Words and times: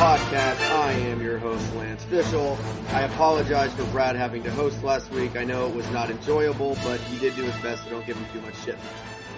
Podcast. 0.00 0.58
I 0.70 0.92
am 0.92 1.20
your 1.20 1.36
host, 1.36 1.74
Lance 1.74 2.02
Fishel. 2.04 2.56
I 2.88 3.02
apologize 3.02 3.70
for 3.74 3.84
Brad 3.92 4.16
having 4.16 4.42
to 4.44 4.50
host 4.50 4.82
last 4.82 5.10
week. 5.10 5.36
I 5.36 5.44
know 5.44 5.66
it 5.66 5.74
was 5.74 5.86
not 5.90 6.08
enjoyable, 6.08 6.74
but 6.82 6.98
he 7.00 7.18
did 7.18 7.36
do 7.36 7.42
his 7.42 7.62
best, 7.62 7.84
so 7.84 7.90
don't 7.90 8.06
give 8.06 8.16
him 8.16 8.24
too 8.32 8.40
much 8.40 8.56
shit. 8.64 8.78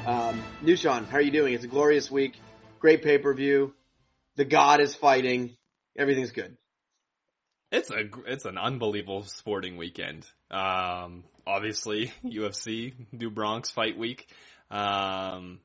Um, 0.07 0.41
New 0.61 0.77
Shaun, 0.77 1.05
how 1.07 1.17
are 1.17 1.21
you 1.21 1.33
doing? 1.33 1.55
It's 1.55 1.65
a 1.65 1.67
glorious 1.67 2.13
week. 2.13 2.39
Great 2.79 3.03
pay-per-view. 3.03 3.75
The 4.37 4.45
God 4.45 4.81
is 4.81 4.95
fighting. 4.95 5.57
Everything's 5.99 6.31
good. 6.31 6.57
It's 7.73 7.91
a 7.91 8.05
it's 8.29 8.45
an 8.45 8.57
unbelievable 8.57 9.25
sporting 9.25 9.77
weekend. 9.79 10.25
Um, 10.49 11.25
obviously 11.45 12.13
UFC 12.25 12.95
New 13.11 13.31
Bronx 13.31 13.73
Fight 13.73 13.99
Week. 13.99 14.29
Um, 14.71 15.59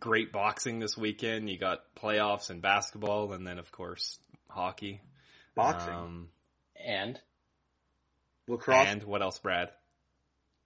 great 0.00 0.32
boxing 0.32 0.78
this 0.78 0.96
weekend. 0.96 1.48
You 1.50 1.58
got 1.58 1.80
playoffs 1.96 2.50
and 2.50 2.60
basketball, 2.62 3.32
and 3.32 3.46
then 3.46 3.58
of 3.58 3.70
course 3.72 4.18
hockey. 4.50 5.00
Boxing. 5.54 5.94
Um, 5.94 6.28
And 6.84 7.20
Lacrosse. 8.48 8.86
and 8.88 9.02
what 9.04 9.22
else, 9.22 9.38
Brad? 9.38 9.70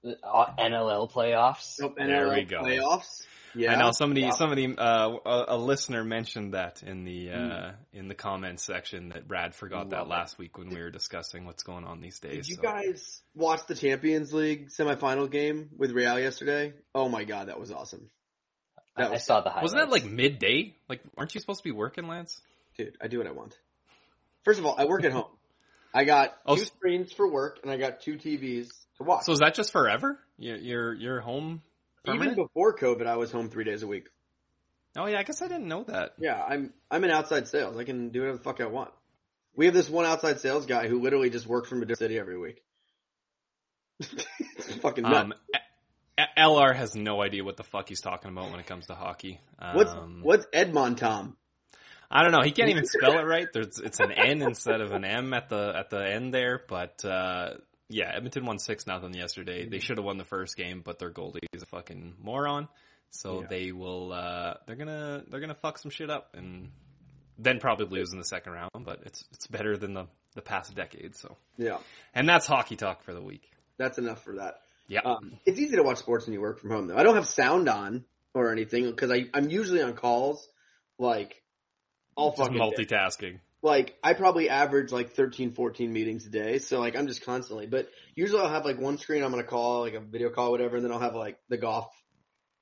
the 0.03 0.17
uh, 0.25 0.55
NLL 0.59 1.11
playoffs. 1.13 1.77
Nope, 1.79 1.95
There 1.99 2.31
we 2.31 2.45
go. 2.45 2.63
playoffs. 2.63 3.27
Yeah. 3.55 3.75
I 3.75 3.79
know 3.79 3.91
somebody 3.91 4.23
Yeah. 4.23 4.31
somebody 4.31 4.75
uh, 4.79 5.11
a, 5.27 5.45
a 5.49 5.57
listener 5.59 6.05
mentioned 6.05 6.55
that 6.55 6.83
in 6.83 7.05
the 7.05 7.31
uh, 7.33 7.73
in 7.93 8.09
the 8.09 8.15
comments 8.15 8.63
section 8.65 9.09
that 9.11 9.27
Brad 9.29 9.55
forgot 9.55 9.91
that 9.91 9.99
Love 9.99 10.07
it. 10.07 10.11
last 10.11 10.39
week 10.39 10.57
when 10.57 10.69
we 10.71 10.81
were 10.81 10.91
discussing 10.91 11.45
what's 11.45 11.65
going 11.65 11.85
on 11.85 12.01
these 12.01 12.19
days. 12.21 12.47
Did 12.47 12.49
you 12.49 12.55
so. 12.57 12.63
guys 12.63 13.21
watch 13.35 13.67
the 13.67 13.75
Champions 13.75 14.33
League 14.33 14.69
semifinal 14.71 15.29
game 15.31 15.69
with 15.77 15.91
Real 15.91 16.19
yesterday? 16.19 16.73
Oh 16.95 17.09
my 17.09 17.25
god, 17.25 17.49
that 17.49 17.59
was 17.61 17.71
awesome. 17.73 18.09
I, 18.97 19.03
That 19.03 19.09
I 19.11 19.13
was, 19.15 19.25
saw 19.25 19.41
the 19.41 19.51
highlights. 19.51 19.73
Wasn't 19.75 19.81
that 19.83 19.91
like 19.91 20.05
midday? 20.05 20.75
Like, 20.89 21.01
aren't 21.17 21.35
you 21.35 21.41
supposed 21.41 21.61
to 21.61 21.65
be 21.65 21.73
working, 21.73 22.07
Lance? 22.09 22.41
dude, 22.77 22.97
I 23.01 23.09
do 23.09 23.19
what 23.19 23.27
I 23.27 23.33
want. 23.33 23.57
First 24.45 24.59
of 24.59 24.67
all, 24.67 24.75
I 24.79 24.87
work 24.87 25.05
at 25.05 25.13
home. 25.13 25.27
I 25.93 26.05
got 26.05 26.35
Oh, 26.47 26.57
two 26.57 26.65
screens 26.65 27.13
for 27.13 27.29
work 27.31 27.59
and 27.63 27.71
I 27.71 27.77
got 27.77 28.01
two 28.01 28.15
TVs 28.17 28.69
to 28.97 29.03
watch. 29.03 29.25
So 29.25 29.33
is 29.33 29.41
that 29.41 29.55
just 29.55 29.73
forever? 29.73 30.19
You're 30.39 30.57
you're, 30.57 30.95
you're 30.95 31.21
home 31.21 31.63
Even 32.07 32.35
before 32.35 32.77
COVID, 32.77 33.07
I 33.07 33.17
was 33.17 33.31
home 33.33 33.51
three 33.51 33.65
days 33.65 33.83
a 33.83 33.87
week. 33.87 34.09
oh 34.97 35.07
yeah, 35.07 35.19
I 35.19 35.25
guess 35.25 35.43
I 35.43 35.49
didn't 35.49 35.67
know 35.69 35.85
that. 35.85 36.13
Yeah, 36.19 36.41
I'm 36.43 36.73
I'm 36.91 37.03
in 37.05 37.11
outside 37.11 37.49
sales. 37.49 37.77
I 37.77 37.85
can 37.85 38.09
do 38.11 38.21
whatever 38.21 38.39
the 38.39 38.43
fuck 38.45 38.61
I 38.61 38.67
want. 38.67 38.91
We 39.57 39.67
have 39.67 39.75
this 39.75 39.91
one 39.91 40.07
outside 40.07 40.41
sales 40.41 40.65
guy 40.65 40.87
who 40.89 41.01
literally 41.03 41.29
just 41.29 41.47
works 41.47 41.69
from 41.69 41.79
a 41.79 41.81
different 41.85 41.99
city 41.99 42.19
every 42.19 42.39
week. 42.39 42.63
it's 44.01 44.75
fucking 44.81 45.05
nuts. 45.05 45.17
Um, 45.25 45.35
A- 45.55 45.57
A- 45.59 45.61
LR 46.37 46.75
has 46.75 46.95
no 46.95 47.23
idea 47.23 47.45
what 47.45 47.57
the 47.57 47.63
fuck 47.65 47.89
he's 47.89 48.01
talking 48.01 48.31
about 48.31 48.51
when 48.51 48.61
it 48.61 48.67
comes 48.67 48.87
to 48.87 48.95
hockey. 48.95 49.41
Um, 49.59 49.77
what's 49.77 49.93
what's 50.23 50.47
Edmond 50.53 50.99
Tom? 50.99 51.37
I 52.11 52.23
don't 52.23 52.33
know. 52.33 52.43
He 52.43 52.51
can't 52.51 52.71
even 52.71 52.85
spell 52.87 53.19
it 53.19 53.23
right. 53.25 53.47
There's 53.53 53.79
it's 53.79 54.01
an 54.01 54.13
N 54.13 54.43
instead 54.43 54.81
of 54.81 54.91
an 54.93 55.05
M 55.05 55.33
at 55.35 55.49
the 55.49 55.73
at 55.77 55.91
the 55.91 56.05
end 56.05 56.35
there. 56.35 56.61
But 56.69 57.05
uh, 57.05 57.55
yeah, 57.89 58.11
Edmonton 58.15 58.45
won 58.45 58.59
six 58.59 58.87
nothing 58.87 59.15
yesterday. 59.15 59.69
They 59.69 59.79
should 59.79 59.99
have 59.99 60.05
won 60.05 60.19
the 60.19 60.25
first 60.25 60.57
game, 60.57 60.83
but 60.85 60.99
their 60.99 61.11
goalie 61.11 61.41
is 61.53 61.63
a 61.63 61.67
fucking 61.67 62.15
moron. 62.23 62.69
So 63.11 63.41
Yeah. 63.43 63.47
they 63.49 63.73
will. 63.73 64.13
Uh, 64.13 64.55
they're 64.67 64.77
gonna 64.77 65.23
they're 65.29 65.41
gonna 65.41 65.55
fuck 65.55 65.79
some 65.79 65.91
shit 65.91 66.11
up 66.11 66.35
and 66.37 66.71
then 67.39 67.59
probably 67.59 67.87
lose 67.87 68.13
in 68.13 68.19
the 68.19 68.25
second 68.25 68.53
round. 68.53 68.71
But 68.85 69.01
it's 69.07 69.25
it's 69.33 69.47
better 69.47 69.77
than 69.77 69.95
the 69.95 70.07
the 70.35 70.43
past 70.43 70.75
decade. 70.75 71.17
So 71.17 71.37
Yeah, 71.59 71.79
and 72.15 72.29
that's 72.29 72.47
hockey 72.47 72.77
talk 72.77 73.03
for 73.03 73.13
the 73.15 73.23
week. 73.23 73.51
that's 73.79 73.99
enough 73.99 74.23
for 74.25 74.35
that. 74.37 74.63
Yeah. 74.91 75.03
Um, 75.05 75.39
it's 75.47 75.59
easy 75.59 75.77
to 75.77 75.85
watch 75.85 75.99
sports 75.99 76.27
when 76.27 76.35
you 76.35 76.41
work 76.41 76.59
from 76.59 76.71
home, 76.71 76.89
though. 76.89 76.97
I 76.97 77.05
don't 77.05 77.15
have 77.15 77.27
sound 77.29 77.69
on 77.69 78.05
or 78.35 78.51
anything 78.51 78.91
because 78.91 79.13
I'm 79.33 79.49
usually 79.49 79.81
on 79.83 79.95
calls. 79.95 80.49
Like, 80.99 81.41
all 82.17 82.33
Just 82.33 82.43
fucking 82.43 82.59
day. 82.59 82.85
multitasking. 82.85 83.39
like 83.63 83.95
I 84.03 84.15
probably 84.15 84.51
average 84.51 84.91
like 84.91 85.13
13, 85.13 85.53
14 85.53 85.93
meetings 85.93 86.27
a 86.27 86.31
day. 86.31 86.59
So 86.59 86.81
like 86.81 86.97
I'm 86.97 87.07
just 87.07 87.25
constantly, 87.25 87.67
but 87.67 87.89
usually 88.17 88.43
I'll 88.43 88.49
have 88.51 88.65
like 88.65 88.81
one 88.81 88.99
screen 88.99 89.23
I'm 89.23 89.31
going 89.31 89.43
to 89.43 89.49
call, 89.49 89.83
like 89.83 89.95
a 89.95 90.01
video 90.01 90.29
call, 90.31 90.51
whatever. 90.51 90.75
And 90.77 90.85
then 90.85 90.93
I'll 90.93 90.99
have 90.99 91.15
like 91.15 91.39
the 91.49 91.57
golf 91.57 91.89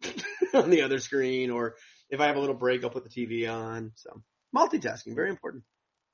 on 0.55 0.69
the 0.71 0.83
other 0.83 0.99
screen. 0.99 1.51
Or 1.51 1.77
if 2.11 2.21
I 2.21 2.27
have 2.27 2.37
a 2.37 2.41
little 2.41 2.55
break, 2.55 2.85
I'll 2.85 2.91
put 2.91 3.05
the 3.05 3.11
TV 3.11 3.51
on. 3.51 3.93
So 3.97 4.23
multitasking, 4.55 5.15
very 5.15 5.31
important. 5.31 5.65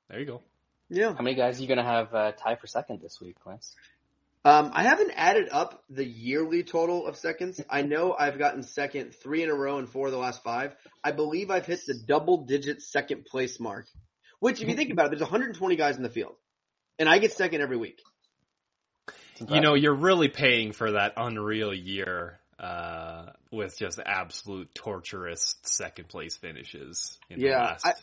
There 0.09 0.19
you 0.19 0.25
go. 0.25 0.41
Yeah. 0.89 1.13
How 1.13 1.21
many 1.23 1.35
guys 1.35 1.59
are 1.59 1.61
you 1.61 1.67
gonna 1.67 1.83
have 1.83 2.13
uh, 2.13 2.31
tie 2.31 2.55
for 2.55 2.67
second 2.67 3.01
this 3.01 3.19
week, 3.19 3.37
Lance? 3.45 3.75
Um, 4.45 4.69
I 4.73 4.83
haven't 4.83 5.11
added 5.15 5.49
up 5.51 5.83
the 5.89 6.05
yearly 6.05 6.61
total 6.63 7.07
of 7.07 7.17
seconds. 7.17 7.59
I 7.67 7.81
know 7.81 8.15
I've 8.17 8.37
gotten 8.37 8.61
second 8.61 9.15
three 9.15 9.41
in 9.41 9.49
a 9.49 9.55
row 9.55 9.79
and 9.79 9.89
four 9.89 10.05
of 10.05 10.11
the 10.13 10.19
last 10.19 10.43
five. 10.43 10.75
I 11.03 11.11
believe 11.11 11.49
I've 11.49 11.65
hit 11.65 11.79
the 11.87 11.95
double 11.95 12.45
digit 12.45 12.83
second 12.83 13.25
place 13.25 13.59
mark, 13.59 13.87
which 14.39 14.61
if 14.61 14.69
you 14.69 14.75
think 14.75 14.91
about 14.91 15.07
it, 15.07 15.09
there's 15.09 15.21
120 15.21 15.75
guys 15.75 15.97
in 15.97 16.03
the 16.03 16.11
field 16.11 16.35
and 16.99 17.09
I 17.09 17.17
get 17.17 17.31
second 17.33 17.61
every 17.61 17.77
week. 17.77 18.01
You 19.49 19.59
know, 19.59 19.73
you're 19.73 19.95
really 19.95 20.29
paying 20.29 20.71
for 20.71 20.91
that 20.91 21.13
unreal 21.17 21.73
year 21.73 22.39
uh, 22.57 23.31
with 23.51 23.77
just 23.77 23.99
absolute 24.05 24.73
torturous 24.73 25.55
second 25.63 26.07
place 26.07 26.37
finishes. 26.37 27.17
In 27.29 27.39
the 27.39 27.47
Yeah, 27.47 27.63
last... 27.63 27.85
I- 27.85 27.93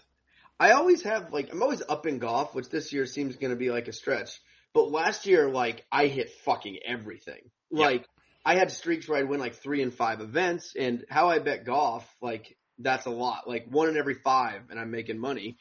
I 0.61 0.73
always 0.73 1.03
have 1.03 1.33
like 1.33 1.53
I'm 1.53 1.61
always 1.61 1.83
up 1.89 2.07
in 2.07 2.21
golf, 2.21 2.55
which 2.55 2.69
this 2.69 2.93
year 2.93 3.05
seems 3.05 3.35
going 3.35 3.51
to 3.51 3.57
be 3.57 3.73
like 3.73 3.89
a 3.89 3.93
stretch. 3.93 4.41
But 4.75 4.91
last 4.91 5.27
year, 5.27 5.49
like 5.51 5.85
I 5.93 6.07
hit 6.07 6.31
fucking 6.45 6.79
everything. 6.85 7.51
Like 7.71 8.07
I 8.45 8.55
had 8.57 8.71
streaks 8.71 9.09
where 9.09 9.19
I'd 9.19 9.29
win 9.29 9.41
like 9.41 9.57
three 9.57 9.83
and 9.83 9.93
five 9.95 10.21
events, 10.21 10.75
and 10.79 11.05
how 11.09 11.29
I 11.29 11.39
bet 11.39 11.65
golf, 11.65 12.07
like 12.21 12.57
that's 12.79 13.07
a 13.07 13.11
lot. 13.11 13.49
Like 13.49 13.67
one 13.69 13.89
in 13.89 13.97
every 13.97 14.15
five, 14.15 14.63
and 14.71 14.79
I'm 14.81 14.91
making 14.91 15.19
money. 15.19 15.57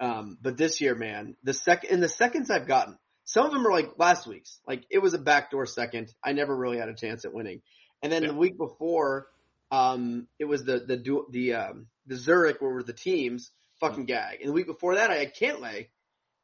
Um, 0.00 0.36
but 0.42 0.56
this 0.56 0.80
year, 0.80 0.94
man, 0.94 1.36
the 1.42 1.54
second 1.54 1.90
in 1.90 2.00
the 2.00 2.08
seconds 2.08 2.50
I've 2.50 2.66
gotten, 2.68 2.98
some 3.24 3.46
of 3.46 3.52
them 3.52 3.66
are 3.66 3.72
like 3.72 3.98
last 3.98 4.26
week's. 4.26 4.58
Like 4.66 4.84
it 4.90 4.98
was 4.98 5.14
a 5.14 5.18
backdoor 5.18 5.66
second. 5.66 6.12
I 6.22 6.32
never 6.32 6.54
really 6.54 6.78
had 6.78 6.88
a 6.88 6.94
chance 6.94 7.24
at 7.24 7.32
winning. 7.32 7.62
And 8.02 8.12
then 8.12 8.22
Yeah. 8.22 8.28
the 8.30 8.34
week 8.36 8.58
before, 8.58 9.28
um, 9.70 10.26
it 10.38 10.44
was 10.44 10.64
the 10.64 10.80
the 10.80 11.24
the 11.30 11.54
um, 11.54 11.86
the 12.06 12.16
Zurich 12.16 12.60
where 12.60 12.70
were 12.72 12.82
the 12.82 12.92
teams 12.92 13.50
fucking 13.80 14.04
gag. 14.06 14.40
And 14.40 14.48
the 14.48 14.52
week 14.52 14.66
before 14.66 14.96
that, 14.96 15.10
I 15.10 15.16
had 15.16 15.34
Cantlay, 15.34 15.88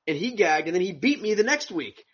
and 0.06 0.16
he 0.16 0.32
gagged, 0.32 0.66
and 0.68 0.74
then 0.74 0.82
he 0.82 0.92
beat 0.92 1.20
me 1.20 1.34
the 1.34 1.42
next 1.44 1.70
week. 1.70 2.04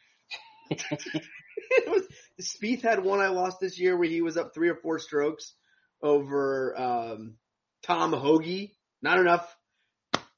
It 0.71 1.89
was 1.89 2.06
Spieth 2.41 2.83
had 2.83 3.03
one 3.05 3.21
I 3.21 3.29
lost 3.29 3.59
this 3.61 3.79
year 3.79 3.97
where 3.97 4.09
he 4.09 4.23
was 4.23 4.37
up 4.37 4.55
three 4.55 4.69
or 4.69 4.77
four 4.77 4.99
strokes 4.99 5.55
over 6.03 6.75
um, 6.79 7.34
Tom 7.83 8.12
Hoge. 8.12 8.71
Not 9.03 9.19
enough. 9.19 9.56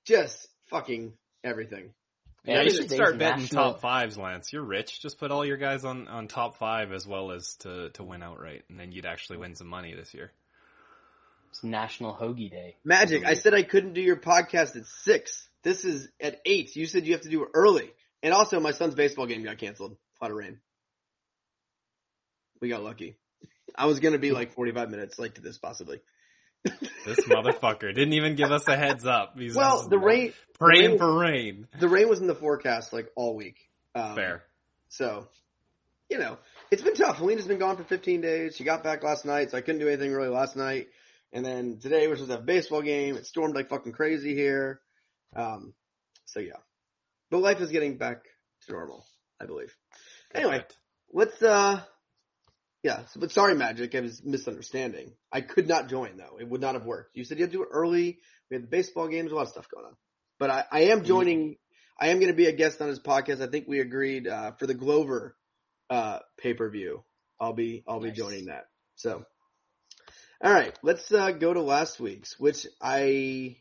Just 0.05 0.49
fucking 0.71 1.13
everything. 1.45 1.93
yeah, 2.45 2.57
Yeah, 2.57 2.63
you 2.63 2.71
should 2.71 2.91
start 2.91 3.19
betting 3.19 3.43
national- 3.43 3.73
top 3.73 3.81
fives, 3.81 4.19
Lance. 4.19 4.53
You're 4.53 4.65
rich. 4.65 5.01
Just 5.01 5.19
put 5.19 5.31
all 5.31 5.45
your 5.45 5.57
guys 5.57 5.85
on, 5.85 6.09
on 6.09 6.27
top 6.29 6.57
five 6.57 6.93
as 6.93 7.07
well 7.07 7.31
as 7.33 7.55
to, 7.61 7.91
to 7.91 8.03
win 8.03 8.23
outright, 8.23 8.63
and 8.69 8.79
then 8.79 8.93
you'd 8.93 9.07
actually 9.07 9.39
win 9.39 9.55
some 9.55 9.69
money 9.69 9.95
this 9.95 10.13
year. 10.15 10.33
It's 11.51 11.65
National 11.65 12.15
Hoagie 12.15 12.51
Day. 12.51 12.77
Magic. 12.85 13.25
I 13.27 13.35
said 13.35 13.55
I 13.55 13.63
couldn't 13.63 13.95
do 13.95 14.01
your 14.01 14.17
podcast 14.17 14.77
at 14.77 14.87
six. 14.87 15.49
This 15.65 15.85
is 15.85 16.09
at 16.21 16.41
eight. 16.47 16.77
You 16.77 16.87
said 16.87 17.07
you 17.07 17.13
have 17.13 17.23
to 17.23 17.29
do 17.29 17.43
it 17.43 17.49
early. 17.55 17.91
And 18.23 18.33
also, 18.33 18.61
my 18.61 18.71
son's 18.71 18.95
baseball 18.95 19.27
game 19.27 19.43
got 19.43 19.59
canceled. 19.59 19.97
Flood 20.21 20.31
of 20.33 20.37
rain. 20.37 20.61
We 22.61 22.69
got 22.69 22.83
lucky. 22.83 23.17
I 23.75 23.87
was 23.87 24.01
gonna 24.01 24.19
be 24.19 24.33
like 24.33 24.53
45 24.53 24.91
minutes 24.91 25.19
late 25.19 25.37
to 25.37 25.41
this, 25.41 25.57
possibly. 25.59 26.01
This 27.07 27.21
motherfucker 27.27 27.95
didn't 27.95 28.13
even 28.13 28.35
give 28.35 28.51
us 28.53 28.69
a 28.69 28.77
heads 28.77 29.07
up. 29.07 29.35
He's 29.39 29.57
Well, 29.57 29.89
the 29.89 29.99
rain, 29.99 30.35
praying 30.59 30.91
rain- 30.91 30.99
for 30.99 31.19
rain. 31.19 31.69
the 31.79 31.89
rain 31.89 32.09
was 32.11 32.21
in 32.21 32.27
the 32.27 32.35
forecast 32.35 32.93
like 32.93 33.09
all 33.17 33.35
week. 33.35 33.57
Um, 33.95 34.15
Fair. 34.15 34.43
So, 34.91 35.27
you 36.11 36.19
know, 36.19 36.37
it's 36.71 36.83
been 36.83 36.95
tough. 36.95 37.17
Helena's 37.17 37.47
been 37.47 37.59
gone 37.59 37.79
for 37.79 37.85
15 37.85 38.21
days. 38.21 38.57
She 38.57 38.65
got 38.65 38.85
back 38.85 39.03
last 39.03 39.25
night, 39.25 39.51
so 39.53 39.57
I 39.57 39.63
couldn't 39.63 39.81
do 39.81 39.89
anything 39.89 40.13
really 40.13 40.29
last 40.29 40.55
night. 40.55 40.89
And 41.33 41.43
then 41.47 41.79
today 41.81 42.07
to 42.07 42.17
have 42.17 42.31
a 42.31 42.39
baseball 42.43 42.83
game. 42.83 43.17
It 43.17 43.25
stormed 43.25 43.55
like 43.55 43.71
fucking 43.71 43.93
crazy 43.93 44.35
here. 44.35 44.81
Um, 45.35 45.73
so 46.27 46.41
yeah, 46.41 46.59
but 47.31 47.39
life 47.39 47.61
is 47.63 47.71
getting 47.71 47.97
back 47.97 48.25
to 48.67 48.73
normal, 48.73 49.07
I 49.41 49.47
believe. 49.47 49.75
Anyway, 50.35 50.65
let's 51.13 51.41
uh, 51.43 51.81
yeah. 52.83 53.05
So, 53.07 53.21
but 53.21 53.33
sorry, 53.33 53.55
Magic, 53.55 53.95
I 53.95 54.01
was 54.01 54.23
misunderstanding. 54.25 55.13
I 55.33 55.41
could 55.41 55.69
not 55.69 55.89
join 55.89 56.17
though. 56.17 56.39
It 56.39 56.49
would 56.49 56.61
not 56.61 56.75
have 56.75 56.85
worked. 56.85 57.17
You 57.17 57.25
said 57.25 57.39
you 57.39 57.45
had 57.45 57.53
to 57.53 57.57
do 57.59 57.63
it 57.63 57.69
early. 57.73 58.19
We 58.51 58.57
had 58.57 58.65
the 58.65 58.69
baseball 58.69 59.09
games, 59.09 59.33
a 59.33 59.35
lot 59.35 59.43
of 59.43 59.49
stuff 59.49 59.69
going 59.73 59.87
on. 59.87 59.97
But 60.39 60.51
I, 60.51 60.65
I 60.71 60.81
am 60.85 61.05
joining 61.05 61.57
I 62.01 62.09
am 62.09 62.19
going 62.19 62.31
to 62.31 62.37
be 62.37 62.47
a 62.47 62.53
guest 62.53 62.81
on 62.81 62.89
his 62.89 62.99
podcast. 62.99 63.43
I 63.43 63.51
think 63.51 63.69
we 63.69 63.81
agreed 63.81 64.27
uh, 64.27 64.53
for 64.53 64.67
the 64.67 64.75
Glover 64.75 65.37
uh, 65.91 66.21
pay 66.39 66.55
per 66.55 66.71
view. 66.71 67.05
I'll 67.39 67.53
be 67.53 67.85
I'll 67.87 68.01
be 68.01 68.11
joining 68.11 68.47
that. 68.47 68.65
So, 68.95 69.25
all 70.43 70.53
right, 70.53 70.79
let's 70.83 71.13
uh, 71.13 71.33
go 71.33 71.53
to 71.53 71.61
last 71.61 72.01
week's, 72.01 72.39
which 72.39 72.67
I 72.81 73.57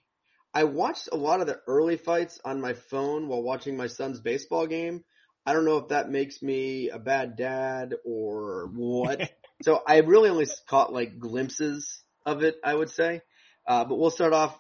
I 0.54 0.64
watched 0.64 1.10
a 1.12 1.18
lot 1.18 1.42
of 1.42 1.48
the 1.48 1.60
early 1.68 1.98
fights 1.98 2.40
on 2.46 2.62
my 2.62 2.74
phone 2.74 3.28
while 3.28 3.44
watching 3.44 3.76
my 3.76 3.88
son's 3.88 4.22
baseball 4.22 4.68
game. 4.68 5.04
I 5.50 5.54
don't 5.54 5.66
know 5.66 5.78
if 5.78 5.88
that 5.88 6.12
makes 6.12 6.44
me 6.44 6.92
a 6.92 7.00
bad 7.00 7.36
dad 7.36 7.96
or 8.06 8.70
what. 8.72 9.32
so 9.64 9.82
I 9.88 9.98
really 9.98 10.30
only 10.30 10.46
caught 10.68 10.94
like 10.94 11.18
glimpses 11.18 12.04
of 12.24 12.44
it, 12.44 12.58
I 12.64 12.76
would 12.76 12.92
say. 12.92 13.24
Uh, 13.68 13.84
but 13.84 13.98
we'll 13.98 14.12
start 14.12 14.32
off 14.32 14.56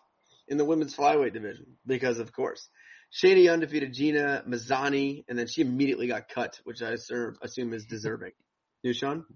in 0.47 0.57
the 0.57 0.65
women's 0.65 0.95
flyweight 0.95 1.33
division 1.33 1.77
because, 1.85 2.17
of 2.17 2.33
course, 2.33 2.67
Shady 3.11 3.49
undefeated 3.49 3.93
Gina 3.93 4.43
Mazany, 4.47 5.25
and 5.29 5.37
then 5.37 5.45
she 5.45 5.61
immediately 5.61 6.07
got 6.07 6.27
cut, 6.27 6.59
which 6.63 6.81
I 6.81 6.93
assume, 6.93 7.35
assume 7.43 7.71
is 7.73 7.85
deserving. 7.85 8.31
You, 8.81 8.93
Sean? 8.93 9.25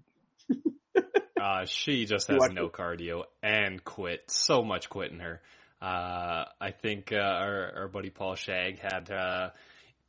Uh, 1.40 1.66
she 1.66 2.06
just 2.06 2.28
has 2.28 2.38
no 2.52 2.66
it? 2.66 2.72
cardio 2.72 3.24
and 3.42 3.84
quit. 3.84 4.30
So 4.30 4.64
much 4.64 4.88
quit 4.88 5.12
in 5.12 5.18
her. 5.20 5.42
Uh, 5.82 6.46
I 6.58 6.70
think 6.70 7.12
uh, 7.12 7.16
our, 7.16 7.72
our 7.76 7.88
buddy 7.88 8.08
Paul 8.08 8.34
Shag 8.34 8.78
had. 8.78 9.10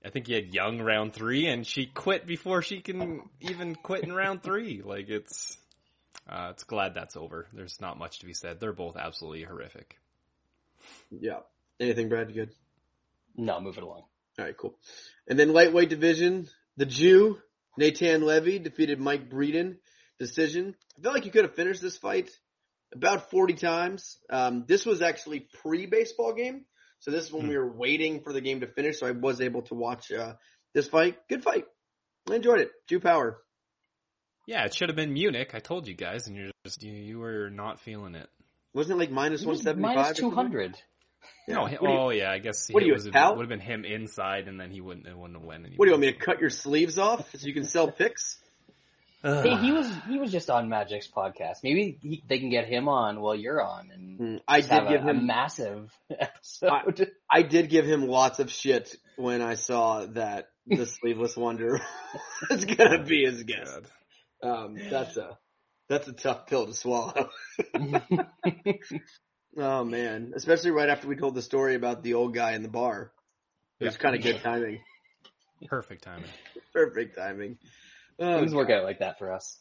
I 0.05 0.09
think 0.09 0.27
he 0.27 0.33
had 0.33 0.53
Young 0.53 0.79
round 0.81 1.13
three, 1.13 1.47
and 1.47 1.65
she 1.65 1.87
quit 1.87 2.27
before 2.27 2.61
she 2.61 2.81
can 2.81 3.21
even 3.41 3.75
quit 3.75 4.03
in 4.03 4.13
round 4.13 4.43
three. 4.43 4.81
Like 4.85 5.09
it's, 5.09 5.57
uh, 6.29 6.49
it's 6.51 6.63
glad 6.63 6.93
that's 6.93 7.17
over. 7.17 7.47
There's 7.53 7.81
not 7.81 7.97
much 7.97 8.19
to 8.19 8.25
be 8.25 8.33
said. 8.33 8.59
They're 8.59 8.71
both 8.71 8.97
absolutely 8.97 9.43
horrific. 9.43 9.97
Yeah. 11.09 11.39
Anything, 11.79 12.09
Brad? 12.09 12.29
You 12.29 12.35
good? 12.35 12.51
No, 13.35 13.59
move 13.59 13.77
it 13.77 13.83
along. 13.83 14.03
All 14.37 14.45
right, 14.45 14.55
cool. 14.55 14.75
And 15.27 15.39
then 15.39 15.53
lightweight 15.53 15.89
division, 15.89 16.47
the 16.77 16.85
Jew, 16.85 17.39
Nathan 17.77 18.21
Levy 18.21 18.59
defeated 18.59 18.99
Mike 18.99 19.29
Breeden. 19.29 19.77
Decision. 20.17 20.75
I 20.97 21.01
felt 21.01 21.15
like 21.15 21.25
you 21.25 21.31
could 21.31 21.43
have 21.43 21.55
finished 21.55 21.81
this 21.81 21.97
fight 21.97 22.29
about 22.93 23.29
40 23.31 23.55
times. 23.55 24.17
Um, 24.29 24.63
this 24.65 24.85
was 24.85 25.01
actually 25.01 25.47
pre-baseball 25.61 26.33
game. 26.33 26.63
So 27.05 27.11
this 27.11 27.25
is 27.25 27.31
when 27.31 27.43
Hmm. 27.43 27.49
we 27.49 27.57
were 27.57 27.71
waiting 27.71 28.21
for 28.21 28.33
the 28.33 28.41
game 28.41 28.61
to 28.61 28.67
finish. 28.67 28.97
So 28.99 29.05
I 29.05 29.11
was 29.11 29.39
able 29.39 29.61
to 29.63 29.75
watch, 29.75 30.11
uh, 30.11 30.33
this 30.73 30.87
fight. 30.87 31.19
Good 31.29 31.43
fight. 31.43 31.65
I 32.27 32.33
enjoyed 32.33 32.61
it. 32.61 32.71
Jew 32.89 32.99
power. 32.99 33.37
Yeah, 34.47 34.65
it 34.65 34.73
should 34.73 34.89
have 34.89 34.95
been 34.95 35.13
Munich. 35.13 35.51
I 35.53 35.59
told 35.59 35.87
you 35.87 35.93
guys, 35.93 36.25
and 36.25 36.35
you're 36.35 36.49
just 36.63 36.81
you, 36.81 36.91
you 36.91 37.19
were 37.19 37.51
not 37.51 37.79
feeling 37.79 38.15
it. 38.15 38.27
Wasn't 38.73 38.95
it 38.95 38.99
like 38.99 39.11
minus 39.11 39.45
175? 39.45 39.95
minus 39.95 40.11
or 40.13 40.15
something? 40.15 40.29
200. 40.31 40.81
No, 41.47 41.61
What 41.61 41.71
you- 41.73 41.77
oh 41.87 42.09
yeah, 42.09 42.31
I 42.31 42.39
guess 42.39 42.69
what 42.71 42.81
are 42.81 42.85
it 42.85 42.87
you, 42.87 42.93
was 42.93 43.07
pal? 43.07 43.35
would 43.35 43.43
have 43.43 43.49
been 43.49 43.59
him 43.59 43.85
inside, 43.85 44.47
and 44.47 44.59
then 44.59 44.71
he 44.71 44.81
wouldn't 44.81 45.05
it 45.05 45.15
wouldn't 45.15 45.37
have 45.37 45.45
won. 45.45 45.61
What 45.75 45.85
do 45.85 45.89
you 45.89 45.91
want 45.91 46.01
me 46.01 46.11
to 46.11 46.17
cut 46.17 46.41
your 46.41 46.49
sleeves 46.49 46.97
off 46.97 47.29
so 47.35 47.45
you 47.47 47.53
can 47.53 47.65
sell 47.65 47.91
picks? 47.91 48.39
Hey, 49.25 49.55
he 49.55 49.71
was 49.71 49.87
he 50.07 50.19
was 50.19 50.31
just 50.31 50.49
on 50.51 50.69
Magic's 50.69 51.07
podcast. 51.09 51.57
Maybe 51.63 51.97
he, 52.01 52.23
they 52.27 52.37
can 52.39 52.49
get 52.51 52.67
him 52.67 52.87
on 52.87 53.19
while 53.19 53.33
you're 53.35 53.59
on 53.61 53.89
and 53.91 54.17
Hmm, 54.19 54.35
I 54.47 54.59
just 54.59 54.69
have 54.69 54.83
did 54.87 54.89
give 54.97 55.01
a, 55.05 55.09
a 55.09 55.13
him 55.13 55.25
massive 55.25 55.91
episode. 56.11 57.09
I 57.31 57.41
did 57.41 57.69
give 57.69 57.85
him 57.85 58.07
lots 58.07 58.39
of 58.39 58.51
shit 58.51 58.95
when 59.17 59.41
I 59.41 59.55
saw 59.55 60.05
that 60.05 60.49
the 60.67 60.85
sleeveless 61.01 61.35
wonder 61.35 61.81
was 62.49 62.65
gonna 62.65 63.03
be 63.03 63.25
his 63.25 63.43
guest. 63.43 63.81
Um, 64.43 64.77
that's 64.91 65.17
a 65.17 65.37
that's 65.89 66.07
a 66.07 66.13
tough 66.13 66.45
pill 66.47 66.67
to 66.67 66.73
swallow. 66.73 67.29
oh 69.57 69.83
man, 69.83 70.33
especially 70.35 70.71
right 70.71 70.89
after 70.89 71.07
we 71.07 71.15
told 71.15 71.35
the 71.35 71.41
story 71.41 71.75
about 71.75 72.03
the 72.03 72.13
old 72.13 72.33
guy 72.33 72.53
in 72.53 72.61
the 72.63 72.69
bar. 72.69 73.11
It 73.79 73.85
was 73.85 73.95
Yeah. 73.95 73.99
kind 74.01 74.15
of 74.15 74.21
good 74.21 74.41
timing, 74.41 74.81
Perfect 75.67 76.03
timing. 76.03 76.29
perfect 76.73 77.15
timing. 77.17 77.57
Oh, 78.19 78.39
Things 78.39 78.53
work 78.53 78.69
out 78.69 78.83
like 78.83 78.99
that 78.99 79.19
for 79.19 79.31
us. 79.31 79.59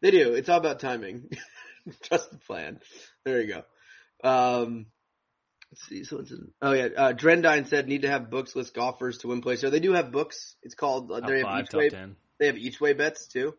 They 0.00 0.10
do. 0.10 0.34
It's 0.34 0.48
all 0.48 0.58
about 0.58 0.78
timing. 0.80 1.30
Trust 2.04 2.30
the 2.30 2.38
plan. 2.38 2.80
There 3.24 3.40
you 3.40 3.54
go. 3.54 3.62
Um, 4.28 4.86
let's 5.72 5.86
see. 5.88 6.04
So 6.04 6.18
it's 6.18 6.30
in, 6.30 6.52
oh 6.62 6.72
yeah. 6.72 6.88
Uh, 6.96 7.12
Drendine 7.12 7.66
said 7.66 7.88
need 7.88 8.02
to 8.02 8.10
have 8.10 8.30
books 8.30 8.54
list 8.54 8.74
golfers 8.74 9.18
to 9.18 9.28
win 9.28 9.40
play. 9.40 9.56
So 9.56 9.70
they 9.70 9.80
do 9.80 9.92
have 9.92 10.12
books. 10.12 10.54
It's 10.62 10.74
called. 10.74 11.10
Uh, 11.10 11.20
they 11.20 11.38
have 11.38 11.42
five, 11.46 11.64
each 11.64 11.72
way. 11.74 11.88
ten. 11.88 12.16
They 12.38 12.46
have 12.46 12.56
each 12.58 12.80
way 12.80 12.92
bets 12.92 13.26
too. 13.26 13.54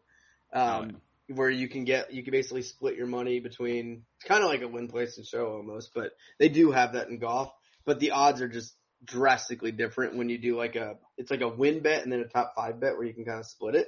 Um, 0.54 0.62
Oh, 0.64 0.84
yeah. 1.30 1.36
where 1.36 1.50
you 1.50 1.68
can 1.68 1.84
get 1.84 2.14
you 2.14 2.24
can 2.24 2.32
basically 2.32 2.62
split 2.62 2.96
your 2.96 3.08
money 3.08 3.40
between. 3.40 4.04
It's 4.20 4.28
kind 4.28 4.44
of 4.44 4.50
like 4.50 4.62
a 4.62 4.68
win 4.68 4.88
place 4.88 5.18
and 5.18 5.26
show 5.28 5.48
almost, 5.54 5.92
but 5.94 6.12
they 6.40 6.50
do 6.50 6.72
have 6.72 6.94
that 6.94 7.10
in 7.10 7.20
golf. 7.20 7.52
But 7.86 8.00
the 8.00 8.12
odds 8.12 8.42
are 8.42 8.48
just 8.48 8.74
drastically 9.04 9.72
different 9.72 10.16
when 10.16 10.30
you 10.30 10.38
do 10.38 10.56
like 10.58 10.76
a. 10.76 10.96
It's 11.18 11.32
like 11.32 11.42
a 11.42 11.50
win 11.50 11.82
bet 11.82 12.04
and 12.04 12.12
then 12.12 12.22
a 12.22 12.28
top 12.28 12.54
five 12.56 12.80
bet 12.80 12.96
where 12.98 13.06
you 13.06 13.14
can 13.14 13.26
kind 13.26 13.40
of 13.40 13.46
split 13.46 13.76
it. 13.76 13.88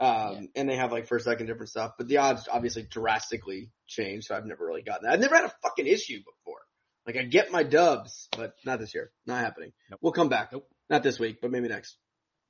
Um, 0.00 0.48
and 0.56 0.66
they 0.66 0.76
have 0.76 0.92
like 0.92 1.06
first, 1.06 1.26
second, 1.26 1.46
different 1.46 1.68
stuff, 1.68 1.92
but 1.98 2.08
the 2.08 2.16
odds 2.16 2.48
obviously 2.50 2.84
drastically 2.84 3.70
change. 3.86 4.24
So 4.24 4.34
I've 4.34 4.46
never 4.46 4.64
really 4.64 4.82
gotten 4.82 5.04
that. 5.04 5.12
I've 5.12 5.20
never 5.20 5.36
had 5.36 5.44
a 5.44 5.52
fucking 5.62 5.86
issue 5.86 6.18
before. 6.18 6.60
Like 7.06 7.16
I 7.16 7.22
get 7.24 7.52
my 7.52 7.62
dubs, 7.62 8.28
but 8.34 8.54
not 8.64 8.78
this 8.78 8.94
year. 8.94 9.10
Not 9.26 9.40
happening. 9.40 9.72
Nope. 9.90 10.00
We'll 10.02 10.12
come 10.12 10.30
back. 10.30 10.52
Nope. 10.52 10.66
Not 10.88 11.02
this 11.02 11.18
week, 11.18 11.40
but 11.42 11.50
maybe 11.50 11.68
next. 11.68 11.96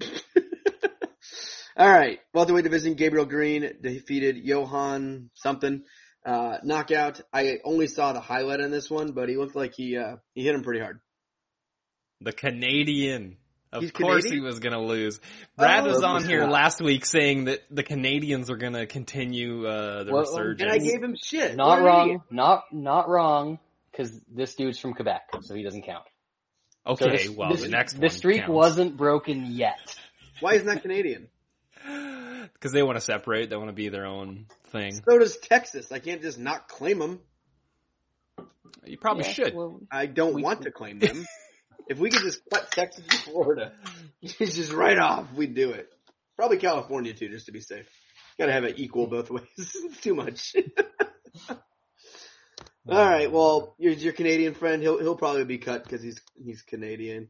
All 1.77 1.89
right. 1.89 2.21
Welterweight 2.35 2.65
division, 2.65 2.95
Gabriel 2.95 3.27
Green 3.27 3.69
defeated 3.81 4.37
Johan 4.37 5.31
something. 5.35 5.83
Uh, 6.25 6.59
knockout. 6.63 7.21
I 7.33 7.59
only 7.65 7.89
saw 7.89 8.13
the 8.13 8.21
highlight 8.21 8.61
on 8.61 8.71
this 8.71 8.89
one, 8.89 9.13
but 9.13 9.29
he 9.29 9.37
looked 9.37 9.57
like 9.57 9.75
he, 9.75 9.97
uh, 9.97 10.17
he 10.35 10.45
hit 10.45 10.55
him 10.55 10.63
pretty 10.63 10.81
hard. 10.81 11.01
The 12.21 12.33
Canadian. 12.33 13.39
Of 13.73 13.83
He's 13.83 13.93
course 13.93 14.23
Canadian? 14.25 14.35
he 14.35 14.41
was 14.41 14.59
gonna 14.59 14.83
lose. 14.83 15.21
Brad 15.57 15.85
Oh, 15.87 15.91
was 15.91 16.03
on 16.03 16.25
here 16.25 16.41
yeah. 16.43 16.49
last 16.51 16.81
week 16.83 17.07
saying 17.07 17.45
that 17.45 17.61
the 17.71 17.85
Canadians 17.85 18.51
were 18.51 18.57
gonna 18.57 18.85
continue 18.87 19.65
uh, 19.67 20.03
the 20.05 20.13
Well, 20.13 20.23
resurgence. 20.23 20.63
And 20.63 20.73
I 20.73 20.79
gave 20.85 21.01
him 21.03 21.15
shit. 21.23 21.55
Not 21.57 21.81
What 21.81 21.83
wrong. 21.87 22.23
Not 22.31 22.65
not 22.73 23.09
wrong. 23.09 23.59
Because 23.93 24.13
this 24.33 24.55
dude's 24.55 24.79
from 24.79 24.95
Quebec, 24.95 25.23
so 25.43 25.55
he 25.55 25.63
doesn't 25.63 25.83
count. 25.83 26.05
So 26.87 26.93
okay, 26.95 27.11
this- 27.19 27.29
well 27.31 27.51
this- 27.53 27.63
the 27.63 27.69
next 27.69 27.95
the 27.95 28.01
one 28.01 28.11
streak 28.11 28.39
counts. 28.41 28.51
wasn't 28.53 28.97
broken 28.97 29.47
yet. 29.53 29.97
Why 30.41 30.55
isn't 30.55 30.67
that 30.67 30.83
Canadian? 30.83 31.29
because 32.55 32.73
they 32.73 32.83
want 32.83 32.97
to 32.97 33.01
separate. 33.01 33.51
They 33.51 33.57
want 33.57 33.69
to 33.69 33.75
be 33.75 33.89
their 33.89 34.07
own 34.07 34.47
thing. 34.67 34.95
So 35.09 35.19
does 35.19 35.37
Texas. 35.37 35.93
I 35.93 35.99
can't 36.01 36.23
just 36.23 36.39
not 36.39 36.67
claim 36.69 36.99
them. 36.99 37.21
You 38.85 38.99
probably 38.99 39.25
Yeah, 39.25 39.33
should. 39.33 39.55
well, 39.55 39.81
I 39.93 40.07
don't 40.07 40.35
We- 40.35 40.43
want 40.43 40.63
to 40.63 40.71
claim 40.73 40.99
them. 40.99 41.25
if 41.91 41.99
we 41.99 42.09
could 42.09 42.23
just 42.23 42.41
cut 42.49 42.71
Texas 42.73 43.05
and 43.11 43.19
Florida, 43.21 43.73
just 44.23 44.73
right 44.73 44.97
off, 44.97 45.27
we'd 45.35 45.55
do 45.55 45.71
it. 45.73 45.93
Probably 46.37 46.57
California 46.57 47.13
too, 47.13 47.29
just 47.29 47.47
to 47.47 47.53
be 47.53 47.61
safe. 47.61 47.87
Got 48.39 48.47
to 48.47 48.53
have 48.53 48.65
it 48.65 48.79
equal 48.79 49.07
both 49.09 49.29
ways. 49.31 49.45
it's 49.59 50.01
too 50.01 50.15
much. 50.15 50.55
All 52.89 53.09
right. 53.09 53.31
Well, 53.31 53.75
your 53.79 53.93
your 53.93 54.13
Canadian 54.13 54.55
friend, 54.55 54.81
he'll 54.83 54.99
he'll 54.99 55.17
probably 55.17 55.45
be 55.45 55.59
cut 55.59 55.85
because 55.85 56.03
he's 56.03 56.21
he's 56.43 56.63
Canadian. 56.63 57.29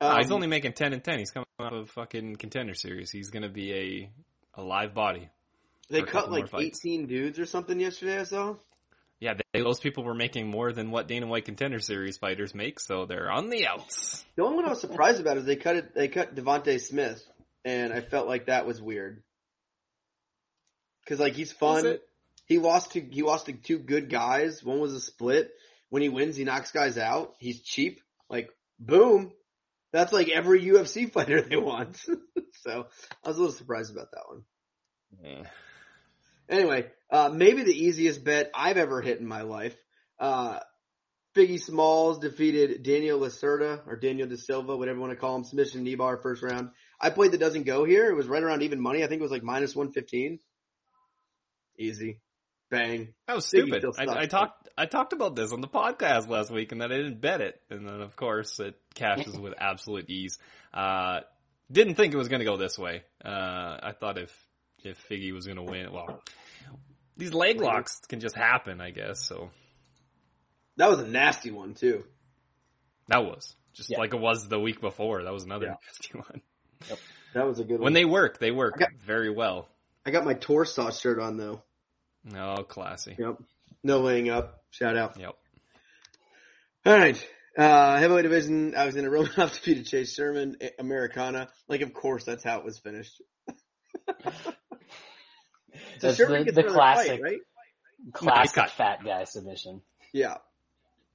Ah, 0.00 0.18
he's 0.18 0.26
Um, 0.26 0.34
only 0.34 0.46
making 0.48 0.72
ten 0.72 0.92
and 0.92 1.02
ten. 1.02 1.18
He's 1.18 1.30
coming 1.30 1.46
out 1.60 1.72
of 1.72 1.82
a 1.84 1.86
fucking 1.86 2.36
contender 2.36 2.74
series. 2.74 3.10
He's 3.10 3.30
gonna 3.30 3.48
be 3.48 3.72
a 3.74 4.60
a 4.60 4.62
live 4.62 4.94
body. 4.94 5.28
they 5.88 6.02
cut 6.02 6.30
like 6.30 6.52
18 6.52 7.06
dudes 7.06 7.38
or 7.38 7.46
something 7.46 7.78
yesterday. 7.78 8.18
I 8.20 8.24
saw. 8.24 8.56
Yeah, 9.20 9.34
they, 9.52 9.62
those 9.62 9.80
people 9.80 10.04
were 10.04 10.14
making 10.14 10.48
more 10.48 10.72
than 10.72 10.90
what 10.90 11.08
Dana 11.08 11.26
White 11.26 11.44
contender 11.44 11.80
series 11.80 12.18
fighters 12.18 12.54
make, 12.54 12.78
so 12.78 13.04
they're 13.04 13.30
on 13.30 13.50
the 13.50 13.66
outs. 13.66 14.24
The 14.36 14.44
only 14.44 14.56
one 14.56 14.66
I 14.66 14.70
was 14.70 14.80
surprised 14.80 15.20
about 15.20 15.38
is 15.38 15.44
they 15.44 15.56
cut 15.56 15.76
it. 15.76 15.94
They 15.94 16.08
cut 16.08 16.36
Devonte 16.36 16.80
Smith, 16.80 17.20
and 17.64 17.92
I 17.92 18.00
felt 18.00 18.28
like 18.28 18.46
that 18.46 18.66
was 18.66 18.80
weird. 18.80 19.22
Because 21.04 21.18
like 21.18 21.34
he's 21.34 21.52
fun. 21.52 21.98
He 22.46 22.58
lost 22.58 22.92
to 22.92 23.00
he 23.00 23.22
lost 23.22 23.46
to 23.46 23.52
two 23.52 23.78
good 23.78 24.08
guys. 24.08 24.62
One 24.62 24.78
was 24.78 24.92
a 24.94 25.00
split. 25.00 25.50
When 25.90 26.02
he 26.02 26.08
wins, 26.08 26.36
he 26.36 26.44
knocks 26.44 26.70
guys 26.70 26.96
out. 26.96 27.34
He's 27.38 27.60
cheap. 27.60 28.00
Like 28.30 28.50
boom. 28.78 29.32
That's 29.92 30.12
like 30.12 30.28
every 30.28 30.62
UFC 30.62 31.10
fighter 31.10 31.42
they 31.48 31.56
want. 31.56 31.96
so 32.62 32.86
I 33.24 33.28
was 33.28 33.36
a 33.36 33.40
little 33.40 33.56
surprised 33.56 33.92
about 33.92 34.12
that 34.12 34.24
one. 34.28 34.42
Eh. 35.24 35.44
Anyway, 36.48 36.86
uh, 37.10 37.30
maybe 37.32 37.62
the 37.62 37.84
easiest 37.84 38.24
bet 38.24 38.50
I've 38.54 38.76
ever 38.76 39.00
hit 39.00 39.20
in 39.20 39.26
my 39.26 39.42
life. 39.42 39.76
Uh, 40.18 40.58
Figgy 41.36 41.60
Smalls 41.60 42.18
defeated 42.18 42.82
Daniel 42.82 43.20
Lacerda 43.20 43.86
or 43.86 43.96
Daniel 43.96 44.28
De 44.28 44.36
Silva, 44.36 44.76
whatever 44.76 44.96
you 44.96 45.02
want 45.02 45.12
to 45.12 45.18
call 45.18 45.36
him, 45.36 45.44
submission 45.44 45.84
knee 45.84 45.94
bar 45.94 46.16
first 46.16 46.42
round. 46.42 46.70
I 47.00 47.10
played 47.10 47.32
the 47.32 47.38
doesn't 47.38 47.64
go 47.64 47.84
here. 47.84 48.10
It 48.10 48.16
was 48.16 48.26
right 48.26 48.42
around 48.42 48.62
even 48.62 48.80
money. 48.80 49.04
I 49.04 49.06
think 49.06 49.20
it 49.20 49.22
was 49.22 49.30
like 49.30 49.42
minus 49.42 49.76
115. 49.76 50.40
Easy. 51.78 52.20
Bang. 52.70 53.14
That 53.26 53.36
was 53.36 53.46
stupid. 53.46 53.84
I, 53.98 54.22
I 54.22 54.26
talked 54.26 54.68
I 54.76 54.86
talked 54.86 55.12
about 55.12 55.34
this 55.34 55.52
on 55.52 55.60
the 55.60 55.68
podcast 55.68 56.28
last 56.28 56.50
week, 56.50 56.72
and 56.72 56.80
then 56.80 56.92
I 56.92 56.96
didn't 56.96 57.20
bet 57.20 57.40
it, 57.40 57.60
and 57.70 57.86
then 57.86 58.00
of 58.00 58.14
course 58.14 58.60
it 58.60 58.74
cashes 58.94 59.38
with 59.38 59.54
absolute 59.58 60.10
ease. 60.10 60.38
Uh, 60.74 61.20
didn't 61.70 61.94
think 61.94 62.12
it 62.12 62.16
was 62.16 62.28
going 62.28 62.40
to 62.40 62.44
go 62.44 62.56
this 62.56 62.78
way. 62.78 63.02
Uh, 63.24 63.78
I 63.82 63.92
thought 63.98 64.18
if 64.18 64.30
if 64.88 65.08
Figgy 65.08 65.32
was 65.32 65.46
going 65.46 65.56
to 65.56 65.62
win, 65.62 65.92
well, 65.92 66.22
these 67.16 67.32
leg 67.34 67.60
locks 67.60 67.98
can 68.08 68.20
just 68.20 68.36
happen, 68.36 68.80
I 68.80 68.90
guess. 68.90 69.24
So 69.24 69.50
That 70.76 70.88
was 70.88 70.98
a 71.00 71.06
nasty 71.06 71.50
one 71.50 71.74
too. 71.74 72.04
that 73.08 73.24
was 73.24 73.54
just 73.74 73.90
Yeah. 73.90 73.98
like 73.98 74.14
it 74.14 74.20
was 74.20 74.48
the 74.48 74.58
week 74.60 74.80
before. 74.80 75.22
That 75.24 75.32
was 75.32 75.44
another 75.44 75.66
Yeah. 75.66 75.74
nasty 75.86 76.18
one. 76.18 76.42
That 77.34 77.46
was 77.46 77.58
a 77.58 77.62
good 77.64 77.72
When 77.72 77.78
one. 77.80 77.84
When 77.84 77.92
they 77.94 78.04
work, 78.04 78.38
they 78.38 78.50
work 78.50 78.78
got- 78.78 78.92
very 79.04 79.30
well. 79.30 79.68
I 80.06 80.10
got 80.10 80.24
my 80.24 80.34
tour 80.34 80.64
sauce 80.64 81.00
shirt 81.00 81.18
on 81.18 81.36
though. 81.36 81.62
Oh, 82.34 82.62
classy. 82.64 83.16
Yep. 83.18 83.36
No 83.82 84.00
laying 84.00 84.28
up. 84.30 84.64
Shout 84.70 84.96
out. 84.96 85.18
Yep. 85.18 85.34
All 86.86 86.92
right. 86.98 87.28
Uh, 87.56 87.98
heavyweight 87.98 88.22
division, 88.22 88.74
Alexander 88.74 89.10
Romanov 89.10 89.52
defeated 89.54 89.86
Chase 89.86 90.14
Sherman, 90.14 90.56
Americana. 90.78 91.48
Like, 91.68 91.80
of 91.80 91.92
course, 91.92 92.24
that's 92.24 92.44
how 92.44 92.58
it 92.58 92.64
was 92.64 92.78
finished. 92.78 93.20
So 96.00 96.06
That's 96.08 96.16
Sherman 96.18 96.38
the, 96.40 96.44
gets 96.52 96.56
the 96.56 96.62
classic, 96.64 97.10
fight, 97.12 97.22
right? 97.22 97.40
classic 98.12 98.54
got- 98.54 98.70
fat 98.70 99.04
guy 99.04 99.24
submission. 99.24 99.82
Yeah. 100.12 100.36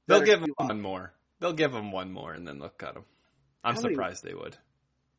They'll 0.07 0.19
Better 0.19 0.25
give 0.25 0.39
him 0.41 0.47
keep 0.47 0.67
one 0.67 0.81
more. 0.81 1.13
They'll 1.39 1.53
give 1.53 1.73
him 1.73 1.91
one 1.91 2.11
more, 2.11 2.33
and 2.33 2.47
then 2.47 2.59
they'll 2.59 2.69
cut 2.69 2.95
him. 2.95 3.03
I'm 3.63 3.75
How 3.75 3.81
many- 3.81 3.93
surprised 3.95 4.23
they 4.23 4.33
would. 4.33 4.57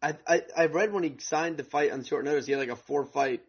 I, 0.02 0.14
I 0.26 0.42
I 0.54 0.66
read 0.66 0.92
when 0.92 1.02
he 1.02 1.14
signed 1.18 1.56
the 1.56 1.64
fight 1.64 1.90
on 1.90 2.04
short 2.04 2.26
notice, 2.26 2.44
he 2.44 2.52
had 2.52 2.59
like 2.61 2.68
a 2.68 2.76
four 2.76 3.06
fight 3.06 3.40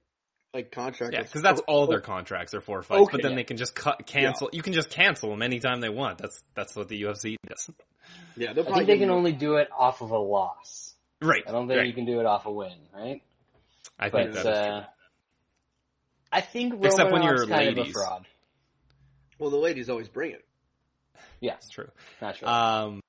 like 0.54 0.72
contract. 0.72 1.12
Yeah, 1.14 1.24
because 1.24 1.42
that's 1.42 1.60
oh, 1.62 1.64
all 1.74 1.84
oh, 1.84 1.88
their 1.88 2.00
contracts 2.00 2.54
are 2.54 2.62
four 2.62 2.82
fights. 2.82 3.10
but 3.12 3.16
Okay. 3.20 3.28
then 3.28 3.36
they 3.36 3.44
can 3.44 3.58
just 3.58 3.76
cut, 3.76 4.06
cancel. 4.06 4.50
You 4.54 4.62
can 4.62 4.72
just 4.72 4.90
cancel 4.90 5.30
them 5.32 5.42
anytime 5.42 5.82
they 5.82 5.90
want. 5.90 6.18
That's 6.18 6.42
that's 6.54 6.74
what 6.74 6.88
the 6.88 7.02
UFC 7.02 7.36
does. 7.46 7.70
Yeah, 8.38 8.54
they'll 8.54 8.64
I 8.64 8.68
probably 8.68 8.86
think 8.86 8.88
they 8.88 8.98
can 9.00 9.10
him- 9.10 9.16
only 9.16 9.34
do 9.34 9.56
it 9.56 9.68
off 9.78 10.02
of 10.02 10.12
a 10.12 10.18
loss. 10.18 10.94
Right. 11.22 11.44
I 11.46 11.52
don't 11.52 11.68
think 11.68 11.80
right. 11.80 11.88
you 11.88 11.94
can 11.94 12.06
do 12.06 12.22
it 12.22 12.26
off 12.26 12.46
a 12.46 12.52
win, 12.52 12.72
right? 12.94 13.22
I 14.00 14.10
think 14.10 14.34
But 14.34 14.34
that 14.34 14.38
is 14.38 14.44
true. 14.44 14.52
uh, 14.76 14.86
I 16.36 16.42
think 16.42 16.84
Except 16.84 17.12
when 17.12 17.24
you're 17.24 17.48
kind 17.48 17.70
of 17.70 17.78
a 17.78 17.80
ladies. 17.82 17.94
fraud. 17.94 18.26
Well, 19.40 19.50
the 19.50 19.58
ladies 19.58 19.90
always 19.90 20.10
bring 20.10 20.32
it. 20.32 20.46
Yeah, 21.40 21.56
It's 21.56 21.70
true. 21.70 21.90
not 22.22 22.36
sure. 22.38 22.50
Um, 22.50 23.02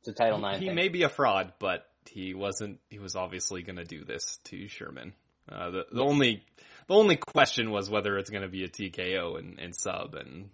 it's 0.00 0.08
a 0.08 0.12
Title 0.12 0.38
Nine 0.38 0.60
he 0.60 0.66
thing. 0.66 0.74
may 0.76 0.88
be 0.88 1.02
a 1.02 1.08
fraud, 1.08 1.52
but 1.58 1.86
he 2.08 2.34
wasn't. 2.34 2.78
He 2.88 2.98
was 2.98 3.16
obviously 3.16 3.62
going 3.62 3.76
to 3.76 3.84
do 3.84 4.04
this 4.04 4.38
to 4.44 4.68
Sherman. 4.68 5.12
Uh, 5.50 5.70
the 5.70 5.86
the 5.92 6.02
only 6.02 6.44
the 6.86 6.94
only 6.94 7.16
question 7.16 7.70
was 7.70 7.90
whether 7.90 8.16
it's 8.18 8.30
going 8.30 8.42
to 8.42 8.48
be 8.48 8.64
a 8.64 8.68
TKO 8.68 9.38
and, 9.38 9.58
and 9.58 9.74
sub 9.74 10.14
and 10.14 10.50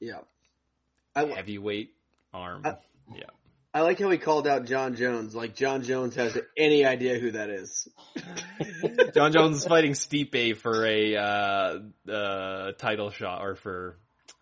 Yeah. 0.00 0.20
I, 1.16 1.24
heavyweight 1.26 1.94
arm. 2.34 2.62
I- 2.64 2.76
yeah. 3.14 3.24
I 3.74 3.82
like 3.82 3.98
how 3.98 4.08
he 4.10 4.18
called 4.18 4.46
out 4.48 4.64
Jon 4.64 4.96
Jones. 4.96 5.34
Like 5.34 5.54
Jon 5.54 5.82
Jones 5.82 6.14
has 6.16 6.36
any 6.56 6.84
idea 6.86 7.18
who 7.18 7.32
that 7.32 7.50
is. 7.50 7.86
John 9.14 9.32
Jones 9.32 9.58
is 9.58 9.66
fighting 9.66 9.92
Stipe 9.92 10.56
for 10.56 10.86
a 10.86 11.16
uh, 11.16 11.78
uh, 12.10 12.72
title 12.72 13.10
shot 13.10 13.42
or 13.42 13.54
for 13.56 13.98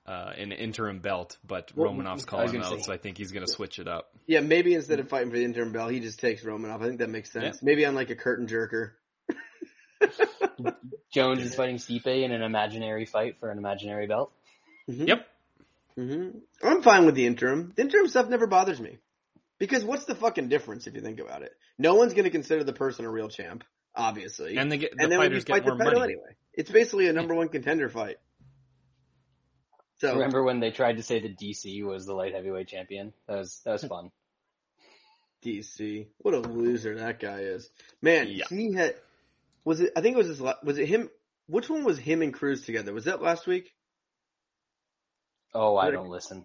uh, 0.06 0.30
an 0.38 0.52
interim 0.52 1.00
belt, 1.00 1.36
but 1.44 1.72
Well, 1.74 1.92
Romanov's 1.92 2.24
calling 2.24 2.54
him 2.54 2.62
out, 2.62 2.70
say- 2.78 2.82
so 2.82 2.92
I 2.92 2.98
think 2.98 3.18
he's 3.18 3.32
going 3.32 3.44
to 3.44 3.50
switch 3.52 3.78
it 3.80 3.88
up. 3.88 4.10
Yeah, 4.28 4.40
maybe 4.40 4.74
instead 4.74 5.00
of 5.00 5.08
fighting 5.08 5.30
for 5.30 5.36
the 5.36 5.44
interim 5.44 5.72
belt, 5.72 5.90
he 5.90 5.98
just 6.00 6.20
takes 6.20 6.44
Romanov. 6.44 6.80
I 6.82 6.86
think 6.86 6.98
that 7.00 7.10
makes 7.10 7.32
sense. 7.32 7.44
Yeah. 7.44 7.52
Maybe 7.62 7.84
on 7.84 7.94
like 7.96 8.10
a 8.10 8.16
curtain 8.16 8.46
jerker. 8.46 8.92
Jones 11.12 11.42
is 11.42 11.54
fighting 11.54 11.76
Stipe 11.76 12.06
in 12.06 12.30
an 12.32 12.42
imaginary 12.42 13.06
fight 13.06 13.36
for 13.40 13.50
an 13.50 13.58
imaginary 13.58 14.06
belt. 14.06 14.32
Mhm. 14.88 15.08
Yep. 15.08 15.26
hmm 15.96 16.28
I'm 16.62 16.82
fine 16.82 17.06
with 17.06 17.14
the 17.14 17.26
interim. 17.26 17.72
The 17.74 17.82
interim 17.82 18.08
stuff 18.08 18.28
never 18.28 18.46
bothers 18.46 18.80
me. 18.80 18.98
Because 19.58 19.84
what's 19.84 20.04
the 20.04 20.14
fucking 20.14 20.48
difference 20.48 20.86
if 20.86 20.94
you 20.94 21.00
think 21.00 21.18
about 21.20 21.42
it? 21.42 21.52
No 21.78 21.94
one's 21.94 22.12
going 22.12 22.24
to 22.24 22.30
consider 22.30 22.62
the 22.64 22.72
person 22.74 23.04
a 23.06 23.10
real 23.10 23.28
champ, 23.28 23.64
obviously. 23.94 24.56
And 24.58 24.70
they 24.70 24.78
get 24.78 24.94
the 24.96 25.02
and 25.04 25.10
then 25.12 25.18
when 25.18 25.32
you 25.32 25.40
fighters 25.40 25.44
fight 25.48 25.64
get 25.64 25.70
the 25.70 25.74
more 25.76 25.84
title 25.84 26.00
money. 26.00 26.12
anyway. 26.14 26.36
It's 26.52 26.70
basically 26.70 27.08
a 27.08 27.12
number 27.12 27.34
one 27.34 27.48
contender 27.48 27.88
fight. 27.88 28.16
So 29.98 30.12
Remember 30.14 30.42
when 30.42 30.60
they 30.60 30.70
tried 30.70 30.98
to 30.98 31.02
say 31.02 31.20
that 31.20 31.38
DC 31.38 31.82
was 31.84 32.04
the 32.04 32.12
light 32.14 32.34
heavyweight 32.34 32.68
champion? 32.68 33.14
That 33.28 33.38
was 33.38 33.60
that 33.64 33.72
was 33.72 33.84
fun. 33.88 34.10
DC, 35.44 36.08
what 36.18 36.34
a 36.34 36.38
loser 36.40 36.98
that 36.98 37.20
guy 37.20 37.40
is. 37.40 37.70
Man, 38.02 38.26
Yeah. 38.28 38.44
he 38.50 38.72
had 38.74 38.94
was 39.64 39.80
it? 39.80 39.92
I 39.96 40.00
think 40.02 40.14
it 40.14 40.18
was 40.18 40.26
his. 40.28 40.40
Was 40.40 40.78
it 40.78 40.86
him? 40.86 41.08
Which 41.46 41.70
one 41.70 41.84
was 41.84 41.98
him 41.98 42.20
and 42.22 42.34
Cruz 42.34 42.62
together? 42.66 42.92
Was 42.92 43.04
that 43.04 43.22
last 43.22 43.46
week? 43.46 43.72
Oh, 45.54 45.76
I 45.76 45.86
What- 45.86 45.90
don't 45.92 46.10
listen. 46.10 46.44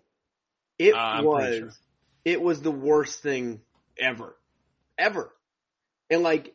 It 0.79 0.93
Uh, 0.93 0.97
I'm 0.97 1.25
was. 1.25 1.57
sure. 1.57 1.71
It 2.23 2.41
was 2.41 2.61
the 2.61 2.71
worst 2.71 3.21
thing 3.21 3.61
ever, 3.97 4.35
ever. 4.97 5.31
And 6.09 6.23
like 6.23 6.53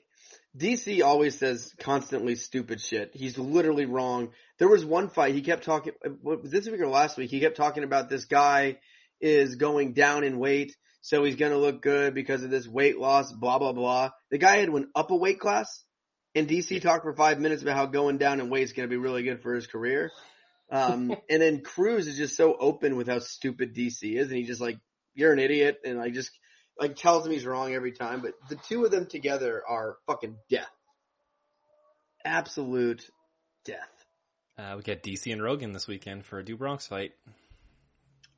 DC 0.56 1.02
always 1.02 1.38
says 1.38 1.72
constantly 1.78 2.34
stupid 2.34 2.80
shit. 2.80 3.10
He's 3.14 3.36
literally 3.36 3.84
wrong. 3.84 4.30
There 4.58 4.68
was 4.68 4.84
one 4.84 5.08
fight 5.08 5.34
he 5.34 5.42
kept 5.42 5.64
talking. 5.64 5.92
Was 6.22 6.50
this 6.50 6.66
week 6.66 6.80
or 6.80 6.88
last 6.88 7.16
week? 7.18 7.30
He 7.30 7.40
kept 7.40 7.56
talking 7.56 7.84
about 7.84 8.08
this 8.08 8.24
guy 8.24 8.78
is 9.20 9.56
going 9.56 9.92
down 9.92 10.24
in 10.24 10.38
weight, 10.38 10.74
so 11.02 11.24
he's 11.24 11.36
gonna 11.36 11.58
look 11.58 11.82
good 11.82 12.14
because 12.14 12.42
of 12.42 12.50
this 12.50 12.66
weight 12.66 12.98
loss. 12.98 13.32
Blah 13.32 13.58
blah 13.58 13.72
blah. 13.72 14.10
The 14.30 14.38
guy 14.38 14.58
had 14.58 14.70
went 14.70 14.88
up 14.94 15.10
a 15.10 15.16
weight 15.16 15.40
class, 15.40 15.84
and 16.34 16.48
DC 16.48 16.80
talked 16.80 17.02
for 17.02 17.14
five 17.14 17.38
minutes 17.38 17.62
about 17.62 17.76
how 17.76 17.86
going 17.86 18.16
down 18.16 18.40
in 18.40 18.48
weight 18.48 18.64
is 18.64 18.72
gonna 18.72 18.88
be 18.88 18.96
really 18.96 19.24
good 19.24 19.42
for 19.42 19.54
his 19.54 19.66
career. 19.66 20.10
Um, 20.70 21.14
and 21.30 21.42
then 21.42 21.60
Cruz 21.60 22.06
is 22.06 22.16
just 22.16 22.36
so 22.36 22.56
open 22.58 22.96
with 22.96 23.08
how 23.08 23.18
stupid 23.18 23.74
DC 23.74 24.16
is, 24.16 24.28
and 24.28 24.36
he 24.36 24.44
just 24.44 24.60
like, 24.60 24.78
you're 25.16 25.32
an 25.32 25.40
idiot, 25.40 25.80
and 25.84 26.00
I 26.00 26.10
just 26.10 26.30
like 26.78 26.94
tells 26.94 27.26
him 27.26 27.32
he's 27.32 27.44
wrong 27.44 27.74
every 27.74 27.92
time. 27.92 28.20
But 28.20 28.34
the 28.48 28.56
two 28.68 28.84
of 28.84 28.90
them 28.90 29.06
together 29.06 29.62
are 29.68 29.96
fucking 30.06 30.36
death, 30.48 30.70
absolute 32.24 33.02
death. 33.64 33.78
Uh, 34.58 34.74
we 34.76 34.82
get 34.82 35.02
DC 35.02 35.32
and 35.32 35.42
Rogan 35.42 35.72
this 35.72 35.86
weekend 35.86 36.24
for 36.24 36.38
a 36.38 36.44
Do 36.44 36.56
Bronx 36.56 36.86
fight. 36.86 37.12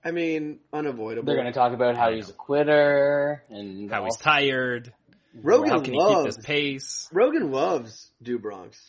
I 0.05 0.11
mean, 0.11 0.61
unavoidable. 0.73 1.27
They're 1.27 1.41
going 1.41 1.53
to 1.53 1.59
talk 1.59 1.73
about 1.73 1.97
how 1.97 2.13
he's 2.13 2.31
a 2.31 2.33
quitter 2.33 3.43
and 3.51 3.91
How 3.91 4.05
he's 4.05 4.17
tired. 4.17 4.93
Rogan 5.35 5.71
How 5.71 5.81
can 5.81 5.93
he 5.93 5.99
keep 5.99 6.09
loves 6.09 6.37
this 6.37 6.45
pace? 6.45 7.09
Rogan 7.13 7.51
loves 7.53 8.11
Do 8.23 8.39
Bronx. 8.39 8.81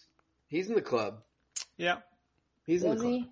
He's 0.48 0.68
in 0.68 0.76
the 0.76 0.82
club. 0.82 1.20
Yeah. 1.78 1.98
He's 2.66 2.84
in 2.84 2.92
the 2.92 2.96
club. 2.96 3.12
he? 3.12 3.30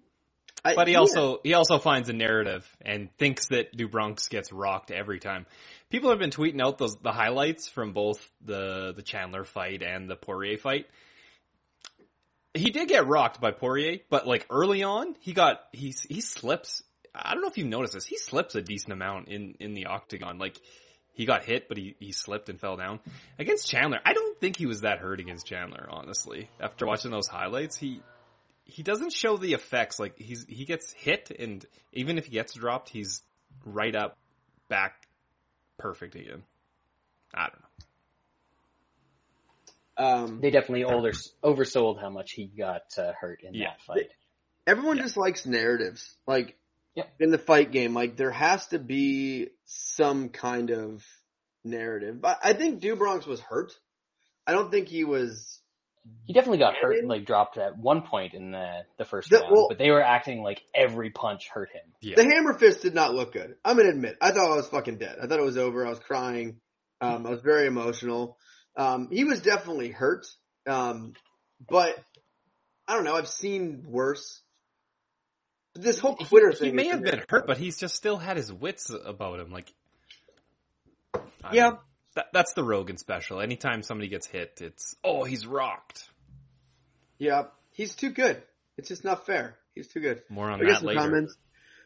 But 0.76 0.88
he 0.88 0.94
yeah. 0.94 1.00
also 1.00 1.40
he 1.44 1.54
also 1.54 1.78
finds 1.80 2.10
a 2.10 2.14
narrative 2.14 2.68
and 2.82 3.10
thinks 3.18 3.48
that 3.48 3.76
Do 3.76 3.88
Bronx 3.88 4.28
gets 4.28 4.52
rocked 4.52 4.92
every 4.92 5.20
time. 5.20 5.46
People 5.90 6.10
have 6.10 6.20
been 6.20 6.32
tweeting 6.32 6.62
out 6.62 6.78
those 6.78 6.98
the 6.98 7.12
highlights 7.12 7.70
from 7.70 7.94
both 7.94 8.20
the 8.44 8.94
the 8.96 9.02
Chandler 9.02 9.44
fight 9.44 9.82
and 9.82 10.10
the 10.10 10.16
Poirier 10.16 10.58
fight. 10.58 10.88
He 12.54 12.72
did 12.72 12.88
get 12.88 13.08
rocked 13.08 13.40
by 13.40 13.52
Poirier, 13.52 14.00
but 14.10 14.28
like 14.28 14.46
early 14.50 14.84
on, 14.84 15.16
he 15.20 15.34
got 15.34 15.62
he 15.72 15.94
he 16.10 16.22
slips. 16.22 16.84
I 17.14 17.34
don't 17.34 17.42
know 17.42 17.50
if 17.50 17.58
you've 17.58 17.68
noticed 17.68 17.94
this. 17.94 18.06
He 18.06 18.18
slips 18.18 18.56
a 18.56 18.62
decent 18.62 18.94
amount 18.94 19.30
in 19.30 19.56
in 19.60 19.74
the 19.74 19.88
octagon. 19.88 20.38
Like 20.40 20.60
he 21.14 21.26
got 21.26 21.44
hit, 21.44 21.68
but 21.68 21.78
he 21.78 21.96
he 22.00 22.12
slipped 22.12 22.50
and 22.50 22.60
fell 22.60 22.78
down 22.78 23.00
against 23.40 23.68
Chandler. 23.68 24.00
I 24.06 24.14
don't 24.14 24.40
think 24.40 24.56
he 24.56 24.66
was 24.66 24.82
that 24.82 25.00
hurt 25.00 25.20
against 25.20 25.46
Chandler. 25.48 25.88
Honestly, 25.90 26.50
after 26.60 26.86
watching 26.86 27.12
those 27.12 27.28
highlights, 27.28 27.78
he 27.78 28.02
he 28.68 28.84
doesn't 28.84 29.14
show 29.14 29.38
the 29.38 29.54
effects. 29.54 30.00
Like 30.00 30.18
he's 30.18 30.46
he 30.48 30.66
gets 30.66 30.92
hit, 30.94 31.32
and 31.38 31.66
even 31.94 32.18
if 32.18 32.26
he 32.26 32.32
gets 32.32 32.54
dropped, 32.54 32.90
he's 32.90 33.22
right 33.66 33.96
up, 33.96 34.18
back, 34.70 35.08
perfect 35.78 36.16
again. 36.16 36.44
I 37.34 37.48
don't 37.50 37.60
know. 37.60 37.68
Um, 40.06 40.42
They 40.42 40.52
definitely 40.52 40.84
older, 40.84 41.12
oversold 41.44 42.00
how 42.00 42.10
much 42.10 42.32
he 42.34 42.46
got 42.48 42.84
uh, 42.98 43.14
hurt 43.20 43.42
in 43.44 43.54
Yeah. 43.54 43.70
that 43.72 43.82
fight. 43.82 44.12
everyone 44.68 44.98
Yeah. 44.98 45.04
just 45.04 45.18
likes 45.18 45.46
narratives. 45.46 46.14
Like 46.28 46.56
Yeah. 46.94 47.06
in 47.20 47.32
the 47.32 47.38
fight 47.38 47.72
game, 47.72 47.94
like 47.94 48.16
there 48.18 48.32
has 48.32 48.68
to 48.68 48.80
be 48.80 49.50
some 49.66 50.30
kind 50.30 50.70
of 50.72 51.04
narrative. 51.64 52.22
But 52.22 52.40
I 52.44 52.54
think 52.54 52.80
Do 52.82 52.96
Bronx 52.96 53.26
was 53.26 53.40
hurt. 53.40 53.72
I 54.46 54.52
don't 54.52 54.70
think 54.72 54.88
he 54.88 55.04
was. 55.04 55.62
He 56.26 56.34
definitely 56.34 56.58
got 56.58 56.74
I 56.76 56.80
hurt, 56.82 56.96
mean- 56.96 57.08
like 57.08 57.26
dropped 57.26 57.58
at 57.58 57.78
one 57.78 58.02
point 58.02 58.34
in 58.34 58.52
the 58.52 58.82
the 58.98 59.06
first 59.06 59.30
The- 59.30 59.40
round, 59.40 59.52
well- 59.52 59.68
but 59.70 59.78
they 59.78 59.92
were 59.92 60.02
acting 60.02 60.42
like 60.42 60.62
every 60.76 61.10
punch 61.10 61.48
hurt 61.48 61.70
him. 61.70 61.94
Yeah, 62.02 62.16
The 62.16 62.24
hammer 62.26 62.54
fist 62.54 62.82
did 62.82 62.94
not 62.94 63.14
look 63.14 63.32
good. 63.34 63.56
I'm 63.64 63.78
gonna 63.78 63.90
admit. 63.90 64.18
I 64.22 64.32
thought 64.32 64.52
I 64.52 64.56
was 64.56 64.68
fucking 64.68 64.98
dead. 64.98 65.18
I 65.22 65.28
thought 65.28 65.40
it 65.40 65.46
was 65.46 65.58
over. 65.58 65.86
I 65.86 65.90
was 65.90 66.00
crying. 66.00 66.60
Um, 67.00 67.26
I 67.26 67.30
was 67.30 67.42
very 67.42 67.68
emotional. 67.68 68.38
Um, 68.76 69.10
he 69.12 69.24
was 69.24 69.42
definitely 69.42 69.90
hurt. 69.90 70.28
Um, 70.68 71.14
but 71.68 71.98
I 72.88 72.96
don't 72.96 73.04
know. 73.06 73.16
I've 73.16 73.28
seen 73.30 73.86
worse. 73.88 74.42
This 75.76 76.00
whole 76.00 76.16
quitter 76.16 76.50
he, 76.50 76.56
thing. 76.56 76.66
he 76.70 76.72
may 76.76 76.88
have 76.88 77.04
been 77.04 77.24
hurt, 77.30 77.46
but 77.48 77.58
he's 77.58 77.78
just 77.78 77.96
still 77.96 78.18
had 78.18 78.36
his 78.36 78.52
wits 78.52 78.90
about 78.90 79.40
him. 79.40 79.52
Like, 79.52 79.72
I 81.44 81.54
Yeah. 81.54 81.72
Know. 82.18 82.24
that, 82.24 82.34
that's 82.34 82.54
the 82.54 82.64
Rogan 82.64 82.98
special. 82.98 83.40
Anytime 83.40 83.84
somebody 83.84 84.08
gets 84.10 84.28
hit, 84.28 84.60
it's 84.62 84.96
oh 85.04 85.24
he's 85.24 85.46
rocked. 85.48 86.04
Yeah, 87.20 87.44
he's 87.72 87.96
too 87.96 88.10
good. 88.12 88.42
It's 88.78 88.90
just 88.90 89.04
not 89.04 89.26
fair. 89.26 89.58
He's 89.74 89.88
too 89.88 90.00
good. 90.00 90.22
More 90.30 90.50
on 90.50 90.62
I 90.62 90.70
that 90.70 90.78
some 90.80 90.88
later. 90.88 91.00
comments. 91.00 91.36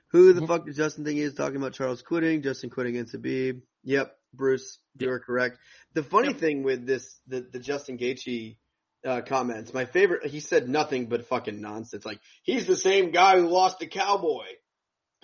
Who 0.10 0.34
the 0.34 0.46
fuck 0.46 0.66
does 0.66 0.76
Justin 0.76 1.06
think 1.06 1.18
he 1.18 1.24
is 1.24 1.36
talking 1.36 1.56
about 1.58 1.74
Charles 1.74 2.02
quitting? 2.02 2.42
Justin 2.42 2.70
quitting 2.70 2.96
against 2.96 3.16
Khabib. 3.16 3.62
Yep, 3.84 4.14
Bruce, 4.34 4.78
you 5.00 5.08
Yep. 5.08 5.14
are 5.16 5.20
correct. 5.20 5.58
The 5.94 6.04
funny 6.04 6.30
Yep. 6.30 6.38
thing 6.38 6.64
with 6.64 6.86
this, 6.86 7.18
the, 7.28 7.42
the 7.42 7.60
Justin 7.60 7.98
Gaethje 7.98 8.58
uh, 9.06 9.22
comments, 9.22 9.74
my 9.74 9.86
favorite, 9.86 10.26
he 10.30 10.42
said 10.42 10.68
nothing 10.68 11.06
but 11.08 11.28
fucking 11.28 11.62
nonsense. 11.62 12.06
Like, 12.06 12.20
he's 12.44 12.68
the 12.68 12.76
same 12.76 13.12
guy 13.12 13.40
who 13.40 13.48
lost 13.48 13.80
to 13.80 13.88
Cowboy. 13.88 14.46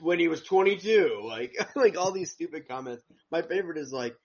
when 0.01 0.19
he 0.19 0.27
was 0.29 0.41
22. 0.43 1.21
Like, 1.23 1.53
like 1.75 1.97
all 1.97 2.11
these 2.13 2.31
stupid 2.31 2.67
comments. 2.67 3.03
My 3.29 3.41
favorite 3.41 3.77
is 3.77 3.91
like, 3.91 4.15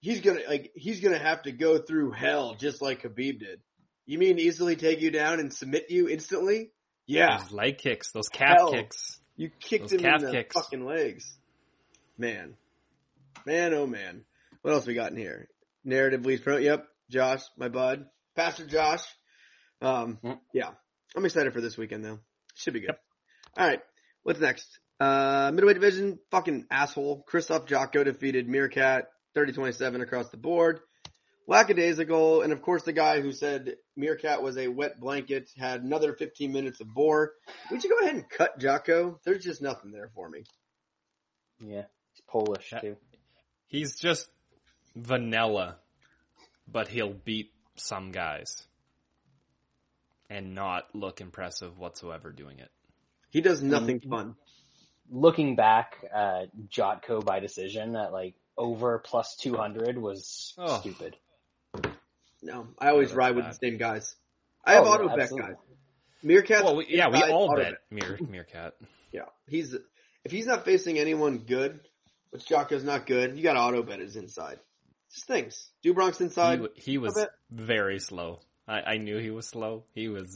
he's 0.00 0.20
gonna, 0.20 0.40
like, 0.48 0.72
he's 0.74 1.00
gonna 1.00 1.18
have 1.18 1.42
to 1.42 1.52
go 1.52 1.78
through 1.78 2.12
hell 2.12 2.54
just 2.54 2.80
like 2.82 3.02
Khabib 3.02 3.40
did. 3.40 3.60
You 4.06 4.18
mean 4.18 4.38
easily 4.38 4.76
take 4.76 5.00
you 5.00 5.10
down 5.10 5.38
and 5.40 5.52
submit 5.52 5.90
you 5.90 6.08
instantly? 6.08 6.70
Yeah. 7.06 7.38
Those 7.38 7.52
leg 7.52 7.78
kicks, 7.78 8.10
those 8.12 8.28
calf 8.28 8.56
Hell. 8.56 8.72
kicks. 8.72 9.18
You 9.36 9.50
kicked 9.60 9.84
Those 9.90 9.92
him 9.92 10.00
calf 10.00 10.20
in 10.20 10.26
the 10.26 10.32
kicks. 10.32 10.54
fucking 10.54 10.84
legs. 10.84 11.36
Man. 12.16 12.56
Man, 13.46 13.72
oh 13.74 13.86
man. 13.86 14.24
What 14.62 14.72
else 14.74 14.86
we 14.86 14.94
got 14.94 15.10
in 15.12 15.16
here? 15.16 15.48
Narrative 15.84 16.24
leads 16.26 16.42
pro. 16.42 16.56
Yep. 16.56 16.86
Josh, 17.10 17.42
my 17.56 17.68
bud. 17.68 18.06
Pastor 18.34 18.66
Josh. 18.66 19.04
Um, 19.80 20.18
Mm. 20.22 20.38
yeah. 20.52 20.70
I'm 21.16 21.24
excited 21.24 21.52
for 21.52 21.60
this 21.60 21.76
weekend 21.78 22.04
though. 22.04 22.18
Should 22.54 22.74
be 22.74 22.80
good. 22.80 22.96
All 23.56 23.66
right. 23.66 23.80
What's 24.24 24.40
next? 24.40 24.78
Uh, 25.00 25.50
middleweight 25.54 25.76
division, 25.76 26.18
fucking 26.30 26.66
asshole. 26.70 27.24
Krzysztof 27.30 27.66
Jotko 27.68 28.04
defeated 28.04 28.48
Meerkat 28.48 29.08
30-27 29.38 30.02
across 30.02 30.28
the 30.30 30.36
board. 30.36 30.80
Lackadaisical, 31.46 32.42
and 32.42 32.52
of 32.52 32.60
course 32.60 32.82
the 32.82 32.92
guy 32.92 33.20
who 33.22 33.32
said 33.32 33.76
Meerkat 33.96 34.42
was 34.42 34.58
a 34.58 34.68
wet 34.68 35.00
blanket 35.00 35.48
had 35.56 35.82
another 35.82 36.12
15 36.12 36.52
minutes 36.52 36.80
of 36.80 36.92
bore. 36.92 37.32
Would 37.70 37.82
you 37.82 37.88
go 37.90 37.98
ahead 38.04 38.16
and 38.16 38.28
cut 38.28 38.58
Jotko? 38.60 39.18
There's 39.24 39.42
just 39.44 39.62
nothing 39.62 39.90
there 39.90 40.10
for 40.14 40.28
me. 40.28 40.44
Yeah, 41.60 41.84
he's 42.12 42.22
Polish 42.28 42.72
too. 42.80 42.96
He's 43.66 43.98
just 43.98 44.28
vanilla, 44.94 45.76
but 46.70 46.88
he'll 46.88 47.14
beat 47.14 47.50
some 47.76 48.12
guys 48.12 48.66
and 50.28 50.54
not 50.54 50.94
look 50.94 51.20
impressive 51.22 51.78
whatsoever 51.78 52.30
doing 52.30 52.58
it. 52.58 52.70
He 53.30 53.40
does 53.40 53.62
nothing 53.62 54.00
Mm. 54.00 54.10
fun. 54.10 54.36
Looking 55.10 55.56
back, 55.56 56.04
uh, 56.14 56.46
Jotko 56.68 57.24
by 57.24 57.40
decision 57.40 57.96
at 57.96 58.12
like 58.12 58.34
over 58.58 58.98
plus 58.98 59.36
200 59.36 59.96
was 59.96 60.52
Oh. 60.58 60.80
stupid. 60.80 61.16
No, 62.42 62.68
I 62.78 62.90
always 62.90 63.08
that's 63.08 63.16
ride 63.16 63.36
with 63.36 63.46
the 63.46 63.52
same 63.52 63.78
guys. 63.78 64.14
I 64.64 64.74
have 64.74 64.84
Oh, 64.84 64.88
yeah, 64.88 64.94
auto 64.94 65.08
bet 65.08 65.20
absolutely. 65.20 65.48
guys. 65.50 65.56
Meerkat. 66.22 66.64
Well, 66.64 66.76
we, 66.76 66.86
yeah, 66.88 67.08
we 67.08 67.22
all 67.22 67.54
bet 67.56 67.74
Meer, 67.90 68.18
Meerkat. 68.28 68.74
Yeah, 69.12 69.22
he's 69.48 69.74
if 70.24 70.30
he's 70.32 70.46
not 70.46 70.64
facing 70.64 70.98
anyone 70.98 71.38
good, 71.38 71.80
which 72.30 72.44
Jotko's 72.46 72.84
not 72.84 73.06
good, 73.06 73.36
you 73.36 73.42
got 73.42 73.54
to 73.54 73.60
auto 73.60 73.82
bet 73.82 74.00
his 74.00 74.16
inside. 74.16 74.58
Just 75.12 75.26
things. 75.26 75.68
Dubronk's 75.84 76.18
He, 76.18 76.24
inside. 76.24 76.56
w- 76.56 76.72
he 76.76 76.98
was 76.98 77.26
very 77.50 77.98
slow. 77.98 78.40
I, 78.66 78.80
I 78.82 78.96
knew 78.98 79.16
he 79.18 79.30
was 79.30 79.46
slow. 79.46 79.84
He 79.94 80.08
was 80.08 80.34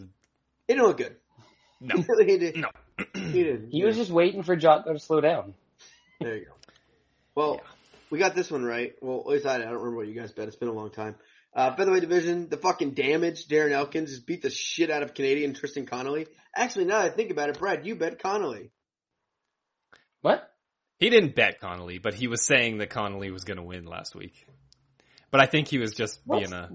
He 0.66 0.74
didn't 0.74 0.86
look 0.86 0.96
good. 0.98 1.16
no, 1.80 1.96
he 2.24 2.38
did. 2.38 2.56
no. 2.56 2.68
He 3.14 3.42
did. 3.44 3.68
He 3.70 3.84
was 3.84 3.96
just 3.96 4.10
waiting 4.10 4.42
for 4.42 4.56
Jotko 4.56 4.92
to 4.94 4.98
slow 4.98 5.20
down. 5.20 5.54
There 6.20 6.36
you 6.36 6.46
go. 6.46 6.52
Well, 7.34 7.60
we 8.12 8.18
got 8.18 8.34
this 8.34 8.50
one 8.50 8.62
right. 8.62 8.92
Well, 9.00 9.20
at 9.20 9.26
least 9.26 9.46
I, 9.46 9.54
I 9.54 9.58
don't 9.58 9.72
remember 9.72 9.96
what 9.96 10.06
you 10.06 10.14
guys 10.14 10.32
bet. 10.32 10.46
It's 10.46 10.56
been 10.56 10.68
a 10.68 10.72
long 10.74 10.90
time. 10.90 11.14
Uh, 11.54 11.74
featherweight 11.74 12.02
division, 12.02 12.46
the 12.50 12.58
fucking 12.58 12.90
damage. 12.90 13.48
Darren 13.48 13.72
Elkins 13.72 14.10
just 14.10 14.26
beat 14.26 14.42
the 14.42 14.50
shit 14.50 14.90
out 14.90 15.02
of 15.02 15.14
Canadian 15.14 15.54
Tristan 15.54 15.86
Connelly. 15.86 16.26
Actually, 16.54 16.84
now 16.84 17.00
that 17.00 17.12
I 17.12 17.14
think 17.16 17.30
about 17.30 17.48
it, 17.48 17.58
Brad, 17.58 17.86
you 17.86 17.96
bet 17.96 18.22
Connelly. 18.22 18.70
What? 20.20 20.46
He 20.98 21.08
didn't 21.08 21.34
bet 21.34 21.58
Connelly, 21.58 21.98
but 21.98 22.12
he 22.12 22.28
was 22.28 22.44
saying 22.44 22.78
that 22.78 22.90
Connelly 22.90 23.30
was 23.30 23.44
going 23.44 23.56
to 23.56 23.62
win 23.62 23.86
last 23.86 24.14
week. 24.14 24.46
But 25.30 25.40
I 25.40 25.46
think 25.46 25.68
he 25.68 25.78
was 25.78 25.94
just 25.94 26.20
What? 26.26 26.40
being 26.40 26.52
a. 26.52 26.68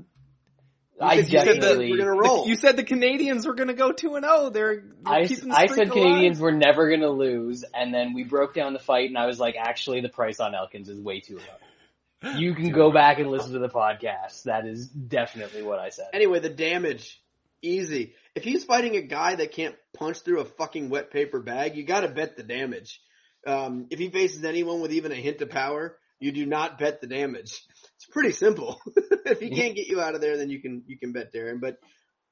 I 1.00 1.16
you 1.16 1.24
said 1.25 1.62
that 1.62 1.77
we're 1.77 1.98
gonna 1.98 2.22
The- 2.22 2.44
you 2.48 2.56
said 2.56 2.75
the 2.75 2.84
Canadians 2.84 3.46
were 3.46 3.54
going 3.54 3.68
to 3.68 3.75
go 3.75 3.92
two 3.92 4.16
and 4.16 4.25
zero. 4.25 4.50
They're, 4.50 4.84
they're 5.04 5.13
I, 5.13 5.27
keeping 5.27 5.50
the 5.50 5.56
I 5.56 5.68
said 5.68 5.92
Canadians 5.92 6.39
were 6.39 6.51
never 6.51 6.88
going 6.89 7.01
to 7.01 7.12
lose, 7.12 7.63
and 7.74 7.94
then 7.94 8.13
we 8.13 8.24
broke 8.24 8.54
down 8.54 8.74
the 8.74 8.80
fight, 8.80 9.10
and 9.10 9.18
I 9.18 9.27
was 9.27 9.39
like, 9.39 9.56
actually, 9.60 10.01
the 10.01 10.10
price 10.10 10.39
on 10.39 10.56
Elkins 10.56 10.89
is 10.89 11.00
way 11.00 11.20
too 11.20 11.38
low. 11.38 12.34
You 12.36 12.56
can 12.56 12.72
go 12.72 12.92
back 12.92 13.20
and 13.20 13.30
listen 13.30 13.54
to 13.54 13.60
the 13.60 13.70
podcast. 13.70 14.44
That 14.44 14.66
is 14.66 14.88
definitely 14.88 15.62
what 15.62 15.77
I 15.77 15.89
said. 15.89 16.08
Anyway, 16.13 16.39
the 16.39 16.50
damage, 16.50 17.22
easy. 17.62 18.16
If 18.33 18.44
he's 18.44 18.64
fighting 18.64 18.96
a 18.96 19.01
guy 19.01 19.36
that 19.36 19.51
can't 19.51 19.75
punch 19.94 20.22
through 20.22 20.40
a 20.40 20.46
fucking 20.46 20.90
wet 20.90 21.12
paper 21.12 21.40
bag, 21.40 21.75
you 21.75 21.83
gotta 21.83 22.07
bet 22.07 22.36
the 22.36 22.44
damage. 22.44 23.01
Um, 23.46 23.86
if 23.92 24.00
he 24.00 24.10
faces 24.10 24.44
anyone 24.44 24.81
with 24.81 24.94
even 24.94 25.12
a 25.12 25.16
hint 25.16 25.42
of 25.42 25.51
power, 25.51 25.96
you 26.20 26.31
do 26.31 26.46
not 26.46 26.79
bet 26.79 27.01
the 27.01 27.07
damage. 27.07 27.64
It's 27.98 28.05
pretty 28.12 28.31
simple. 28.31 28.79
if 29.25 29.40
he 29.40 29.50
can't 29.50 29.75
get 29.75 29.88
you 29.88 30.00
out 30.01 30.16
of 30.16 30.22
there, 30.22 30.38
then 30.38 30.50
you 30.50 30.62
can, 30.62 30.83
you 30.88 30.98
can 30.98 31.12
bet 31.12 31.33
Darren, 31.33 31.60
but 31.60 31.77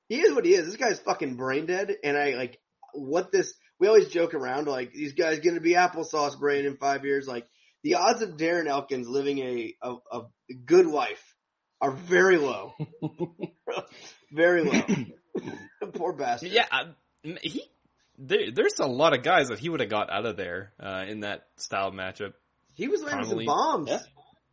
he 0.07 0.21
is 0.21 0.33
what 0.33 0.45
he 0.45 0.53
is. 0.53 0.65
This 0.65 0.77
guy's 0.77 0.99
fucking 0.99 1.35
brain 1.35 1.65
dead, 1.65 1.95
and 2.03 2.15
I 2.17 2.35
like 2.35 2.59
what 2.93 3.31
this, 3.31 3.53
we 3.79 3.87
always 3.87 4.07
joke 4.09 4.33
around, 4.33 4.67
like, 4.67 4.93
these 4.93 5.13
guys 5.13 5.39
gonna 5.39 5.59
be 5.59 5.73
applesauce 5.73 6.39
brain 6.39 6.65
in 6.65 6.77
five 6.77 7.03
years, 7.03 7.27
like, 7.27 7.45
the 7.83 7.95
odds 7.95 8.21
of 8.21 8.37
Darren 8.37 8.67
Elkins 8.67 9.07
living 9.07 9.39
a, 9.39 9.75
a, 9.81 9.95
a 10.11 10.21
good 10.65 10.85
life 10.87 11.23
are 11.81 11.91
very 11.91 12.37
low. 12.37 12.73
very 14.31 14.63
low. 14.63 14.81
Poor 15.93 16.13
bastard. 16.13 16.51
Yeah, 16.51 16.65
I- 16.71 16.93
he. 17.41 17.63
There, 18.17 18.49
there's 18.53 18.79
a 18.79 18.85
lot 18.87 19.13
of 19.13 19.23
guys 19.23 19.49
that 19.49 19.59
he 19.59 19.67
would 19.67 19.81
have 19.81 19.89
got 19.89 20.09
out 20.09 20.25
of 20.25 20.37
there 20.37 20.71
uh, 20.79 21.03
in 21.05 21.19
that 21.21 21.47
style 21.57 21.91
matchup. 21.91 22.31
He 22.73 22.87
was 22.87 23.01
landing 23.03 23.25
Connelly. 23.25 23.45
some 23.45 23.55
bombs. 23.55 23.89
Yeah. 23.89 23.99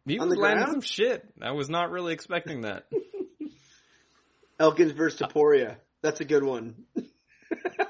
He 0.06 0.18
was 0.18 0.30
the 0.34 0.40
landing 0.40 0.66
some 0.66 0.80
shit. 0.80 1.24
I 1.40 1.52
was 1.52 1.68
not 1.68 1.90
really 1.90 2.12
expecting 2.12 2.62
that. 2.62 2.84
Elkins 4.58 4.92
versus 4.92 5.20
Topuria. 5.20 5.76
That's 6.02 6.20
a 6.20 6.24
good 6.24 6.44
one. 6.44 6.74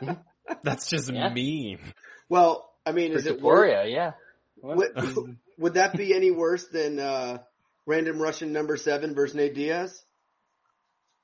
That's 0.63 0.89
just 0.89 1.11
Yeah. 1.11 1.33
mean. 1.33 1.79
Well, 2.29 2.71
I 2.85 2.93
mean, 2.93 3.13
For 3.13 3.19
is 3.19 3.27
it 3.27 3.41
worse? 3.41 3.71
Topuria, 3.71 3.91
yeah. 3.91 4.13
Would, 4.63 5.37
would 5.59 5.75
that 5.75 5.97
be 5.97 6.15
any 6.15 6.31
worse 6.31 6.67
than 6.69 6.99
uh, 6.99 7.39
random 7.87 8.21
Russian 8.21 8.53
number 8.53 8.77
seven 8.77 9.15
versus 9.15 9.35
Nate 9.35 9.55
Diaz? 9.55 10.03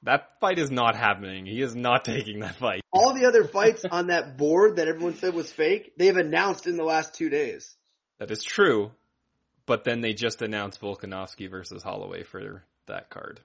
That 0.04 0.38
fight 0.40 0.58
is 0.58 0.70
not 0.70 0.94
happening. 0.94 1.44
He 1.46 1.60
is 1.60 1.74
not 1.74 2.04
taking 2.04 2.40
that 2.40 2.54
fight. 2.54 2.82
All 2.92 3.14
the 3.14 3.26
other 3.26 3.44
fights 3.44 3.84
on 3.90 4.08
that 4.08 4.36
board 4.36 4.76
that 4.76 4.86
everyone 4.86 5.16
said 5.16 5.34
was 5.34 5.50
fake, 5.50 5.92
they've 5.96 6.16
announced 6.16 6.66
in 6.66 6.76
the 6.76 6.84
last 6.84 7.14
two 7.14 7.28
days. 7.30 7.74
That 8.18 8.30
is 8.30 8.44
true. 8.44 8.92
But 9.68 9.84
then 9.84 10.00
they 10.00 10.14
just 10.14 10.42
announced 10.42 10.80
Volkanovski 10.80 11.48
versus 11.48 11.82
Holloway 11.84 12.24
for 12.24 12.64
that 12.86 13.10
card. 13.10 13.38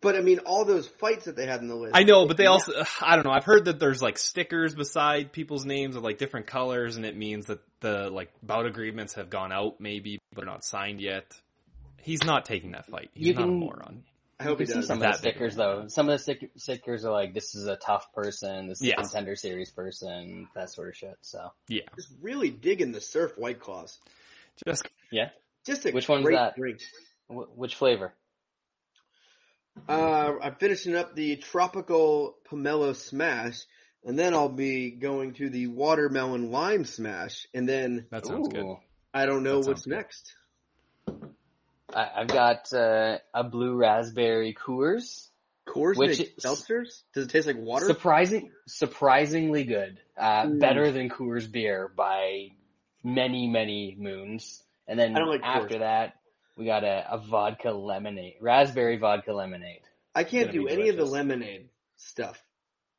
But 0.00 0.16
I 0.16 0.20
mean, 0.20 0.38
all 0.40 0.64
those 0.64 0.86
fights 0.86 1.24
that 1.26 1.36
they 1.36 1.44
had 1.46 1.60
in 1.60 1.66
the 1.68 1.74
list. 1.74 1.94
I 1.94 2.04
know, 2.04 2.26
but 2.26 2.36
they 2.36 2.46
also, 2.46 2.72
I 3.02 3.16
don't 3.16 3.24
know, 3.24 3.32
I've 3.32 3.44
heard 3.44 3.64
that 3.66 3.78
there's 3.80 4.00
like 4.00 4.16
stickers 4.16 4.74
beside 4.74 5.32
people's 5.32 5.64
names 5.66 5.94
of 5.96 6.02
like 6.04 6.18
different 6.18 6.46
colors 6.46 6.96
and 6.96 7.04
it 7.04 7.16
means 7.16 7.46
that 7.46 7.58
the 7.80 8.08
like 8.08 8.30
bout 8.42 8.64
agreements 8.66 9.14
have 9.14 9.28
gone 9.28 9.52
out 9.52 9.80
maybe, 9.80 10.18
but 10.30 10.36
they're 10.36 10.46
not 10.46 10.64
signed 10.64 11.00
yet. 11.00 11.38
He's 12.00 12.24
not 12.24 12.44
taking 12.44 12.72
that 12.72 12.86
fight. 12.86 13.10
He's 13.12 13.28
You 13.28 13.34
not 13.34 13.42
a 13.42 13.46
can- 13.46 13.54
moron. 13.58 14.04
I 14.40 14.44
you 14.44 14.50
hope 14.50 14.60
he 14.60 14.66
can 14.66 14.74
see 14.74 14.78
does. 14.78 14.86
some 14.86 14.98
of 14.98 15.02
That 15.02 15.16
the 15.16 15.22
big. 15.24 15.32
stickers 15.34 15.56
though. 15.56 15.88
Some 15.88 16.08
of 16.08 16.12
the 16.12 16.18
stick- 16.20 16.50
stickers 16.56 17.04
are 17.04 17.10
like, 17.12 17.34
"This 17.34 17.56
is 17.56 17.66
a 17.66 17.74
tough 17.74 18.12
person. 18.12 18.68
This 18.68 18.80
is 18.80 18.86
Yes. 18.86 18.98
a 19.00 19.02
contender 19.02 19.34
series 19.34 19.72
person." 19.72 20.48
That 20.54 20.70
sort 20.70 20.88
of 20.90 20.96
shit. 20.96 21.16
So 21.22 21.50
Yeah. 21.66 21.82
Just 21.96 22.10
really 22.22 22.50
digging 22.50 22.92
the 22.92 23.00
surf 23.00 23.36
white 23.36 23.58
claws. 23.58 23.98
Just, 24.66 24.86
yeah. 25.12 25.30
Just 25.66 25.84
a 25.86 25.90
Which 25.92 26.08
one's 26.08 26.24
great 26.24 26.36
that? 26.36 26.56
drink. 26.56 26.80
Wh- 27.28 27.56
which 27.56 27.74
flavor? 27.74 28.12
Uh, 29.88 30.32
I'm 30.42 30.56
finishing 30.56 30.96
up 30.96 31.14
the 31.14 31.36
tropical 31.36 32.36
pomelo 32.50 32.94
smash, 32.96 33.60
and 34.04 34.18
then 34.18 34.34
I'll 34.34 34.48
be 34.48 34.90
going 34.90 35.34
to 35.34 35.48
the 35.50 35.68
watermelon 35.68 36.50
lime 36.50 36.84
smash, 36.84 37.46
and 37.54 37.68
then 37.68 38.06
that 38.10 38.26
sounds 38.26 38.48
good. 38.48 38.66
I 39.14 39.26
don't 39.26 39.42
know 39.44 39.60
what's 39.60 39.84
good. 39.84 39.90
next. 39.94 40.34
I, 41.94 42.10
I've 42.16 42.28
got 42.28 42.72
uh, 42.72 43.18
a 43.32 43.44
blue 43.44 43.74
raspberry 43.74 44.54
Coors. 44.54 45.28
Coors 45.66 45.96
Which 45.96 46.18
make 46.18 46.34
is- 46.38 46.44
seltzers? 46.44 47.02
Does 47.14 47.24
it 47.26 47.30
taste 47.30 47.46
like 47.46 47.56
water? 47.58 47.86
Surprising, 47.86 48.50
surprisingly 48.66 49.64
good. 49.64 50.00
Uh, 50.16 50.46
Mm. 50.46 50.60
better 50.60 50.90
than 50.90 51.08
Coors 51.08 51.50
beer 51.50 51.90
by 51.94 52.48
many, 53.02 53.46
many 53.48 53.96
moons. 53.98 54.62
And 54.86 54.98
then 54.98 55.14
like 55.14 55.42
after 55.42 55.76
Coors. 55.76 55.80
that, 55.80 56.14
we 56.56 56.64
got 56.64 56.84
a, 56.84 57.06
a 57.12 57.18
vodka 57.18 57.70
lemonade, 57.70 58.36
raspberry 58.40 58.96
vodka 58.96 59.32
lemonade. 59.32 59.82
I 60.14 60.24
can't 60.24 60.50
do 60.50 60.66
be 60.66 60.72
any 60.72 60.88
of 60.88 60.96
the 60.96 61.04
lemonade 61.04 61.68
stuff. 61.96 62.42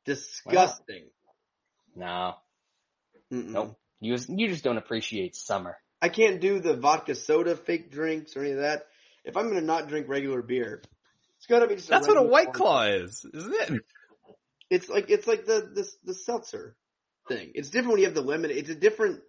Disgusting. 0.05 1.05
No, 1.95 2.35
Mm-mm. 3.31 3.49
nope. 3.49 3.79
You 3.99 4.15
just, 4.15 4.29
you 4.29 4.47
just 4.47 4.63
don't 4.63 4.77
appreciate 4.77 5.35
summer. 5.35 5.77
I 6.01 6.09
can't 6.09 6.39
do 6.39 6.59
the 6.59 6.75
vodka 6.75 7.15
soda 7.15 7.55
fake 7.55 7.91
drinks 7.91 8.37
or 8.37 8.41
any 8.41 8.51
of 8.51 8.59
that. 8.59 8.85
If 9.25 9.35
I'm 9.35 9.49
gonna 9.49 9.61
not 9.61 9.89
drink 9.89 10.07
regular 10.07 10.41
beer, 10.41 10.81
it's 11.37 11.45
gotta 11.47 11.67
be 11.67 11.75
just. 11.75 11.89
That's 11.89 12.07
what 12.07 12.17
a 12.17 12.23
white 12.23 12.47
orange. 12.47 12.55
claw 12.55 12.83
is, 12.83 13.25
isn't 13.33 13.53
it? 13.53 13.81
It's 14.69 14.87
like 14.87 15.09
it's 15.09 15.27
like 15.27 15.45
the 15.45 15.69
the 15.73 15.89
the 16.05 16.13
seltzer 16.13 16.75
thing. 17.27 17.51
It's 17.55 17.69
different 17.69 17.93
when 17.93 17.99
you 17.99 18.05
have 18.05 18.15
the 18.15 18.21
lemonade. 18.21 18.57
It's 18.57 18.69
a 18.69 18.75
different. 18.75 19.21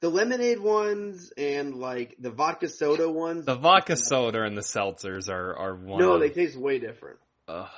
The 0.00 0.10
lemonade 0.10 0.60
ones 0.60 1.32
and 1.38 1.74
like 1.74 2.16
the 2.18 2.30
vodka 2.30 2.68
soda 2.68 3.10
ones. 3.10 3.46
The 3.46 3.54
vodka 3.54 3.96
soda 3.96 4.42
and 4.42 4.56
the 4.56 4.62
seltzers 4.62 5.30
are, 5.30 5.56
are 5.56 5.74
one 5.74 6.00
no, 6.00 6.12
of, 6.14 6.20
they 6.20 6.30
taste 6.30 6.56
way 6.56 6.78
different. 6.78 7.18
Ugh. 7.48 7.68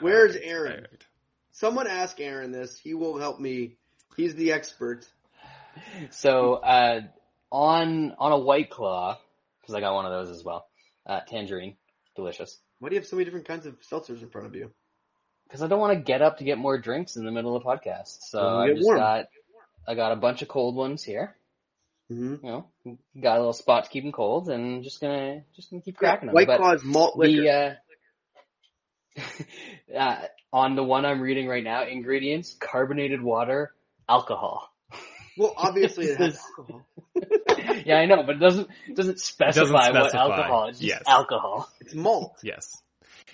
Where's 0.00 0.36
Aaron? 0.36 0.72
alright. 0.72 1.06
Someone 1.52 1.86
ask 1.86 2.20
Aaron 2.20 2.52
this. 2.52 2.78
He 2.78 2.94
will 2.94 3.18
help 3.18 3.40
me. 3.40 3.76
He's 4.16 4.34
the 4.34 4.52
expert. 4.52 5.06
So 6.10 6.54
uh, 6.54 7.00
on 7.50 8.14
on 8.18 8.32
a 8.32 8.38
white 8.38 8.70
claw, 8.70 9.18
because 9.60 9.74
I 9.74 9.80
got 9.80 9.94
one 9.94 10.04
of 10.04 10.12
those 10.12 10.36
as 10.36 10.44
well. 10.44 10.66
Uh, 11.06 11.20
tangerine, 11.28 11.76
delicious. 12.16 12.58
Why 12.78 12.88
do 12.88 12.94
you 12.96 13.00
have 13.00 13.08
so 13.08 13.16
many 13.16 13.24
different 13.24 13.46
kinds 13.46 13.66
of 13.66 13.80
seltzers 13.80 14.22
in 14.22 14.28
front 14.28 14.46
of 14.46 14.54
you? 14.54 14.70
Because 15.46 15.62
I 15.62 15.68
don't 15.68 15.80
want 15.80 15.96
to 15.96 16.02
get 16.02 16.22
up 16.22 16.38
to 16.38 16.44
get 16.44 16.58
more 16.58 16.78
drinks 16.78 17.16
in 17.16 17.24
the 17.24 17.30
middle 17.30 17.56
of 17.56 17.62
the 17.62 17.68
podcast. 17.68 18.18
So 18.20 18.40
I 18.40 18.70
just 18.70 18.84
warm. 18.84 18.98
got 18.98 19.26
I 19.86 19.94
got 19.94 20.12
a 20.12 20.16
bunch 20.16 20.42
of 20.42 20.48
cold 20.48 20.74
ones 20.74 21.02
here. 21.02 21.36
Hmm 22.08 22.34
You 22.34 22.38
know, 22.42 22.98
got 23.20 23.36
a 23.36 23.38
little 23.38 23.52
spot 23.52 23.84
to 23.84 23.90
keep 23.90 24.04
them 24.04 24.12
cold, 24.12 24.48
and 24.48 24.82
just 24.84 25.00
gonna 25.00 25.42
just 25.56 25.70
gonna 25.70 25.82
keep 25.82 25.96
cracking 25.96 26.26
them. 26.26 26.34
White 26.34 26.46
But 26.46 26.58
Claw 26.58 26.72
is 26.74 26.84
malt 26.84 27.16
liquor. 27.16 27.42
the 27.42 27.50
uh, 29.16 29.96
uh, 29.98 30.18
on 30.52 30.76
the 30.76 30.82
one 30.82 31.04
I'm 31.04 31.20
reading 31.20 31.46
right 31.48 31.64
now, 31.64 31.86
ingredients: 31.86 32.56
carbonated 32.58 33.22
water, 33.22 33.72
alcohol. 34.08 34.70
well, 35.36 35.54
obviously 35.56 36.06
it 36.06 36.18
has 36.18 36.38
alcohol. 36.58 36.86
yeah, 37.84 37.96
I 37.96 38.06
know, 38.06 38.22
but 38.24 38.36
it 38.36 38.40
doesn't 38.40 38.68
it 38.88 38.96
doesn't 38.96 39.20
specify 39.20 39.90
what 39.90 40.14
alcohol. 40.14 40.68
It's 40.68 40.78
just 40.78 40.88
yes. 40.88 41.02
alcohol. 41.06 41.68
It's 41.80 41.94
malt. 41.94 42.38
Yes. 42.42 42.82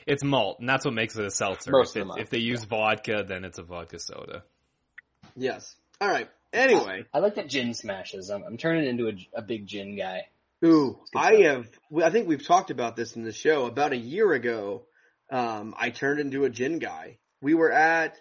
It's 0.07 0.23
malt, 0.25 0.61
and 0.61 0.69
that's 0.69 0.85
what 0.85 0.95
makes 0.95 1.17
it 1.17 1.25
a 1.25 1.31
seltzer. 1.31 1.73
Most 1.73 1.97
if, 1.97 2.03
of 2.03 2.09
them 2.09 2.19
it- 2.19 2.23
if 2.23 2.31
they 2.31 2.39
use 2.39 2.65
vodka, 2.65 3.25
then 3.27 3.45
it's 3.45 3.59
a 3.59 3.63
vodka 3.63 3.99
soda. 3.99 4.45
Yes. 5.37 5.75
All 6.01 6.09
right. 6.09 6.29
Anyway, 6.53 7.05
I 7.15 7.19
like 7.21 7.37
the 7.37 7.45
gin 7.45 7.75
smashes. 7.75 8.29
I'm, 8.31 8.43
I'm 8.43 8.57
turning 8.57 8.87
into 8.87 9.09
a, 9.09 9.13
a 9.35 9.43
big 9.43 9.67
gin 9.67 9.97
guy. 9.97 10.27
ooh, 10.65 10.99
I 11.15 11.35
have. 11.43 11.69
I 12.03 12.11
think 12.11 12.29
we've 12.29 12.47
talked 12.47 12.71
about 12.71 12.97
this 12.97 13.15
in 13.15 13.23
the 13.23 13.33
show. 13.33 13.67
About 13.67 13.93
a 13.93 13.97
year 13.97 14.33
ago, 14.33 14.87
um, 15.31 15.75
I 15.79 15.91
turned 15.91 16.21
into 16.21 16.45
a 16.45 16.51
gin 16.51 16.79
guy. 16.79 17.19
We 17.41 17.55
were 17.55 17.71
at 17.73 18.17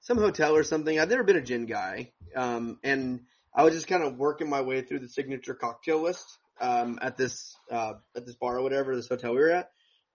some 0.00 0.18
hotel 0.18 0.54
or 0.54 0.62
something. 0.62 0.98
I've 0.98 1.10
never 1.10 1.24
been 1.24 1.36
a 1.36 1.42
gin 1.42 1.66
guy, 1.66 2.12
um, 2.36 2.78
and 2.84 3.20
I 3.54 3.64
was 3.64 3.74
just 3.74 3.88
kind 3.88 4.02
of 4.02 4.16
working 4.16 4.48
my 4.48 4.62
way 4.62 4.82
through 4.82 5.00
the 5.00 5.08
signature 5.08 5.54
cocktail 5.54 6.02
list 6.02 6.38
um, 6.60 6.98
at 7.02 7.16
this 7.16 7.56
uh, 7.70 7.94
at 8.16 8.24
this 8.24 8.36
bar 8.36 8.58
or 8.58 8.62
whatever, 8.62 8.94
this 8.94 9.08
hotel 9.08 9.32
we 9.32 9.38
were 9.38 9.50
at. 9.50 9.70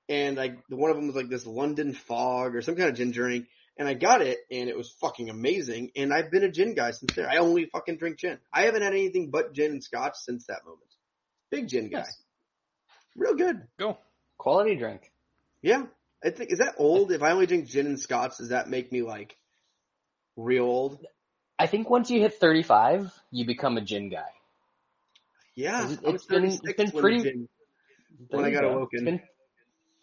And 0.09 0.39
I, 0.39 0.55
one 0.69 0.89
of 0.89 0.95
them 0.95 1.07
was 1.07 1.17
like 1.17 1.27
this 1.27 1.45
London 1.45 1.93
Fog 1.93 2.55
or 2.55 2.61
some 2.61 2.75
kind 2.75 2.89
of 2.89 2.95
gin 2.95 3.11
drink. 3.11 3.47
And 3.79 3.87
I 3.87 3.93
got 3.93 4.21
it, 4.21 4.39
and 4.49 4.69
it 4.69 4.75
was 4.77 4.91
fucking 4.99 5.29
amazing. 5.29 5.91
And 5.95 6.11
I've 6.13 6.31
been 6.31 6.43
a 6.43 6.49
gin 6.51 6.73
guy 6.73 6.91
since 6.91 7.13
then. 7.15 7.27
I 7.29 7.37
only 7.37 7.65
fucking 7.65 7.97
drink 7.97 8.17
gin. 8.17 8.39
I 8.51 8.63
haven't 8.63 8.81
had 8.81 8.93
anything 8.93 9.29
but 9.29 9.53
gin 9.53 9.71
and 9.71 9.83
scotch 9.83 10.15
since 10.17 10.47
that 10.47 10.65
moment. 10.65 10.81
Big 11.51 11.67
gin 11.67 11.89
guy, 11.89 11.99
Yes. 11.99 12.21
real 13.15 13.35
good. 13.35 13.61
Go. 13.77 13.97
Quality 14.37 14.75
drink. 14.75 15.11
Yeah, 15.61 15.85
I 16.23 16.31
think 16.31 16.51
is 16.51 16.59
that 16.59 16.75
old? 16.77 17.11
If 17.11 17.21
I 17.21 17.31
only 17.31 17.45
drink 17.45 17.67
gin 17.67 17.85
and 17.85 17.99
scotch, 17.99 18.37
does 18.37 18.49
that 18.49 18.67
make 18.69 18.91
me 18.91 19.01
like 19.03 19.37
real 20.35 20.65
old? 20.65 21.05
I 21.59 21.67
think 21.67 21.89
once 21.89 22.09
you 22.11 22.19
hit 22.19 22.33
35, 22.35 23.11
you 23.31 23.45
become 23.45 23.77
a 23.77 23.81
gin 23.81 24.09
guy. 24.09 24.29
Yeah, 25.55 25.83
It's- 25.91 25.99
I 26.05 26.09
it's 26.11 26.25
been- 26.25 26.45
it's 26.45 26.59
been 26.61 26.91
pretty- 26.91 27.17
the 27.19 27.23
gin- 27.31 27.49
When 28.29 28.45
I 28.45 28.51
got 28.51 28.61
go. 28.61 28.69
awoken. 28.77 28.99
It's 28.99 29.03
been 29.05 29.27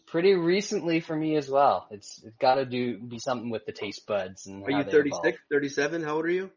pretty 0.06 0.34
recently 0.34 1.00
for 1.00 1.14
me 1.14 1.36
as 1.36 1.48
well. 1.48 1.86
It's 1.90 2.22
it's 2.24 2.36
got 2.36 2.56
to 2.56 2.64
do 2.64 2.98
be 2.98 3.18
something 3.18 3.50
with 3.50 3.66
the 3.66 3.72
taste 3.72 4.06
buds 4.06 4.46
and 4.46 4.64
Are 4.64 4.70
you 4.70 4.84
they 4.84 4.90
36, 4.90 5.38
37? 5.50 6.02
How 6.02 6.16
old 6.16 6.26
are 6.26 6.30
you? 6.30 6.50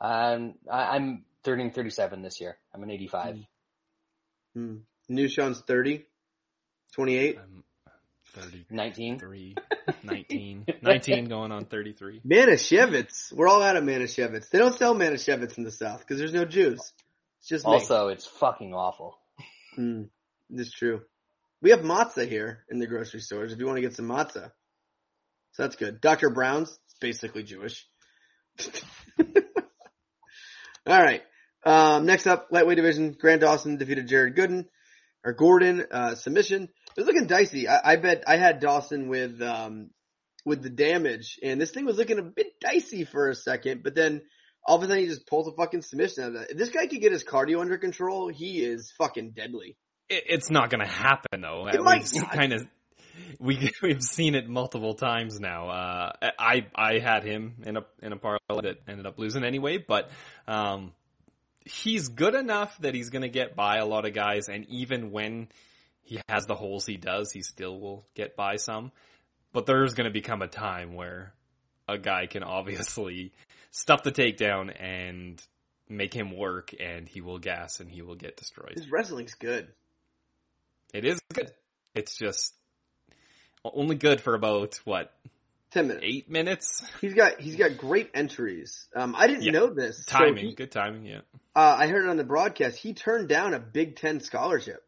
evolve. 0.00 0.42
Um, 0.42 0.54
I, 0.70 0.96
I'm 0.96 1.24
turning 1.44 1.70
37 1.70 2.22
this 2.22 2.40
year. 2.40 2.56
I'm 2.74 2.82
an 2.82 2.90
85. 2.90 3.38
Hmm. 4.54 4.76
New 5.08 5.28
Sean's 5.28 5.60
30, 5.60 6.04
28. 6.94 7.38
I'm 7.38 7.64
33, 8.34 8.76
19. 8.76 9.56
19, 10.04 10.66
19 10.82 11.24
going 11.28 11.52
on 11.52 11.64
33. 11.64 12.20
Manischewitz. 12.26 13.32
We're 13.32 13.48
all 13.48 13.62
out 13.62 13.76
of 13.76 13.84
Manischewitz. 13.84 14.50
They 14.50 14.58
don't 14.58 14.76
sell 14.78 14.94
Manischewitz 14.94 15.58
in 15.58 15.64
the 15.64 15.72
South 15.72 16.00
because 16.00 16.18
there's 16.18 16.32
no 16.32 16.44
Jews. 16.44 16.92
It's 17.40 17.48
just 17.48 17.66
me. 17.66 17.72
Also, 17.72 18.08
it's 18.08 18.26
fucking 18.26 18.72
awful. 18.72 19.18
Hmm. 19.74 20.04
This 20.48 20.70
true. 20.70 21.02
We 21.62 21.70
have 21.70 21.80
matzah 21.80 22.28
here 22.28 22.64
in 22.70 22.78
the 22.78 22.86
grocery 22.86 23.20
stores 23.20 23.52
if 23.52 23.58
you 23.58 23.66
want 23.66 23.76
to 23.76 23.82
get 23.82 23.94
some 23.94 24.08
matzah. 24.08 24.50
So 25.52 25.62
that's 25.62 25.76
good. 25.76 26.00
Dr. 26.00 26.30
Brown's 26.30 26.78
basically 27.00 27.42
Jewish. 27.42 27.86
All 30.86 31.02
right. 31.02 31.22
Um, 31.64 32.06
next 32.06 32.26
up, 32.26 32.48
lightweight 32.50 32.76
division. 32.76 33.12
Grant 33.12 33.42
Dawson 33.42 33.76
defeated 33.76 34.08
Jared 34.08 34.36
Gooden 34.36 34.66
or 35.24 35.32
Gordon 35.32 35.86
uh, 35.90 36.14
submission. 36.14 36.62
It 36.64 37.00
was 37.00 37.06
looking 37.06 37.26
dicey. 37.26 37.68
I, 37.68 37.92
I 37.92 37.96
bet 37.96 38.24
I 38.26 38.36
had 38.36 38.60
Dawson 38.60 39.08
with 39.08 39.42
um, 39.42 39.90
with 40.46 40.62
the 40.62 40.70
damage, 40.70 41.38
and 41.42 41.60
this 41.60 41.70
thing 41.70 41.84
was 41.84 41.98
looking 41.98 42.18
a 42.18 42.22
bit 42.22 42.58
dicey 42.60 43.04
for 43.04 43.28
a 43.28 43.34
second, 43.34 43.82
but 43.82 43.94
then 43.94 44.22
all 44.66 44.76
of 44.76 44.82
a 44.82 44.86
sudden 44.86 45.02
he 45.02 45.08
just 45.08 45.26
pulls 45.26 45.48
a 45.48 45.52
fucking 45.52 45.82
submission 45.82 46.24
out 46.24 46.28
of 46.28 46.34
that. 46.34 46.50
If 46.50 46.56
this 46.56 46.70
guy 46.70 46.86
could 46.86 47.00
get 47.00 47.12
his 47.12 47.24
cardio 47.24 47.60
under 47.60 47.76
control, 47.76 48.28
he 48.28 48.62
is 48.62 48.92
fucking 48.96 49.32
deadly. 49.32 49.76
It, 50.10 50.24
it's 50.26 50.50
not 50.50 50.70
going 50.70 50.80
to 50.80 50.92
happen 50.92 51.40
though. 51.40 51.66
It 51.68 51.82
might 51.82 52.10
We've 52.12 52.28
kind 52.28 52.52
of 52.52 52.66
we 53.38 53.72
we've 53.82 54.02
seen 54.02 54.34
it 54.34 54.48
multiple 54.48 54.94
times 54.94 55.40
now. 55.40 55.68
Uh, 55.68 56.12
I 56.38 56.66
I 56.74 56.98
had 56.98 57.24
him 57.24 57.62
in 57.64 57.76
a 57.76 57.84
in 58.02 58.12
a 58.12 58.16
parlay 58.16 58.62
that 58.62 58.80
ended 58.88 59.06
up 59.06 59.18
losing 59.18 59.44
anyway, 59.44 59.78
but 59.78 60.10
um, 60.46 60.92
he's 61.64 62.08
good 62.08 62.34
enough 62.34 62.76
that 62.80 62.94
he's 62.94 63.10
going 63.10 63.22
to 63.22 63.28
get 63.28 63.56
by 63.56 63.78
a 63.78 63.86
lot 63.86 64.06
of 64.06 64.14
guys, 64.14 64.48
and 64.48 64.66
even 64.68 65.10
when 65.10 65.48
he 66.02 66.20
has 66.28 66.46
the 66.46 66.54
holes 66.54 66.86
he 66.86 66.96
does, 66.96 67.32
he 67.32 67.42
still 67.42 67.78
will 67.78 68.04
get 68.14 68.36
by 68.36 68.56
some. 68.56 68.92
But 69.52 69.66
there's 69.66 69.94
going 69.94 70.06
to 70.06 70.12
become 70.12 70.42
a 70.42 70.48
time 70.48 70.94
where 70.94 71.32
a 71.88 71.98
guy 71.98 72.26
can 72.26 72.42
obviously 72.44 73.32
stuff 73.70 74.02
the 74.02 74.12
takedown 74.12 74.74
and 74.80 75.42
make 75.88 76.14
him 76.14 76.36
work, 76.36 76.74
and 76.78 77.08
he 77.08 77.20
will 77.20 77.38
gas 77.38 77.80
and 77.80 77.90
he 77.90 78.02
will 78.02 78.14
get 78.14 78.36
destroyed. 78.36 78.74
His 78.76 78.90
wrestling's 78.90 79.34
good. 79.34 79.68
It 80.92 81.04
is 81.04 81.20
good. 81.32 81.52
It's 81.94 82.16
just 82.16 82.54
only 83.64 83.96
good 83.96 84.20
for 84.20 84.34
about 84.34 84.80
what 84.84 85.12
Ten 85.70 85.86
minutes. 85.88 86.04
eight 86.06 86.30
minutes. 86.30 86.84
He's 87.00 87.14
got 87.14 87.40
he's 87.40 87.56
got 87.56 87.76
great 87.78 88.10
entries. 88.14 88.88
Um, 88.94 89.14
I 89.16 89.26
didn't 89.28 89.42
Yeah. 89.44 89.52
know 89.52 89.72
this. 89.72 90.04
So 90.06 90.18
Timing, 90.18 90.46
he- 90.48 90.54
good 90.54 90.72
timing. 90.72 91.04
Yeah. 91.06 91.20
uh, 91.54 91.76
I 91.78 91.86
heard 91.86 92.04
it 92.04 92.10
on 92.10 92.16
the 92.16 92.24
broadcast. 92.24 92.76
He 92.76 92.92
turned 92.94 93.28
down 93.28 93.54
a 93.54 93.60
Big 93.60 93.96
Ten 93.96 94.20
scholarship, 94.20 94.82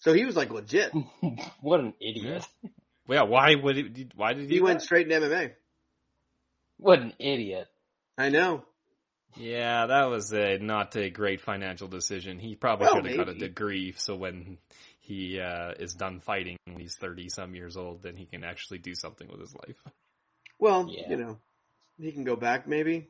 so 0.00 0.12
he 0.12 0.24
was 0.24 0.34
like 0.36 0.50
legit. 0.50 0.92
what 1.60 1.80
an 1.80 1.94
idiot. 2.00 2.46
Well, 3.06 3.24
yeah. 3.24 3.30
Why 3.30 3.54
would 3.54 3.76
it? 3.78 4.12
Why 4.16 4.32
did 4.32 4.48
he? 4.48 4.56
He 4.56 4.60
went 4.60 4.80
that? 4.80 4.84
straight 4.84 5.10
into 5.10 5.24
MMA. 5.28 5.52
What 6.78 6.98
an 7.00 7.12
idiot. 7.18 7.68
I 8.18 8.30
know. 8.30 8.64
Yeah, 9.36 9.86
that 9.86 10.04
was 10.06 10.32
a 10.32 10.58
not 10.58 10.96
a 10.96 11.10
great 11.10 11.40
financial 11.42 11.88
decision. 11.88 12.38
He 12.38 12.54
probably 12.56 12.86
Well, 12.86 12.96
should 12.96 13.06
have 13.06 13.16
got 13.18 13.28
a 13.28 13.34
degree, 13.38 13.92
so 13.96 14.16
when 14.16 14.56
he 15.06 15.40
uh, 15.40 15.72
is 15.78 15.94
done 15.94 16.20
fighting, 16.20 16.56
when 16.66 16.78
he's 16.80 16.96
thirty 16.96 17.28
some 17.28 17.54
years 17.54 17.76
old, 17.76 18.02
then 18.02 18.16
he 18.16 18.26
can 18.26 18.44
actually 18.44 18.78
do 18.78 18.94
something 18.94 19.28
with 19.28 19.40
his 19.40 19.54
life. 19.54 19.76
Well, 20.58 20.88
Yeah. 20.90 21.10
you 21.10 21.16
know, 21.16 21.38
he 21.98 22.12
can 22.12 22.24
go 22.24 22.36
back 22.36 22.66
maybe 22.66 23.08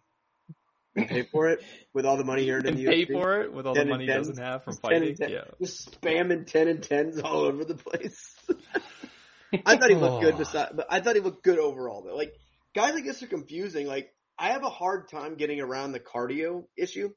and 0.94 1.08
pay 1.08 1.22
for 1.22 1.48
it 1.48 1.60
with 1.94 2.04
all 2.06 2.16
the 2.16 2.24
money 2.24 2.42
he 2.44 2.52
earned 2.52 2.66
in 2.66 2.74
And 2.74 2.78
the 2.78 2.86
pay 2.86 3.06
UFC. 3.06 3.12
for 3.12 3.40
it 3.42 3.52
with 3.52 3.66
all 3.66 3.74
the 3.74 3.80
10 3.80 3.88
and 3.88 3.90
money 3.90 4.04
he 4.06 4.10
10s. 4.10 4.16
doesn't 4.16 4.38
have 4.38 4.64
from 4.64 4.74
Just 4.74 4.82
10 4.84 5.02
and 5.02 5.18
fighting. 5.18 5.34
Yeah. 5.34 5.44
Just 5.60 6.00
spamming 6.00 6.46
ten 6.46 6.68
and 6.68 6.82
tens 6.82 7.18
all 7.20 7.40
over 7.42 7.64
the 7.64 7.74
place. 7.76 8.34
I 9.64 9.76
thought 9.76 9.88
he 9.90 9.94
looked 9.96 10.22
good 10.22 10.36
beside, 10.38 10.70
but 10.74 10.86
I 10.90 11.00
thought 11.00 11.14
he 11.14 11.20
looked 11.20 11.42
good 11.44 11.58
overall 11.58 12.02
though. 12.02 12.16
Like 12.16 12.34
guys 12.74 12.94
like 12.94 13.04
this 13.04 13.22
are 13.22 13.26
confusing. 13.28 13.86
Like 13.86 14.12
I 14.38 14.50
have 14.50 14.64
a 14.64 14.68
hard 14.70 15.08
time 15.08 15.36
getting 15.36 15.60
around 15.60 15.92
the 15.92 16.00
cardio 16.00 16.64
issue 16.76 17.10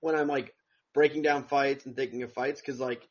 when 0.00 0.14
I'm 0.14 0.26
like 0.28 0.52
breaking 0.94 1.22
down 1.22 1.44
fights 1.44 1.86
and 1.86 1.94
thinking 1.96 2.22
of 2.22 2.32
fights 2.32 2.60
because 2.60 2.80
like 2.80 3.06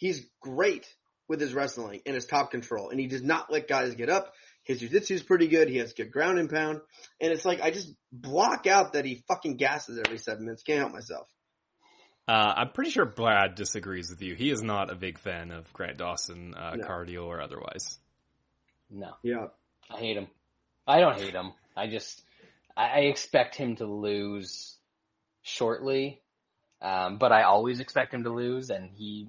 he's 0.00 0.26
great 0.40 0.92
with 1.28 1.40
his 1.40 1.54
wrestling 1.54 2.00
and 2.06 2.14
his 2.16 2.26
top 2.26 2.50
control, 2.50 2.90
and 2.90 2.98
he 2.98 3.06
does 3.06 3.22
not 3.22 3.52
let 3.52 3.68
guys 3.68 3.94
get 3.94 4.08
up. 4.08 4.32
His 4.64 4.80
jiu-jitsu 4.80 5.14
is 5.14 5.22
pretty 5.22 5.46
good. 5.46 5.68
He 5.68 5.76
has 5.78 5.92
good 5.92 6.10
ground 6.10 6.38
and 6.38 6.50
pound, 6.50 6.80
and 7.20 7.32
it's 7.32 7.44
like 7.44 7.60
I 7.60 7.70
just 7.70 7.94
block 8.10 8.66
out 8.66 8.94
that 8.94 9.04
he 9.04 9.22
fucking 9.28 9.56
gasses 9.56 10.00
every 10.04 10.18
seven 10.18 10.44
minutes. 10.46 10.62
Can't 10.64 10.80
help 10.80 10.92
myself. 10.92 11.28
Uh, 12.28 12.54
I'm 12.58 12.70
pretty 12.72 12.90
sure 12.90 13.06
Brad 13.06 13.54
disagrees 13.54 14.10
with 14.10 14.22
you. 14.22 14.34
He 14.34 14.50
is 14.50 14.62
not 14.62 14.90
a 14.90 14.94
big 14.94 15.18
fan 15.18 15.50
of 15.50 15.72
Grant 15.72 15.98
Dawson, 15.98 16.54
uh, 16.54 16.76
No. 16.76 16.86
cardio 16.86 17.26
or 17.26 17.40
otherwise. 17.40 17.98
No, 18.88 19.12
Yeah. 19.22 19.46
I 19.88 19.98
hate 19.98 20.16
him. 20.16 20.28
I 20.86 21.00
don't 21.00 21.16
hate 21.18 21.34
him. 21.34 21.52
I 21.76 21.88
just, 21.88 22.22
I, 22.76 22.84
I 22.84 22.98
expect 23.00 23.56
him 23.56 23.76
to 23.76 23.86
lose 23.86 24.76
shortly. 25.42 26.22
Um, 26.80 27.18
but 27.18 27.32
I 27.32 27.42
always 27.42 27.80
expect 27.80 28.14
him 28.14 28.22
to 28.24 28.30
lose 28.30 28.70
and 28.70 28.90
he 28.90 29.28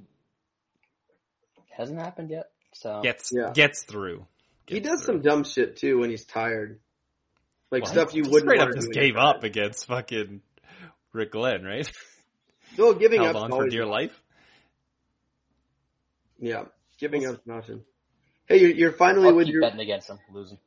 hasn't 1.82 2.00
happened 2.00 2.30
yet. 2.30 2.50
So 2.74 3.02
Gets 3.02 3.32
Yeah. 3.34 3.52
gets 3.54 3.84
through. 3.84 4.26
He 4.68 4.80
does 4.80 5.04
through. 5.04 5.16
some 5.16 5.22
dumb 5.22 5.44
shit 5.44 5.76
too 5.78 6.00
when 6.00 6.10
he's 6.10 6.26
tired. 6.26 6.80
Like 7.72 7.84
Well, 7.84 7.92
stuff 7.92 8.14
you 8.14 8.24
wouldn't 8.24 8.42
straight 8.52 8.60
up 8.62 8.74
just 8.74 8.92
gave 8.92 9.16
up 9.18 9.42
tired. 9.42 9.44
against 9.46 9.88
fucking 9.88 10.42
Rick 11.14 11.32
Glenn, 11.32 11.64
right? 11.64 11.92
Still 12.74 12.94
giving 12.94 13.22
up. 13.22 13.36
on 13.36 13.50
for 13.50 13.56
always- 13.56 13.72
dear 13.74 13.86
life. 13.86 14.18
Yeah, 16.40 16.66
giving 16.98 17.26
up 17.28 17.46
an 17.46 17.52
option. 17.54 17.86
Hey, 18.48 18.58
you're, 18.62 18.72
you're 18.72 18.92
finally 18.92 19.28
I'll 19.28 19.36
with 19.36 19.46
keep 19.46 19.54
your 19.54 19.62
betting 19.62 19.80
against 19.80 20.10
him, 20.10 20.20
losing. 20.32 20.58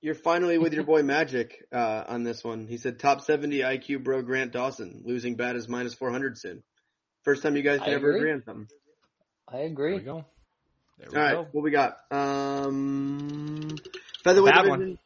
You're 0.00 0.14
finally 0.16 0.58
with 0.58 0.72
your 0.74 0.84
boy 0.92 1.02
Magic 1.02 1.64
uh, 1.72 2.04
on 2.08 2.24
this 2.24 2.42
one. 2.42 2.66
He 2.66 2.76
said 2.76 2.98
top 2.98 3.20
70 3.20 3.60
IQ 3.60 4.02
bro 4.02 4.22
Grant 4.22 4.52
Dawson 4.52 5.02
losing 5.04 5.36
bad 5.36 5.54
as 5.56 5.68
minus 5.68 5.94
400 5.94 6.36
soon. 6.38 6.62
First 7.22 7.42
time 7.42 7.54
you 7.56 7.62
guys 7.62 7.78
can 7.78 7.90
I 7.90 7.94
ever 7.94 8.08
agree. 8.08 8.20
agree 8.20 8.32
on 8.32 8.42
something. 8.44 8.68
I 9.48 9.58
There 9.58 9.66
agree. 9.66 9.94
we 9.94 10.00
go. 10.00 10.24
There 11.02 11.10
we 11.10 11.16
All 11.18 11.22
right, 11.22 11.32
go. 11.34 11.48
what 11.52 11.64
we 11.64 11.70
got? 11.70 11.98
Um, 12.10 13.76
featherweight 14.24 14.54
Bad 14.54 14.62
division. 14.64 14.98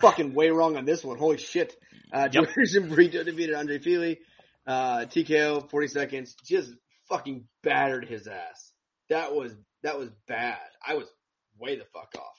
Fucking 0.00 0.34
way 0.34 0.50
wrong 0.50 0.76
on 0.76 0.84
this 0.84 1.04
one. 1.04 1.16
Holy 1.18 1.38
shit. 1.38 1.74
Uh, 2.12 2.28
Yep. 2.32 2.48
Division 2.48 2.88
Brito 2.94 3.22
defeated 3.22 3.54
Andre 3.54 3.78
Fili. 3.78 4.18
Uh, 4.66 5.00
TKO, 5.06 5.70
40 5.70 5.88
seconds. 5.88 6.34
Just 6.44 6.72
fucking 7.08 7.44
battered 7.62 8.08
his 8.08 8.26
ass. 8.26 8.72
That 9.10 9.34
was, 9.34 9.52
that 9.82 9.98
was 9.98 10.10
bad. 10.26 10.58
I 10.86 10.94
was 10.94 11.06
way 11.58 11.76
the 11.76 11.84
fuck 11.92 12.12
off. 12.16 12.34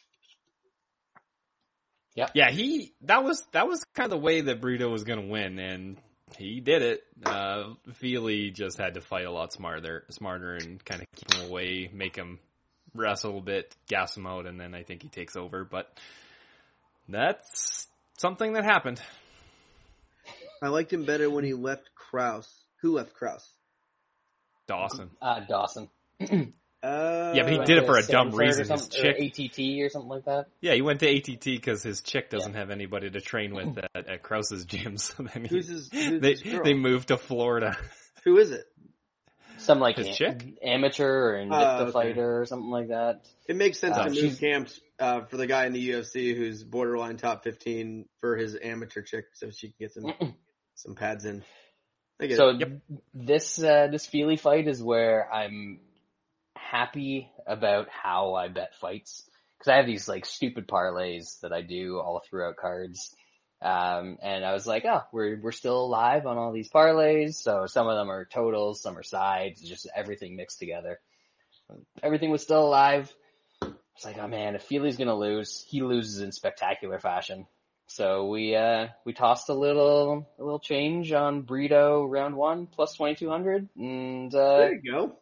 Yeah, 2.15 2.28
yeah, 2.34 2.49
he 2.49 2.93
that 3.01 3.25
was 3.25 3.43
that 3.51 3.67
was 3.67 3.84
kind 3.93 4.06
of 4.06 4.12
the 4.12 4.23
way 4.25 4.39
that 4.39 4.62
Brito 4.62 4.89
was 4.89 5.04
going 5.04 5.19
to 5.19 5.28
win, 5.28 5.60
and 5.60 5.97
he 6.38 6.62
did 6.62 6.82
it. 6.82 7.01
Uh, 7.25 7.73
Fili 7.95 8.51
just 8.51 8.78
had 8.78 8.93
to 8.93 9.01
fight 9.01 9.25
a 9.25 9.32
lot 9.32 9.51
smarter, 9.51 10.06
smarter, 10.12 10.56
and 10.56 10.84
kind 10.86 11.01
of 11.01 11.08
keep 11.13 11.34
him 11.34 11.49
away, 11.49 11.89
make 11.93 12.15
him 12.15 12.39
wrestle 12.95 13.38
a 13.38 13.41
bit, 13.41 13.75
gas 13.88 14.15
him 14.17 14.25
out, 14.25 14.45
and 14.45 14.60
then 14.60 14.73
I 14.73 14.84
think 14.84 15.03
he 15.03 15.10
takes 15.10 15.36
over. 15.36 15.63
But 15.63 15.88
that's 17.08 17.88
something 18.17 18.53
that 18.53 18.63
happened. 18.63 19.01
I 20.62 20.69
liked 20.69 20.91
him 20.91 21.05
better 21.05 21.29
when 21.29 21.43
he 21.43 21.53
left 21.53 21.89
Krause. 21.95 22.51
Who 22.81 22.93
left 22.95 23.13
Krause? 23.13 23.47
Dawson. 24.67 25.12
Uh, 25.21 25.41
Dawson. 25.41 25.89
Uh, 26.84 27.31
Yeah, 27.34 27.41
but 27.43 27.51
he 27.51 27.58
did 27.63 27.79
it 27.79 27.88
for 27.88 27.97
a 27.97 28.03
dumb 28.03 28.31
Stanford 28.31 28.36
or 28.36 28.45
reason. 28.45 28.69
His 28.69 28.88
chick, 28.89 29.15
or 29.19 29.23
ATT 29.23 29.60
or 29.84 29.89
something 29.89 30.10
like 30.10 30.25
that. 30.25 30.45
yeah, 30.62 30.75
he 30.75 30.84
went 30.84 30.99
to 30.99 31.08
ATT 31.10 31.43
because 31.43 31.81
his 31.81 32.01
chick 32.01 32.29
doesn't 32.29 32.53
have 32.53 32.69
anybody 32.69 33.10
to 33.10 33.21
train 33.21 33.55
with 33.55 33.79
at, 33.95 34.08
at 34.08 34.21
Krause's 34.21 34.65
gym. 34.65 34.97
So 34.97 35.23
then 35.23 35.45
he, 35.45 35.47
Who's 35.47 35.67
his- 35.67 35.89
who's 35.91 36.21
they 36.21 36.31
his 36.34 36.43
girl? 36.43 36.63
they 36.63 36.75
moved 36.75 37.08
to 37.08 37.17
Florida. 37.17 37.75
Who 38.23 38.38
is 38.38 38.51
it? 38.51 38.67
Some 39.65 39.80
like 39.80 39.97
His 39.97 40.08
am- 40.08 40.13
chick? 40.13 40.58
amateur 40.63 41.32
or 41.32 41.34
Invicta 41.45 41.80
Oh, 41.80 41.84
okay. 41.84 41.91
fighter 41.91 42.41
or 42.41 42.45
something 42.45 42.69
like 42.69 42.89
that. 42.89 43.25
It 43.47 43.56
makes 43.56 43.80
sense 43.80 43.97
Uh, 43.97 44.04
to 44.04 44.10
move 44.10 44.17
she's- 44.19 44.39
camps 44.39 44.80
uh, 44.99 45.21
for 45.25 45.38
the 45.38 45.47
guy 45.47 45.65
in 45.65 45.73
the 45.73 45.89
UFC 45.89 46.36
who's 46.36 46.63
borderline 46.63 47.17
top 47.17 47.43
15 47.43 48.08
for 48.21 48.38
his 48.38 48.58
amateur 48.62 49.01
chick 49.01 49.25
so 49.34 49.49
she 49.51 49.67
can 49.67 49.75
get 49.80 49.93
some 49.93 50.36
some 50.75 50.95
pads 50.95 51.25
in. 51.25 51.43
So 52.36 52.49
it. 52.49 52.82
this 53.13 53.62
uh, 53.62 53.88
this 53.91 54.06
Fili 54.06 54.38
fight 54.38 54.67
is 54.67 54.82
where 54.82 55.30
I'm 55.34 55.80
happy 56.56 57.30
about 57.45 57.88
how 57.89 58.36
I 58.36 58.47
bet 58.47 58.75
fights 58.75 59.30
because 59.58 59.71
I 59.71 59.78
have 59.78 59.86
these 59.86 60.08
like 60.08 60.25
stupid 60.25 60.67
parlays 60.67 61.39
that 61.41 61.51
I 61.51 61.62
do 61.62 61.99
all 61.99 62.21
throughout 62.30 62.56
cards. 62.58 63.13
Um, 63.61 64.17
and 64.21 64.45
I 64.45 64.53
was 64.53 64.67
like, 64.67 64.85
oh, 64.85 65.01
we're 65.11 65.39
we're 65.41 65.51
still 65.51 65.85
alive 65.85 66.25
on 66.25 66.37
all 66.37 66.51
these 66.51 66.69
parlays. 66.69 67.35
So 67.35 67.65
some 67.67 67.87
of 67.87 67.97
them 67.97 68.09
are 68.09 68.25
totals, 68.25 68.81
some 68.81 68.97
are 68.97 69.03
sides, 69.03 69.61
just 69.61 69.87
everything 69.95 70.35
mixed 70.35 70.59
together. 70.59 70.99
Everything 72.03 72.31
was 72.31 72.43
still 72.43 72.65
alive. 72.65 73.13
I 73.61 73.67
was 73.67 74.05
like, 74.05 74.17
oh 74.19 74.27
man, 74.27 74.55
if 74.55 74.63
Fili's 74.63 74.97
gonna 74.97 75.15
lose, 75.15 75.65
he 75.67 75.81
loses 75.81 76.19
in 76.19 76.31
spectacular 76.31 76.99
fashion. 76.99 77.47
So 77.87 78.27
we 78.27 78.55
uh 78.55 78.87
we 79.05 79.13
tossed 79.13 79.49
a 79.49 79.53
little 79.53 80.27
a 80.37 80.43
little 80.43 80.59
change 80.59 81.11
on 81.13 81.41
Brito 81.41 82.05
round 82.05 82.35
one 82.35 82.67
plus 82.67 82.95
twenty 82.95 83.15
two 83.15 83.29
hundred 83.29 83.69
and 83.77 84.33
uh 84.33 84.57
there 84.57 84.73
you 84.73 84.91
go. 84.91 85.17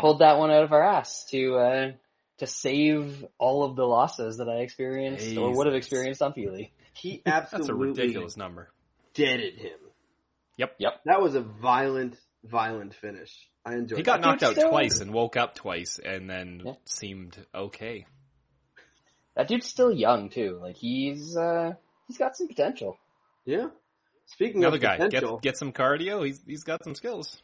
pulled 0.00 0.20
that 0.20 0.38
one 0.38 0.50
out 0.50 0.62
of 0.62 0.72
our 0.72 0.82
ass 0.82 1.24
to 1.30 1.56
uh 1.56 1.92
to 2.38 2.46
save 2.46 3.24
all 3.38 3.64
of 3.64 3.76
the 3.76 3.84
losses 3.84 4.38
that 4.38 4.48
I 4.48 4.56
experienced 4.56 5.36
or 5.36 5.56
would 5.56 5.66
have 5.66 5.76
experienced 5.76 6.22
on 6.22 6.32
Fili. 6.32 6.72
He 6.94 7.22
absolutely 7.26 7.58
That's 7.58 7.68
a 7.98 8.02
ridiculous 8.02 8.36
number. 8.36 8.70
deaded 9.14 9.54
him. 9.58 9.78
Yep. 10.58 10.74
Yep. 10.78 11.00
That 11.06 11.20
was 11.22 11.34
a 11.34 11.40
violent, 11.40 12.16
violent 12.44 12.94
finish. 12.94 13.32
I 13.64 13.74
enjoyed 13.74 13.98
He 13.98 14.02
got 14.02 14.20
that. 14.20 14.26
Knocked 14.26 14.42
out 14.42 14.52
still- 14.54 14.70
twice 14.70 15.00
and 15.00 15.12
woke 15.12 15.36
up 15.36 15.54
twice 15.54 15.98
and 16.04 16.28
then 16.28 16.62
Yeah. 16.64 16.72
seemed 16.84 17.36
okay. 17.54 18.06
That 19.36 19.48
dude's 19.48 19.66
still 19.66 19.92
young 19.92 20.28
too. 20.28 20.58
Like 20.60 20.76
he's 20.76 21.36
uh 21.36 21.72
he's 22.08 22.18
got 22.18 22.36
some 22.36 22.48
potential. 22.48 22.98
Yeah. 23.46 23.68
Speaking 24.26 24.58
Another 24.62 24.76
of 24.76 24.82
guy, 24.82 24.96
potential, 24.98 25.36
get 25.36 25.42
get 25.52 25.56
some 25.58 25.72
cardio. 25.72 26.24
He's 26.26 26.42
he's 26.46 26.64
got 26.64 26.84
some 26.84 26.94
skills. 26.94 27.40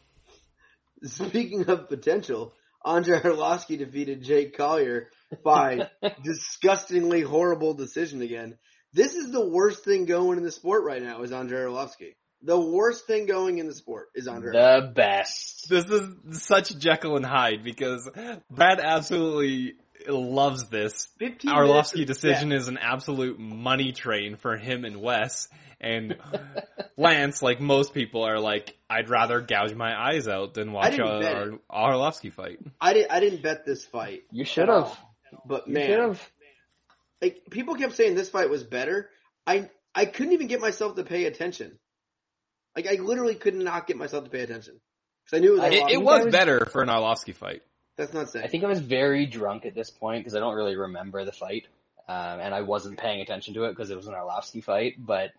speaking 1.05 1.69
of 1.69 1.89
potential, 1.89 2.53
Andre 2.85 3.21
Arlovski 3.21 3.79
defeated 3.79 4.23
Jake 4.23 4.57
Collier 4.57 5.11
by 5.45 5.89
disgustingly 6.25 7.23
horrible 7.23 7.75
decision 7.75 8.21
again. 8.23 8.59
This 8.92 9.14
is 9.14 9.31
the 9.31 9.46
worst 9.46 9.85
thing 9.85 10.07
going 10.07 10.38
in 10.38 10.44
the 10.44 10.51
sport 10.51 10.85
right 10.85 11.03
now 11.03 11.22
is 11.22 11.33
Andre 11.33 11.61
Arlovski. 11.61 12.14
The 12.42 12.59
worst 12.59 13.07
thing 13.07 13.27
going 13.27 13.59
in 13.59 13.66
the 13.66 13.74
sport 13.74 14.09
is 14.14 14.29
Andre. 14.29 14.53
The 14.53 14.92
best. 14.94 15.68
This 15.68 15.87
is 15.87 16.42
such 16.42 16.77
Jekyll 16.79 17.16
and 17.16 17.27
Hyde 17.27 17.64
because 17.64 18.09
Brad 18.51 18.79
absolutely 18.81 19.74
loves 20.07 20.68
this. 20.68 21.09
15 21.18 21.51
Our 21.51 21.66
minutes 21.66 21.92
Lofsky 21.92 22.03
of 22.03 22.07
decision 22.07 22.53
is 22.53 22.68
an 22.68 22.79
absolute 22.79 23.38
money 23.38 23.92
train 23.92 24.37
for 24.37 24.57
him 24.57 24.85
and 24.85 25.01
Wes. 25.01 25.48
And 25.81 26.16
Lance, 26.96 27.42
like 27.42 27.61
most 27.61 27.92
people, 27.92 28.22
are 28.22 28.38
like, 28.38 28.77
I'd 28.88 29.09
rather 29.09 29.40
gouge 29.40 29.74
my 29.74 29.94
eyes 30.11 30.29
out 30.29 30.55
than 30.55 30.72
watch 30.72 30.92
didn't 30.92 31.07
a, 31.09 31.20
bet 31.20 31.35
our, 31.68 31.92
Arlovski 31.92 32.33
fight. 32.33 32.59
I 32.81 32.92
didn't. 32.94 33.12
I 33.12 33.20
didn't 33.20 33.42
bet 33.42 33.64
this 33.66 33.85
fight, 33.85 34.22
You 34.31 34.44
should 34.44 34.68
have. 34.68 34.96
but 35.44 35.68
You 35.68 35.74
should 35.74 35.88
man, 35.88 36.09
have. 36.09 36.31
Like 37.20 37.42
people 37.50 37.74
kept 37.74 37.94
saying 37.94 38.14
this 38.14 38.31
fight 38.31 38.50
was 38.50 38.62
better. 38.64 39.11
I 39.46 39.70
I 39.94 40.04
couldn't 40.04 40.33
even 40.35 40.46
get 40.46 40.61
myself 40.61 40.96
to 40.96 41.04
pay 41.04 41.24
attention. 41.24 41.78
Like 42.76 42.87
I 42.87 42.94
literally 43.02 43.35
could 43.35 43.54
not 43.54 43.87
get 43.87 43.96
myself 43.96 44.24
to 44.24 44.31
pay 44.31 44.40
attention 44.42 44.81
because 45.24 45.38
I 45.38 45.40
knew 45.40 45.52
it 45.54 45.61
was. 45.61 45.64
I- 45.64 45.68
It, 45.74 45.90
it 45.94 46.02
was 46.02 46.24
was- 46.24 46.33
better 46.33 46.64
for 46.66 46.83
an 46.83 46.88
Arlovski 46.88 47.35
fight. 47.35 47.62
That's 47.96 48.12
not 48.12 48.31
saying. 48.31 48.44
I 48.44 48.48
think 48.48 48.62
I 48.62 48.68
was 48.68 48.78
very 48.78 49.26
drunk 49.26 49.66
at 49.66 49.74
this 49.74 49.90
point 49.90 50.20
because 50.20 50.37
I 50.37 50.38
don't 50.38 50.54
really 50.54 50.76
remember 50.76 51.24
the 51.24 51.33
fight, 51.33 51.66
um, 52.09 52.38
and 52.38 52.54
I 52.54 52.61
wasn't 52.61 52.96
paying 52.98 53.20
attention 53.20 53.54
to 53.54 53.64
it 53.64 53.70
because 53.70 53.90
it 53.90 53.96
was 53.96 54.07
an 54.07 54.14
Arlovski 54.14 54.62
fight. 54.62 54.94
But 55.04 55.33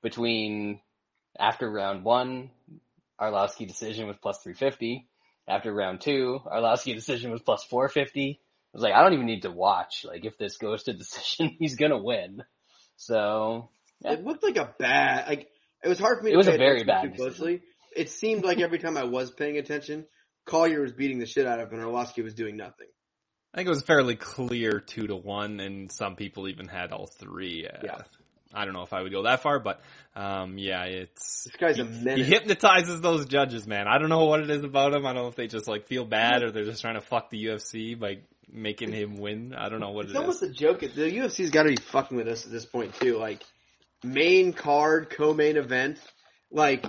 between 0.00 0.80
after 1.36 1.68
round 1.68 2.04
one, 2.04 2.50
Arlovski 3.20 3.66
decision 3.66 4.06
was 4.06 4.16
plus 4.22 4.38
three 4.38 4.54
fifty. 4.54 5.08
After 5.48 5.72
round 5.74 6.00
two, 6.00 6.38
Arlovski 6.46 6.94
decision 6.94 7.32
was 7.32 7.42
plus 7.42 7.64
four 7.64 7.88
fifty. 7.88 8.38
I 8.74 8.76
was 8.76 8.82
like, 8.82 8.92
I 8.92 9.02
don't 9.02 9.12
even 9.12 9.26
need 9.26 9.42
to 9.42 9.52
watch. 9.52 10.04
Like, 10.04 10.24
if 10.24 10.36
this 10.36 10.56
goes 10.56 10.82
to 10.84 10.92
decision, 10.92 11.56
he's 11.58 11.76
gonna 11.76 11.98
win. 11.98 12.42
So 12.96 13.70
It 14.02 14.24
looked 14.24 14.42
like 14.42 14.56
a 14.56 14.74
bad. 14.78 15.28
Like 15.28 15.48
it 15.84 15.88
was 15.88 15.98
hard 15.98 16.18
for 16.18 16.24
me. 16.24 16.30
It 16.30 16.34
to 16.34 16.38
was 16.38 16.46
pay 16.48 16.54
a 16.54 16.58
very 16.58 16.84
bad 16.84 17.02
too 17.02 17.10
closely. 17.10 17.62
It 17.96 18.10
seemed 18.10 18.44
like 18.44 18.58
every 18.60 18.80
time 18.80 18.96
I 18.96 19.04
was 19.04 19.30
paying 19.30 19.56
attention, 19.58 20.06
Collier 20.46 20.80
was 20.80 20.92
beating 20.92 21.20
the 21.20 21.26
shit 21.26 21.46
out 21.46 21.60
of 21.60 21.70
him, 21.70 21.78
and 21.78 21.88
Arlovski 21.88 22.24
was 22.24 22.34
doing 22.34 22.56
nothing. 22.56 22.88
I 23.52 23.58
think 23.58 23.68
it 23.68 23.70
was 23.70 23.82
fairly 23.82 24.16
clear 24.16 24.80
two 24.80 25.06
to 25.06 25.14
one, 25.14 25.60
and 25.60 25.90
some 25.92 26.16
people 26.16 26.48
even 26.48 26.66
had 26.66 26.90
all 26.90 27.06
three. 27.06 27.68
Uh, 27.68 27.78
Yeah. 27.84 27.98
I 28.56 28.64
don't 28.64 28.74
know 28.74 28.82
if 28.82 28.92
I 28.92 29.02
would 29.02 29.10
go 29.10 29.24
that 29.24 29.42
far, 29.42 29.58
but 29.58 29.80
um, 30.14 30.58
yeah, 30.58 30.84
it's 30.84 31.44
This 31.44 31.56
guy's 31.56 31.78
a 31.78 31.84
he 32.14 32.22
hypnotizes 32.22 33.00
those 33.00 33.26
judges, 33.26 33.66
man. 33.66 33.88
I 33.88 33.98
don't 33.98 34.08
know 34.08 34.26
what 34.26 34.40
it 34.40 34.50
is 34.50 34.62
about 34.62 34.94
him. 34.94 35.04
I 35.04 35.12
don't 35.12 35.22
know 35.22 35.28
if 35.28 35.34
they 35.34 35.48
just 35.48 35.66
like 35.66 35.88
feel 35.88 36.04
bad 36.04 36.44
or 36.44 36.52
they're 36.52 36.64
just 36.64 36.80
trying 36.80 36.94
to 36.94 37.00
fuck 37.00 37.30
the 37.30 37.46
UFC 37.46 37.98
by 37.98 38.18
making 38.54 38.92
him 38.92 39.16
win. 39.18 39.54
I 39.54 39.68
don't 39.68 39.80
know 39.80 39.90
what 39.90 40.06
It's 40.06 40.14
it 40.14 40.16
almost 40.16 40.42
is. 40.42 40.50
a 40.50 40.52
joke. 40.52 40.80
The 40.80 40.86
UFC's 40.86 41.50
got 41.50 41.64
to 41.64 41.70
be 41.70 41.76
fucking 41.76 42.16
with 42.16 42.28
us 42.28 42.46
at 42.46 42.52
this 42.52 42.64
point 42.64 42.94
too. 42.94 43.18
Like 43.18 43.42
main 44.02 44.52
card, 44.52 45.10
co-main 45.10 45.56
event, 45.56 45.98
like 46.50 46.84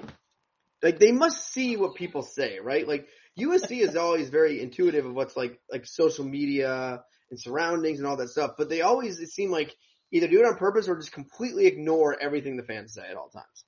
like 0.84 1.00
they 1.00 1.12
must 1.12 1.52
see 1.52 1.76
what 1.76 1.96
people 1.96 2.22
say, 2.22 2.60
right? 2.60 2.88
Like 2.88 3.08
USC 3.40 3.82
is 3.82 3.96
always 3.98 4.30
very 4.30 4.62
intuitive 4.62 5.06
of 5.06 5.14
what's 5.14 5.36
like 5.36 5.60
like 5.72 5.86
social 5.86 6.26
media 6.26 7.02
and 7.32 7.40
surroundings 7.42 8.00
and 8.00 8.08
all 8.08 8.18
that 8.18 8.30
stuff, 8.30 8.52
but 8.58 8.70
they 8.70 8.82
always 8.82 9.20
it 9.20 9.30
seem 9.30 9.50
like 9.52 9.76
either 10.12 10.28
do 10.28 10.40
it 10.40 10.46
on 10.46 10.58
purpose 10.58 10.88
or 10.88 10.96
just 10.96 11.12
completely 11.12 11.66
ignore 11.66 12.16
everything 12.22 12.56
the 12.58 12.64
fans 12.64 12.94
say 12.94 13.04
at 13.10 13.18
all 13.18 13.30
times. 13.30 13.66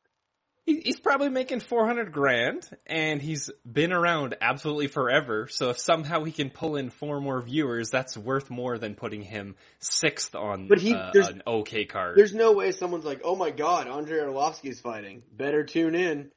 He- 0.67 0.81
He's 0.81 0.99
probably 0.99 1.29
making 1.29 1.61
400 1.61 2.11
grand 2.11 2.69
and 2.85 3.19
he's 3.21 3.49
been 3.65 3.91
around 3.93 4.35
absolutely 4.41 4.87
forever. 4.87 5.47
So 5.49 5.69
if 5.71 5.79
somehow 5.79 6.23
he 6.25 6.31
can 6.31 6.49
pull 6.51 6.75
in 6.75 6.89
four 6.91 7.19
more 7.21 7.41
viewers, 7.41 7.89
that's 7.89 8.15
worth 8.17 8.49
more 8.51 8.77
than 8.77 8.93
putting 8.93 9.21
him 9.23 9.55
sixth 9.79 10.35
on 10.35 10.67
But 10.67 10.79
he- 10.79 10.93
uh, 10.93 11.09
there's- 11.13 11.29
an 11.29 11.41
okay 11.47 11.85
card. 11.85 12.17
There's 12.17 12.35
no 12.35 12.51
way 12.51 12.71
someone's 12.73 13.05
like, 13.05 13.21
"Oh 13.23 13.35
my 13.35 13.49
god, 13.49 13.87
Andre 13.87 14.19
Arlovski's 14.19 14.79
fighting. 14.81 15.23
Better 15.31 15.63
tune 15.63 15.95
in." 15.95 16.31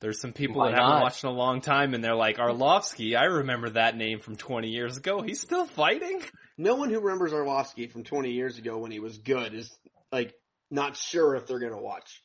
There's 0.00 0.20
some 0.20 0.32
people 0.32 0.56
Why 0.56 0.70
that 0.70 0.76
haven't 0.78 0.90
not? 0.96 1.02
watched 1.02 1.24
in 1.24 1.30
a 1.30 1.32
long 1.32 1.60
time 1.60 1.94
and 1.94 2.04
they're 2.04 2.14
like, 2.16 2.36
Arlovski, 2.36 3.16
I 3.18 3.24
remember 3.24 3.70
that 3.70 3.96
name 3.96 4.20
from 4.20 4.36
20 4.36 4.68
years 4.68 4.96
ago. 4.96 5.22
He's 5.22 5.40
still 5.40 5.64
fighting? 5.66 6.22
No 6.58 6.74
one 6.76 6.90
who 6.90 7.00
remembers 7.00 7.32
Arlovski 7.32 7.90
from 7.90 8.04
20 8.04 8.30
years 8.32 8.58
ago 8.58 8.78
when 8.78 8.90
he 8.92 9.00
was 9.00 9.18
good 9.18 9.54
is 9.54 9.76
like 10.12 10.34
not 10.70 10.96
sure 10.96 11.34
if 11.36 11.46
they're 11.46 11.58
gonna 11.58 11.80
watch. 11.80 12.22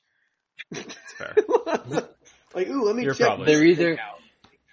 That's 0.72 1.14
fair. 1.18 1.36
like, 2.54 2.68
ooh, 2.68 2.84
let 2.84 2.96
me 2.96 3.04
You're 3.04 3.14
check. 3.14 3.40
They're 3.46 3.64
either- 3.64 4.00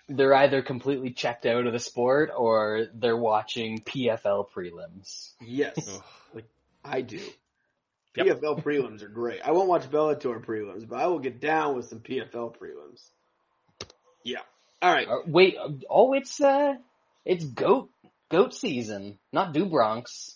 they're 0.09 0.35
either 0.35 0.62
completely 0.62 1.11
checked 1.11 1.46
out 1.46 1.66
of 1.66 1.72
the 1.72 1.81
sport 1.81 2.31
or 2.37 2.87
they're 2.94 3.16
watching 3.16 3.81
PFL 3.81 4.49
prelims. 4.51 5.33
Yes, 5.40 6.01
like 6.33 6.44
I 6.85 7.01
do. 7.01 7.20
Yep. 8.14 8.40
PFL 8.40 8.62
prelims 8.62 9.03
are 9.03 9.09
great. 9.09 9.40
I 9.44 9.51
won't 9.53 9.68
watch 9.68 9.90
Bellator 9.90 10.42
prelims, 10.44 10.88
but 10.88 11.01
I 11.01 11.09
will 11.09 11.18
get 11.18 11.40
down 11.40 11.77
with 11.77 11.88
some 11.88 12.01
PFL 12.01 12.57
prelims. 12.57 13.03
Yeah. 14.25 14.40
All 14.81 14.92
right. 14.92 15.07
Uh, 15.09 15.18
wait, 15.27 15.57
uh, 15.59 15.68
oh, 15.90 16.12
it's 16.14 16.40
uh, 16.40 16.75
it's 17.25 17.44
goat 17.44 17.90
goat 18.31 18.55
season, 18.55 19.18
not 19.33 19.53
Do 19.53 19.66
Bronx. 19.66 20.36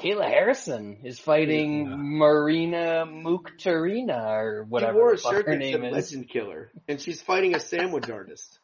Kayla 0.00 0.28
Harrison 0.28 0.98
is 1.04 1.18
fighting 1.20 1.86
Yeah. 1.86 1.96
Marina 1.96 3.04
Muktarina 3.06 4.26
or 4.26 4.64
She 4.64 4.70
whatever 4.70 4.98
wore 4.98 5.10
the 5.10 5.14
a 5.14 5.18
fuck 5.18 5.32
shirt 5.32 5.46
her 5.46 5.52
that 5.52 5.58
name 5.58 5.72
said 5.80 5.84
is. 5.84 5.92
Legend 5.92 6.28
Killer, 6.28 6.72
and 6.88 7.00
she's 7.00 7.22
fighting 7.22 7.54
a 7.54 7.60
sandwich 7.60 8.10
artist. 8.10 8.58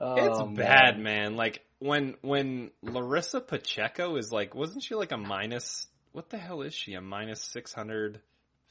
Oh, 0.00 0.14
it's 0.14 0.38
Oh, 0.38 0.46
bad, 0.46 0.98
man. 0.98 1.02
man. 1.02 1.36
Like 1.36 1.62
when 1.78 2.14
when 2.22 2.70
Larissa 2.82 3.40
Pacheco 3.40 4.16
is 4.16 4.32
like, 4.32 4.54
wasn't 4.54 4.82
she 4.82 4.94
like 4.94 5.12
a 5.12 5.16
minus? 5.16 5.86
What 6.12 6.28
the 6.30 6.38
hell 6.38 6.62
is 6.62 6.74
she? 6.74 6.94
A 6.94 7.00
minus 7.00 7.40
six 7.40 7.72
hundred 7.72 8.20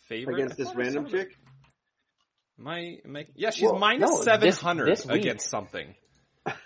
favorite 0.08 0.36
Against 0.36 0.58
this 0.58 0.76
random 0.76 1.06
saw 1.10 1.12
chick? 1.18 1.38
My, 2.58 2.98
my 3.06 3.26
yeah, 3.36 3.50
she's 3.52 3.64
Well, 3.64 3.80
minus 3.80 4.12
no, 4.12 4.22
seven 4.24 4.52
hundred 4.52 4.90
this 4.90 5.06
against 5.06 5.50
something. 5.50 5.96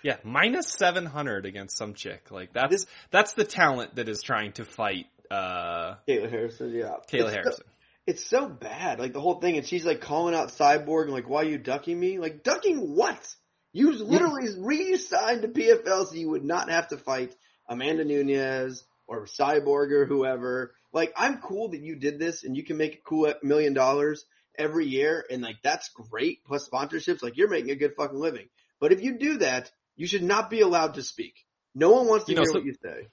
Yeah, 0.02 0.16
minus 0.24 0.68
seven 0.68 1.04
hundred 1.06 1.46
against 1.46 1.76
some 1.76 1.94
chick. 1.94 2.30
Like 2.30 2.52
that's 2.52 2.70
This- 2.70 2.86
that's 3.10 3.32
the 3.34 3.44
talent 3.44 3.96
that 3.96 4.08
is 4.08 4.22
trying 4.22 4.52
to 4.52 4.64
fight 4.64 5.06
uh 5.30 5.96
Kayla 6.08 6.30
Harrison, 6.30 6.72
yeah. 6.72 6.94
Kayla 7.10 7.24
It's 7.24 7.32
Harrison. 7.32 7.64
So, 7.66 7.72
it's 8.06 8.24
so 8.24 8.48
bad, 8.48 9.00
like 9.00 9.12
the 9.12 9.20
whole 9.20 9.40
thing, 9.40 9.56
and 9.56 9.66
she's 9.66 9.84
like 9.84 10.00
calling 10.00 10.34
out 10.34 10.48
Cyborg 10.48 11.04
and 11.04 11.12
like, 11.12 11.28
"Why 11.28 11.42
are 11.42 11.48
you 11.48 11.58
ducking 11.58 11.98
me?" 11.98 12.18
Like 12.18 12.44
ducking 12.44 12.94
what? 12.94 13.34
You 13.72 13.92
literally 13.92 14.48
re-signed 14.58 15.42
to 15.42 15.48
PFL 15.48 16.06
so 16.06 16.14
you 16.14 16.30
would 16.30 16.44
not 16.44 16.70
have 16.70 16.88
to 16.88 16.96
fight 16.96 17.34
Amanda 17.68 18.04
Nunes 18.04 18.84
or 19.06 19.26
Cyborg 19.26 19.90
or 19.90 20.06
whoever. 20.06 20.72
Like, 20.94 21.12
I'm 21.16 21.38
cool 21.42 21.68
that 21.70 21.82
you 21.82 21.96
did 21.96 22.18
this 22.18 22.42
and 22.44 22.56
you 22.56 22.64
can 22.64 22.78
make 22.78 22.94
a 22.94 23.02
cool 23.06 23.34
million 23.42 23.74
dollars 23.74 24.24
every 24.56 24.86
year, 24.86 25.26
and 25.28 25.42
like 25.42 25.56
that's 25.62 25.90
great. 25.90 26.44
Plus 26.46 26.66
sponsorships, 26.68 27.22
like 27.22 27.36
you're 27.36 27.50
making 27.50 27.70
a 27.70 27.76
good 27.76 27.94
fucking 27.98 28.18
living. 28.18 28.48
But 28.80 28.92
if 28.92 29.02
you 29.02 29.18
do 29.18 29.38
that, 29.38 29.70
you 29.96 30.06
should 30.06 30.22
not 30.22 30.50
be 30.50 30.60
allowed 30.60 30.94
to 30.94 31.02
speak. 31.02 31.34
No 31.74 31.90
one 31.92 32.06
wants 32.06 32.26
to 32.26 32.32
You 32.32 32.36
know, 32.36 32.42
hear 32.42 32.46
so- 32.48 32.54
what 32.58 32.64
you 32.64 32.74
say. 32.82 33.08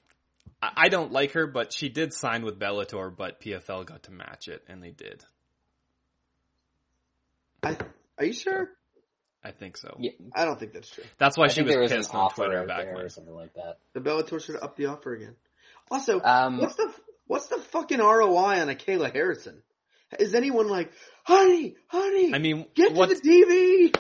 I, 0.62 0.72
I 0.86 0.90
don't 0.90 1.12
like 1.12 1.32
her, 1.34 1.46
but 1.48 1.74
she 1.74 1.90
did 1.90 2.14
sign 2.14 2.44
with 2.44 2.58
Bellator, 2.58 3.14
but 3.16 3.42
PFL 3.42 3.86
got 3.86 4.04
to 4.04 4.12
match 4.12 4.48
it, 4.48 4.64
and 4.70 4.82
they 4.82 4.92
did. 4.92 5.24
I, 7.62 7.78
are 8.18 8.26
you 8.26 8.34
sure? 8.34 8.70
I 9.44 9.52
think 9.52 9.76
so. 9.78 9.98
Yeah, 10.00 10.12
I 10.34 10.46
don't 10.46 10.58
think 10.58 10.72
that's 10.74 10.90
true. 10.90 11.04
That's 11.18 11.38
why 11.38 11.46
I 11.46 11.48
she 11.50 11.62
was 11.64 11.72
there 11.72 11.82
was 11.82 11.92
pissed 11.92 12.16
on 12.16 12.30
Twitter 12.32 12.60
out 12.62 12.68
back 12.68 12.86
there 12.86 12.94
when. 12.96 13.04
or 13.06 13.10
something 13.10 13.34
like 13.34 13.54
that. 13.56 13.78
The 13.94 14.00
Bellator 14.00 14.42
should 14.42 14.56
up 14.56 14.78
the 14.78 14.86
offer 14.86 15.14
again. 15.14 15.36
Also, 15.92 16.22
Um, 16.22 16.60
what's 16.60 16.76
the 16.76 16.94
what's 17.28 17.48
the 17.48 17.58
fucking 17.58 18.00
ROI 18.00 18.62
on 18.62 18.70
a 18.70 18.76
Kayla 18.76 19.12
Harrison? 19.12 19.62
Is 20.18 20.34
anyone 20.34 20.70
like, 20.70 20.92
honey, 21.24 21.76
honey, 21.88 22.34
I 22.34 22.38
mean, 22.38 22.68
get 22.76 22.96
to 22.96 23.06
the 23.06 23.16
TV? 23.16 23.98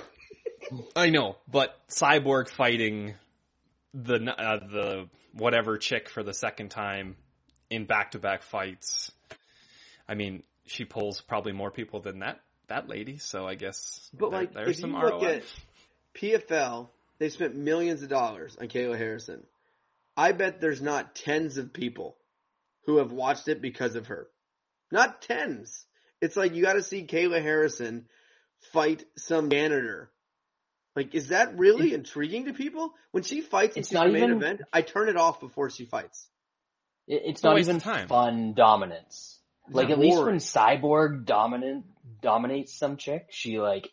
I 0.95 1.09
know, 1.09 1.37
but 1.51 1.75
Cyborg 1.89 2.49
fighting 2.49 3.15
the 3.93 4.15
uh, 4.31 4.59
the 4.59 5.09
whatever 5.33 5.77
chick 5.77 6.09
for 6.09 6.23
the 6.23 6.33
second 6.33 6.69
time 6.69 7.15
in 7.69 7.85
back 7.85 8.11
to 8.11 8.19
back 8.19 8.43
fights. 8.43 9.11
I 10.07 10.15
mean, 10.15 10.43
she 10.65 10.85
pulls 10.85 11.21
probably 11.21 11.51
more 11.53 11.71
people 11.71 11.99
than 12.01 12.19
that 12.19 12.41
that 12.67 12.87
lady. 12.87 13.17
So 13.17 13.47
I 13.47 13.55
guess 13.55 14.09
But 14.13 14.31
there- 14.31 14.39
like, 14.41 14.53
there's 14.53 14.69
if 14.69 14.77
some 14.77 14.91
you 14.91 14.97
ROI. 15.01 15.09
look 15.19 15.23
at 15.23 15.43
PFL, 16.15 16.89
they 17.19 17.29
spent 17.29 17.55
millions 17.55 18.01
of 18.03 18.09
dollars 18.09 18.57
on 18.59 18.67
Kayla 18.67 18.97
Harrison. 18.97 19.43
I 20.15 20.31
bet 20.31 20.61
there's 20.61 20.81
not 20.81 21.15
tens 21.15 21.57
of 21.57 21.73
people 21.73 22.15
who 22.85 22.97
have 22.97 23.11
watched 23.11 23.47
it 23.47 23.61
because 23.61 23.95
of 23.95 24.07
her. 24.07 24.27
Not 24.91 25.21
tens. 25.23 25.85
It's 26.21 26.35
like 26.37 26.53
you 26.53 26.61
got 26.63 26.73
to 26.73 26.83
see 26.83 27.03
Kayla 27.05 27.41
Harrison 27.41 28.05
fight 28.71 29.03
some 29.17 29.49
janitor. 29.49 30.09
Like, 30.95 31.15
is 31.15 31.29
that 31.29 31.57
really 31.57 31.93
intriguing 31.93 32.45
to 32.45 32.53
people? 32.53 32.93
When 33.11 33.23
she 33.23 33.41
fights 33.41 33.75
in 33.75 33.81
into 33.81 33.93
the 33.95 34.05
main 34.05 34.15
even- 34.25 34.37
event, 34.37 34.61
I 34.71 34.81
turn 34.81 35.09
it 35.09 35.17
off 35.17 35.39
before 35.39 35.69
she 35.69 35.85
fights. 35.85 36.27
It, 37.07 37.23
it's 37.25 37.43
a 37.43 37.47
not 37.47 37.59
even 37.59 37.79
time. 37.79 38.07
fun 38.07 38.53
dominance. 38.53 39.39
Like 39.69 39.85
It's 39.85 39.93
at 39.93 39.99
least 39.99 40.17
when. 40.23 40.35
Cyborg 40.37 41.25
dominant 41.25 41.85
dominates 42.21 42.73
some 42.77 42.97
chick, 42.97 43.27
she 43.31 43.59
like 43.59 43.89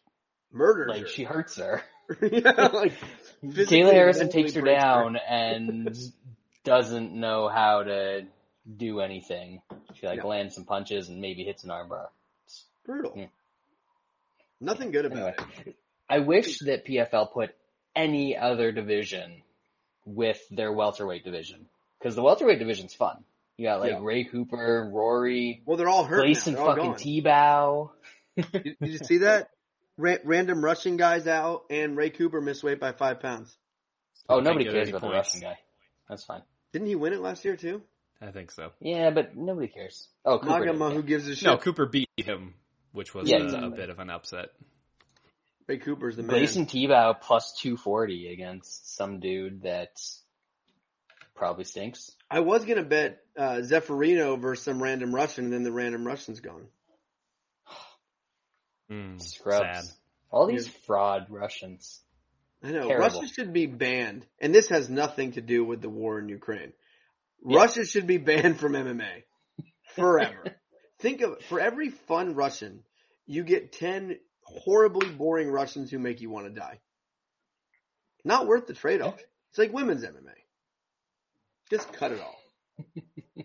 Murders 0.52 0.88
like 0.90 1.02
her. 1.02 1.08
she 1.08 1.22
hurts 1.24 1.56
her. 1.56 1.82
yeah, 2.22 2.68
like 2.72 2.92
physically 3.40 3.82
Kayla 3.82 3.92
Harrison 3.92 4.30
takes 4.30 4.52
her 4.54 4.62
breaks 4.62 4.82
down 4.82 5.16
and 5.16 5.96
doesn't 6.64 7.12
know 7.14 7.48
how 7.48 7.84
to 7.84 8.22
do 8.76 8.98
anything. 9.00 9.62
She 9.94 10.06
like 10.06 10.18
Yeah. 10.18 10.24
lands 10.26 10.56
some 10.56 10.64
punches 10.64 11.08
and 11.08 11.20
maybe 11.20 11.44
hits 11.44 11.62
an 11.64 11.70
armbar. 11.70 12.08
Brutal. 12.84 13.12
Yeah. 13.16 13.26
Nothing 14.60 14.90
good 14.90 15.06
about 15.06 15.18
Anyway, 15.18 15.34
it. 15.66 15.76
I 16.10 16.18
wish 16.18 16.58
that 16.60 16.84
PFL 16.86 17.32
put 17.32 17.50
any 17.94 18.36
other 18.36 18.72
division 18.72 19.42
with 20.04 20.40
their 20.50 20.72
welterweight 20.72 21.24
division 21.24 21.66
because 21.98 22.16
the 22.16 22.22
welterweight 22.22 22.58
division's 22.58 22.94
fun. 22.94 23.24
You 23.56 23.66
got 23.66 23.80
like 23.80 23.92
Yeah. 23.92 23.98
Ray 24.02 24.24
Cooper, 24.24 24.90
Rory, 24.92 25.62
Well, 25.66 25.76
they're 25.76 25.88
all 25.88 26.04
hurt. 26.04 26.24
Gleison, 26.24 26.54
now. 26.54 26.74
They're 26.74 26.80
all 26.84 26.94
fucking. 26.94 27.22
Tibau. 27.22 27.90
Did, 28.52 28.62
did 28.62 28.76
you 28.80 28.98
see 28.98 29.18
that? 29.18 29.50
Ra- 29.98 30.16
random 30.24 30.64
Russian 30.64 30.96
guys 30.96 31.26
out, 31.26 31.64
and 31.68 31.94
Ray 31.96 32.08
Cooper 32.10 32.40
missed 32.40 32.62
weight 32.64 32.80
by 32.80 32.92
five 32.92 33.20
pounds. 33.20 33.54
Oh, 34.28 34.36
Can't 34.36 34.46
nobody 34.46 34.64
cares 34.64 34.88
any 34.88 34.96
about 34.96 35.02
the. 35.02 35.10
Russian 35.10 35.40
guy. 35.42 35.58
That's 36.08 36.24
fine. 36.24 36.42
Didn't 36.72 36.88
he 36.88 36.94
win 36.94 37.12
it 37.12 37.20
last 37.20 37.44
year 37.44 37.56
too? 37.56 37.82
I 38.22 38.30
think 38.30 38.50
so. 38.50 38.70
Yeah, 38.80 39.10
but 39.10 39.36
nobody 39.36 39.68
cares. 39.68 40.08
Oh, 40.24 40.38
Cooper. 40.38 40.50
Maga 40.50 40.66
did, 40.72 40.78
Mahu 40.78 40.94
yeah. 40.96 41.00
gives 41.02 41.28
a 41.28 41.34
shit. 41.36 41.46
No, 41.46 41.58
Cooper 41.58 41.86
beat 41.86 42.08
him, 42.16 42.54
which 42.92 43.14
was 43.14 43.28
Yeah, 43.28 43.38
a, 43.42 43.66
a 43.66 43.70
bit 43.70 43.90
of 43.90 43.98
an 43.98 44.08
upset. 44.10 44.48
Ray 45.70 45.78
Cooper's 45.78 46.16
the 46.16 46.24
man. 46.24 46.34
Gleison 46.34 46.66
Tibau 46.66 47.20
plus 47.20 47.54
240 47.60 48.32
against 48.32 48.96
some 48.96 49.20
dude 49.20 49.62
that 49.62 50.00
probably 51.36 51.62
stinks. 51.62 52.10
I 52.28 52.40
was 52.40 52.64
gonna 52.64 52.82
bet 52.82 53.20
uh, 53.38 53.60
Zeffirino 53.62 54.36
versus 54.40 54.64
some 54.64 54.82
random 54.82 55.14
Russian, 55.14 55.44
and 55.44 55.52
then 55.52 55.62
the 55.62 55.70
random 55.70 56.04
Russian's 56.04 56.40
gone. 56.40 56.66
Mm, 58.90 59.22
Scrubs. 59.22 59.86
Sad. 59.86 59.94
All 60.32 60.48
these 60.48 60.66
fraud 60.66 61.26
Russians. 61.28 62.00
I 62.64 62.72
know 62.72 62.88
Terrible. 62.88 63.20
Russia 63.20 63.28
should 63.32 63.52
be 63.52 63.66
banned, 63.66 64.26
and 64.40 64.52
this 64.52 64.70
has 64.70 64.90
nothing 64.90 65.32
to 65.32 65.40
do 65.40 65.64
with 65.64 65.80
the 65.80 65.88
war 65.88 66.18
in 66.18 66.28
Ukraine. 66.28 66.72
Yeah. 67.46 67.58
Russia 67.58 67.84
should 67.84 68.08
be 68.08 68.18
banned 68.18 68.58
from 68.58 68.72
MMA 68.72 69.22
forever. 69.94 70.56
Think 70.98 71.20
of 71.20 71.40
for 71.44 71.60
every 71.60 71.90
fun 71.90 72.34
Russian, 72.34 72.82
you 73.24 73.44
get 73.44 73.70
ten 73.72 74.18
horribly 74.50 75.08
boring 75.10 75.50
Russians 75.50 75.90
who 75.90 75.98
make 75.98 76.20
you 76.20 76.30
want 76.30 76.46
to 76.46 76.52
die. 76.52 76.80
Not 78.24 78.46
worth 78.46 78.66
the 78.66 78.74
trade 78.74 79.00
off. 79.00 79.18
It's 79.50 79.58
like 79.58 79.72
women's 79.72 80.04
MMA. 80.04 80.34
Just 81.70 81.92
cut 81.92 82.12
it 82.12 82.20
all. 82.20 82.38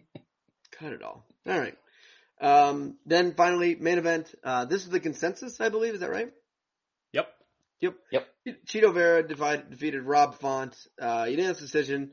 cut 0.79 0.93
it 0.93 1.01
all. 1.01 1.25
All 1.47 1.59
right. 1.59 1.77
Um, 2.41 2.97
then 3.05 3.33
finally, 3.33 3.75
main 3.75 3.97
event. 3.97 4.33
Uh, 4.43 4.65
this 4.65 4.83
is 4.83 4.89
the 4.89 4.99
consensus, 4.99 5.61
I 5.61 5.69
believe. 5.69 5.93
Is 5.93 6.01
that 6.01 6.09
right? 6.09 6.31
Yep. 7.13 7.27
Yep. 7.81 7.95
Yep. 8.11 8.27
Chito 8.67 8.93
Vera 8.93 9.27
divided, 9.27 9.69
defeated 9.69 10.03
Rob 10.03 10.39
Font, 10.39 10.75
uh, 11.01 11.27
unanimous 11.29 11.59
decision. 11.59 12.11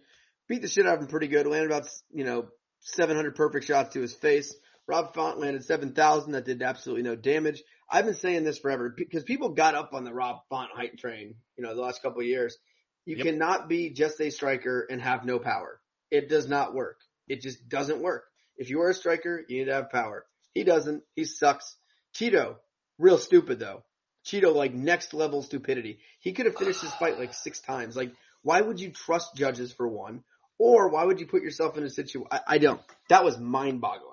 Beat 0.48 0.62
the 0.62 0.68
shit 0.68 0.86
out 0.86 0.94
of 0.94 1.00
him 1.00 1.08
pretty 1.08 1.28
good. 1.28 1.46
Landed 1.46 1.70
about, 1.70 1.88
you 2.12 2.24
know, 2.24 2.48
700 2.80 3.34
perfect 3.34 3.66
shots 3.66 3.94
to 3.94 4.00
his 4.00 4.14
face. 4.14 4.54
Rob 4.86 5.14
Font 5.14 5.38
landed 5.38 5.64
7,000 5.64 6.32
that 6.32 6.44
did 6.44 6.62
absolutely 6.62 7.02
no 7.02 7.16
damage. 7.16 7.62
I've 7.92 8.06
been 8.06 8.14
saying 8.14 8.44
this 8.44 8.58
forever 8.58 8.88
because 8.96 9.22
people 9.22 9.50
got 9.50 9.74
up 9.74 9.92
on 9.92 10.04
the 10.04 10.14
Rob 10.14 10.40
Font 10.48 10.70
height 10.74 10.98
train, 10.98 11.34
you 11.58 11.62
know, 11.62 11.74
the 11.74 11.82
last 11.82 12.02
couple 12.02 12.20
of 12.20 12.26
years. 12.26 12.56
You 13.04 13.16
Yep. 13.16 13.26
cannot 13.26 13.68
be 13.68 13.90
just 13.90 14.18
a 14.20 14.30
striker 14.30 14.86
and 14.88 15.00
have 15.02 15.26
no 15.26 15.38
power. 15.38 15.78
It 16.10 16.28
does 16.30 16.48
not 16.48 16.72
work. 16.72 16.98
It 17.28 17.42
just 17.42 17.68
doesn't 17.68 18.00
work. 18.00 18.24
If 18.56 18.70
you 18.70 18.80
are 18.80 18.90
a 18.90 18.94
striker, 18.94 19.44
you 19.46 19.58
need 19.58 19.64
to 19.66 19.74
have 19.74 19.90
power. 19.90 20.24
He 20.54 20.64
doesn't. 20.64 21.02
He 21.14 21.24
sucks. 21.24 21.76
Chito, 22.14 22.56
real 22.98 23.18
stupid 23.18 23.58
though. 23.58 23.82
Chito, 24.24 24.54
like 24.54 24.72
next 24.72 25.12
level 25.12 25.42
stupidity. 25.42 25.98
He 26.20 26.32
could 26.32 26.46
have 26.46 26.56
finished 26.56 26.80
his 26.80 26.92
fight 26.92 27.18
like 27.18 27.34
six 27.34 27.60
times. 27.60 27.96
Like, 27.96 28.12
why 28.42 28.60
would 28.60 28.80
you 28.80 28.90
trust 28.90 29.34
judges 29.34 29.72
for 29.72 29.86
one? 29.86 30.22
Or 30.58 30.88
why 30.88 31.04
would 31.04 31.20
you 31.20 31.26
put 31.26 31.42
yourself 31.42 31.76
in 31.76 31.84
a 31.84 31.90
situation? 31.90 32.28
I, 32.30 32.40
I 32.46 32.58
don't. 32.58 32.80
That 33.08 33.24
was 33.24 33.38
mind 33.38 33.80
boggling. 33.80 34.11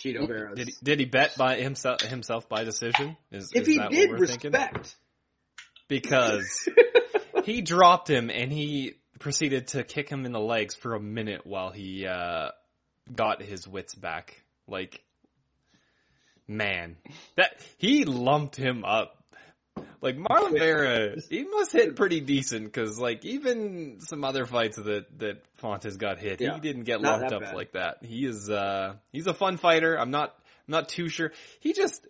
Chito 0.00 0.26
Vera. 0.26 0.54
Did 0.54 0.68
he, 0.68 0.74
did 0.82 0.98
he 1.00 1.04
bet 1.04 1.36
by 1.36 1.56
himself 1.56 2.00
himself 2.02 2.48
by 2.48 2.64
decision? 2.64 3.16
Is, 3.30 3.50
if 3.54 3.62
is 3.62 3.68
he 3.68 3.78
that 3.78 3.90
did, 3.90 4.10
what 4.10 4.20
we're 4.20 4.26
thinking? 4.26 4.52
Because 5.88 6.68
he 7.44 7.60
dropped 7.60 8.08
him 8.08 8.30
and 8.30 8.52
he 8.52 8.94
proceeded 9.18 9.68
to 9.68 9.84
kick 9.84 10.08
him 10.08 10.24
in 10.24 10.32
the 10.32 10.40
legs 10.40 10.74
for 10.74 10.94
a 10.94 11.00
minute 11.00 11.46
while 11.46 11.70
he 11.70 12.06
uh, 12.06 12.48
got 13.14 13.42
his 13.42 13.68
wits 13.68 13.94
back. 13.94 14.42
Like, 14.66 15.02
man, 16.48 16.96
that 17.36 17.60
he 17.76 18.04
lumped 18.04 18.56
him 18.56 18.84
up 18.84 19.19
Like 20.02 20.16
Marlon 20.16 20.52
Vera, 20.52 21.16
he 21.28 21.44
must 21.44 21.72
hit 21.72 21.94
pretty 21.94 22.20
decent 22.20 22.64
because 22.64 22.98
like 22.98 23.24
even 23.26 23.98
some 24.00 24.24
other 24.24 24.46
fights 24.46 24.76
that 24.78 25.18
that 25.18 25.42
Fontes 25.56 25.96
got 25.96 26.18
hit, 26.18 26.40
Yeah. 26.40 26.54
he 26.54 26.60
didn't 26.60 26.84
get 26.84 27.02
locked 27.02 27.32
up 27.32 27.42
bad. 27.42 27.54
like 27.54 27.72
that. 27.72 27.98
He 28.02 28.24
is 28.24 28.48
uh 28.48 28.94
he's 29.12 29.26
a 29.26 29.34
fun 29.34 29.58
fighter. 29.58 29.98
I'm 29.98 30.10
not 30.10 30.30
I'm 30.68 30.72
not 30.72 30.88
too 30.88 31.08
sure. 31.10 31.32
He 31.60 31.74
just 31.74 32.06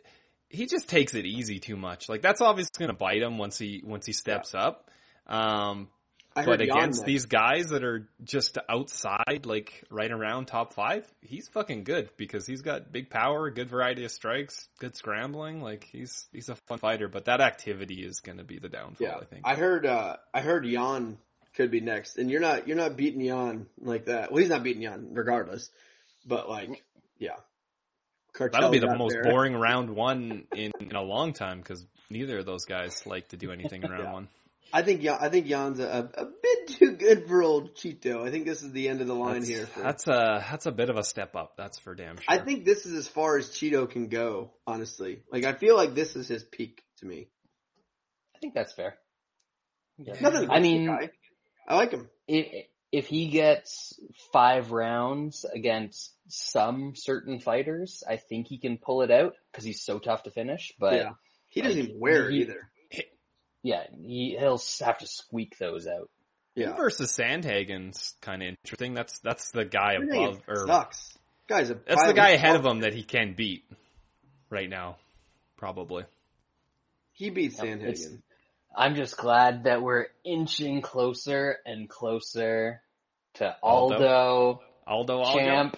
he 0.49 0.67
just 0.67 0.89
takes 0.89 1.15
it 1.15 1.27
easy 1.27 1.59
too 1.59 1.77
much. 1.77 2.09
Like 2.09 2.23
that's 2.23 2.41
obviously 2.41 2.73
gonna 2.79 2.97
bite 2.97 3.23
him 3.23 3.39
once 3.39 3.59
he 3.59 3.83
once 3.85 4.07
he 4.07 4.13
steps 4.13 4.55
up. 4.55 4.89
Um, 5.27 5.89
I 6.37 6.45
but 6.45 6.61
against 6.61 7.05
these 7.05 7.27
guys 7.27 7.69
that 7.71 7.83
are 7.83 8.09
just 8.23 8.57
outside, 8.69 9.47
like 9.47 9.83
right 9.91 10.11
around 10.11 10.47
top 10.47 10.75
five, 10.75 11.05
he's 11.21 11.49
fucking 11.49 11.83
good 11.85 12.09
because 12.17 12.47
he's 12.47 12.63
got 12.63 12.93
big 12.93 13.11
power, 13.11 13.51
good 13.51 13.69
variety 13.69 14.05
of 14.05 14.13
strikes, 14.13 14.69
good 14.79 14.95
scrambling. 14.95 15.61
Like 15.61 15.89
he's 15.91 16.29
he's 16.33 16.49
a 16.49 16.55
fun 16.55 16.79
fighter, 16.79 17.09
but 17.09 17.25
that 17.25 17.41
activity 17.41 18.05
is 18.05 18.21
going 18.21 18.39
to 18.39 18.45
be 18.45 18.59
the 18.59 18.69
downfall. 18.69 19.07
Yeah, 19.09 19.17
I 19.17 19.25
think. 19.25 19.43
I 19.45 19.55
heard. 19.57 19.85
Uh, 19.87 20.17
I 20.33 20.41
heard 20.41 20.65
Yan 20.67 21.19
could 21.57 21.71
be 21.73 21.81
next, 21.81 22.17
and 22.17 22.31
you're 22.31 22.41
not. 22.41 22.69
You're 22.69 22.77
not 22.77 22.97
beating 22.97 23.21
Yan 23.23 23.67
like 23.81 24.05
that. 24.05 24.31
Well, 24.31 24.41
he's 24.41 24.51
not 24.51 24.63
beating 24.63 24.83
Yan 24.83 25.09
regardless. 25.13 25.69
But 26.27 26.49
like, 26.49 26.85
yeah, 27.19 27.37
That'll 28.39 28.71
be 28.71 28.79
the 28.79 28.95
most 28.97 29.13
there. 29.15 29.25
boring 29.25 29.57
round 29.57 29.91
one 29.91 30.45
in, 30.55 30.71
in 30.79 30.95
a 30.95 31.03
long 31.03 31.33
time 31.33 31.59
because 31.59 31.85
neither 32.09 32.39
of 32.39 32.47
those 32.47 32.65
guys 32.67 33.05
like 33.07 33.29
to 33.29 33.37
do 33.37 33.51
anything 33.51 33.83
in 33.83 33.91
round 33.91 34.05
Yeah. 34.05 34.13
one. 34.13 34.29
I 34.73 34.83
think. 34.83 35.03
Yan, 35.03 35.19
I 35.21 35.29
think 35.29 35.49
Yan's 35.49 35.81
a, 35.81 36.11
a 36.15 36.25
bit 36.25 36.69
too 36.79 36.93
good 36.93 37.27
for 37.27 37.43
old 37.43 37.75
Chito. 37.75 38.27
I 38.27 38.31
think 38.31 38.47
this 38.47 38.63
is 38.63 38.73
the 38.73 38.89
end 38.89 39.01
of 39.01 39.07
the 39.07 39.15
line 39.15 39.41
That's, 39.41 39.49
here. 39.49 39.67
For, 39.67 39.83
that's 39.83 40.07
a 40.07 40.45
that's 40.51 40.67
a 40.67 40.73
bit 40.73 40.91
of 40.91 40.97
a 40.97 41.05
step 41.05 41.35
up. 41.37 41.55
That's 41.57 41.79
for 41.79 41.95
damn 41.95 42.17
sure. 42.17 42.25
I 42.29 42.39
think 42.39 42.65
this 42.65 42.87
is 42.87 42.95
as 42.95 43.09
far 43.09 43.37
as 43.37 43.51
Chito 43.51 43.89
can 43.89 44.09
go. 44.09 44.53
Honestly, 44.67 45.23
like 45.33 45.45
I 45.45 45.55
feel 45.55 45.77
like 45.77 45.95
this 45.95 46.17
is 46.17 46.29
his 46.29 46.45
peak 46.45 46.83
to 46.99 47.07
me. 47.07 47.29
I 48.35 48.39
think 48.39 48.55
that's 48.55 48.73
fair. 48.73 48.97
Yeah. 49.99 50.15
Nothing. 50.21 50.51
I 50.51 50.61
mean, 50.61 50.87
guy. 50.87 51.11
I 51.69 51.77
like 51.77 51.93
him. 51.93 52.09
if, 52.27 52.67
if 52.91 53.07
he 53.07 53.29
gets 53.29 53.99
five 54.33 54.73
rounds 54.73 55.45
against 55.45 56.15
some 56.29 56.95
certain 56.97 57.39
fighters, 57.39 58.03
I 58.09 58.17
think 58.17 58.47
he 58.47 58.59
can 58.59 58.79
pull 58.79 59.03
it 59.03 59.11
out 59.11 59.35
because 59.53 59.65
he's 59.65 59.83
so 59.83 59.99
tough 59.99 60.25
to 60.25 60.31
finish. 60.31 60.73
But 60.79 60.95
yeah, 60.95 61.11
he 61.49 61.63
doesn't 61.63 61.79
like, 61.79 61.89
even 61.89 62.01
wear 62.01 62.31
he- 62.31 62.43
either. 62.43 62.70
Yeah, 63.63 63.85
he, 64.05 64.37
he'll 64.39 64.61
have 64.81 64.99
to 64.99 65.07
squeak 65.07 65.59
those 65.59 65.87
out. 65.87 66.09
Yeah, 66.55 66.71
Him 66.71 66.77
versus 66.77 67.17
Sandhagen's 67.17 68.15
kind 68.21 68.43
of 68.43 68.49
interesting. 68.49 68.95
That's 68.95 69.19
that's 69.21 69.51
the 69.53 69.65
guy 69.65 69.95
above 69.95 70.41
or 70.49 70.67
sucks. 70.67 71.17
Guys, 71.49 71.71
a 71.71 71.75
That's 71.75 72.05
the 72.05 72.13
guy 72.13 72.31
ahead 72.31 72.57
of 72.57 72.65
him 72.65 72.81
that 72.81 72.95
he 72.95 73.03
can 73.03 73.35
beat 73.37 73.65
right 74.51 74.69
now, 74.69 74.97
probably. 75.57 76.05
He 77.13 77.31
beats 77.31 77.59
Yep, 77.63 77.81
Sandhagen. 77.81 78.23
I'm 78.75 78.95
just 78.95 79.17
glad 79.17 79.65
that 79.65 79.83
we're 79.83 80.07
inching 80.25 80.81
closer 80.81 81.59
and 81.67 81.89
closer 81.89 82.83
to 83.35 83.57
Aldo? 83.63 83.95
Aldo, 83.95 84.61
Aldo, 84.87 85.19
Aldo. 85.19 85.39
champ 85.39 85.77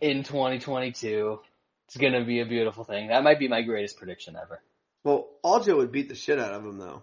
in 0.00 0.22
2022. 0.22 1.40
It's 1.86 1.96
gonna 1.96 2.24
be 2.24 2.40
a 2.40 2.46
beautiful 2.46 2.84
thing. 2.84 3.08
That 3.08 3.24
might 3.24 3.38
be 3.38 3.48
my 3.48 3.62
greatest 3.62 3.96
prediction 3.96 4.36
ever. 4.40 4.60
Well, 5.04 5.28
Aljo 5.44 5.76
would 5.76 5.92
beat 5.92 6.08
the 6.08 6.14
shit 6.14 6.38
out 6.38 6.52
of 6.52 6.64
him 6.64 6.78
though. 6.78 7.02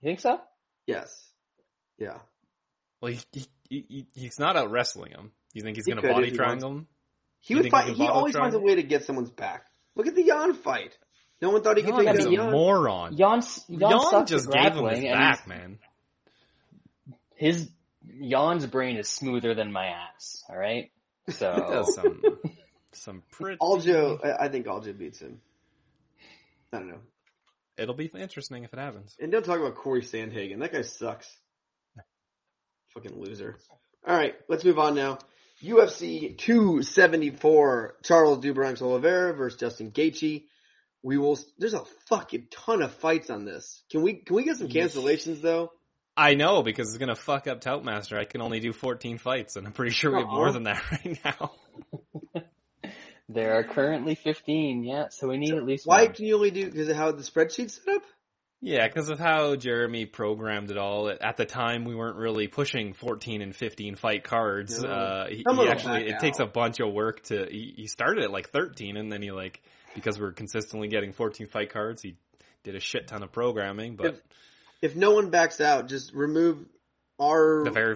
You 0.00 0.06
think 0.08 0.20
so? 0.20 0.40
Yes. 0.86 1.28
Yeah. 1.98 2.18
Well, 3.00 3.12
he, 3.12 3.46
he, 3.68 3.84
he, 3.88 4.06
he's 4.14 4.38
not 4.38 4.56
out 4.56 4.70
wrestling 4.70 5.12
him. 5.12 5.30
You 5.52 5.62
think 5.62 5.76
he's 5.76 5.86
He 5.86 5.92
going 5.92 6.02
to 6.02 6.08
could 6.08 6.14
body 6.14 6.30
triangle 6.32 6.70
him? 6.70 6.86
He 7.40 7.54
You 7.54 7.62
would 7.62 7.70
fight. 7.70 7.86
he 7.88 7.92
He, 7.94 7.98
can 8.06 8.08
always 8.10 8.36
finds 8.36 8.54
a 8.54 8.58
way 8.60 8.74
to 8.76 8.82
get 8.82 9.04
someone's 9.04 9.30
back. 9.30 9.64
Look 9.96 10.06
at 10.06 10.14
the 10.14 10.22
Yan 10.22 10.54
fight. 10.54 10.96
No 11.42 11.50
one 11.50 11.62
thought 11.62 11.76
he 11.78 11.82
could 11.82 11.94
Yan 11.94 12.04
take 12.04 12.18
is 12.18 12.26
down 12.26 12.50
moron. 12.52 13.16
Yan's, 13.16 13.64
Yan, 13.68 13.80
Yan 13.90 14.00
sucks 14.10 14.30
just 14.30 14.50
gave 14.50 14.74
him 14.74 14.86
his 14.86 15.00
back, 15.04 15.46
man. 15.48 15.78
his 17.34 17.68
Yan's 18.06 18.66
brain 18.66 18.96
is 18.96 19.08
smoother 19.08 19.54
than 19.54 19.72
my 19.72 19.86
ass. 19.86 20.42
All 20.48 20.56
right, 20.56 20.90
so 21.30 21.54
does 21.54 21.94
some, 21.94 22.22
some 22.92 23.22
pretty... 23.30 23.56
Aljo, 23.58 24.24
I- 24.24 24.44
I 24.44 24.48
think 24.48 24.66
Aljo 24.66 24.96
beats 24.96 25.20
him. 25.20 25.40
I 26.72 26.78
don't 26.78 26.88
know. 26.88 27.00
It'll 27.76 27.94
be 27.94 28.10
interesting 28.14 28.64
if 28.64 28.72
it 28.72 28.78
happens. 28.78 29.16
And 29.18 29.32
don't 29.32 29.44
talk 29.44 29.58
about 29.58 29.74
Corey 29.74 30.02
Sandhagen. 30.02 30.60
That 30.60 30.72
guy 30.72 30.82
sucks. 30.82 31.28
Fucking 32.94 33.18
loser. 33.18 33.56
All 34.06 34.16
right, 34.16 34.34
let's 34.48 34.64
move 34.64 34.78
on 34.78 34.94
now. 34.94 35.18
UFC 35.62 36.36
274, 36.38 37.96
Charles 38.02 38.38
Do 38.38 38.54
Bronx 38.54 38.80
Oliveira 38.80 39.34
versus 39.34 39.60
Justin 39.60 39.90
Gaethje. 39.90 40.44
We 41.02 41.18
will. 41.18 41.38
There's 41.58 41.74
a 41.74 41.84
fucking 42.08 42.48
ton 42.50 42.82
of 42.82 42.92
fights 42.94 43.30
on 43.30 43.44
this. 43.44 43.82
Can 43.90 44.02
we 44.02 44.14
can 44.14 44.36
we 44.36 44.44
get 44.44 44.56
some 44.56 44.68
cancellations 44.68 45.40
though? 45.40 45.70
I 46.16 46.34
know, 46.34 46.62
because 46.62 46.88
it's 46.88 46.98
going 46.98 47.08
to 47.08 47.14
fuck 47.14 47.46
up 47.46 47.60
Toutmaster. 47.62 48.18
I 48.18 48.24
can 48.24 48.42
only 48.42 48.60
do 48.60 48.72
14 48.74 49.16
fights, 49.16 49.56
and 49.56 49.66
I'm 49.66 49.72
pretty 49.72 49.92
sure 49.92 50.12
we 50.12 50.18
have 50.18 50.28
more 50.28 50.52
than 50.52 50.64
that 50.64 50.82
right 50.90 51.18
now. 51.24 51.52
there 53.32 53.54
are 53.58 53.64
currently 53.64 54.14
15. 54.14 54.82
Yeah, 54.84 55.06
so 55.10 55.28
we 55.28 55.38
need 55.38 55.54
at 55.54 55.64
least 55.64 55.86
Why 55.86 56.04
one. 56.04 56.12
can 56.14 56.24
you 56.26 56.34
only 56.36 56.50
do 56.50 56.66
because 56.66 56.88
of 56.88 56.96
how 56.96 57.12
the 57.12 57.22
spreadsheet's 57.22 57.74
set 57.84 57.94
up? 57.96 58.02
Yeah, 58.62 58.86
because 58.86 59.08
of 59.08 59.18
how 59.18 59.56
Jeremy 59.56 60.04
programmed 60.04 60.70
it 60.70 60.76
all. 60.76 61.08
At- 61.08 61.22
At 61.22 61.36
the 61.38 61.46
time, 61.46 61.84
we 61.84 61.94
weren't 61.94 62.16
really 62.16 62.46
pushing 62.46 62.92
14 62.92 63.40
and 63.40 63.56
15 63.56 63.96
fight 63.96 64.22
cards. 64.24 64.82
No. 64.82 64.90
Uh, 64.90 65.28
he, 65.28 65.36
he 65.36 65.68
actually, 65.68 66.04
back 66.04 66.14
it 66.16 66.18
takes 66.20 66.40
a 66.40 66.46
bunch 66.46 66.78
of 66.80 66.92
work 66.92 67.22
to, 67.24 67.46
he, 67.50 67.72
he 67.76 67.86
started 67.86 68.24
at 68.24 68.30
like 68.30 68.50
13 68.50 68.96
and 68.98 69.10
then 69.10 69.22
he 69.22 69.30
like, 69.30 69.62
because 69.94 70.20
we're 70.20 70.32
consistently 70.32 70.88
getting 70.88 71.12
14 71.12 71.46
fight 71.46 71.72
cards, 71.72 72.02
he 72.02 72.16
did 72.64 72.74
a 72.74 72.80
shit 72.80 73.06
ton 73.08 73.22
of 73.22 73.32
programming, 73.32 73.96
but 73.96 74.06
If- 74.06 74.22
If 74.82 74.96
no 74.96 75.12
one 75.12 75.30
backs 75.30 75.60
out, 75.60 75.88
just 75.88 76.12
remove 76.12 76.58
our 77.18 77.64
The 77.64 77.70
very 77.70 77.94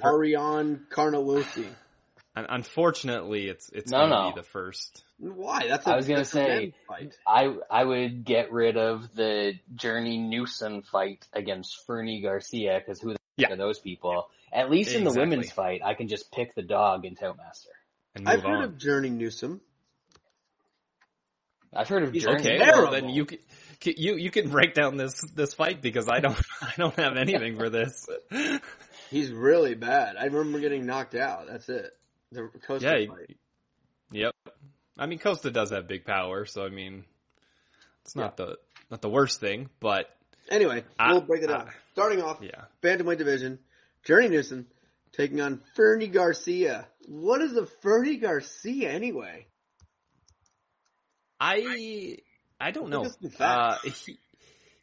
unfortunately, 2.37 3.49
it's, 3.49 3.69
it's 3.71 3.91
No, 3.91 3.99
going 3.99 4.11
to 4.11 4.17
no. 4.17 4.31
be 4.33 4.41
the 4.41 4.47
first. 4.47 5.05
Why? 5.19 5.67
That's 5.69 5.87
a, 5.87 5.93
I 5.93 5.97
was 5.97 6.07
gonna 6.09 6.21
that's 6.21 6.35
a 6.35 6.39
men's 6.39 6.51
say- 6.73 6.75
fight. 6.89 7.15
I 7.27 7.55
I 7.71 7.85
would 7.85 8.25
get 8.25 8.53
rid 8.53 8.77
of 8.77 9.15
the 9.15 9.55
Journey 9.75 10.19
Newson 10.19 10.83
fight 10.83 11.25
against 11.33 11.87
Fernie 11.87 12.21
Garcia 12.21 12.81
because 12.85 13.01
who 13.01 13.13
the 13.13 13.19
Yeah. 13.37 13.53
are 13.53 13.57
those 13.57 13.79
people? 13.79 14.29
At 14.53 14.71
least 14.71 14.95
in 14.95 15.05
the 15.05 15.13
women's 15.13 15.51
fight, 15.53 15.81
I 15.85 15.95
can 15.95 16.09
just 16.09 16.31
pick 16.33 16.55
the 16.55 16.63
dog 16.63 17.05
and 17.05 17.17
Toutmaster. 17.19 17.71
And 18.17 18.29
I've 18.29 18.43
heard 18.43 18.59
on. 18.59 18.65
of 18.65 18.79
Journey 18.79 19.11
Newson. 19.11 19.61
I've 21.73 21.89
heard 21.89 22.05
of 22.05 22.13
He's 22.13 22.23
Journey. 22.25 22.41
Okay, 22.41 22.59
Terrible. 22.59 22.83
well 22.85 22.93
then 22.93 23.09
you 23.09 23.25
can, 23.25 23.39
you 23.97 24.17
you 24.17 24.31
can 24.31 24.49
break 24.51 24.75
down 24.75 24.97
this 24.97 25.21
this 25.35 25.55
fight 25.55 25.83
because 25.83 26.09
I 26.09 26.21
don't 26.21 26.39
I 26.63 26.73
don't 26.77 26.95
have 26.97 27.17
anything 27.17 27.57
for 27.57 27.69
this. 27.71 28.07
He's 29.11 29.31
really 29.33 29.75
bad. 29.75 30.17
I 30.17 30.25
remember 30.27 30.61
getting 30.61 30.87
knocked 30.87 31.15
out. 31.15 31.47
That's 31.49 31.69
it. 31.69 31.93
The 32.35 32.51
Costa 32.67 32.87
Yeah, 33.01 33.07
fight. 33.15 33.37
Yep. 34.13 34.35
I 34.99 35.07
mean, 35.07 35.19
Costa 35.19 35.51
does 35.51 35.71
have 35.71 35.89
big 35.89 36.05
power, 36.05 36.45
so 36.47 36.65
I 36.65 36.69
mean, 36.69 37.05
it's 38.03 38.15
not 38.15 38.37
the 38.37 38.59
not 38.91 39.01
the 39.03 39.09
worst 39.09 39.41
thing, 39.41 39.71
but 39.81 40.07
Anyway, 40.51 40.85
Ah, 40.99 41.13
we'll 41.13 41.23
break 41.23 41.43
it 41.43 41.47
down. 41.49 41.69
ah. 41.69 41.75
Starting 41.93 42.21
off, 42.23 42.39
yeah. 42.43 42.65
bantamweight 42.83 43.17
division, 43.19 43.59
Journey 44.05 44.29
Newson 44.29 44.67
taking 45.13 45.41
on 45.41 45.63
Fernie 45.75 46.09
Garcia. 46.09 46.87
What 47.09 47.41
is 47.41 47.57
a 47.57 47.67
Fernie 47.67 48.17
Garcia 48.19 48.91
anyway? 48.91 49.47
I 51.41 52.19
I 52.61 52.71
don't 52.71 52.91
know. 52.91 53.03
Look 53.03 53.13
at 53.25 53.33
some 53.33 53.33
Uh, 53.41 53.77
he, 53.85 54.19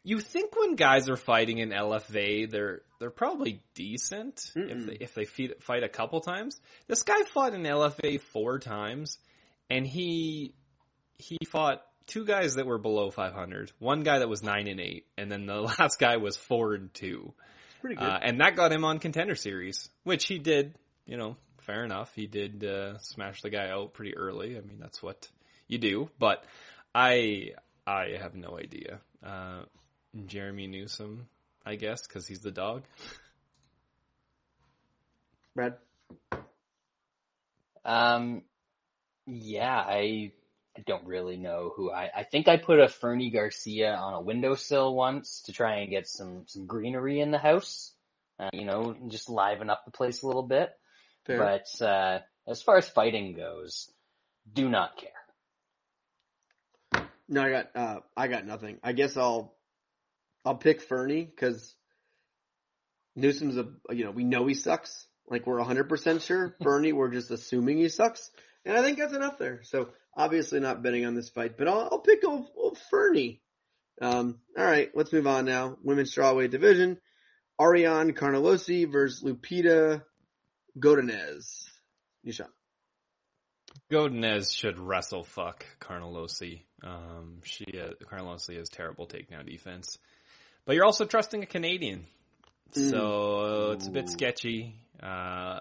you 0.04 0.20
think 0.20 0.54
when 0.58 0.74
guys 0.76 1.08
are 1.08 1.16
fighting 1.16 1.58
in 1.58 1.70
LFA, 1.70 2.50
they're 2.50 2.82
they're 3.02 3.10
probably 3.10 3.60
decent 3.74 4.52
if 4.54 4.78
Mm-mm. 4.78 4.86
they 4.86 4.92
if 4.92 5.12
they 5.12 5.24
feed, 5.24 5.54
fight 5.58 5.82
a 5.82 5.88
couple 5.88 6.20
times. 6.20 6.60
This 6.86 7.02
guy 7.02 7.24
fought 7.34 7.52
in 7.52 7.64
LFA 7.64 8.20
four 8.20 8.60
times, 8.60 9.18
and 9.68 9.84
he 9.84 10.54
he 11.18 11.36
fought 11.48 11.82
two 12.06 12.24
guys 12.24 12.54
that 12.54 12.64
were 12.64 12.78
below 12.78 13.10
500, 13.10 13.72
one 13.80 14.04
guy 14.04 14.20
that 14.20 14.28
was 14.28 14.44
nine 14.44 14.68
and 14.68 14.78
eight, 14.78 15.06
and 15.18 15.32
then 15.32 15.46
the 15.46 15.60
last 15.80 15.98
guy 15.98 16.18
was 16.18 16.36
four 16.36 16.74
and 16.74 16.94
two. 16.94 17.34
Pretty 17.80 17.96
good. 17.96 18.08
Uh, 18.08 18.20
and 18.22 18.40
that 18.40 18.54
got 18.54 18.70
him 18.70 18.84
on 18.84 19.00
contender 19.00 19.34
series, 19.34 19.90
which 20.04 20.26
he 20.26 20.38
did, 20.38 20.76
you 21.04 21.16
know, 21.16 21.36
fair 21.66 21.84
enough. 21.84 22.12
He 22.14 22.28
did, 22.28 22.62
uh, 22.62 22.98
smash 22.98 23.42
the 23.42 23.50
guy 23.50 23.68
out 23.68 23.94
pretty 23.94 24.16
early. 24.16 24.56
I 24.56 24.60
mean, 24.60 24.78
that's 24.78 25.02
what 25.02 25.28
you 25.66 25.78
do, 25.78 26.08
but 26.20 26.44
I, 26.94 27.54
I 27.84 28.16
have 28.20 28.36
no 28.36 28.56
idea. 28.56 29.00
Uh, 29.26 29.62
Jeremy 30.26 30.68
Newson, 30.68 31.26
I 31.64 31.76
guess, 31.76 32.06
cause 32.06 32.26
he's 32.26 32.40
the 32.40 32.50
dog. 32.50 32.82
Brad, 35.54 35.76
Um, 37.84 38.42
yeah, 39.26 39.76
I 39.76 40.32
I 40.76 40.80
don't 40.86 41.06
really 41.06 41.36
know 41.36 41.72
who 41.76 41.90
I. 41.90 42.10
I 42.16 42.22
think 42.24 42.48
I 42.48 42.56
put 42.56 42.80
a 42.80 42.88
Fernie 42.88 43.30
Garcia 43.30 43.94
on 43.94 44.14
a 44.14 44.20
windowsill 44.20 44.94
once 44.94 45.42
to 45.42 45.52
try 45.52 45.80
and 45.80 45.90
get 45.90 46.08
some 46.08 46.44
some 46.46 46.66
greenery 46.66 47.20
in 47.20 47.30
the 47.30 47.38
house. 47.38 47.92
Uh, 48.38 48.48
you 48.54 48.64
know, 48.64 48.96
just 49.08 49.28
liven 49.28 49.68
up 49.68 49.84
the 49.84 49.90
place 49.90 50.22
a 50.22 50.26
little 50.26 50.42
bit. 50.42 50.70
fair. 51.26 51.38
But 51.38 51.84
uh, 51.84 52.20
as 52.48 52.62
far 52.62 52.78
as 52.78 52.88
fighting 52.88 53.34
goes, 53.34 53.90
do 54.50 54.68
not 54.68 54.96
care. 54.96 55.10
No, 57.28 57.42
I 57.42 57.50
got 57.50 57.76
uh, 57.76 58.00
I 58.16 58.28
got 58.28 58.46
nothing. 58.46 58.78
I 58.82 58.92
guess 58.92 59.16
I'll 59.16 59.54
I'll 60.44 60.56
pick 60.56 60.82
Fernie 60.82 61.24
because 61.24 61.74
Newson's 63.16 63.56
a 63.56 63.68
you 63.94 64.04
know 64.04 64.10
we 64.10 64.24
know 64.24 64.46
he 64.46 64.54
sucks. 64.54 65.06
Like 65.28 65.46
we're 65.46 65.62
hundred 65.62 65.88
percent 65.88 66.22
sure. 66.22 66.56
Fernie, 66.62 66.92
we're 66.92 67.10
just 67.10 67.30
assuming 67.30 67.78
he 67.78 67.88
sucks, 67.88 68.30
and 68.64 68.76
I 68.76 68.82
think 68.82 68.98
that's 68.98 69.14
enough 69.14 69.38
there. 69.38 69.60
So 69.64 69.88
obviously 70.16 70.60
not 70.60 70.82
betting 70.82 71.06
on 71.06 71.14
this 71.14 71.30
fight, 71.30 71.56
but 71.56 71.68
I'll, 71.68 71.88
I'll 71.92 72.00
pick 72.00 72.24
old, 72.26 72.48
old 72.56 72.78
Fernie. 72.90 73.40
Um, 74.00 74.40
all 74.58 74.64
right, 74.64 74.90
let's 74.94 75.12
move 75.12 75.26
on 75.26 75.44
now. 75.44 75.76
Women's 75.82 76.14
strawweight 76.14 76.50
division: 76.50 76.98
Ariane 77.60 78.12
Carnelossi 78.12 78.90
versus 78.90 79.22
Lupita 79.22 80.02
Godinez. 80.78 81.64
Nishan. 82.26 82.48
Godinez 83.90 84.54
should 84.54 84.78
wrestle 84.78 85.24
fuck 85.24 85.66
Carnelossi. 85.80 86.62
Um, 86.82 87.40
she 87.44 87.66
uh, 87.78 87.92
Carnelossi 88.04 88.56
has 88.56 88.68
terrible 88.68 89.06
takedown 89.06 89.46
defense, 89.46 89.98
but 90.64 90.74
you're 90.74 90.84
also 90.84 91.04
trusting 91.04 91.42
a 91.42 91.46
Canadian, 91.46 92.06
so 92.72 93.72
it's 93.72 93.86
a 93.86 93.90
bit 93.90 94.08
sketchy. 94.08 94.76
Uh, 95.02 95.60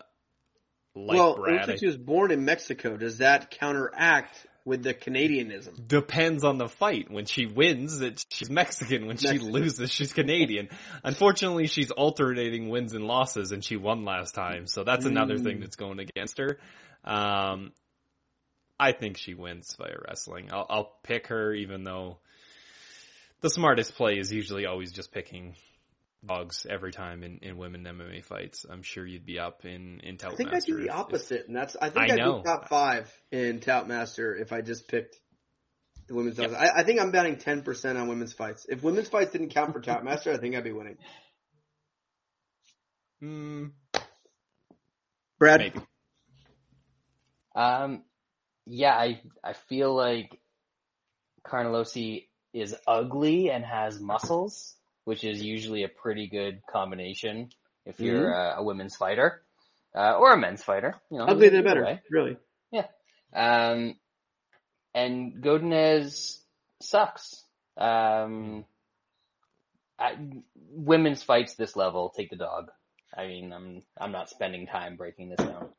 like 0.95 1.17
well, 1.17 1.35
Brad, 1.35 1.67
like 1.67 1.79
she 1.79 1.85
was 1.87 1.97
born 1.97 2.31
in 2.31 2.45
Mexico. 2.45 2.97
Does 2.97 3.19
that 3.19 3.51
counteract 3.51 4.45
with 4.65 4.83
the 4.83 4.93
Canadianism? 4.93 5.87
depends 5.87 6.43
on 6.43 6.57
the 6.57 6.67
fight. 6.67 7.09
When 7.09 7.25
she 7.25 7.45
wins, 7.45 8.01
it, 8.01 8.23
she's 8.29 8.49
Mexican. 8.49 9.07
When 9.07 9.17
she 9.17 9.39
loses, 9.39 9.91
she's 9.91 10.13
Canadian. 10.13 10.69
Unfortunately, 11.03 11.67
she's 11.67 11.91
alternating 11.91 12.69
wins 12.69 12.93
and 12.93 13.05
losses, 13.05 13.51
and 13.51 13.63
she 13.63 13.77
won 13.77 14.05
last 14.05 14.35
time, 14.35 14.67
so 14.67 14.83
that's 14.83 15.05
another 15.05 15.37
Mm. 15.37 15.43
thing 15.43 15.59
that's 15.61 15.77
going 15.77 15.99
against 15.99 16.37
her. 16.37 16.59
Um, 17.03 17.71
I 18.79 18.91
think 18.91 19.17
she 19.17 19.33
wins 19.33 19.75
via 19.77 19.95
wrestling. 20.07 20.49
I'll, 20.51 20.65
I'll 20.69 20.91
pick 21.03 21.27
her, 21.27 21.53
even 21.53 21.83
though 21.83 22.17
the 23.41 23.49
smartest 23.49 23.95
play 23.95 24.17
is 24.17 24.31
usually 24.31 24.65
always 24.65 24.91
just 24.91 25.11
picking 25.11 25.55
dogs 26.25 26.67
every 26.69 26.91
time 26.91 27.23
in, 27.23 27.39
in 27.41 27.57
women 27.57 27.83
MMA 27.83 28.23
fights. 28.23 28.65
I'm 28.69 28.83
sure 28.83 29.05
you'd 29.05 29.25
be 29.25 29.39
up 29.39 29.65
in 29.65 29.99
in 30.01 30.17
Tout 30.17 30.33
I 30.33 30.35
think 30.35 30.49
I 30.49 30.53
Master 30.53 30.71
do 30.73 30.77
the 30.77 30.83
if- 30.83 30.89
if- 30.89 30.95
opposite, 30.95 31.47
and 31.47 31.55
that's 31.55 31.75
I 31.75 31.89
think 31.89 32.11
I 32.11 32.13
I 32.13 32.17
know. 32.17 32.33
would 32.35 32.45
top 32.45 32.69
five 32.69 33.11
in 33.31 33.59
Tout 33.59 33.87
Master 33.87 34.35
if 34.35 34.53
I 34.53 34.61
just 34.61 34.87
picked 34.87 35.15
the 36.07 36.13
women's. 36.15 36.37
fights. 36.37 36.53
I, 36.53 36.69
I 36.79 36.83
think 36.83 36.99
I'm 37.01 37.11
betting 37.11 37.37
ten 37.37 37.63
percent 37.63 37.97
on 37.97 38.07
women's 38.07 38.33
fights. 38.33 38.65
If 38.69 38.83
women's 38.83 39.07
fights 39.09 39.31
didn't 39.31 39.49
count 39.49 39.73
for 39.73 39.81
Tout 39.81 40.03
Master, 40.03 40.31
I 40.31 40.37
think 40.37 40.55
I'd 40.55 40.63
be 40.63 40.71
winning. 40.71 40.97
Mm, 43.23 43.71
Brad, 45.39 45.59
maybe. 45.59 45.79
Um, 47.55 48.03
yeah, 48.65 48.93
I 48.95 49.21
I 49.43 49.53
feel 49.53 49.95
like 49.95 50.39
Carnelossi 51.45 52.27
is 52.53 52.75
ugly 52.87 53.49
and 53.49 53.63
has 53.63 53.99
muscles, 53.99 54.75
which 55.05 55.23
is 55.23 55.41
usually 55.41 55.83
a 55.83 55.89
pretty 55.89 56.27
good 56.27 56.61
combination 56.71 57.49
if 57.85 57.99
you're 57.99 58.33
uh, 58.33 58.57
a 58.57 58.63
women's 58.63 58.95
fighter 58.95 59.41
uh, 59.95 60.15
or 60.17 60.33
a 60.33 60.37
men's 60.37 60.63
fighter. 60.63 60.95
You 61.09 61.19
know, 61.19 61.25
ugly 61.25 61.47
either 61.47 61.63
better, 61.63 61.83
way. 61.83 62.01
really. 62.09 62.37
Yeah. 62.71 62.87
Um, 63.33 63.95
and 64.93 65.41
Godinez 65.43 66.37
sucks. 66.81 67.43
Um, 67.77 68.65
I, 69.97 70.15
women's 70.55 71.23
fights 71.23 71.55
this 71.55 71.75
level 71.75 72.13
take 72.15 72.29
the 72.29 72.35
dog. 72.35 72.71
I 73.15 73.27
mean, 73.27 73.51
I'm 73.53 73.83
I'm 73.99 74.11
not 74.11 74.29
spending 74.29 74.67
time 74.67 74.95
breaking 74.95 75.29
this 75.29 75.45
down. 75.45 75.69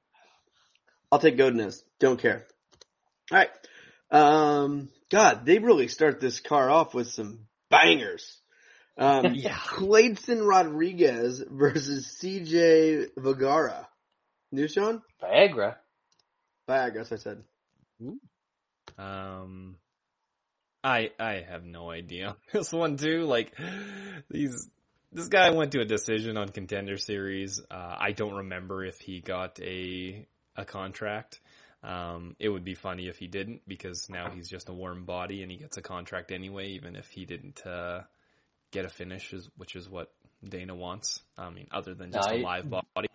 I'll 1.11 1.19
take 1.19 1.37
Godinez. 1.37 1.83
Don't 1.99 2.21
care. 2.21 2.47
All 3.31 3.39
right. 3.39 3.51
Um, 4.11 4.89
God, 5.13 5.45
they 5.45 5.59
really 5.59 5.89
start 5.89 6.21
this 6.21 6.41
car 6.41 6.71
off 6.71 6.95
with 6.95 7.09
some 7.09 7.41
bangers. 7.71 8.41
Um, 8.97 9.35
Yeah. 9.35 9.55
Kleydson 9.55 10.47
Rodrigues 10.47 11.45
versus 11.47 12.19
CJ 12.19 13.11
Vergara. 13.19 13.89
New 14.51 14.69
Sean? 14.69 15.03
Viagra. 15.23 15.77
Viagra, 16.67 17.01
as 17.03 17.13
I 17.13 17.17
said. 17.17 17.43
Um, 18.99 19.77
I 20.83 21.11
I 21.21 21.45
have 21.49 21.65
no 21.65 21.91
idea. 21.91 22.37
This 22.53 22.73
one 22.73 22.97
too, 22.97 23.25
like 23.25 23.55
these. 24.31 24.71
This 25.15 25.29
guy 25.29 25.51
went 25.51 25.73
to 25.73 25.81
a 25.83 25.85
decision 25.85 26.39
on 26.39 26.49
Contender 26.49 26.97
Series. 26.97 27.61
Uh, 27.71 27.97
I 27.99 28.13
don't 28.13 28.35
remember 28.35 28.83
if 28.83 28.99
he 28.99 29.21
got 29.21 29.61
a 29.61 30.27
a 30.57 30.65
contract. 30.65 31.41
Um, 31.83 32.37
it 32.39 32.49
would 32.49 32.65
be 32.65 32.75
funny 32.75 33.09
if 33.09 33.17
he 33.19 33.27
didn't 33.27 33.63
because 33.67 34.09
now 34.09 34.31
he's 34.31 34.49
just 34.49 34.69
a 34.69 34.73
warm 34.73 35.05
body 35.05 35.43
and 35.43 35.51
he 35.51 35.59
gets 35.59 35.77
a 35.77 35.83
contract 35.83 36.31
anyway, 36.31 36.69
even 36.71 36.95
if 36.95 37.09
he 37.09 37.25
didn't 37.25 37.67
uh, 37.67 38.03
get 38.71 38.85
a 38.85 38.89
finish, 38.89 39.35
which 39.57 39.75
is 39.75 39.89
what 39.89 40.13
Dana 40.49 40.75
wants. 40.77 41.21
I 41.37 41.51
mean, 41.51 41.67
other 41.73 41.95
than 41.95 42.13
just 42.13 42.29
No, 42.29 42.37
a 42.37 42.39
I- 42.39 42.43
live 42.43 42.71
body. 42.71 43.09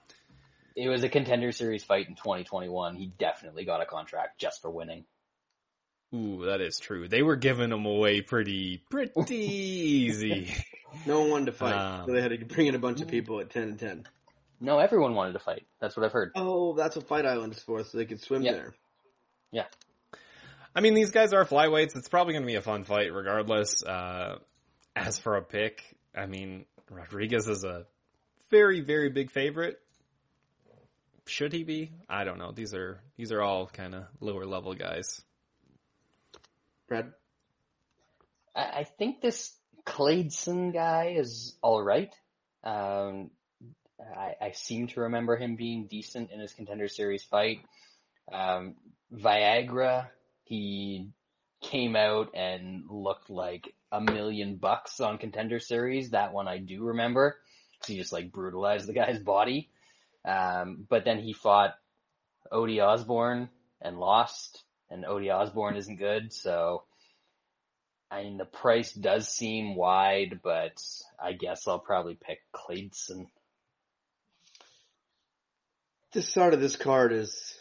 It 0.76 0.89
was 0.89 1.03
a 1.03 1.09
contender 1.09 1.51
series 1.51 1.84
fight 1.84 2.07
in 2.07 2.13
2021. 2.15 2.95
He 2.97 3.07
definitely 3.07 3.65
got 3.65 3.82
a 3.82 3.86
contract 3.88 4.39
just 4.39 4.61
for 4.61 4.70
winning. 4.70 5.05
Ooh, 6.13 6.45
that 6.45 6.61
is 6.61 6.78
true. 6.80 7.07
They 7.07 7.22
were 7.24 7.36
giving 7.36 7.72
him 7.72 7.86
away 7.86 8.22
pretty 8.22 8.84
pretty 8.89 9.36
easy. 9.36 10.53
No 11.05 11.22
one 11.22 11.32
wanted 11.32 11.45
to 11.47 11.51
fight, 11.53 11.74
Um, 11.74 12.05
so 12.05 12.13
they 12.13 12.22
had 12.22 12.30
to 12.32 12.45
bring 12.45 12.68
in 12.68 12.76
a 12.76 12.80
bunch 12.80 13.01
of 13.01 13.07
people 13.07 13.39
at 13.39 13.49
10 13.49 13.63
and 13.63 13.80
10. 13.80 14.07
No, 14.60 14.80
everyone 14.80 15.14
wanted 15.14 15.34
to 15.34 15.39
fight. 15.39 15.68
That's 15.80 15.95
what 15.95 16.05
I've 16.05 16.12
heard. 16.12 16.32
Oh, 16.36 16.74
that's 16.74 16.95
what 16.95 17.08
Fight 17.08 17.26
Island 17.26 17.53
is 17.53 17.60
for, 17.62 17.84
so 17.84 17.97
they 17.97 18.05
could 18.05 18.22
swim 18.22 18.41
Yeah. 18.41 18.53
there. 18.53 18.76
Yeah. 19.51 19.66
I 20.76 20.82
mean, 20.82 20.93
these 20.93 21.12
guys 21.12 21.34
are 21.34 21.45
flyweights. 21.45 21.95
It's 21.95 22.10
probably 22.10 22.34
going 22.34 22.43
to 22.43 22.47
be 22.47 22.55
a 22.55 22.62
fun 22.62 22.84
fight 22.84 23.14
regardless. 23.14 23.84
Uh, 23.84 24.39
as 24.95 25.20
for 25.20 25.36
a 25.38 25.43
pick, 25.43 25.84
I 26.16 26.26
mean, 26.26 26.66
Rodrigues 26.89 27.47
is 27.47 27.64
a 27.64 27.86
very, 28.49 28.82
very 28.82 29.10
big 29.10 29.32
favorite. 29.32 29.80
Should 31.26 31.51
he 31.53 31.64
be? 31.64 31.91
I 32.10 32.24
don't 32.24 32.38
know. 32.39 32.51
These 32.51 32.74
are 32.74 33.01
these 33.18 33.32
are 33.34 33.41
all 33.41 33.68
kind 33.68 33.93
of 33.93 34.05
lower 34.22 34.45
level 34.45 34.74
guys. 34.74 35.22
Brad? 36.88 37.12
I, 38.55 38.62
I 38.62 38.84
think 38.97 39.22
this 39.22 39.53
Kleydson 39.86 40.74
guy 40.74 41.16
is 41.18 41.55
alright. 41.62 42.16
Um, 42.64 43.32
I, 44.00 44.36
I 44.41 44.52
seem 44.52 44.88
to 44.88 45.02
remember 45.02 45.36
him 45.36 45.56
being 45.56 45.88
decent 45.88 46.32
in 46.32 46.39
his 46.39 46.54
contender 46.54 46.88
series 46.88 47.24
fight. 47.24 47.62
Um, 48.32 48.76
Viagra, 49.14 50.08
he 50.43 51.10
came 51.62 51.95
out 51.95 52.32
and 52.36 52.84
looked 52.89 53.30
like 53.30 53.74
a 53.91 54.02
million 54.02 54.58
bucks 54.58 55.00
on 55.00 55.18
contender 55.18 55.60
series. 55.60 56.12
That 56.12 56.34
one 56.34 56.48
I 56.48 56.58
do 56.58 56.84
remember. 56.84 57.38
He 57.86 57.98
just 57.98 58.14
like 58.14 58.32
brutalized 58.32 58.88
the 58.88 58.93
guy's 58.93 59.20
body. 59.20 59.70
Um, 60.26 60.86
but 60.89 61.06
then 61.06 61.20
he 61.20 61.34
fought 61.34 61.76
Ode 62.52 62.80
Osbourne 62.80 63.50
and 63.82 64.00
lost, 64.00 64.64
and 64.89 65.06
Ode 65.06 65.30
Osbourne 65.30 65.78
isn't 65.78 65.98
good, 65.98 66.34
so 66.34 66.84
I 68.10 68.24
mean 68.24 68.38
the 68.38 68.45
price 68.45 68.93
does 68.93 69.30
seem 69.30 69.76
wide, 69.76 70.41
but 70.43 70.82
I 71.22 71.34
guess 71.34 71.68
I'll 71.68 71.80
probably 71.80 72.16
pick 72.16 72.39
Kleydson. 72.54 73.28
This 76.18 76.30
start 76.30 76.55
of 76.55 76.59
this 76.59 76.76
card 76.76 77.13
is 77.13 77.53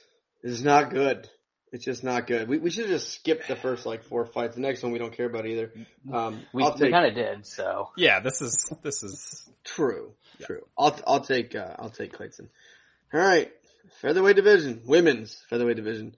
is 0.43 0.65
not 0.65 0.89
good. 0.89 1.29
It's 1.73 1.85
just 1.85 2.03
not 2.03 2.27
good. 2.27 2.49
We 2.49 2.57
we 2.57 2.71
should 2.71 2.87
just 2.87 3.13
skip 3.13 3.47
the 3.47 3.55
first 3.55 3.85
like 3.85 4.05
four 4.05 4.25
fights. 4.25 4.55
The 4.55 4.63
next 4.63 4.83
one 4.83 4.93
we 4.93 4.99
don't 4.99 5.15
care 5.15 5.27
about 5.27 5.45
either. 5.45 5.73
Um, 6.11 6.41
We, 6.55 6.63
I'll 6.63 6.75
we 6.75 6.91
kind 6.91 7.05
of 7.05 7.15
did, 7.15 7.47
so 7.47 7.91
Yeah, 7.99 8.21
this 8.21 8.41
is 8.41 8.73
this 8.83 9.03
is 9.03 9.47
true, 9.63 10.15
true. 10.41 10.63
I'll 10.79 10.99
I'll 11.07 11.21
take 11.21 11.55
uh, 11.55 11.75
I'll 11.79 11.91
take 11.91 12.17
Kleydson. 12.17 12.49
All 13.13 13.21
right, 13.21 13.53
featherweight 14.01 14.37
division, 14.37 14.81
women's 14.87 15.45
featherweight 15.51 15.77
division. 15.77 16.17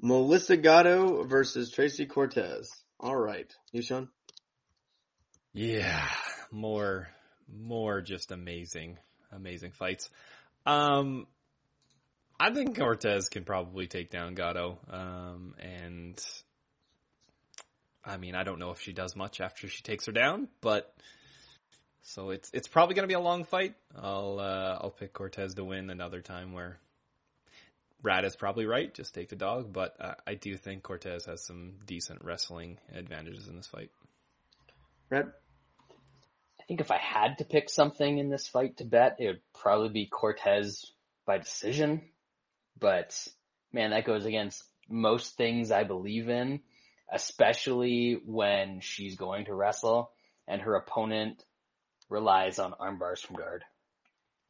Melissa 0.00 0.56
Gatto 0.56 1.24
versus 1.24 1.72
Tracy 1.72 2.06
Cortez. 2.06 2.70
All 3.00 3.16
right, 3.16 3.52
you 3.72 3.82
Sean. 3.82 4.10
Yeah, 5.52 6.06
more, 6.52 7.08
more 7.52 8.00
just 8.00 8.30
amazing, 8.30 8.98
amazing 9.32 9.72
fights. 9.72 10.08
Um, 10.64 11.26
I 12.40 12.50
think 12.54 12.78
Cortez 12.78 13.28
can 13.28 13.44
probably 13.44 13.86
take 13.86 14.10
down 14.10 14.34
Gatto. 14.34 14.78
Um, 14.90 15.54
and 15.60 16.18
I 18.02 18.16
mean, 18.16 18.34
I 18.34 18.44
don't 18.44 18.58
know 18.58 18.70
if 18.70 18.80
she 18.80 18.94
does 18.94 19.14
much 19.14 19.42
after 19.42 19.68
she 19.68 19.82
takes 19.82 20.06
her 20.06 20.12
down, 20.12 20.48
but 20.62 20.90
so 22.02 22.30
it's 22.30 22.50
it's 22.54 22.66
probably 22.66 22.94
going 22.94 23.04
to 23.04 23.12
be 23.12 23.14
a 23.14 23.20
long 23.20 23.44
fight. 23.44 23.74
I'll 23.94 24.38
uh, 24.40 24.78
I'll 24.80 24.90
pick 24.90 25.12
Cortez 25.12 25.54
to 25.54 25.64
win 25.64 25.90
another 25.90 26.22
time 26.22 26.52
where. 26.54 26.78
Brad 28.02 28.24
is 28.24 28.34
probably 28.34 28.64
right. 28.64 28.94
Just 28.94 29.14
take 29.14 29.28
the 29.28 29.36
dog, 29.36 29.74
but 29.74 29.94
uh, 30.00 30.14
I 30.26 30.32
do 30.32 30.56
think 30.56 30.82
Cortez 30.82 31.26
has 31.26 31.44
some 31.44 31.74
decent 31.84 32.24
wrestling 32.24 32.78
advantages 32.94 33.46
in 33.46 33.56
this 33.56 33.66
fight. 33.66 33.90
Brad. 35.10 35.26
I 36.58 36.64
think 36.66 36.80
if 36.80 36.90
I 36.90 36.96
had 36.96 37.36
to 37.36 37.44
pick 37.44 37.68
something 37.68 38.16
in 38.16 38.30
this 38.30 38.48
fight 38.48 38.78
to 38.78 38.86
bet, 38.86 39.16
it 39.18 39.26
would 39.26 39.42
probably 39.52 39.90
be 39.90 40.06
Cortez 40.06 40.90
by 41.26 41.36
decision. 41.36 42.00
But 42.78 43.16
man, 43.72 43.90
that 43.90 44.04
goes 44.04 44.24
against 44.24 44.62
most 44.88 45.36
things 45.36 45.70
I 45.70 45.84
believe 45.84 46.28
in. 46.28 46.60
especially 47.12 48.20
when 48.24 48.80
she's 48.80 49.16
going 49.16 49.46
to 49.46 49.54
wrestle 49.54 50.10
and 50.46 50.62
her 50.62 50.74
opponent 50.76 51.44
relies 52.08 52.58
on 52.58 52.74
arm 52.78 52.98
bars 52.98 53.20
from 53.20 53.36
guard. 53.36 53.64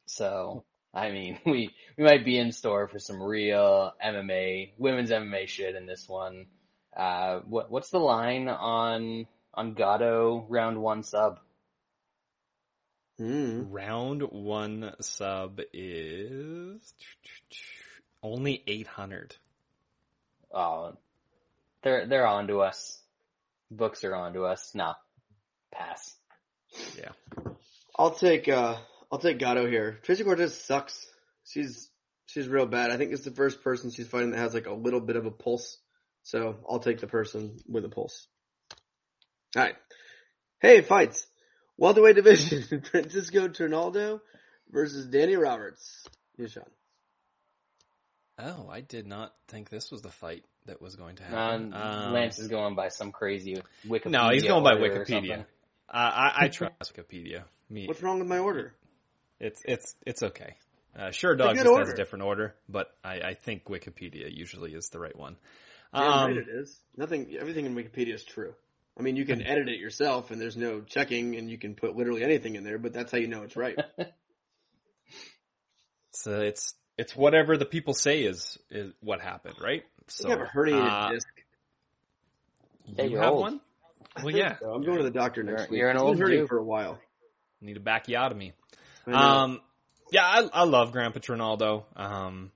So, 0.05 0.63
I 0.93 1.11
mean, 1.11 1.39
we, 1.45 1.71
we 1.97 2.03
might 2.03 2.25
be 2.25 2.37
in 2.37 2.51
store 2.51 2.87
for 2.87 2.99
some 2.99 3.21
real 3.21 3.91
MMA, 4.03 4.73
women's 4.77 5.11
MMA 5.11 5.47
shit 5.47 5.75
in 5.75 5.85
this 5.85 6.07
one. 6.07 6.47
Uh, 6.95 7.39
what, 7.47 7.71
what's 7.71 7.89
the 7.89 7.99
line 7.99 8.47
on, 8.47 9.25
on 9.53 9.73
Gatto 9.73 10.45
round 10.49 10.81
one 10.81 11.03
sub? 11.03 11.39
Mm. 13.19 13.67
Round 13.69 14.23
one 14.23 14.93
sub 14.99 15.61
is 15.73 16.93
only 18.23 18.63
800. 18.65 19.35
Oh, 20.53 20.93
they're, 21.83 22.07
they're 22.07 22.27
on 22.27 22.47
to 22.47 22.61
us. 22.61 22.99
Books 23.69 24.03
are 24.03 24.15
on 24.15 24.33
to 24.33 24.43
us. 24.43 24.71
Nah, 24.75 24.95
pass. 25.71 26.15
Yeah. 26.97 27.11
I'll 27.97 28.11
take 28.11 28.47
uh 28.47 28.77
I'll 29.11 29.19
take 29.19 29.39
Gatto 29.39 29.67
here. 29.67 29.99
Tracy 30.03 30.23
Cortez 30.23 30.57
sucks. 30.57 31.05
She's 31.45 31.89
she's 32.27 32.47
real 32.47 32.65
bad. 32.65 32.91
I 32.91 32.97
think 32.97 33.11
it's 33.11 33.23
the 33.23 33.31
first 33.31 33.63
person 33.63 33.91
she's 33.91 34.07
fighting 34.07 34.31
that 34.31 34.37
has 34.37 34.53
like 34.53 34.67
a 34.67 34.73
little 34.73 35.01
bit 35.01 35.15
of 35.15 35.25
a 35.25 35.31
pulse. 35.31 35.77
So 36.23 36.57
I'll 36.69 36.79
take 36.79 36.99
the 36.99 37.07
person 37.07 37.57
with 37.67 37.85
a 37.85 37.89
pulse. 37.89 38.27
Alright. 39.55 39.75
Hey, 40.59 40.81
fights. 40.81 41.25
Welterweight 41.77 42.15
division. 42.15 42.81
Francisco 42.81 43.47
Trinaldo 43.47 44.21
versus 44.69 45.07
Danny 45.07 45.35
Roberts. 45.35 46.05
Nishan. 46.39 46.67
Oh, 48.39 48.69
I 48.69 48.81
did 48.81 49.05
not 49.05 49.33
think 49.47 49.69
this 49.69 49.91
was 49.91 50.01
the 50.01 50.09
fight 50.09 50.43
that 50.65 50.81
was 50.81 50.95
going 50.95 51.17
to 51.17 51.23
happen. 51.23 51.73
Um, 51.73 52.13
Lance 52.13 52.39
is 52.39 52.47
going 52.47 52.75
by 52.75 52.89
some 52.89 53.11
crazy 53.11 53.61
Wikipedia. 53.87 54.11
no, 54.11 54.29
he's 54.29 54.43
going 54.43 54.63
by 54.63 54.73
Wikipedia. 54.73 55.41
Uh, 55.89 55.93
I, 55.93 56.33
I 56.45 56.47
trust 56.51 56.95
Wikipedia. 56.95 57.43
Me, 57.69 57.87
What's 57.87 58.01
wrong 58.01 58.19
with 58.19 58.27
my 58.27 58.39
order? 58.39 58.73
it's 59.39 59.61
it's 59.65 59.95
it's 60.05 60.23
okay. 60.23 60.55
Uh, 60.97 61.11
sure, 61.11 61.31
a 61.31 61.37
dog 61.37 61.55
good 61.55 61.63
just 61.63 61.77
has 61.79 61.89
a 61.89 61.95
different 61.95 62.23
order, 62.25 62.53
but 62.67 62.87
I, 63.03 63.21
I 63.21 63.33
think 63.33 63.65
Wikipedia 63.65 64.27
usually 64.29 64.73
is 64.73 64.89
the 64.89 64.99
right 64.99 65.15
one. 65.17 65.37
Damn 65.93 66.03
Um, 66.03 66.27
right 66.29 66.37
it 66.37 66.47
is. 66.49 66.77
Nothing 66.97 67.35
everything 67.39 67.65
in 67.65 67.75
Wikipedia 67.75 68.13
is 68.13 68.23
true. 68.23 68.53
I 68.99 69.03
mean 69.03 69.15
you 69.15 69.25
can 69.25 69.41
edit 69.41 69.69
it 69.69 69.79
yourself 69.79 70.31
and 70.31 70.41
there's 70.41 70.57
no 70.57 70.81
checking 70.81 71.35
and 71.37 71.49
you 71.49 71.57
can 71.57 71.75
put 71.75 71.95
literally 71.95 72.23
anything 72.23 72.55
in 72.55 72.63
there, 72.63 72.77
but 72.77 72.93
that's 72.93 73.11
how 73.11 73.17
you 73.17 73.27
know 73.27 73.43
it's 73.43 73.55
right. 73.55 73.77
it's, 76.09 76.27
uh, 76.27 76.41
it's 76.41 76.75
it's 77.01 77.15
whatever 77.15 77.57
the 77.57 77.65
people 77.65 77.93
say 77.93 78.21
is 78.23 78.57
is 78.69 78.93
what 79.01 79.21
happened, 79.21 79.55
right? 79.61 79.83
So 80.07 80.29
you 80.29 80.37
have 80.37 80.41
a 80.47 80.49
herniated 80.51 80.89
uh, 80.89 81.11
disc. 81.11 81.27
Yeah, 82.85 83.03
you 83.05 83.17
have 83.17 83.31
old. 83.33 83.41
one. 83.41 83.61
Well, 84.23 84.35
yeah, 84.35 84.57
So 84.59 84.73
I'm 84.73 84.83
going 84.83 84.97
to 84.97 85.03
the 85.03 85.09
doctor 85.11 85.41
next 85.43 85.61
You're- 85.63 85.69
week. 85.71 85.79
you're 85.79 85.89
an 85.89 85.95
It's 85.95 86.03
old 86.03 86.19
hurting 86.19 86.47
for 86.47 86.57
a 86.57 86.63
while. 86.63 86.99
need 87.61 87.77
a 87.77 87.79
backiotomy. 87.79 88.53
I. 89.07 89.11
Um, 89.43 89.61
yeah, 90.11 90.23
I, 90.25 90.49
I 90.53 90.63
love 90.65 90.91
Grandpa 90.91 91.19
Trinaldo. 91.19 91.85
Um, 91.95 92.51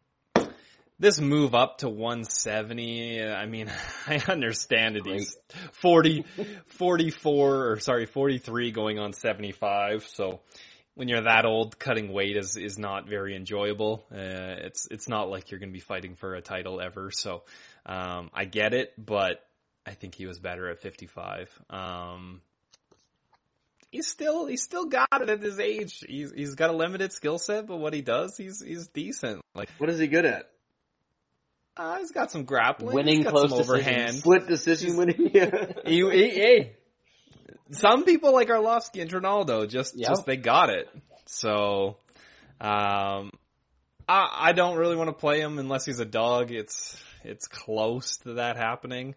this 1.00 1.20
move 1.20 1.56
up 1.56 1.78
to 1.80 1.90
170, 1.90 3.22
uh, 3.22 3.34
I 3.34 3.46
mean, 3.46 3.72
I 4.08 4.22
understand 4.28 4.98
it. 4.98 5.06
He's 5.06 5.38
40, 5.74 6.26
44, 6.68 7.72
or 7.72 7.80
sorry, 7.80 8.06
43 8.06 8.72
going 8.72 9.00
on 9.00 9.14
75. 9.14 10.06
So 10.08 10.42
when 10.96 11.08
you're 11.08 11.22
that 11.22 11.46
old, 11.46 11.78
cutting 11.78 12.12
weight 12.12 12.36
is, 12.38 12.58
is 12.58 12.78
not 12.78 13.08
very 13.08 13.36
enjoyable. 13.36 14.06
Uh, 14.12 14.66
it's, 14.66 14.88
it's 14.90 15.08
not 15.08 15.30
like 15.30 15.52
you're 15.52 15.60
going 15.60 15.70
to 15.70 15.74
be 15.74 15.80
fighting 15.80 16.16
for 16.16 16.36
a 16.36 16.42
title 16.42 16.82
ever. 16.82 17.12
So, 17.12 17.44
um, 17.86 18.30
I 18.34 18.46
get 18.46 18.74
it, 18.74 18.94
but 18.98 19.46
I 19.86 19.92
think 19.92 20.16
he 20.16 20.26
was 20.26 20.40
better 20.40 20.70
at 20.70 20.82
55. 20.82 21.50
Um, 21.70 22.42
he's 23.92 24.08
still 24.08 24.46
he's 24.48 24.64
still 24.64 24.86
got 24.86 25.08
it 25.14 25.30
at 25.30 25.42
his 25.42 25.60
age. 25.60 26.04
He's 26.08 26.32
he's 26.32 26.56
got 26.56 26.70
a 26.70 26.74
limited 26.74 27.14
skill 27.14 27.38
set, 27.38 27.68
but 27.68 27.78
what 27.78 27.94
he 27.94 28.02
does, 28.02 28.36
he's 28.38 28.62
he's 28.64 28.88
decent. 28.88 29.42
Like 29.54 29.70
what 29.78 29.90
is 29.90 30.00
he 30.00 30.08
good 30.08 30.26
at? 30.26 30.50
uh, 31.78 31.98
he's 31.98 32.12
got 32.12 32.32
some 32.32 32.46
grappling, 32.46 32.96
Winning 32.96 33.18
he's 33.18 33.24
got 33.26 33.34
close 33.34 33.50
some 33.50 33.60
overhand. 33.60 33.96
decisions. 33.98 34.20
Split 34.20 34.48
decision 34.48 34.98
winning. 34.98 35.30
Yeah. 35.34 35.72
he, 35.86 36.10
he, 36.10 36.30
hey, 36.30 36.76
some 37.72 38.06
people 38.06 38.34
like 38.34 38.48
Arlovski 38.50 39.02
and 39.02 39.12
Ronaldo 39.12 39.68
just 39.70 39.98
Yep. 39.98 40.10
just 40.10 40.26
they 40.26 40.38
got 40.38 40.70
it. 40.70 40.90
So, 41.26 41.98
um, 42.62 43.32
I 44.08 44.50
I 44.50 44.52
don't 44.54 44.78
really 44.78 44.96
want 44.96 45.10
to 45.10 45.14
play 45.14 45.40
him 45.42 45.58
unless 45.60 45.86
he's 45.86 46.00
a 46.00 46.06
dog. 46.06 46.52
It's 46.52 47.02
it's 47.24 47.48
close 47.48 48.18
to 48.18 48.34
that 48.36 48.58
happening. 48.58 49.16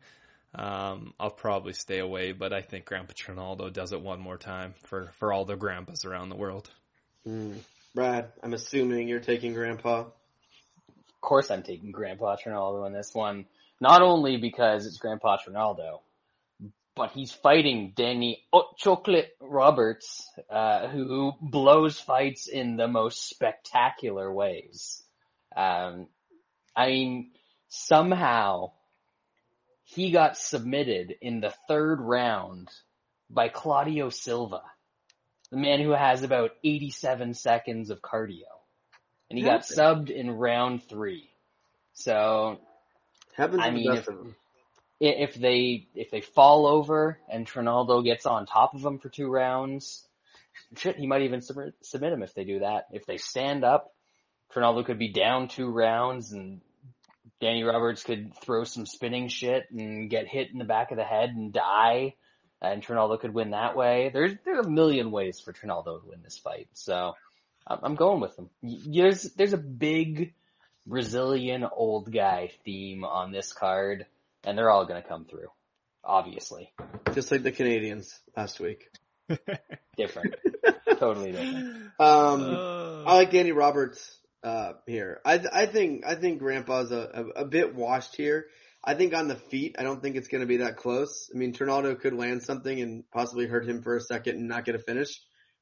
Um, 0.55 1.13
I'll 1.21 1.31
probably 1.31 1.75
stay 1.75 1.99
away, 1.99 2.33
but 2.33 2.53
I 2.53 2.63
think 2.63 2.87
Grandpa 2.87 3.13
Trinaldo 3.15 3.69
does 3.69 3.93
it 3.93 4.01
one 4.01 4.21
more 4.21 4.39
time 4.39 4.75
for, 4.85 5.11
for 5.19 5.33
all 5.33 5.45
the 5.45 5.57
grandpas 5.57 6.07
around 6.07 6.31
the 6.31 6.37
world. 6.37 6.71
Hmm. 7.25 7.53
Brad, 7.95 8.33
I'm 8.43 8.55
assuming 8.55 9.09
you're 9.09 9.21
taking 9.21 9.53
Grandpa. 9.53 10.01
Of 10.01 11.21
course 11.21 11.51
I'm 11.51 11.63
taking 11.63 11.91
Grandpa 11.91 12.37
Trinaldo 12.37 12.85
in 12.87 12.93
this 12.93 13.11
one. 13.13 13.45
Not 13.81 14.03
only 14.03 14.39
because 14.39 14.87
it's 14.87 14.99
Grandpa 14.99 15.37
Trinaldo, 15.37 16.01
but 16.99 17.13
he's 17.13 17.33
fighting 17.33 17.93
Danny 17.95 18.45
Chocolate 18.77 19.31
Roberts, 19.41 20.29
uh, 20.51 20.89
who 20.89 21.33
blows 21.41 21.99
fights 21.99 22.49
in 22.49 22.77
the 22.77 22.89
most 22.89 23.29
spectacular 23.31 24.31
ways. 24.33 25.03
Um, 25.57 26.09
I 26.77 26.89
mean, 26.89 27.31
somehow 27.69 28.73
he 29.85 30.11
got 30.11 30.37
submitted 30.37 31.15
in 31.23 31.41
the 31.41 31.55
third 31.69 32.01
round 32.01 32.69
by 33.31 33.49
Claudio 33.49 34.11
Silva, 34.11 34.63
the 35.51 35.57
man 35.57 35.81
who 35.81 35.91
has 35.91 36.23
about 36.23 36.51
87 36.65 37.35
seconds 37.35 37.91
of 37.91 38.03
cardio. 38.03 38.43
And 39.31 39.39
he 39.39 39.45
got 39.45 39.61
subbed 39.61 40.11
in 40.11 40.31
round 40.31 40.83
three. 40.85 41.31
So 41.93 42.59
Happens 43.35 43.61
I 43.63 43.71
mean, 43.71 43.93
if- 43.93 44.09
of 44.09 44.19
them. 44.19 44.37
i- 44.37 44.48
if 45.01 45.35
they 45.35 45.89
if 45.95 46.11
they 46.11 46.21
fall 46.21 46.67
over 46.67 47.19
and 47.29 47.47
Trinaldo 47.47 48.03
gets 48.03 48.27
on 48.27 48.47
top 48.47 48.75
of 48.75 48.85
him 48.85 48.99
for 48.99 49.09
two 49.09 49.29
rounds, 49.29 50.07
shit, 50.77 50.97
he 50.97 51.07
might 51.07 51.23
even 51.23 51.41
submit, 51.41 51.75
submit 51.83 52.13
him 52.13 52.23
if 52.23 52.35
they 52.35 52.45
do 52.45 52.61
that. 52.61 52.87
If 52.93 53.07
they 53.07 53.17
stand 53.17 53.65
up, 53.65 53.95
Trinaldo 54.53 54.83
could 54.83 54.99
be 54.99 55.13
down 55.13 55.49
two 55.49 55.71
rounds 55.71 56.33
and 56.33 56.61
Danny 57.41 57.63
Roberts 57.63 58.03
could 58.03 58.35
throw 58.35 58.65
some 58.65 58.87
spinning 58.87 59.29
shit 59.29 59.71
and 59.71 60.11
get 60.11 60.27
hit 60.27 60.51
in 60.51 60.59
the 60.59 60.65
back 60.65 60.91
of 60.91 60.97
the 60.97 61.05
head 61.05 61.31
and 61.31 61.53
die, 61.53 62.15
and 62.61 62.83
Trinaldo 62.83 63.17
could 63.17 63.33
win 63.33 63.51
that 63.51 63.77
way. 63.77 64.11
There's 64.13 64.33
there's 64.45 64.67
a 64.67 64.71
million 64.71 65.11
ways 65.11 65.39
for 65.39 65.53
Trinaldo 65.53 66.01
to 66.01 66.09
win 66.09 66.23
this 66.23 66.39
fight, 66.39 66.69
so 66.73 67.15
I'm, 67.67 67.79
I'm 67.83 67.95
going 67.95 68.21
with 68.21 68.37
him. 68.37 68.51
There's 68.63 69.23
there's 69.35 69.53
a 69.53 69.59
big 69.59 70.35
Brazilian 70.87 71.65
old 71.65 72.13
guy 72.13 72.51
theme 72.65 73.05
on 73.05 73.31
this 73.31 73.53
card, 73.53 74.07
and 74.49 74.57
they're 74.57 74.71
all 74.71 74.87
going 74.87 75.01
to 75.01 75.07
come 75.07 75.27
through. 75.27 75.49
Obviously, 76.03 76.73
Just 77.13 77.31
like 77.31 77.43
the 77.43 77.53
Canadians 77.53 78.19
last 78.35 78.61
week. 78.61 78.89
different, 79.97 80.37
totally 80.99 81.33
different. 81.33 81.77
Um, 82.01 82.43
Uh, 82.43 83.03
I 83.05 83.15
like 83.17 83.31
Danny 83.31 83.53
Roberts 83.53 84.19
uh, 84.43 84.73
here. 84.87 85.21
I 85.25 85.41
I 85.53 85.67
think 85.67 86.07
I 86.07 86.15
think 86.15 86.39
Grandpa's 86.39 86.93
a, 86.93 87.11
a, 87.37 87.43
a 87.43 87.45
bit 87.45 87.75
washed 87.75 88.17
here. 88.17 88.47
I 88.83 88.95
think 88.95 89.13
on 89.13 89.29
the 89.29 89.35
feet, 89.35 89.77
I 89.79 89.83
don't 89.83 90.01
think 90.01 90.17
it's 90.17 90.29
going 90.29 90.41
to 90.41 90.47
be 90.47 90.59
that 90.59 90.77
close. 90.77 91.29
I 91.35 91.37
mean, 91.37 91.53
Trinaldo 91.53 91.97
could 91.97 92.15
land 92.15 92.43
something 92.43 92.81
and 92.81 93.05
possibly 93.13 93.47
hurt 93.47 93.69
him 93.69 93.83
for 93.83 93.97
a 93.97 94.01
second 94.01 94.37
and 94.37 94.49
not 94.49 94.65
get 94.65 94.77
a 94.77 94.79
finish. 94.79 95.21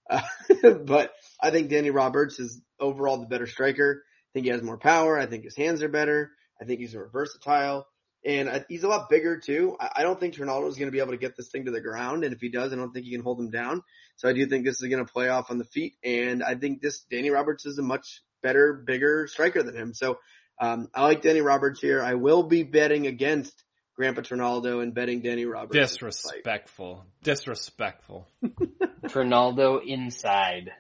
Uh, 0.09 0.21
but 0.85 1.11
I 1.43 1.51
think 1.51 1.71
Danny 1.71 1.91
Roberts 1.91 2.39
is 2.39 2.61
overall 2.79 3.19
the 3.19 3.27
better 3.27 3.47
striker. 3.47 4.05
I 4.05 4.31
think 4.35 4.45
he 4.45 4.53
has 4.53 4.63
more 4.63 4.79
power. 4.79 5.19
I 5.19 5.27
think 5.27 5.45
his 5.45 5.57
hands 5.57 5.83
are 5.83 5.89
better. 5.89 6.31
I 6.61 6.67
think 6.67 6.81
he's 6.81 6.95
more 6.95 7.11
versatile. 7.11 7.87
And 8.27 8.65
he's 8.69 8.83
a 8.83 8.89
lot 8.89 9.09
bigger 9.09 9.39
too. 9.39 9.77
I, 9.79 9.91
I 9.97 10.03
don't 10.03 10.19
think 10.19 10.35
Trinaldo 10.35 10.67
is 10.67 10.77
going 10.77 10.89
to 10.89 10.93
be 10.93 10.99
able 10.99 11.13
to 11.13 11.17
get 11.17 11.37
this 11.37 11.49
thing 11.49 11.67
to 11.67 11.71
the 11.71 11.81
ground. 11.81 12.25
And 12.25 12.35
if 12.35 12.41
he 12.41 12.49
does, 12.49 12.73
I 12.73 12.77
don't 12.77 12.93
think 12.93 13.07
he 13.07 13.13
can 13.13 13.23
hold 13.23 13.39
him 13.39 13.51
down. 13.51 13.83
So 14.17 14.29
I 14.29 14.33
do 14.33 14.47
think 14.47 14.65
this 14.65 14.83
is 14.83 14.89
going 14.89 15.05
to 15.05 15.11
play 15.11 15.29
off 15.29 15.51
on 15.51 15.59
the 15.59 15.65
feet. 15.65 15.95
And 16.03 16.43
I 16.43 16.57
think 16.57 16.83
this 16.83 17.03
Danny 17.11 17.31
Roberts 17.31 17.67
is 17.67 17.79
a 17.79 17.83
much 17.83 18.23
better, 18.43 18.73
bigger 18.73 19.29
striker 19.29 19.63
than 19.63 19.77
him. 19.77 19.95
So 19.95 20.19
um, 20.61 20.89
I 20.95 21.05
like 21.05 21.23
Danny 21.23 21.41
Roberts 21.41 21.81
here. 21.81 22.03
I 22.03 22.15
will 22.15 22.43
be 22.43 22.65
betting 22.65 23.07
against 23.07 23.63
Grandpa 23.97 24.23
Trinaldo 24.23 24.81
and 24.81 24.95
betting 24.95 25.21
Danny 25.23 25.45
Roberts. 25.45 25.75
in 25.77 25.81
this 25.81 25.97
fight. 25.97 26.01
disrespectful. 26.43 27.05
Disrespectful. 27.23 28.27
Trinaldo 29.09 29.79
inside. 29.79 30.73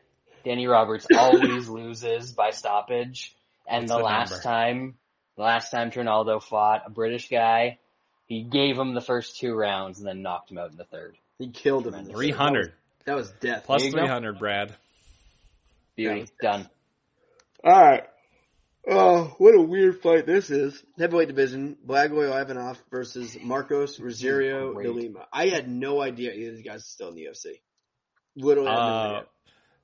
Danny 0.44 0.66
Roberts 0.66 1.06
always 1.16 1.68
loses 1.68 2.32
by 2.32 2.50
stoppage. 2.50 3.34
And 3.68 3.82
What's 3.82 3.92
the 3.92 3.98
the 3.98 4.04
last 4.04 4.42
time, 4.42 4.94
the 5.36 5.42
last 5.42 5.70
time 5.70 5.90
Trinaldo 5.90 6.40
fought 6.40 6.82
a 6.86 6.90
British 6.90 7.28
guy, 7.28 7.78
he 8.26 8.42
gave 8.42 8.76
him 8.78 8.94
the 8.94 9.00
first 9.00 9.38
two 9.38 9.54
rounds 9.54 9.98
and 9.98 10.06
then 10.06 10.22
knocked 10.22 10.50
him 10.50 10.58
out 10.58 10.70
in 10.70 10.76
the 10.76 10.84
third. 10.84 11.16
He 11.38 11.48
killed 11.50 11.86
him. 11.86 11.94
in 11.94 12.04
this. 12.04 12.12
300. 12.14 12.72
That 13.04 13.14
was, 13.16 13.28
that 13.30 13.32
was 13.32 13.40
death. 13.40 13.64
Plus 13.66 13.82
There 13.82 13.90
you 13.90 13.96
go. 13.96 14.00
300, 14.02 14.38
Brad. 14.38 14.74
Beauty. 15.96 16.26
Done. 16.40 16.68
All 17.64 17.72
right. 17.80 18.04
Oh, 18.88 19.34
what 19.38 19.54
a 19.54 19.60
weird 19.60 20.00
fight 20.00 20.26
this 20.26 20.48
is. 20.50 20.80
Heavyweight 20.98 21.26
division, 21.28 21.76
Blagoy 21.84 22.28
Ivanov 22.40 22.78
versus 22.90 23.36
Marcos 23.42 23.98
Rogerio 23.98 24.80
de 24.80 24.90
Lima. 24.92 25.26
I 25.32 25.48
had 25.48 25.68
no 25.68 26.00
idea 26.00 26.32
either 26.32 26.50
of 26.50 26.56
these 26.56 26.64
guys 26.64 26.80
are 26.82 26.84
still 26.84 27.08
in 27.08 27.16
the 27.16 27.24
UFC. 27.24 27.60
Literally, 28.36 28.68
had 28.70 28.76
no 28.76 28.80
Uh, 28.82 29.06
idea. 29.08 29.26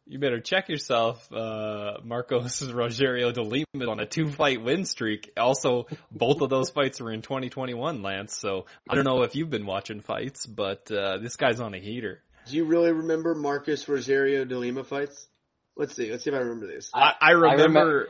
You 0.07 0.19
better 0.19 0.41
check 0.41 0.69
yourself. 0.69 1.33
Uh, 1.33 1.99
Marcos 2.05 2.61
Rogerio 2.73 3.33
de 3.33 3.43
Lima 3.43 3.91
on 3.91 4.01
a 4.01 4.07
two 4.07 4.29
fight 4.31 4.63
win 4.63 4.85
streak. 4.85 5.31
Also, 5.37 5.87
both 6.11 6.41
of 6.41 6.51
those 6.51 6.71
fights 6.71 7.01
were 7.01 7.13
in 7.13 7.23
2021, 7.23 8.03
Lance. 8.03 8.37
So 8.37 8.67
I 8.89 8.95
don't 8.95 9.05
know 9.05 9.23
if 9.23 9.37
you've 9.37 9.51
been 9.51 9.65
watching 9.67 10.01
fights, 10.01 10.45
but 10.47 10.91
uh, 10.91 11.19
this 11.19 11.37
guy's 11.37 11.61
on 11.61 11.75
a 11.75 11.79
heater. 11.79 12.21
Do 12.47 12.57
you 12.57 12.65
really 12.65 12.91
remember 12.91 13.35
Marcus 13.37 13.85
Rogerio 13.85 14.47
de 14.49 14.59
Lima 14.59 14.83
fights? 14.83 15.29
Let's 15.77 15.95
see. 15.95 16.11
Let's 16.11 16.25
see 16.25 16.31
if 16.31 16.37
I 16.37 16.41
remember 16.41 16.67
these. 16.67 16.91
I, 16.93 17.15
I 17.21 17.31
remember. 17.31 17.63
remember- 17.63 18.09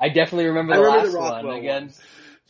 I 0.00 0.08
definitely 0.08 0.46
remember 0.46 0.74
I 0.74 0.76
remember 0.78 1.18
last 1.18 1.42
the 1.42 1.46
one 1.48 1.56
again. 1.58 1.82
ones. 1.84 2.00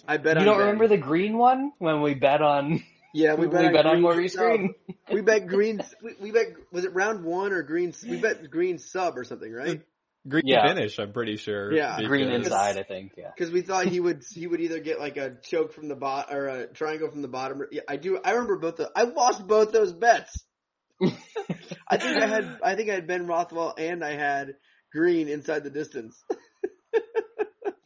I 0.09 0.16
bet 0.18 0.37
You 0.37 0.41
on 0.41 0.47
don't 0.47 0.55
Ben. 0.59 0.66
remember 0.66 0.89
the 0.89 0.97
Greene 0.97 1.37
one 1.37 1.72
when 1.78 2.01
we 2.01 2.14
bet 2.14 2.41
on 2.43 2.82
Yeah, 3.17 3.35
we 3.35 3.47
we, 3.47 3.53
bet, 3.53 3.73
bet, 3.73 3.87
on 3.87 3.93
Greene 3.93 4.03
Maurice 4.03 4.35
sub. 4.35 4.43
Greene? 4.43 4.75
We 5.12 5.21
bet 5.23 5.47
Greene. 5.47 5.81
We, 6.03 6.14
we 6.21 6.31
bet 6.33 6.49
was 6.71 6.85
it 6.85 6.95
round 6.95 7.25
one 7.25 7.53
or 7.53 7.62
Greene? 7.62 7.95
We 8.07 8.19
bet 8.21 8.51
Greene 8.51 8.79
sub 8.79 9.17
or 9.17 9.25
something, 9.25 9.51
right? 9.51 9.81
Greene 10.29 10.43
Yeah. 10.47 10.67
finish, 10.67 10.99
I'm 10.99 11.12
pretty 11.12 11.37
sure. 11.37 11.73
Yeah. 11.73 11.99
Greene 12.03 12.29
inside, 12.29 12.77
I 12.77 12.83
think. 12.83 13.12
Yeah. 13.17 13.31
Because 13.35 13.51
we 13.51 13.62
thought 13.62 13.87
he 13.87 14.01
would 14.01 14.23
he 14.35 14.47
would 14.47 14.61
either 14.61 14.81
get 14.81 15.01
like 15.01 15.17
a 15.17 15.37
choke 15.43 15.73
from 15.73 15.89
the 15.89 15.95
bot 15.95 16.33
or 16.33 16.49
a 16.49 16.67
triangle 16.67 17.11
from 17.11 17.23
the 17.23 17.29
bottom. 17.29 17.62
Yeah, 17.73 17.83
I 17.89 17.97
do. 17.97 18.19
I 18.23 18.33
remember 18.33 18.59
both. 18.59 18.77
The, 18.77 18.91
I 18.95 19.05
lost 19.05 19.47
both 19.47 19.73
those 19.73 19.93
bets. 19.93 20.45
I 21.03 21.97
think 21.97 22.23
I 22.23 22.27
had 22.27 22.59
I 22.62 22.75
think 22.75 22.91
I 22.91 22.95
had 22.95 23.07
Ben 23.07 23.27
Rothwell 23.27 23.75
and 23.79 24.05
I 24.05 24.12
had 24.12 24.57
Greene 24.93 25.29
inside 25.29 25.64
the 25.64 25.71
distance. 25.71 26.23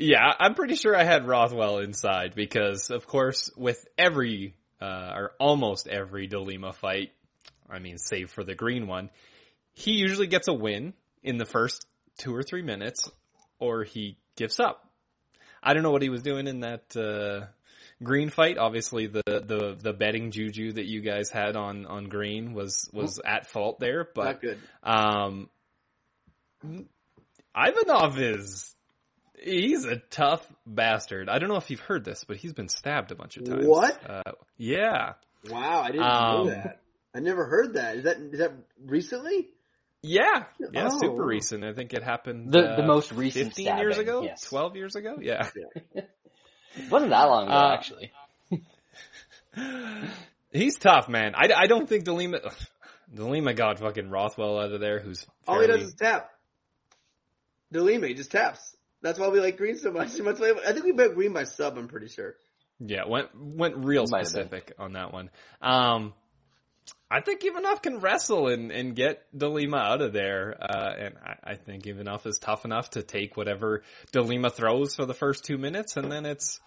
Yeah, 0.03 0.33
I'm 0.41 0.55
pretty 0.55 0.77
sure 0.77 0.97
I 0.97 1.05
had 1.05 1.29
Rothwell 1.29 1.79
inside 1.81 2.35
because, 2.35 2.89
of 2.89 3.07
course, 3.07 3.51
with 3.55 3.87
every, 3.99 4.55
uh, 4.81 5.13
or 5.15 5.33
almost 5.39 5.87
every 5.89 6.29
DeLima 6.29 6.75
fight, 6.75 7.13
I 7.69 7.79
mean, 7.79 7.99
save 7.99 8.31
for 8.31 8.45
the 8.45 8.55
Greene 8.55 8.87
one, 8.87 9.11
he 9.73 9.93
usually 9.93 10.27
gets 10.27 10.49
a 10.49 10.53
win 10.53 10.95
in 11.23 11.39
the 11.39 11.45
first 11.45 11.87
two 12.19 12.35
or 12.35 12.43
three 12.43 12.63
minutes, 12.63 13.11
or 13.59 13.85
he 13.85 14.17
gives 14.37 14.59
up. 14.59 14.89
I 15.63 15.75
don't 15.75 15.83
know 15.83 15.91
what 15.91 16.03
he 16.03 16.09
was 16.09 16.23
doing 16.23 16.47
in 16.47 16.61
that, 16.61 16.97
uh, 16.97 17.47
Greene 18.03 18.31
fight. 18.31 18.57
Obviously 18.57 19.07
the, 19.07 19.23
the, 19.27 19.77
the 19.79 19.93
betting 19.93 20.31
juju 20.31 20.73
that 20.73 20.87
you 20.87 21.03
guys 21.03 21.29
had 21.29 21.55
on, 21.55 21.85
on 21.85 22.09
Greene 22.09 22.55
was, 22.55 22.89
was 22.93 23.21
at 23.25 23.47
fault 23.47 23.79
there, 23.79 24.09
but, 24.15 24.41
um, 24.83 25.51
Ivanov 27.55 28.19
is 28.19 28.75
he's 29.43 29.85
a 29.85 29.97
tough 30.11 30.47
bastard. 30.67 31.29
I 31.29 31.39
don't 31.39 31.49
know 31.49 31.57
if 31.57 31.71
you've 31.71 31.81
heard 31.81 32.05
this, 32.05 32.25
but 32.25 32.37
he's 32.37 32.53
been 32.53 32.69
stabbed 32.69 33.11
a 33.13 33.15
bunch 33.15 33.37
of 33.37 33.45
times. 33.45 33.67
What? 33.67 33.99
Uh, 34.09 34.23
yeah, 34.57 35.15
Wow, 35.49 35.81
I 35.83 35.91
didn't 35.91 36.03
Um, 36.07 36.47
know 36.47 36.51
that. 36.51 36.81
I 37.15 37.21
never 37.21 37.47
heard 37.47 37.75
that. 37.75 37.97
Is 37.97 38.05
that 38.05 38.17
is 38.19 38.39
that 38.41 38.53
recently? 38.85 39.49
yeah, 40.03 40.45
yeah. 40.73 40.89
Oh. 40.93 40.99
Super 41.01 41.25
recent. 41.25 41.65
I 41.65 41.73
think 41.73 41.93
it 41.95 42.03
happened 42.03 42.53
The 42.53 42.61
uh, 42.73 42.77
the 42.77 42.87
most 42.87 43.11
recent 43.13 43.47
fifteen 43.49 43.77
years 43.79 43.99
ago, 43.99 44.23
Yes. 44.23 44.43
twelve 44.43 44.77
years 44.77 44.95
ago. 44.97 45.17
Yeah, 45.21 45.49
It 45.95 46.09
wasn't 46.91 47.11
that 47.11 47.25
long 47.25 47.47
ago, 47.47 47.55
Uh, 47.55 47.75
actually. 47.75 48.13
he's 50.53 50.77
tough, 50.79 51.09
man. 51.09 51.35
I, 51.35 51.49
I 51.57 51.67
don't 51.67 51.89
think 51.89 52.05
Delima 52.05 52.41
Delima 53.13 53.55
got 53.55 53.79
fucking 53.81 54.11
Rothwell 54.11 54.59
out 54.61 54.73
of 54.73 54.81
there, 54.81 55.01
who's 55.01 55.27
All 55.49 55.61
he 55.61 55.67
does 55.67 55.83
is 55.83 55.95
tap. 55.95 56.31
Delima, 57.73 58.09
he 58.09 58.15
just 58.15 58.31
taps. 58.31 58.77
That's 59.03 59.19
why 59.19 59.29
we 59.29 59.41
like 59.41 59.57
Greene 59.57 59.79
so 59.79 59.91
much. 59.91 60.13
That's 60.17 60.41
why- 60.41 60.55
I 60.67 60.73
think 60.73 60.85
we 60.85 60.93
bet 60.93 61.15
Greene 61.15 61.33
by 61.33 61.45
sub. 61.45 61.79
I'm 61.79 61.89
pretty 61.89 62.09
sure. 62.09 62.35
Yeah, 62.79 63.05
went 63.07 63.29
went 63.39 63.77
real 63.77 64.07
Might 64.09 64.27
specific 64.27 64.73
on 64.79 64.95
that 64.95 65.13
one. 65.13 65.31
Um, 65.61 66.15
I 67.11 67.21
think 67.21 67.45
Ivanov 67.45 67.83
can 67.83 67.99
wrestle 67.99 68.49
and, 68.49 68.71
and 68.71 68.97
get 68.97 69.23
Delima 69.37 69.77
out 69.77 70.01
of 70.01 70.13
there, 70.13 70.57
uh, 70.61 70.95
and 70.99 71.15
I, 71.23 71.53
I 71.53 71.55
think 71.57 71.87
Ivanov 71.87 72.25
is 72.25 72.39
tough 72.39 72.65
enough 72.65 72.91
to 72.91 73.03
take 73.03 73.37
whatever 73.37 73.83
Delima 74.13 74.49
throws 74.49 74.95
for 74.95 75.05
the 75.05 75.13
first 75.13 75.45
two 75.45 75.59
minutes, 75.59 75.97
and 75.97 76.11
then 76.11 76.25
it's 76.25 76.61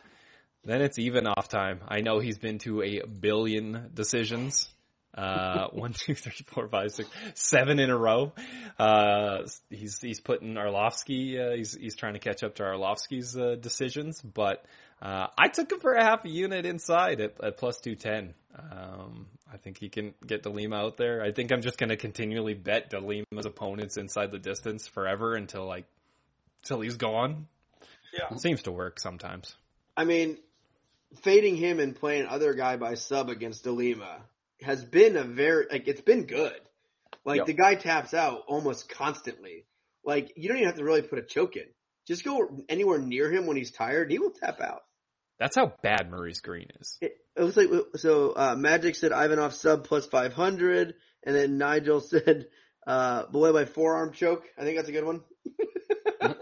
then 0.66 0.82
it's 0.82 0.98
Ivanov 1.00 1.48
time. 1.50 1.80
I 1.88 2.02
know 2.02 2.20
he's 2.20 2.38
been 2.38 2.60
to 2.60 2.84
a 2.84 3.02
billion 3.08 3.90
decisions. 3.94 4.68
Uh, 5.16 5.68
one, 5.72 5.94
two, 5.94 6.16
three, 6.16 6.46
four, 6.48 6.68
five, 6.68 6.92
six, 6.92 7.10
seven 7.36 7.80
in 7.80 7.90
a 7.90 7.98
row. 7.98 8.32
Uh, 8.80 9.40
he's, 9.70 10.00
he's 10.00 10.20
putting 10.20 10.56
Arlovski, 10.56 11.40
uh, 11.40 11.56
he's, 11.56 11.74
he's 11.74 11.96
trying 11.96 12.14
to 12.14 12.20
catch 12.20 12.44
up 12.44 12.56
to 12.56 12.64
Arlovski's, 12.64 13.38
uh, 13.38 13.56
decisions, 13.60 14.22
but, 14.22 14.66
uh, 15.02 15.28
I 15.38 15.50
took 15.50 15.72
him 15.72 15.80
for 15.80 15.94
a 15.94 16.04
half 16.04 16.24
a 16.24 16.30
unit 16.30 16.66
inside 16.66 17.20
at, 17.20 17.44
at 17.44 17.58
plus 17.58 17.80
210. 17.82 18.34
Um, 18.58 19.28
I 19.52 19.58
think 19.58 19.78
he 19.78 19.90
can 19.90 20.14
get 20.26 20.44
Delima 20.44 20.78
out 20.78 20.98
there. 20.98 21.22
I 21.22 21.32
think 21.32 21.52
I'm 21.52 21.62
just 21.62 21.78
going 21.78 21.90
to 21.90 21.98
continually 21.98 22.54
bet 22.54 22.90
Delima's 22.90 23.46
opponents 23.46 23.98
inside 23.98 24.32
the 24.32 24.40
distance 24.40 24.88
forever 24.88 25.36
until 25.36 25.66
like, 25.66 25.86
till 26.64 26.80
he's 26.80 26.96
gone. 26.96 27.48
Yeah. 28.18 28.36
Seems 28.38 28.64
to 28.64 28.72
work 28.72 29.00
sometimes. 29.00 29.56
I 29.98 30.06
mean, 30.06 30.38
fading 31.22 31.58
him 31.58 31.80
and 31.80 31.96
playing 31.96 32.28
other 32.28 32.54
guy 32.54 32.78
by 32.78 32.96
sub 32.96 33.30
against 33.30 33.64
Delima 33.64 34.22
has 34.64 34.84
been 34.84 35.16
a 35.18 35.24
very 35.24 35.68
like 35.72 35.88
it's 35.88 36.02
been 36.02 36.26
good. 36.26 36.56
Like 37.26 37.38
Yep. 37.38 37.46
the 37.48 37.54
guy 37.54 37.76
taps 37.76 38.14
out 38.14 38.42
almost 38.48 38.90
constantly. 38.90 39.66
Like 40.04 40.34
you 40.36 40.48
don't 40.50 40.58
even 40.58 40.68
have 40.68 40.78
to 40.78 40.84
really 40.84 41.02
put 41.04 41.20
a 41.20 41.24
choke 41.24 41.56
in. 41.56 41.66
Just 42.08 42.24
go 42.26 42.64
anywhere 42.68 43.00
near 43.00 43.32
him 43.32 43.46
when 43.46 43.56
he's 43.56 43.72
tired, 43.72 44.12
he 44.12 44.20
will 44.20 44.32
tap 44.32 44.60
out. 44.60 44.82
That's 45.40 45.56
how 45.56 45.74
bad 45.82 46.10
Maurice 46.12 46.42
Greene 46.42 46.70
is. 46.82 46.98
It, 47.02 47.14
it 47.36 47.44
was 47.44 47.56
like 47.58 47.70
so. 47.96 48.32
Uh, 48.32 48.56
Magic 48.58 48.96
said 48.96 49.12
Ivanov 49.12 49.54
sub 49.54 49.86
plus 49.86 50.06
five 50.06 50.34
hundred, 50.34 50.96
and 51.24 51.36
then 51.36 51.58
Nigel 51.58 52.00
said 52.02 52.48
uh, 52.86 53.26
below 53.28 53.54
by 53.54 53.66
forearm 53.66 54.12
choke. 54.14 54.44
I 54.58 54.64
think 54.64 54.78
that's 54.78 54.90
a 54.90 54.94
good 54.94 55.06
one. 55.06 55.22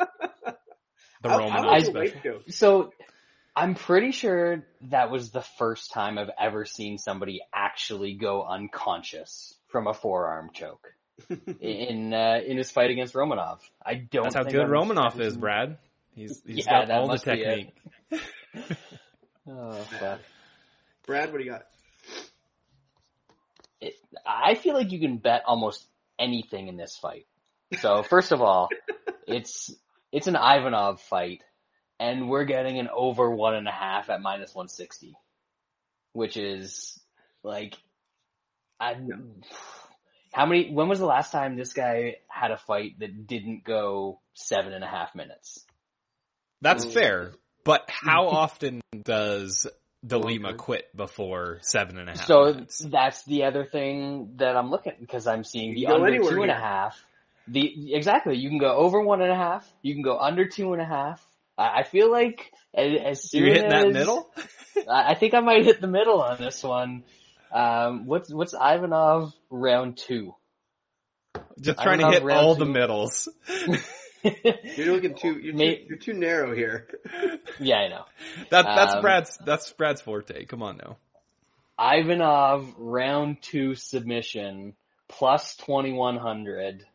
The 1.24 1.30
I- 1.30 1.36
I 1.36 1.38
Romanov 1.40 1.66
like 1.66 1.84
the 1.86 1.92
special. 1.92 2.22
choke. 2.24 2.44
So 2.50 2.94
I'm 3.56 3.76
pretty 3.76 4.12
sure 4.12 4.66
that 4.90 5.12
was 5.12 5.32
the 5.32 5.42
first 5.58 5.92
time 5.92 6.18
I've 6.18 6.30
ever 6.40 6.66
seen 6.66 6.98
somebody 6.98 7.42
actually 7.54 8.14
go 8.14 8.44
unconscious 8.44 9.54
from 9.68 9.88
a 9.88 9.94
forearm 9.94 10.52
choke 10.54 10.94
in 11.60 12.14
uh, 12.14 12.40
in 12.46 12.58
his 12.58 12.72
fight 12.72 12.92
against 12.92 13.14
Romanov. 13.14 13.60
I 13.86 13.96
don't. 13.96 14.24
That's 14.24 14.36
how 14.36 14.44
think 14.44 14.54
good 14.56 14.62
I'm- 14.62 14.72
Romanov 14.72 15.20
is, 15.20 15.36
Brad. 15.36 15.78
He's 16.16 16.42
he's 16.48 16.66
Yeah, 16.66 16.72
got 16.82 16.88
that 16.88 16.98
all 17.00 17.08
the 17.08 17.14
must 17.14 17.26
be 17.26 17.32
it. 17.32 17.74
technique. 18.12 18.78
Oh, 19.50 19.72
fuck. 19.74 20.20
Brad, 21.08 21.32
what 21.32 21.40
do 21.40 21.44
you 21.44 21.50
got? 21.52 21.64
it, 23.82 23.96
I 24.26 24.54
feel 24.56 24.76
like 24.76 24.92
you 24.92 25.00
can 25.00 25.18
bet 25.18 25.42
almost 25.48 25.84
anything 26.20 26.68
in 26.68 26.78
this 26.78 26.96
fight. 26.96 27.26
So 27.80 28.04
first 28.04 28.32
of 28.32 28.42
all, 28.42 28.70
it's 29.28 29.74
it's 30.12 30.28
an 30.28 30.36
Ivanov 30.36 31.02
fight, 31.02 31.42
and 32.02 32.28
we're 32.28 32.46
getting 32.46 32.80
an 32.80 32.90
over 32.94 33.30
one 33.30 33.54
and 33.54 33.68
a 33.68 33.72
half 33.72 34.10
at 34.10 34.22
minus 34.22 34.56
one 34.56 34.68
sixty, 34.68 35.14
which 36.14 36.36
is 36.36 37.00
like, 37.44 37.76
I. 38.80 38.96
How 40.34 40.48
many? 40.48 40.72
When 40.74 40.90
was 40.90 40.98
the 40.98 41.06
last 41.06 41.32
time 41.32 41.56
this 41.56 41.74
guy 41.74 42.16
had 42.28 42.50
a 42.50 42.58
fight 42.58 42.98
that 43.00 43.28
didn't 43.28 43.64
go 43.64 44.20
seven 44.34 44.74
and 44.74 44.84
a 44.84 44.88
half 44.88 45.14
minutes? 45.14 45.64
That's 46.62 46.86
Mm. 46.86 46.94
fair, 46.94 47.32
but 47.66 47.88
how 47.88 48.28
often 48.30 48.82
does 49.04 49.68
Delima 50.06 50.56
quit 50.56 50.96
before 50.96 51.60
seven 51.62 52.00
and 52.00 52.10
a 52.10 52.14
half 52.14 52.28
So 52.28 52.46
minutes? 52.46 52.80
that's 52.80 53.24
the 53.26 53.44
other 53.44 53.64
thing 53.66 54.38
that 54.38 54.58
I'm 54.58 54.72
looking 54.72 54.94
because 55.00 55.28
I'm 55.28 55.44
seeing 55.44 55.76
the 55.76 55.82
You 55.82 55.86
can 55.88 55.96
under 55.98 56.08
anywhere 56.08 56.32
two 56.32 56.42
and 56.42 56.52
a 56.52 56.56
half. 56.56 57.06
The 57.48 57.94
exactly, 57.94 58.38
you 58.38 58.50
can 58.50 58.58
go 58.58 58.74
over 58.74 59.02
one 59.02 59.22
and 59.22 59.32
a 59.32 59.36
half. 59.36 59.70
You 59.84 59.94
can 59.94 60.02
go 60.02 60.18
under 60.18 60.48
two 60.48 60.74
and 60.74 60.82
a 60.82 60.86
half. 60.86 61.24
I, 61.62 61.80
I 61.80 61.84
feel 61.84 62.12
like 62.12 62.52
as, 62.74 63.00
as 63.04 63.30
soon 63.30 63.46
You 63.46 63.54
hitting 63.54 63.70
that 63.70 63.92
middle? 63.92 64.32
I 64.90 65.12
I 65.12 65.16
think 65.16 65.34
I 65.34 65.40
might 65.40 65.66
hit 65.66 65.82
the 65.82 65.88
middle 65.88 66.22
on 66.22 66.38
this 66.38 66.64
one. 66.64 67.04
Um, 67.54 68.06
what's 68.06 68.34
what's 68.34 68.54
Ivanov 68.54 69.34
round 69.50 69.98
two? 69.98 70.36
Just 71.60 71.80
I 71.80 71.84
trying 71.84 72.00
to 72.00 72.08
hit 72.12 72.24
round 72.24 72.40
all 72.40 72.56
the 72.56 72.66
middles. 72.66 73.28
You're 74.24 74.94
looking 74.94 75.16
too. 75.16 75.40
You're, 75.40 75.56
May- 75.56 75.78
too, 75.78 75.86
you're 75.90 75.98
too 75.98 76.14
narrow 76.14 76.56
here. 76.56 76.88
yeah, 77.60 77.78
I 77.78 77.88
know. 77.88 78.06
That 78.52 78.66
that's 78.66 78.96
Um, 78.96 79.02
Brad's 79.02 79.38
that's 79.46 79.72
Brad's 79.74 80.02
forte. 80.02 80.46
Come 80.46 80.62
on 80.62 80.78
now. 80.78 80.98
Ivanov 81.80 82.76
round 82.78 83.42
two 83.42 83.74
submission 83.76 84.76
plus 85.10 85.56
twenty 85.58 85.92
one 85.92 86.18
hundred. 86.18 86.86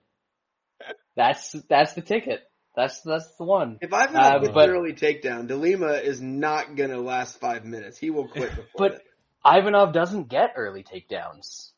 That's 1.17 1.53
that's 1.69 1.95
the 1.95 2.03
ticket. 2.03 2.43
That's 2.77 3.01
that's 3.01 3.35
the 3.37 3.45
one. 3.45 3.79
If 3.81 3.89
Ivanov 3.89 4.14
Uh, 4.16 4.39
gets 4.41 4.53
but- 4.55 4.68
an 4.68 4.77
early 4.77 4.93
takedown, 4.93 5.47
Delima 5.49 5.93
is 5.95 6.20
not 6.20 6.77
gonna 6.77 6.99
last 6.99 7.41
five 7.41 7.64
minutes. 7.64 7.99
He 7.99 8.11
will 8.11 8.29
quit 8.29 8.51
before 8.55 8.66
But 8.91 9.03
Ivanov 9.45 9.93
doesn't 9.93 10.29
get 10.29 10.53
early 10.57 10.83
takedowns. 10.85 11.72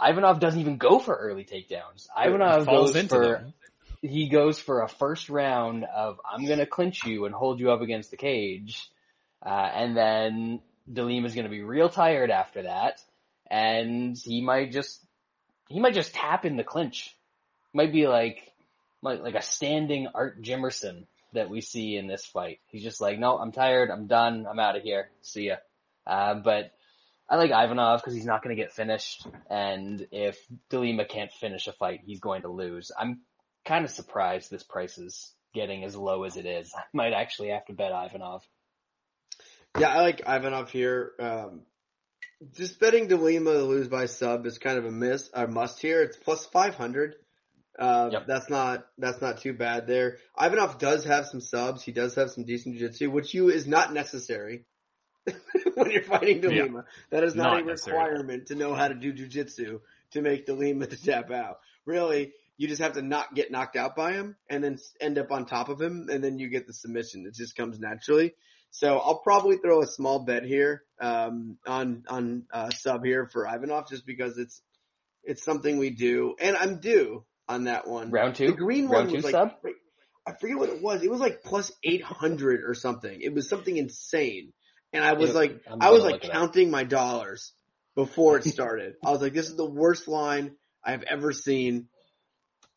Ivanov 0.00 0.38
doesn't 0.40 0.60
even 0.60 0.76
go 0.76 0.98
for 1.00 1.14
early 1.16 1.44
takedowns. 1.44 2.06
Ivanov 2.16 2.64
Falls 2.66 2.92
goes 2.92 2.96
into 2.96 3.14
for 3.14 3.26
them. 3.28 3.54
he 4.02 4.28
goes 4.28 4.58
for 4.60 4.82
a 4.82 4.88
first 4.88 5.28
round 5.30 5.84
of 5.84 6.20
I'm 6.30 6.46
gonna 6.46 6.66
clinch 6.66 7.04
you 7.04 7.24
and 7.24 7.34
hold 7.34 7.58
you 7.58 7.72
up 7.72 7.80
against 7.80 8.10
the 8.12 8.16
cage, 8.16 8.88
uh, 9.44 9.48
and 9.48 9.96
then 9.96 10.60
Delima 10.92 11.26
is 11.26 11.34
gonna 11.34 11.48
be 11.48 11.62
real 11.62 11.88
tired 11.88 12.30
after 12.30 12.62
that, 12.62 13.00
and 13.50 14.16
he 14.16 14.42
might 14.42 14.70
just 14.70 15.02
he 15.68 15.80
might 15.80 15.94
just 15.94 16.14
tap 16.14 16.44
in 16.44 16.56
the 16.56 16.62
clinch. 16.62 17.12
Might 17.72 17.90
be 17.92 18.06
like 18.06 18.45
like 19.06 19.22
like 19.22 19.34
a 19.34 19.42
standing 19.42 20.08
Art 20.14 20.42
Jimmerson 20.42 21.06
that 21.32 21.48
we 21.48 21.60
see 21.60 21.96
in 21.96 22.06
this 22.06 22.24
fight. 22.24 22.58
He's 22.66 22.82
just 22.82 23.00
like, 23.00 23.18
no, 23.18 23.38
I'm 23.38 23.52
tired, 23.52 23.90
I'm 23.90 24.06
done, 24.06 24.46
I'm 24.48 24.58
out 24.58 24.76
of 24.76 24.82
here, 24.82 25.10
see 25.22 25.48
ya. 25.48 25.56
Uh, 26.06 26.34
but 26.34 26.72
I 27.28 27.36
like 27.36 27.50
Ivanov 27.50 28.00
because 28.00 28.14
he's 28.14 28.26
not 28.26 28.42
going 28.42 28.56
to 28.56 28.62
get 28.62 28.72
finished, 28.72 29.26
and 29.50 30.06
if 30.12 30.38
Delima 30.70 31.04
can't 31.04 31.32
finish 31.32 31.66
a 31.66 31.72
fight, 31.72 32.00
he's 32.04 32.20
going 32.20 32.42
to 32.42 32.48
lose. 32.48 32.90
I'm 32.96 33.20
kind 33.64 33.84
of 33.84 33.90
surprised 33.90 34.50
this 34.50 34.62
price 34.62 34.98
is 34.98 35.32
getting 35.54 35.84
as 35.84 35.96
low 35.96 36.24
as 36.24 36.36
it 36.36 36.46
is. 36.46 36.72
I 36.76 36.82
might 36.92 37.12
actually 37.12 37.48
have 37.48 37.66
to 37.66 37.72
bet 37.72 37.92
Ivanov. 37.92 38.42
Yeah, 39.78 39.88
I 39.88 40.00
like 40.00 40.20
Ivanov 40.20 40.70
here. 40.70 41.12
Um, 41.18 41.62
just 42.54 42.78
betting 42.80 43.08
Delima 43.08 43.52
to 43.52 43.62
lose 43.62 43.88
by 43.88 44.06
sub 44.06 44.46
is 44.46 44.58
kind 44.58 44.78
of 44.78 44.84
a 44.84 44.90
miss, 44.90 45.28
a 45.34 45.46
must 45.46 45.80
here. 45.80 46.02
It's 46.02 46.16
plus 46.16 46.46
500. 46.46 47.16
Uh, 47.78 48.08
Yep. 48.12 48.26
that's 48.26 48.48
not, 48.48 48.86
that's 48.98 49.20
not 49.20 49.38
too 49.40 49.52
bad 49.52 49.86
there. 49.86 50.18
Ivanov 50.40 50.78
does 50.78 51.04
have 51.04 51.26
some 51.26 51.40
subs. 51.40 51.82
He 51.82 51.92
does 51.92 52.14
have 52.14 52.30
some 52.30 52.44
decent 52.44 52.76
jiu-jitsu, 52.76 53.10
which 53.10 53.34
you 53.34 53.50
is 53.50 53.66
not 53.66 53.92
necessary 53.92 54.64
when 55.74 55.90
you're 55.90 56.02
fighting 56.02 56.40
Delima. 56.40 56.84
That 57.10 57.24
is 57.24 57.34
not, 57.34 57.52
Not 57.52 57.62
a 57.62 57.64
requirement 57.64 58.46
to 58.46 58.54
know 58.54 58.74
how 58.74 58.88
to 58.88 58.94
do 58.94 59.12
jiu-jitsu 59.12 59.80
to 60.12 60.22
make 60.22 60.46
Delima 60.46 60.86
to 60.86 61.02
tap 61.02 61.30
out. 61.30 61.58
Really, 61.84 62.32
you 62.56 62.68
just 62.68 62.80
have 62.80 62.94
to 62.94 63.02
not 63.02 63.34
get 63.34 63.50
knocked 63.50 63.76
out 63.76 63.94
by 63.94 64.12
him 64.12 64.36
and 64.48 64.64
then 64.64 64.78
end 65.00 65.18
up 65.18 65.30
on 65.30 65.44
top 65.46 65.68
of 65.68 65.80
him 65.80 66.08
and 66.10 66.24
then 66.24 66.38
you 66.38 66.48
get 66.48 66.66
the 66.66 66.72
submission. 66.72 67.26
It 67.26 67.34
just 67.34 67.56
comes 67.56 67.78
naturally. 67.78 68.34
So 68.70 68.98
I'll 68.98 69.18
probably 69.18 69.58
throw 69.58 69.82
a 69.82 69.86
small 69.86 70.20
bet 70.20 70.44
here, 70.44 70.82
um, 71.00 71.58
on, 71.66 72.04
on, 72.08 72.44
uh, 72.52 72.70
sub 72.70 73.04
here 73.04 73.26
for 73.26 73.46
Ivanov 73.46 73.88
just 73.88 74.06
because 74.06 74.38
it's, 74.38 74.60
it's 75.22 75.42
something 75.44 75.76
we 75.78 75.90
do 75.90 76.36
and 76.40 76.56
I'm 76.56 76.78
due 76.80 77.24
on 77.48 77.64
that 77.64 77.86
one. 77.86 78.10
Round 78.10 78.34
two? 78.34 78.46
The 78.48 78.52
Greene 78.52 78.88
Round 78.88 79.06
one 79.06 79.14
was 79.16 79.24
like, 79.24 79.32
sub? 79.32 79.52
I 80.26 80.32
forget 80.32 80.58
what 80.58 80.68
it 80.70 80.82
was. 80.82 81.02
It 81.02 81.10
was 81.10 81.20
like 81.20 81.42
plus 81.44 81.70
800 81.84 82.64
or 82.68 82.74
something. 82.74 83.20
It 83.20 83.32
was 83.32 83.48
something 83.48 83.76
insane. 83.76 84.52
And 84.92 85.04
I 85.04 85.12
was 85.12 85.34
like, 85.34 85.60
I'm 85.70 85.80
I 85.80 85.90
was 85.90 86.02
like 86.02 86.14
look 86.14 86.24
it 86.24 86.30
up. 86.30 86.32
counting 86.32 86.70
my 86.70 86.84
dollars 86.84 87.52
before 87.94 88.38
it 88.38 88.44
started. 88.44 88.94
I 89.04 89.10
was 89.10 89.20
like, 89.20 89.34
this 89.34 89.48
is 89.48 89.56
the 89.56 89.68
worst 89.68 90.08
line 90.08 90.56
I've 90.84 91.02
ever 91.04 91.32
seen. 91.32 91.88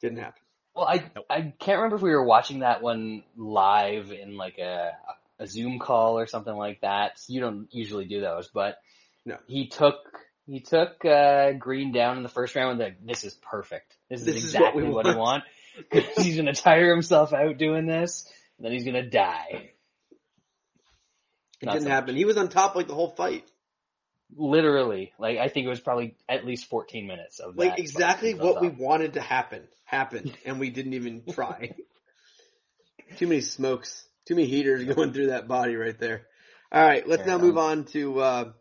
Didn't 0.01 0.20
happen. 0.20 0.41
Well, 0.76 0.88
I 0.88 1.09
I 1.30 1.53
can't 1.59 1.78
remember 1.78 1.95
if 1.97 2.01
we 2.01 2.11
were 2.11 2.24
watching 2.24 2.59
that 2.59 2.82
one 2.82 3.24
live 3.36 4.11
in 4.11 4.38
like 4.38 4.59
a 4.59 4.91
a 5.39 5.47
Zoom 5.47 5.80
call 5.80 6.20
or 6.20 6.28
something 6.28 6.53
like 6.53 6.82
that. 6.82 7.20
You 7.28 7.41
don't 7.41 7.67
usually 7.72 8.05
do 8.05 8.22
those, 8.22 8.49
but 8.53 8.78
No. 9.26 9.38
he 9.47 9.67
took 9.67 9.95
he 10.45 10.59
took 10.59 11.03
uh, 11.05 11.53
Greene 11.53 11.91
down 11.91 12.17
in 12.17 12.24
the 12.24 12.30
first 12.30 12.55
round. 12.55 12.72
And 12.72 12.80
like, 12.80 13.05
this 13.05 13.24
is 13.24 13.34
perfect. 13.36 13.95
This 14.10 14.22
is 14.22 14.26
This 14.26 14.36
is 14.36 14.53
what 14.53 14.62
exactly 14.62 14.84
we 14.84 14.89
what, 14.89 15.05
he 15.05 15.16
want." 15.16 15.20
want. 15.20 15.43
he's 16.18 16.36
gonna 16.36 16.53
tire 16.53 16.91
himself 16.91 17.34
out 17.34 17.57
doing 17.57 17.86
this, 17.86 18.28
and 18.57 18.66
then 18.66 18.74
he's 18.74 18.86
gonna 18.86 19.10
die. 19.10 19.72
It 21.62 21.66
Not 21.66 21.74
didn't 21.74 21.86
so 21.86 21.91
happen. 21.91 22.16
He 22.16 22.26
was 22.26 22.38
on 22.38 22.49
top 22.49 22.76
like 22.76 22.88
the 22.88 22.95
whole 22.95 23.12
fight. 23.12 23.49
Literally, 24.36 25.12
like 25.18 25.38
I 25.38 25.47
think 25.47 25.66
it 25.66 25.70
was 25.70 25.80
probably 25.80 26.16
at 26.28 26.45
least 26.45 26.66
14 26.66 27.07
minutes 27.07 27.39
of 27.39 27.55
that. 27.55 27.62
Like 27.62 27.80
exactly 27.80 28.34
what 28.34 28.62
we 28.62 28.70
wanted 28.70 29.14
to 29.14 29.22
happen 29.22 29.64
happened, 29.86 30.38
and 30.45 30.60
we 30.60 30.70
didn't 30.70 30.93
even 30.93 31.24
try. 31.32 31.76
Too 33.18 33.28
many 33.28 33.41
smokes, 33.41 34.07
too 34.28 34.36
many 34.36 34.47
heaters 34.47 34.84
going 34.86 35.14
through 35.14 35.28
that 35.28 35.47
body 35.47 35.76
right 35.76 35.97
there. 35.99 36.28
All 36.72 36.84
right, 36.84 37.07
let's 37.07 37.24
Fair 37.24 37.38
now 37.38 37.43
move 37.43 37.57
on 37.57 37.86
to 37.86 38.20
uh, 38.20 38.51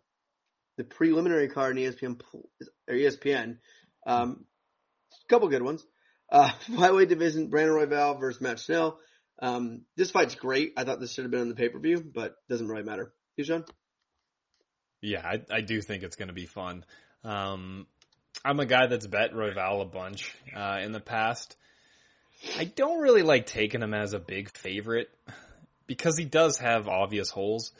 the 0.78 0.84
preliminary 0.84 1.48
card 1.48 1.76
in 1.76 1.84
ESPN 1.84 2.18
or 2.88 2.94
ESPN. 2.94 3.58
Um, 4.06 4.46
couple 5.28 5.48
good 5.48 5.62
ones. 5.62 5.84
Uh, 6.30 6.50
flyweight 6.66 7.08
division: 7.08 7.48
Brandon 7.48 7.74
Royval 7.74 8.20
versus 8.20 8.40
Matt 8.40 8.60
Schnell. 8.60 8.98
Um, 9.40 9.82
this 9.96 10.10
fight's 10.10 10.34
great. 10.34 10.72
I 10.76 10.84
thought 10.84 11.00
this 11.00 11.12
should 11.12 11.24
have 11.24 11.30
been 11.30 11.42
on 11.42 11.48
the 11.48 11.54
pay 11.54 11.68
per 11.68 11.78
view, 11.78 12.00
but 12.02 12.36
doesn't 12.48 12.68
really 12.68 12.82
matter. 12.82 13.12
You, 13.36 13.44
Sean? 13.44 13.64
Yeah, 15.00 15.24
I, 15.24 15.42
I 15.50 15.60
do 15.60 15.80
think 15.80 16.02
it's 16.02 16.16
going 16.16 16.28
to 16.28 16.34
be 16.34 16.46
fun. 16.46 16.84
Um, 17.22 17.86
I'm 18.44 18.58
a 18.60 18.66
guy 18.66 18.86
that's 18.86 19.06
bet 19.06 19.32
Royval 19.32 19.82
a 19.82 19.84
bunch 19.84 20.34
uh, 20.54 20.80
in 20.82 20.92
the 20.92 21.00
past. 21.00 21.56
I 22.56 22.64
don't 22.64 23.00
really 23.00 23.22
like 23.22 23.46
taking 23.46 23.82
him 23.82 23.94
as 23.94 24.12
a 24.12 24.18
big 24.18 24.50
favorite 24.50 25.08
because 25.86 26.16
he 26.16 26.24
does 26.24 26.58
have 26.58 26.88
obvious 26.88 27.30
holes. 27.30 27.72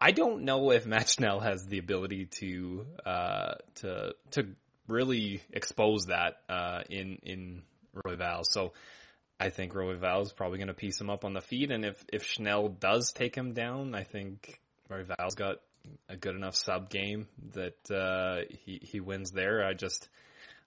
I 0.00 0.12
don't 0.12 0.44
know 0.44 0.70
if 0.70 0.86
Matt 0.86 1.08
Schnell 1.10 1.40
has 1.40 1.66
the 1.66 1.78
ability 1.78 2.26
to 2.38 2.86
uh, 3.04 3.54
to 3.76 4.14
to 4.32 4.46
really 4.90 5.42
expose 5.52 6.06
that 6.06 6.36
uh, 6.48 6.82
in 6.88 7.18
in 7.22 7.62
Royval. 7.94 8.44
So 8.44 8.72
I 9.38 9.48
think 9.48 9.72
Royval 9.72 10.22
is 10.22 10.32
probably 10.32 10.58
going 10.58 10.68
to 10.68 10.74
piece 10.74 11.00
him 11.00 11.10
up 11.10 11.24
on 11.24 11.32
the 11.32 11.40
feet, 11.40 11.70
and 11.70 11.84
if 11.84 12.04
if 12.12 12.24
Schnell 12.24 12.68
does 12.68 13.12
take 13.12 13.34
him 13.34 13.52
down, 13.54 13.94
I 13.94 14.04
think 14.04 14.60
Royval's 14.90 15.34
got 15.34 15.56
a 16.08 16.16
good 16.16 16.34
enough 16.34 16.56
sub 16.56 16.90
game 16.90 17.26
that 17.52 17.90
uh, 17.90 18.42
he 18.64 18.80
he 18.82 19.00
wins 19.00 19.30
there. 19.30 19.64
I 19.64 19.74
just 19.74 20.08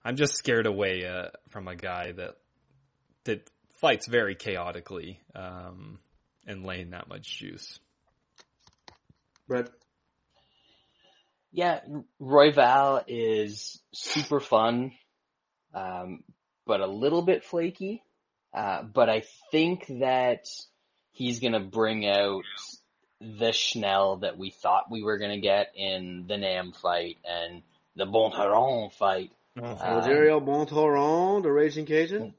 I'm 0.04 0.16
just 0.16 0.34
scared 0.34 0.66
away 0.66 1.06
uh, 1.06 1.28
from 1.48 1.68
a 1.68 1.76
guy 1.76 2.12
that 2.12 2.36
that 3.24 3.48
fights 3.80 4.06
very 4.06 4.34
chaotically 4.34 5.20
um, 5.34 5.98
and 6.46 6.64
laying 6.64 6.90
that 6.90 7.08
much 7.08 7.38
juice. 7.38 7.78
Brett? 9.46 9.68
Yeah, 11.54 11.80
Royval 12.20 13.04
is 13.06 13.80
super 13.92 14.40
fun, 14.40 14.90
um, 15.72 16.24
but 16.66 16.80
a 16.80 16.86
little 16.88 17.22
bit 17.22 17.44
flaky. 17.44 18.02
Uh, 18.52 18.82
but 18.82 19.08
I 19.08 19.22
think 19.52 19.86
that 20.00 20.46
he's 21.12 21.38
gonna 21.38 21.60
bring 21.60 22.08
out 22.08 22.42
the 23.20 23.52
Schnell 23.52 24.16
that 24.18 24.36
we 24.36 24.50
thought 24.50 24.90
we 24.90 25.04
were 25.04 25.18
gonna 25.18 25.38
get 25.38 25.70
in 25.76 26.24
the 26.26 26.36
Nam 26.38 26.72
fight 26.72 27.18
and 27.24 27.62
the 27.94 28.04
Bontorin 28.04 28.92
fight. 28.92 29.30
Um, 29.56 29.76
Rogerio 29.76 30.44
Bontorin, 30.44 31.44
the 31.44 31.52
Raging 31.52 31.86
Cajun. 31.86 32.34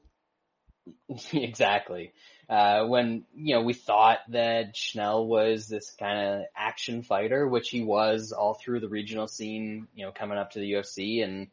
exactly. 1.32 2.12
Uh, 2.48 2.84
when, 2.86 3.24
you 3.34 3.54
know, 3.54 3.62
we 3.62 3.72
thought 3.72 4.18
that 4.28 4.76
Schnell 4.76 5.26
was 5.26 5.66
this 5.66 5.90
kind 5.98 6.18
of 6.18 6.42
action 6.56 7.02
fighter, 7.02 7.46
which 7.46 7.70
he 7.70 7.82
was 7.82 8.32
all 8.32 8.54
through 8.54 8.80
the 8.80 8.88
regional 8.88 9.26
scene, 9.26 9.88
you 9.94 10.04
know, 10.04 10.12
coming 10.12 10.38
up 10.38 10.52
to 10.52 10.60
the 10.60 10.72
UFC 10.72 11.24
and 11.24 11.48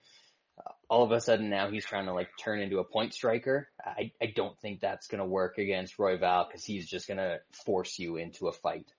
all 0.90 1.04
of 1.04 1.12
a 1.12 1.20
sudden 1.20 1.50
now 1.50 1.72
he's 1.72 1.86
trying 1.86 2.06
to 2.06 2.14
like 2.14 2.30
turn 2.38 2.60
into 2.60 2.78
a 2.78 2.84
point 2.84 3.16
striker. 3.16 3.68
I, 3.84 4.12
I 4.22 4.28
don't 4.28 4.58
think 4.60 4.80
that's 4.80 5.08
going 5.08 5.20
to 5.20 5.26
work 5.26 5.58
against 5.58 5.98
Royval 5.98 6.48
because 6.48 6.64
he's 6.64 6.88
just 6.88 7.08
going 7.08 7.18
to 7.18 7.40
force 7.66 7.98
you 7.98 8.18
into 8.18 8.48
a 8.48 8.52
fight. 8.52 8.92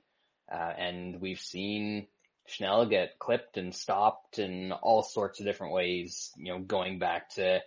Uh, 0.51 0.73
and 0.77 1.21
we've 1.21 1.41
seen 1.41 2.09
Schnell 2.47 2.87
get 2.87 3.19
clipped 3.21 3.57
and 3.57 3.75
stopped 3.75 4.41
in 4.41 4.73
all 4.73 5.03
sorts 5.03 5.39
of 5.39 5.47
different 5.47 5.73
ways, 5.73 6.33
you 6.37 6.53
know, 6.53 6.59
going 6.59 6.99
back 6.99 7.31
to 7.37 7.61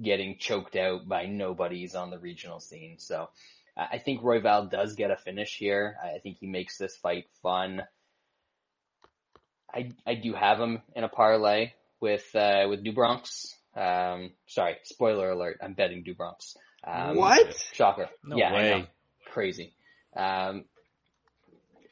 getting 0.00 0.38
choked 0.38 0.76
out 0.76 1.08
by 1.08 1.26
nobodies 1.26 1.94
on 1.94 2.10
the 2.10 2.18
regional 2.18 2.60
scene. 2.60 2.96
So 2.98 3.28
I 3.78 3.86
I 3.92 3.98
think 3.98 4.22
Royval 4.22 4.70
does 4.70 4.94
get 4.94 5.10
a 5.10 5.16
finish 5.16 5.56
here. 5.56 5.96
I 6.02 6.16
I 6.16 6.18
think 6.18 6.38
he 6.38 6.46
makes 6.46 6.76
this 6.78 6.96
fight 6.96 7.26
fun. 7.42 7.82
I 9.72 9.90
I 10.06 10.14
do 10.14 10.32
have 10.34 10.58
him 10.58 10.82
in 10.96 11.04
a 11.04 11.08
parlay 11.08 11.72
with 12.00 12.34
uh, 12.34 12.66
with 12.68 12.82
Do 12.84 12.92
Bronx. 12.92 13.54
Um, 13.76 14.32
sorry, 14.46 14.76
spoiler 14.84 15.30
alert. 15.30 15.58
I'm 15.62 15.74
betting 15.74 16.02
Do 16.02 16.14
Bronx. 16.14 16.56
Um, 16.84 17.16
what? 17.16 17.54
Shocker. 17.72 18.08
No 18.24 18.36
yeah, 18.36 18.48
I 18.48 18.50
know. 18.50 18.76
way. 18.78 18.90
Crazy. 19.26 19.74
Um, 20.16 20.64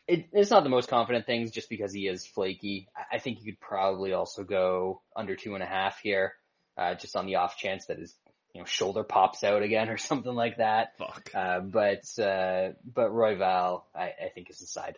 it, 0.08 0.26
it's 0.32 0.50
not 0.50 0.62
the 0.62 0.70
most 0.70 0.88
confident 0.88 1.26
things 1.26 1.50
just 1.50 1.68
because 1.68 1.92
he 1.92 2.06
is 2.06 2.26
flaky. 2.26 2.88
I, 2.96 3.16
I 3.16 3.18
think 3.18 3.38
you 3.38 3.52
could 3.52 3.60
probably 3.60 4.12
also 4.12 4.44
go 4.44 5.02
under 5.14 5.36
two 5.36 5.54
and 5.54 5.62
a 5.62 5.66
half 5.66 5.98
here, 6.00 6.34
uh, 6.78 6.94
just 6.94 7.16
on 7.16 7.26
the 7.26 7.36
off 7.36 7.56
chance 7.56 7.86
that 7.86 7.98
his, 7.98 8.14
you 8.56 8.62
know, 8.62 8.66
shoulder 8.66 9.04
pops 9.04 9.44
out 9.44 9.62
again 9.62 9.90
or 9.90 9.96
something 9.98 10.34
like 10.34 10.56
that. 10.56 10.96
Fuck. 10.96 11.30
Uh, 11.34 11.60
but, 11.60 12.04
uh, 12.18 12.70
but 12.84 13.10
Royval, 13.10 13.82
I, 13.94 14.04
I 14.04 14.28
think 14.34 14.48
is 14.48 14.58
the 14.58 14.66
side. 14.66 14.96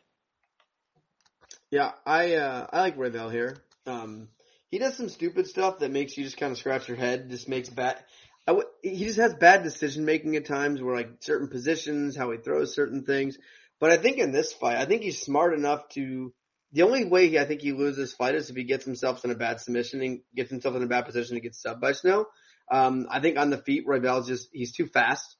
Yeah, 1.72 1.90
I 2.06 2.36
uh, 2.36 2.66
I 2.72 2.80
like 2.80 2.96
Royval 2.96 3.32
here. 3.32 3.56
Um, 3.84 4.28
he 4.70 4.78
does 4.78 4.96
some 4.96 5.08
stupid 5.08 5.48
stuff 5.48 5.80
that 5.80 5.90
makes 5.90 6.16
you 6.16 6.24
just 6.24 6.38
kind 6.38 6.52
of 6.52 6.58
scratch 6.58 6.88
your 6.88 6.96
head. 6.96 7.30
Just 7.30 7.48
makes 7.48 7.68
bad. 7.68 7.98
I 8.46 8.52
w- 8.52 8.68
he 8.82 9.04
just 9.04 9.18
has 9.18 9.34
bad 9.34 9.64
decision 9.64 10.04
making 10.04 10.36
at 10.36 10.46
times, 10.46 10.80
where 10.80 10.96
like 10.96 11.10
certain 11.20 11.48
positions, 11.48 12.16
how 12.16 12.30
he 12.30 12.38
throws 12.38 12.74
certain 12.74 13.04
things. 13.04 13.36
But 13.80 13.90
I 13.90 13.98
think 13.98 14.16
in 14.18 14.32
this 14.32 14.52
fight, 14.52 14.78
I 14.78 14.86
think 14.86 15.02
he's 15.02 15.20
smart 15.20 15.52
enough 15.52 15.88
to. 15.90 16.32
The 16.72 16.82
only 16.82 17.04
way 17.04 17.28
he, 17.28 17.38
I 17.38 17.44
think 17.44 17.62
he 17.62 17.72
loses 17.72 17.96
this 17.96 18.14
fight 18.14 18.34
is 18.34 18.50
if 18.50 18.56
he 18.56 18.64
gets 18.64 18.84
himself 18.84 19.24
in 19.24 19.30
a 19.30 19.34
bad 19.34 19.60
submission 19.60 20.02
and 20.02 20.20
gets 20.34 20.50
himself 20.50 20.76
in 20.76 20.82
a 20.82 20.86
bad 20.86 21.06
position 21.06 21.34
to 21.34 21.40
get 21.40 21.54
subbed 21.54 21.80
by 21.80 21.92
Snow. 21.92 22.26
Um, 22.70 23.06
I 23.10 23.20
think 23.20 23.38
on 23.38 23.50
the 23.50 23.58
feet, 23.58 23.86
Royval's 23.86 24.26
just 24.26 24.48
he's 24.52 24.72
too 24.72 24.86
fast. 24.86 25.36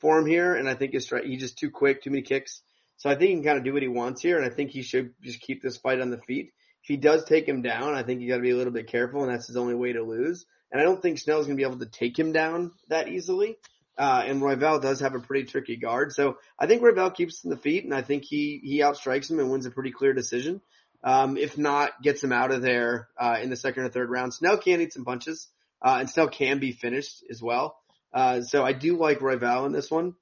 for 0.00 0.18
him 0.18 0.26
here, 0.26 0.54
and 0.54 0.68
I 0.68 0.74
think 0.74 0.92
his 0.92 1.08
he's 1.24 1.40
just 1.40 1.58
too 1.58 1.70
quick, 1.70 2.02
too 2.02 2.10
many 2.10 2.22
kicks. 2.22 2.62
So 2.96 3.08
I 3.08 3.14
think 3.14 3.28
he 3.28 3.34
can 3.36 3.44
kind 3.44 3.58
of 3.58 3.64
do 3.64 3.72
what 3.72 3.82
he 3.82 3.88
wants 3.88 4.22
here, 4.22 4.36
and 4.36 4.50
I 4.50 4.54
think 4.54 4.70
he 4.70 4.82
should 4.82 5.14
just 5.22 5.40
keep 5.40 5.62
this 5.62 5.76
fight 5.76 6.00
on 6.00 6.10
the 6.10 6.18
feet. 6.18 6.52
If 6.82 6.88
he 6.88 6.96
does 6.96 7.24
take 7.24 7.46
him 7.46 7.62
down, 7.62 7.94
I 7.94 8.02
think 8.02 8.20
you 8.20 8.28
got 8.28 8.36
to 8.36 8.42
be 8.42 8.50
a 8.50 8.56
little 8.56 8.72
bit 8.72 8.88
careful, 8.88 9.22
and 9.22 9.32
that's 9.32 9.46
his 9.46 9.56
only 9.56 9.74
way 9.74 9.92
to 9.92 10.02
lose. 10.02 10.46
And 10.72 10.80
I 10.80 10.84
don't 10.84 11.00
think 11.00 11.18
Schnell's 11.18 11.46
going 11.46 11.56
to 11.56 11.60
be 11.60 11.68
able 11.68 11.80
to 11.80 11.90
take 11.90 12.18
him 12.18 12.32
down 12.32 12.72
that 12.88 13.08
easily. 13.08 13.56
Uh, 13.98 14.22
and 14.24 14.40
Royval 14.40 14.80
does 14.80 15.00
have 15.00 15.14
a 15.14 15.20
pretty 15.20 15.44
tricky 15.44 15.76
guard, 15.76 16.12
so 16.12 16.38
I 16.58 16.66
think 16.66 16.80
Royval 16.80 17.14
keeps 17.14 17.44
in 17.44 17.50
the 17.50 17.56
feet, 17.56 17.84
and 17.84 17.92
I 17.92 18.00
think 18.00 18.24
he 18.24 18.60
he 18.62 18.80
outstrikes 18.80 19.30
him 19.30 19.40
and 19.40 19.50
wins 19.50 19.66
a 19.66 19.70
pretty 19.70 19.90
clear 19.90 20.14
decision. 20.14 20.62
Um, 21.04 21.36
if 21.36 21.58
not, 21.58 22.00
gets 22.02 22.24
him 22.24 22.32
out 22.32 22.50
of 22.50 22.62
there 22.62 23.08
uh, 23.18 23.36
in 23.42 23.50
the 23.50 23.56
second 23.56 23.82
or 23.84 23.88
third 23.90 24.08
round. 24.08 24.32
Snell 24.32 24.56
can 24.56 24.80
eat 24.80 24.94
some 24.94 25.04
punches, 25.04 25.48
uh, 25.82 25.98
and 26.00 26.10
still 26.10 26.28
can 26.28 26.58
be 26.58 26.72
finished 26.72 27.24
as 27.30 27.42
well. 27.42 27.76
Uh, 28.12 28.42
so 28.42 28.64
I 28.64 28.72
do 28.72 28.96
like 28.96 29.20
Royval 29.20 29.66
in 29.66 29.72
this 29.72 29.90
one. 29.90 30.14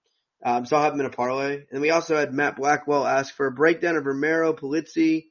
Um, 0.45 0.67
so 0.67 0.77
I'll 0.77 0.85
have 0.85 0.95
him 0.95 1.01
in 1.01 1.07
a 1.07 1.11
parlay. 1.11 1.65
And 1.73 1.81
we 1.81 1.91
also 1.91 2.17
had 2.17 2.33
Matt 2.33 2.57
Blackwell 2.57 3.07
ask 3.07 3.35
for 3.35 3.47
a 3.47 3.53
breakdown 3.53 3.97
of 3.97 4.07
Romero 4.07 4.53
Polizzi, 4.53 5.27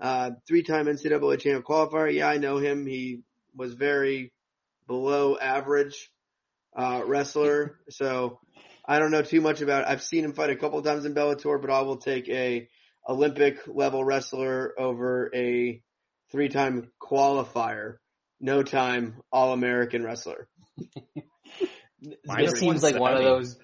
uh, 0.00 0.30
three-time 0.46 0.86
NCAA 0.86 1.38
champ 1.38 1.64
qualifier. 1.64 2.12
Yeah, 2.12 2.28
I 2.28 2.38
know 2.38 2.58
him. 2.58 2.86
He 2.86 3.22
was 3.54 3.74
very 3.74 4.32
below 4.86 5.36
average, 5.38 6.10
uh, 6.76 7.02
wrestler. 7.04 7.78
So 7.90 8.40
I 8.84 8.98
don't 8.98 9.10
know 9.10 9.22
too 9.22 9.40
much 9.40 9.60
about 9.60 9.82
it. 9.82 9.88
I've 9.88 10.02
seen 10.02 10.24
him 10.24 10.32
fight 10.32 10.50
a 10.50 10.56
couple 10.56 10.80
times 10.82 11.04
in 11.04 11.14
Bellator, 11.14 11.60
but 11.60 11.70
I 11.70 11.82
will 11.82 11.98
take 11.98 12.28
a 12.28 12.68
Olympic 13.08 13.58
level 13.66 14.04
wrestler 14.04 14.74
over 14.78 15.30
a 15.34 15.82
three-time 16.30 16.90
qualifier, 17.00 17.96
no 18.40 18.62
time 18.62 19.16
All-American 19.32 20.04
wrestler. 20.04 20.48
Minus 22.24 22.50
This 22.52 22.60
seems 22.60 22.82
like 22.82 22.98
one 22.98 23.12
of 23.12 23.22
170. 23.22 23.24
those. 23.24 23.56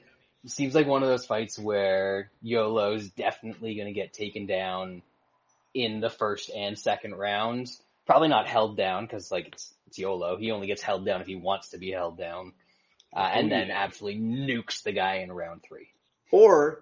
Seems 0.46 0.74
like 0.74 0.86
one 0.86 1.02
of 1.02 1.08
those 1.08 1.24
fights 1.24 1.58
where 1.58 2.30
Yolo's 2.42 3.08
definitely 3.10 3.76
going 3.76 3.86
to 3.86 3.94
get 3.94 4.12
taken 4.12 4.46
down 4.46 5.02
in 5.72 6.00
the 6.00 6.10
first 6.10 6.50
and 6.50 6.78
second 6.78 7.14
rounds. 7.14 7.80
Probably 8.06 8.28
not 8.28 8.46
held 8.46 8.76
down 8.76 9.06
because 9.06 9.32
like 9.32 9.48
it's, 9.48 9.72
it's 9.86 9.98
Yolo. 9.98 10.36
He 10.36 10.50
only 10.50 10.66
gets 10.66 10.82
held 10.82 11.06
down 11.06 11.22
if 11.22 11.26
he 11.26 11.36
wants 11.36 11.70
to 11.70 11.78
be 11.78 11.90
held 11.90 12.18
down, 12.18 12.52
uh, 13.16 13.30
and 13.32 13.50
then 13.50 13.70
absolutely 13.70 14.20
nukes 14.20 14.82
the 14.82 14.92
guy 14.92 15.16
in 15.16 15.32
round 15.32 15.62
three. 15.62 15.88
Or 16.30 16.80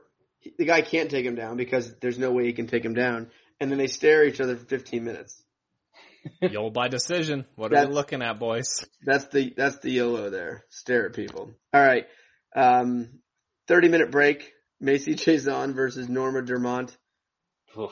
the 0.59 0.64
guy 0.64 0.82
can't 0.82 1.11
take 1.11 1.24
him 1.24 1.36
down 1.36 1.57
because 1.57 1.95
there's 2.01 2.18
no 2.18 2.32
way 2.32 2.47
he 2.47 2.53
can 2.53 2.66
take 2.66 2.84
him 2.84 2.95
down. 2.95 3.30
And 3.61 3.70
then 3.70 3.78
they 3.78 3.86
stare 3.86 4.22
at 4.22 4.34
each 4.34 4.40
other 4.40 4.57
for 4.57 4.64
15 4.64 5.05
minutes. 5.05 5.40
You'll 6.43 6.70
by 6.70 6.89
decision. 6.89 7.45
What 7.57 7.66
are 7.73 7.77
That's- 7.77 7.89
we 7.89 7.95
looking 7.95 8.23
at, 8.23 8.39
boys? 8.39 8.85
That's 9.05 9.27
the, 9.27 9.53
that's 9.57 9.79
the 9.79 9.91
YOLO 9.91 10.31
there. 10.31 10.64
Stare 10.70 11.07
at 11.07 11.14
people. 11.14 11.51
All 11.73 11.81
right. 11.83 12.07
Um, 12.55 13.20
30 13.68 13.89
minute 13.89 14.11
break. 14.11 14.53
Macy 14.81 15.14
Chiasson 15.16 15.75
versus 15.75 16.09
Norma 16.09 16.43
Dumont. 16.43 16.97
Oof. 17.79 17.91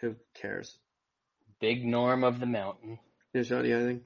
Who 0.00 0.16
cares? 0.34 0.76
Big 1.60 1.84
Norm 1.84 2.24
of 2.24 2.40
the 2.40 2.46
Mountain. 2.46 2.98
Yeah, 3.32 3.42
Sean, 3.44 3.64
you 3.64 3.70
got 3.70 3.82
anything? 3.82 4.00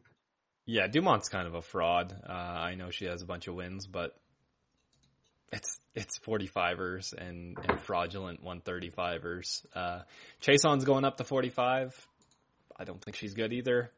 Yeah, 0.66 0.88
Dumont's 0.88 1.28
kind 1.28 1.46
of 1.46 1.54
a 1.54 1.62
fraud. 1.62 2.14
Uh, 2.28 2.32
I 2.32 2.74
know 2.74 2.90
she 2.90 3.06
has 3.06 3.22
a 3.22 3.24
bunch 3.26 3.46
of 3.48 3.54
wins, 3.54 3.86
but 3.86 4.14
it's 5.52 5.80
it's 5.94 6.18
45ers 6.18 7.12
and, 7.14 7.56
and 7.66 7.80
fraudulent 7.80 8.44
135ers. 8.44 9.64
Uh, 9.74 10.00
Chiasson's 10.42 10.84
going 10.84 11.04
up 11.04 11.16
to 11.18 11.24
45. 11.24 11.94
I 12.78 12.84
don't 12.84 13.02
think 13.02 13.16
she's 13.16 13.34
good 13.34 13.52
either. 13.52 13.90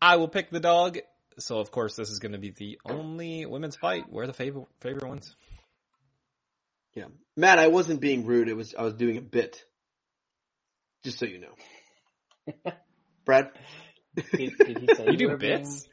I 0.00 0.16
will 0.16 0.28
pick 0.28 0.50
the 0.50 0.60
dog. 0.60 0.98
So 1.38 1.58
of 1.58 1.70
course 1.70 1.96
this 1.96 2.10
is 2.10 2.18
going 2.20 2.32
to 2.32 2.38
be 2.38 2.50
the 2.50 2.78
only 2.84 3.44
women's 3.46 3.76
fight 3.76 4.04
where 4.08 4.26
the 4.26 4.32
favorite 4.32 4.66
favorite 4.80 5.08
wins. 5.08 5.34
Yeah. 6.94 7.06
Matt, 7.36 7.58
I 7.58 7.68
wasn't 7.68 8.00
being 8.00 8.24
rude. 8.24 8.48
It 8.48 8.56
was, 8.56 8.74
I 8.78 8.82
was 8.82 8.94
doing 8.94 9.16
a 9.16 9.20
bit. 9.20 9.64
Just 11.02 11.18
so 11.18 11.26
you 11.26 11.40
know. 11.40 12.72
Brad? 13.24 13.50
Did, 14.14 14.56
did 14.58 14.78
he 14.78 14.86
say 14.94 15.06
You 15.10 15.16
do 15.16 15.28
were 15.30 15.36
being- 15.36 15.58
bits. 15.62 15.88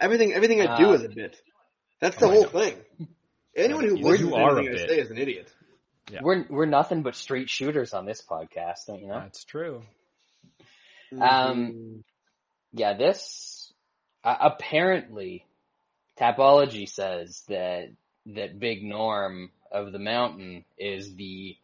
Everything, 0.00 0.32
everything 0.34 0.60
I 0.60 0.76
do 0.76 0.90
Uh, 0.90 0.92
is 0.94 1.04
a 1.04 1.08
bit. 1.08 1.40
That's 2.00 2.16
the 2.16 2.26
oh, 2.26 2.30
whole 2.30 2.44
thing. 2.44 2.74
Anyone 3.56 3.84
who 3.84 3.96
You- 3.96 4.04
listens 4.04 4.20
you 4.30 4.30
to 4.30 4.42
are 4.42 4.56
a 4.56 4.58
anything 4.58 4.74
I 4.74 4.78
bit. 4.82 4.90
say 4.90 4.98
is 5.00 5.10
an 5.10 5.18
idiot. 5.18 5.52
Yeah. 6.10 6.20
We're 6.22 6.44
we're 6.48 6.66
nothing 6.66 7.02
but 7.02 7.16
straight 7.16 7.48
shooters 7.48 7.94
on 7.94 8.04
this 8.04 8.22
podcast, 8.22 8.86
don't 8.86 9.00
you 9.00 9.08
know? 9.08 9.20
That's 9.20 9.44
true. 9.44 9.82
Um, 11.18 12.04
yeah, 12.72 12.94
this 12.94 13.72
uh, 14.22 14.36
apparently 14.40 15.46
Tapology 16.18 16.88
says 16.88 17.42
that 17.48 17.88
that 18.26 18.58
Big 18.58 18.82
Norm 18.82 19.50
of 19.70 19.92
the 19.92 19.98
Mountain 19.98 20.64
is 20.78 21.14
the 21.14 21.56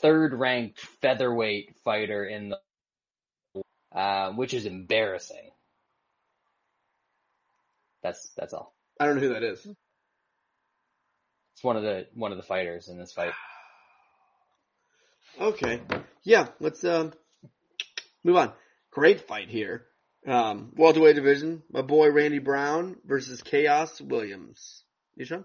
third 0.00 0.34
ranked 0.34 0.80
featherweight 1.00 1.76
fighter 1.84 2.24
in 2.24 2.50
the, 3.54 3.62
uh, 3.96 4.32
which 4.32 4.54
is 4.54 4.66
embarrassing. 4.66 5.50
That's 8.02 8.30
that's 8.36 8.52
all. 8.52 8.74
I 8.98 9.06
don't 9.06 9.16
know 9.16 9.22
who 9.22 9.34
that 9.34 9.42
is. 9.42 9.66
It's 11.54 11.64
one 11.64 11.76
of 11.76 11.82
the 11.82 12.06
one 12.14 12.32
of 12.32 12.38
the 12.38 12.44
fighters 12.44 12.88
in 12.88 12.98
this 12.98 13.12
fight. 13.12 13.32
Okay. 15.40 15.80
Yeah, 16.22 16.48
let's 16.60 16.84
um 16.84 17.12
move 18.22 18.36
on. 18.36 18.52
Great 18.90 19.26
fight 19.26 19.48
here. 19.48 19.86
Um 20.26 20.72
welterweight 20.76 21.16
division. 21.16 21.62
My 21.72 21.82
boy 21.82 22.10
Randy 22.10 22.40
Brown 22.40 22.96
versus 23.06 23.42
Khaos 23.42 24.00
Williams. 24.00 24.82
You 25.16 25.24
sure? 25.24 25.44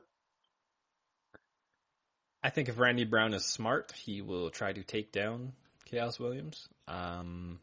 I 2.43 2.49
think 2.49 2.69
if 2.69 2.77
Randy 2.77 3.05
Brown 3.05 3.33
is 3.33 3.43
smart, 3.43 3.91
he 3.95 4.21
will 4.21 4.51
try 4.51 4.71
to 4.71 4.83
take 4.83 5.11
down 5.11 5.53
Khaos 5.91 6.19
Williams. 6.19 6.67
Um, 6.87 7.59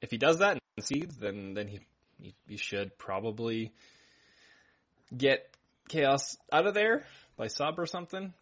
if 0.00 0.12
he 0.12 0.16
does 0.16 0.38
that 0.38 0.52
and 0.52 0.60
concedes, 0.76 1.16
then 1.16 1.54
then 1.54 1.66
he, 1.66 1.80
he 2.20 2.34
he 2.46 2.56
should 2.56 2.96
probably 2.98 3.72
get 5.16 5.48
Khaos 5.90 6.36
out 6.52 6.66
of 6.66 6.74
there 6.74 7.04
by 7.36 7.48
sub 7.48 7.78
or 7.78 7.86
something. 7.86 8.32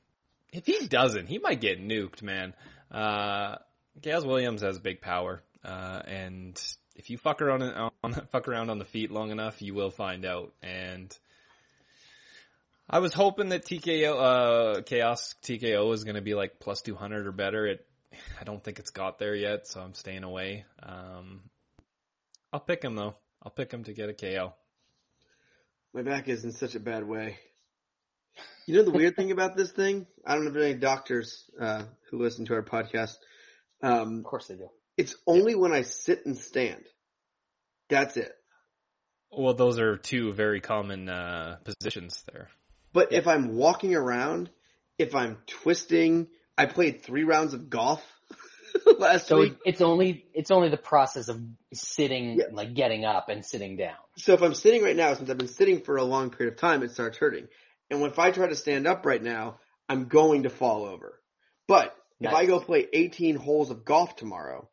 If 0.53 0.67
he 0.67 0.87
doesn't, 0.87 1.29
he 1.29 1.39
might 1.39 1.61
get 1.61 1.81
nuked, 1.83 2.23
man. 2.23 2.55
Uh, 2.91 3.57
Khaos 4.01 4.27
Williams 4.27 4.63
has 4.63 4.79
big 4.79 5.01
power, 5.01 5.43
uh, 5.65 6.03
and 6.07 6.61
if 6.97 7.11
you 7.11 7.19
fuck 7.19 7.43
around 7.43 7.63
on 7.63 8.13
fuck 8.33 8.49
around 8.49 8.71
on 8.71 8.79
the 8.79 8.85
feet 8.85 9.11
long 9.11 9.31
enough, 9.31 9.63
you 9.63 9.75
will 9.75 9.91
find 9.91 10.25
out. 10.25 10.53
And 10.63 11.17
I 12.89 12.99
was 12.99 13.15
hoping 13.15 13.49
that 13.51 13.65
TKO, 13.65 14.13
uh, 14.13 14.81
Khaos 14.83 15.35
TKO 15.43 15.93
is 15.95 16.05
going 16.05 16.17
to 16.17 16.23
be 16.23 16.35
like 16.35 16.61
plus 16.61 16.83
200 16.83 17.27
or 17.27 17.33
better. 17.33 17.67
It, 17.67 17.87
I 18.41 18.45
don't 18.45 18.63
think 18.63 18.79
it's 18.79 18.91
got 18.91 19.19
there 19.19 19.35
yet, 19.35 19.67
so 19.67 19.81
I'm 19.81 19.95
staying 19.95 20.25
away. 20.25 20.65
Um, 20.83 21.43
I'll 22.53 22.61
pick 22.61 22.83
him 22.83 22.95
though. 22.95 23.15
I'll 23.43 23.51
pick 23.51 23.73
him 23.73 23.85
to 23.85 23.93
get 23.93 24.09
a 24.09 24.15
KO. 24.15 24.55
My 25.93 26.03
back 26.03 26.29
is 26.29 26.45
in 26.45 26.53
such 26.53 26.75
a 26.75 26.81
bad 26.81 27.07
way. 27.07 27.39
You 28.67 28.77
know 28.77 28.83
the 28.83 28.91
weird 28.93 29.17
thing 29.17 29.31
about 29.31 29.57
this 29.57 29.71
thing? 29.73 30.07
I 30.27 30.35
don't 30.35 30.45
know 30.45 30.49
if 30.49 30.55
there 30.55 30.63
are 30.63 30.67
any 30.67 30.79
doctors 30.79 31.51
uh, 31.61 31.83
who 32.11 32.19
listen 32.19 32.47
to 32.47 32.55
our 32.55 32.63
podcast. 32.63 33.17
Um, 33.83 34.19
Of 34.19 34.25
course 34.25 34.47
they 34.47 34.55
do. 34.57 34.69
it's 34.97 35.15
only 35.27 35.55
when 35.55 35.73
I 35.73 35.83
sit 35.83 36.25
and 36.25 36.37
stand. 36.39 36.85
That's 37.91 38.17
it. 38.17 38.33
Well, 39.31 39.55
those 39.55 39.79
are 39.79 39.97
two 39.99 40.33
very 40.33 40.61
common, 40.61 41.09
uh, 41.09 41.59
positions 41.65 42.23
there. 42.33 42.49
But 42.93 43.13
if 43.13 43.27
I'm 43.27 43.57
walking 43.57 43.95
around, 43.95 44.49
if 44.99 45.15
I'm 45.15 45.39
twisting, 45.47 46.29
I 46.57 46.67
played 46.67 47.03
three 47.03 47.25
rounds 47.25 47.53
of 47.53 47.69
golf 47.69 48.03
last 48.99 49.27
So 49.27 49.41
week. 49.41 49.57
it's 49.67 49.81
only 49.83 50.25
it's 50.33 50.53
only 50.53 50.69
the 50.71 50.77
process 50.77 51.29
of 51.29 51.41
sitting, 51.75 52.39
Yeah. 52.39 52.45
like 52.53 52.73
getting 52.75 53.05
up 53.05 53.29
and 53.29 53.45
sitting 53.45 53.77
down. 53.77 53.97
So 54.17 54.33
if 54.35 54.43
I'm 54.43 54.55
sitting 54.55 54.83
right 54.85 54.97
now, 54.97 55.13
since 55.15 55.29
I've 55.29 55.37
been 55.37 55.49
sitting 55.49 55.81
for 55.83 55.97
a 55.97 56.05
long 56.05 56.31
period 56.31 56.55
of 56.55 56.61
time, 56.61 56.83
it 56.85 56.93
starts 56.93 57.19
hurting. 57.19 57.49
And 57.95 58.05
if 58.05 58.19
I 58.19 58.31
try 58.31 58.47
to 58.49 58.57
stand 58.57 58.87
up 58.87 59.07
right 59.07 59.23
now, 59.23 59.59
I'm 59.89 60.07
going 60.07 60.43
to 60.45 60.51
fall 60.51 60.85
over. 60.85 61.21
But 61.69 61.97
if 62.21 62.33
I 62.33 62.47
go 62.47 62.59
play 62.61 62.87
18 62.93 63.37
holes 63.37 63.71
of 63.71 63.85
golf 63.85 64.17
tomorrow, 64.17 64.69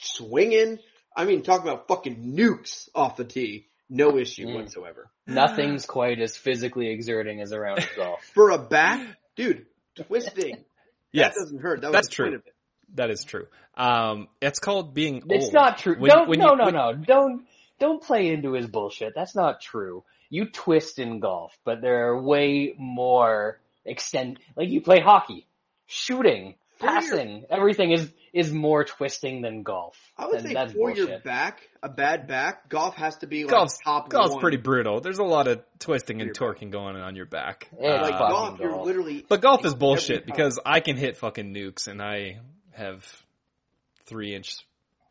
swinging, 0.00 0.78
I 1.16 1.24
mean, 1.24 1.42
talk 1.42 1.62
about 1.62 1.88
fucking 1.88 2.34
nukes 2.36 2.88
off 2.94 3.16
the 3.16 3.24
tee, 3.24 3.66
no 3.88 4.16
issue 4.18 4.46
Mm. 4.46 4.54
whatsoever. 4.56 5.10
Nothing's 5.26 5.86
quite 5.86 6.20
as 6.20 6.36
physically 6.36 6.88
exerting 6.90 7.40
as 7.40 7.52
a 7.52 7.60
round 7.60 7.78
of 7.80 7.88
golf. 7.96 8.22
For 8.34 8.50
a 8.50 8.58
back, 8.58 9.16
dude, 9.36 9.66
twisting, 9.96 10.64
Yes, 11.12 11.34
that 11.34 11.40
doesn't 11.44 11.60
hurt. 11.62 11.80
That 11.80 11.88
was 11.88 11.94
that's 11.94 12.08
the 12.08 12.22
point 12.22 12.30
true. 12.32 12.38
of 12.40 12.46
it. 12.46 12.54
that 12.94 13.10
is 13.10 13.24
true. 13.24 13.46
Um, 13.74 14.28
it's 14.42 14.58
called 14.58 14.92
being 14.92 15.22
It's 15.30 15.46
old. 15.46 15.54
not 15.54 15.78
true. 15.78 15.96
When- 15.98 16.10
don't 16.10 16.28
when 16.28 16.38
no 16.40 16.50
you- 16.52 16.56
no 16.58 16.64
when- 16.64 16.74
no 16.74 16.92
don't 16.94 17.46
don't 17.78 18.02
play 18.02 18.28
into 18.28 18.52
his 18.52 18.66
bullshit. 18.66 19.14
That's 19.14 19.34
not 19.34 19.60
true. 19.60 20.04
You 20.30 20.46
twist 20.46 20.98
in 20.98 21.20
golf, 21.20 21.56
but 21.64 21.80
there 21.80 22.08
are 22.08 22.20
way 22.22 22.74
more 22.78 23.60
extend. 23.84 24.38
Like 24.56 24.68
you 24.70 24.80
play 24.80 25.00
hockey, 25.00 25.46
shooting, 25.86 26.56
For 26.78 26.86
your- 26.86 26.94
passing. 26.94 27.44
Everything 27.50 27.92
is 27.92 28.12
is 28.32 28.52
more 28.52 28.84
twisting 28.84 29.40
than 29.40 29.62
golf. 29.62 29.96
I 30.18 30.26
would 30.26 30.40
and 30.40 30.48
say 30.48 30.52
that's 30.52 30.72
for 30.74 30.90
your 30.94 31.20
back, 31.20 31.60
a 31.82 31.88
bad 31.88 32.26
back, 32.28 32.68
golf 32.68 32.94
has 32.96 33.16
to 33.18 33.26
be 33.26 33.44
like 33.44 33.50
golf's 33.50 33.78
top 33.82 34.10
golf's 34.10 34.32
one. 34.32 34.40
pretty 34.40 34.58
brutal. 34.58 35.00
There's 35.00 35.18
a 35.20 35.24
lot 35.24 35.48
of 35.48 35.62
twisting 35.78 36.20
and 36.20 36.26
Your 36.26 36.34
torquing 36.54 36.70
going 36.70 36.96
on 36.96 37.16
your 37.16 37.24
back. 37.24 37.68
It's 37.72 37.80
Uh, 37.82 38.02
Like 38.02 38.12
fucking 38.12 38.28
golf, 38.28 38.58
you're 38.60 38.70
golf. 38.72 38.86
literally. 38.86 39.24
But 39.26 39.40
golf 39.40 39.64
is 39.64 39.74
bullshit 39.74 40.26
because 40.26 40.60
I 40.66 40.80
can 40.80 40.98
hit 40.98 41.16
fucking 41.16 41.54
nukes 41.54 41.86
and 41.88 42.02
I 42.02 42.40
have 42.72 43.06
three 44.04 44.34
inch 44.34 44.56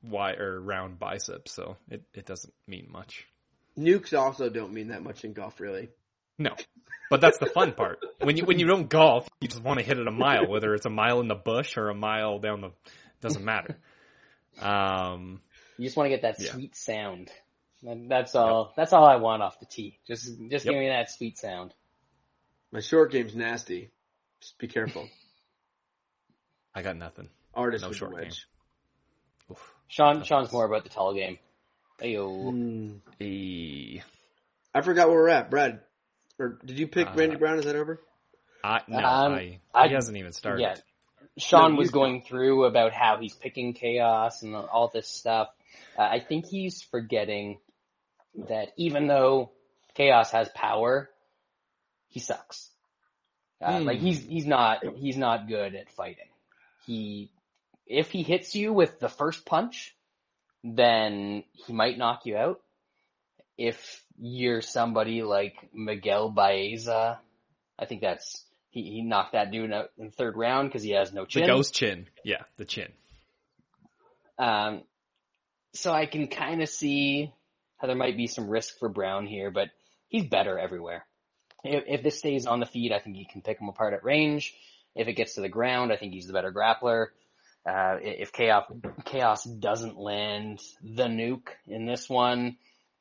wide 0.03 0.37
or 0.39 0.61
round 0.61 0.99
biceps, 0.99 1.51
so 1.51 1.77
it, 1.89 2.03
it 2.13 2.27
doesn't 2.27 2.53
mean 2.67 2.89
much. 2.91 3.25
Nukes 3.77 4.17
also 4.17 4.49
don't 4.49 4.73
mean 4.73 4.89
that 4.89 5.03
much 5.03 5.23
in 5.25 5.33
golf, 5.33 5.59
really. 5.59 5.89
No. 6.37 6.55
But 7.09 7.21
that's 7.21 7.37
the 7.37 7.45
fun 7.45 7.73
part. 7.73 7.99
When 8.21 8.35
you 8.35 8.45
when 8.45 8.57
you 8.59 8.65
don't 8.65 8.89
golf, 8.89 9.27
you 9.39 9.47
just 9.47 9.61
want 9.63 9.79
to 9.79 9.85
hit 9.85 9.99
it 9.99 10.07
a 10.07 10.11
mile, 10.11 10.47
whether 10.47 10.73
it's 10.73 10.85
a 10.85 10.89
mile 10.89 11.19
in 11.21 11.27
the 11.27 11.35
bush 11.35 11.77
or 11.77 11.89
a 11.89 11.95
mile 11.95 12.39
down 12.39 12.61
the 12.61 12.71
doesn't 13.21 13.43
matter. 13.45 13.77
Um 14.61 15.41
You 15.77 15.85
just 15.85 15.97
want 15.97 16.05
to 16.05 16.09
get 16.09 16.21
that 16.23 16.39
Yeah. 16.39 16.51
sweet 16.53 16.75
sound. 16.75 17.31
That's 17.83 18.33
all. 18.35 18.73
That's 18.75 18.93
all 18.93 19.05
I 19.05 19.17
want 19.17 19.43
off 19.43 19.59
the 19.59 19.65
tee. 19.67 19.99
Just, 20.07 20.25
just 20.49 20.65
Yep. 20.65 20.73
give 20.73 20.79
me 20.79 20.87
that 20.89 21.11
sweet 21.11 21.37
sound. 21.37 21.73
My 22.71 22.79
short 22.79 23.11
game's 23.11 23.35
nasty. 23.35 23.91
Just 24.41 24.57
be 24.57 24.67
careful. 24.67 25.07
I 26.73 26.81
got 26.81 26.97
nothing. 26.97 27.29
Artist 27.53 27.83
No 27.85 27.91
short 27.91 28.11
the 28.11 28.15
wedge. 28.23 28.47
Oof. 29.51 29.73
Sean, 29.87 30.23
Sean's 30.23 30.51
more 30.51 30.65
about 30.65 30.83
the 30.83 30.89
tall 30.89 31.13
game. 31.13 31.37
Ayo. 32.01 32.51
Hmm. 32.51 33.23
E- 33.23 34.01
I 34.73 34.81
forgot 34.81 35.07
where 35.07 35.17
we're 35.17 35.29
at, 35.29 35.49
Brad. 35.49 35.81
Or 36.37 36.59
did 36.65 36.77
you 36.77 36.87
pick 36.87 37.07
Uh, 37.07 37.13
Randy 37.15 37.37
Brown? 37.37 37.59
Is 37.59 37.65
that 37.65 37.75
over? 37.75 38.01
I, 38.63 38.81
no, 38.87 38.97
Um, 38.97 39.33
I, 39.33 39.59
I- 39.73 39.87
he 39.87 39.93
hasn't 39.93 40.17
even 40.17 40.33
started. 40.33 40.61
Yeah. 40.61 40.75
Sean 41.37 41.73
No, 41.73 41.77
was 41.79 41.87
he's 41.87 41.91
going 41.91 42.21
through 42.23 42.65
about 42.65 42.93
how 42.93 43.17
he's 43.19 43.33
picking 43.35 43.73
Khaos 43.73 44.41
and 44.43 44.55
all 44.55 44.87
this 44.93 45.07
stuff. 45.07 45.49
Uh, 45.97 46.01
I 46.03 46.19
think 46.21 46.45
he's 46.45 46.81
forgetting 46.81 47.59
that 48.47 48.69
even 48.77 49.07
though 49.07 49.51
Khaos 49.97 50.31
has 50.31 50.49
power, 50.49 51.09
he 52.07 52.19
sucks. 52.19 52.69
Uh, 53.61 53.79
Hmm. 53.79 53.85
Like 53.85 53.99
he's 53.99 54.23
he's 54.23 54.45
not 54.45 54.83
he's 54.97 55.17
not 55.17 55.47
good 55.47 55.75
at 55.75 55.89
fighting. 55.91 56.27
He 56.85 57.31
if 57.85 58.11
he 58.11 58.23
hits 58.23 58.55
you 58.55 58.71
with 58.73 58.99
the 58.99 59.09
first 59.09 59.45
punch, 59.45 59.95
then 60.65 61.43
he 61.51 61.73
might 61.73 61.97
knock 61.97 62.25
you 62.25 62.35
out. 62.35 62.59
If 63.57 64.03
you're 64.17 64.61
somebody 64.61 65.21
like 65.21 65.55
Miguel 65.73 66.29
Baeza, 66.29 67.19
I 67.77 67.85
think 67.85 68.01
that's 68.01 68.43
he, 68.71 68.81
he 68.81 69.01
knocked 69.03 69.33
that 69.33 69.51
dude 69.51 69.71
out 69.71 69.91
in 69.97 70.07
the 70.07 70.11
third 70.11 70.35
round 70.35 70.69
because 70.69 70.81
he 70.81 70.91
has 70.91 71.13
no 71.13 71.25
chin. 71.25 71.43
The 71.43 71.47
ghost 71.47 71.75
chin. 71.75 72.07
Yeah, 72.23 72.41
the 72.57 72.65
chin. 72.65 72.91
Um, 74.39 74.81
so 75.73 75.93
I 75.93 76.07
can 76.07 76.27
kind 76.27 76.61
of 76.61 76.67
see 76.67 77.31
how 77.77 77.87
there 77.87 77.95
might 77.95 78.17
be 78.17 78.27
some 78.27 78.49
risk 78.49 78.79
for 78.79 78.89
Brown 78.89 79.27
here, 79.27 79.51
but 79.51 79.69
he's 80.07 80.25
better 80.25 80.57
everywhere. 80.57 81.05
If, 81.63 81.83
if 81.87 82.03
this 82.03 82.17
stays 82.17 82.47
on 82.47 82.59
the 82.59 82.65
feet, 82.65 82.91
I 82.91 82.99
think 82.99 83.15
he 83.15 83.25
can 83.25 83.41
pick 83.41 83.59
him 83.59 83.69
apart 83.69 83.93
at 83.93 84.03
range. 84.03 84.53
If 84.95 85.07
it 85.07 85.13
gets 85.13 85.35
to 85.35 85.41
the 85.41 85.49
ground, 85.49 85.93
I 85.93 85.97
think 85.97 86.13
he's 86.13 86.27
the 86.27 86.33
better 86.33 86.51
grappler. 86.51 87.07
Uh, 87.65 87.97
if 88.01 88.31
Khaos, 88.31 88.65
Khaos 89.05 89.59
doesn't 89.59 89.97
land 89.97 90.61
the 90.83 91.05
nuke 91.05 91.49
in 91.67 91.85
this 91.85 92.07
one, 92.07 92.57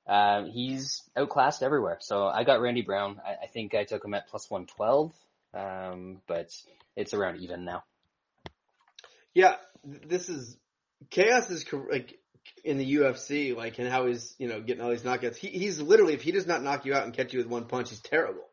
uh, 0.07 0.45
he's 0.45 1.03
outclassed 1.17 1.62
everywhere. 1.62 1.99
So 2.01 2.27
I 2.27 2.45
got 2.45 2.61
Randy 2.61 2.83
Brown. 2.83 3.21
I, 3.25 3.45
I 3.45 3.47
think 3.47 3.75
I 3.75 3.85
took 3.85 4.05
him 4.05 4.15
at 4.15 4.29
plus 4.29 4.51
112. 4.51 5.12
Um, 5.55 6.21
but 6.27 6.51
it's 6.97 7.15
around 7.15 7.41
even 7.41 7.65
now. 7.65 7.85
Yeah, 9.35 9.57
this 9.85 10.29
is 10.29 10.57
Khaos 11.11 11.51
is 11.51 11.65
like 11.91 12.19
in 12.65 12.79
the 12.79 12.97
UFC, 12.97 13.57
like 13.57 13.79
and 13.79 13.89
how 13.89 14.07
he's 14.07 14.35
you 14.39 14.49
know 14.49 14.61
getting 14.61 14.83
all 14.83 14.91
these 14.91 15.03
knockouts. 15.03 15.37
He, 15.37 15.49
he's 15.49 15.81
literally 15.81 16.15
if 16.15 16.23
he 16.23 16.33
does 16.33 16.47
not 16.47 16.62
knock 16.62 16.85
you 16.85 16.95
out 16.95 17.05
and 17.05 17.15
catch 17.15 17.33
you 17.33 17.39
with 17.39 17.49
one 17.49 17.67
punch, 17.67 17.91
he's 17.91 18.01
terrible. 18.01 18.45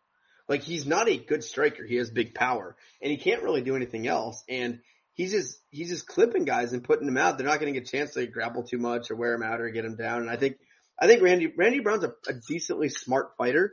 Like 0.47 0.63
he's 0.63 0.85
not 0.85 1.07
a 1.07 1.17
good 1.17 1.43
striker. 1.43 1.85
He 1.85 1.95
has 1.95 2.09
big 2.09 2.33
power, 2.33 2.75
and 3.01 3.11
he 3.11 3.17
can't 3.17 3.43
really 3.43 3.61
do 3.61 3.75
anything 3.75 4.07
else. 4.07 4.43
And 4.49 4.79
he's 5.21 5.31
just 5.31 5.59
he's 5.69 5.89
just 5.89 6.07
clipping 6.07 6.45
guys 6.45 6.73
and 6.73 6.83
putting 6.83 7.05
them 7.05 7.17
out. 7.17 7.37
They're 7.37 7.45
not 7.45 7.59
getting 7.59 7.77
a 7.77 7.83
chance 7.83 8.15
to 8.15 8.25
grapple 8.25 8.63
too 8.63 8.79
much 8.79 9.11
or 9.11 9.15
wear 9.15 9.33
him 9.33 9.43
out 9.43 9.61
or 9.61 9.69
get 9.69 9.85
him 9.85 9.95
down. 9.95 10.21
And 10.21 10.29
I 10.29 10.35
think 10.35 10.57
I 10.99 11.05
think 11.05 11.21
Randy 11.21 11.53
Randy 11.55 11.79
Brown's 11.79 12.03
a, 12.03 12.13
a 12.27 12.33
decently 12.33 12.89
smart 12.89 13.33
fighter. 13.37 13.71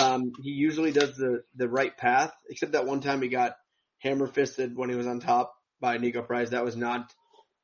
Um, 0.00 0.32
he 0.42 0.50
usually 0.50 0.92
does 0.92 1.16
the 1.16 1.42
the 1.56 1.68
right 1.68 1.96
path, 1.96 2.32
except 2.48 2.72
that 2.72 2.86
one 2.86 3.00
time 3.00 3.22
he 3.22 3.28
got 3.28 3.56
hammer 3.98 4.28
fisted 4.28 4.76
when 4.76 4.88
he 4.88 4.94
was 4.94 5.06
on 5.06 5.18
top 5.18 5.54
by 5.80 5.98
Niko 5.98 6.24
Price. 6.24 6.50
That 6.50 6.64
was 6.64 6.76
not 6.76 7.12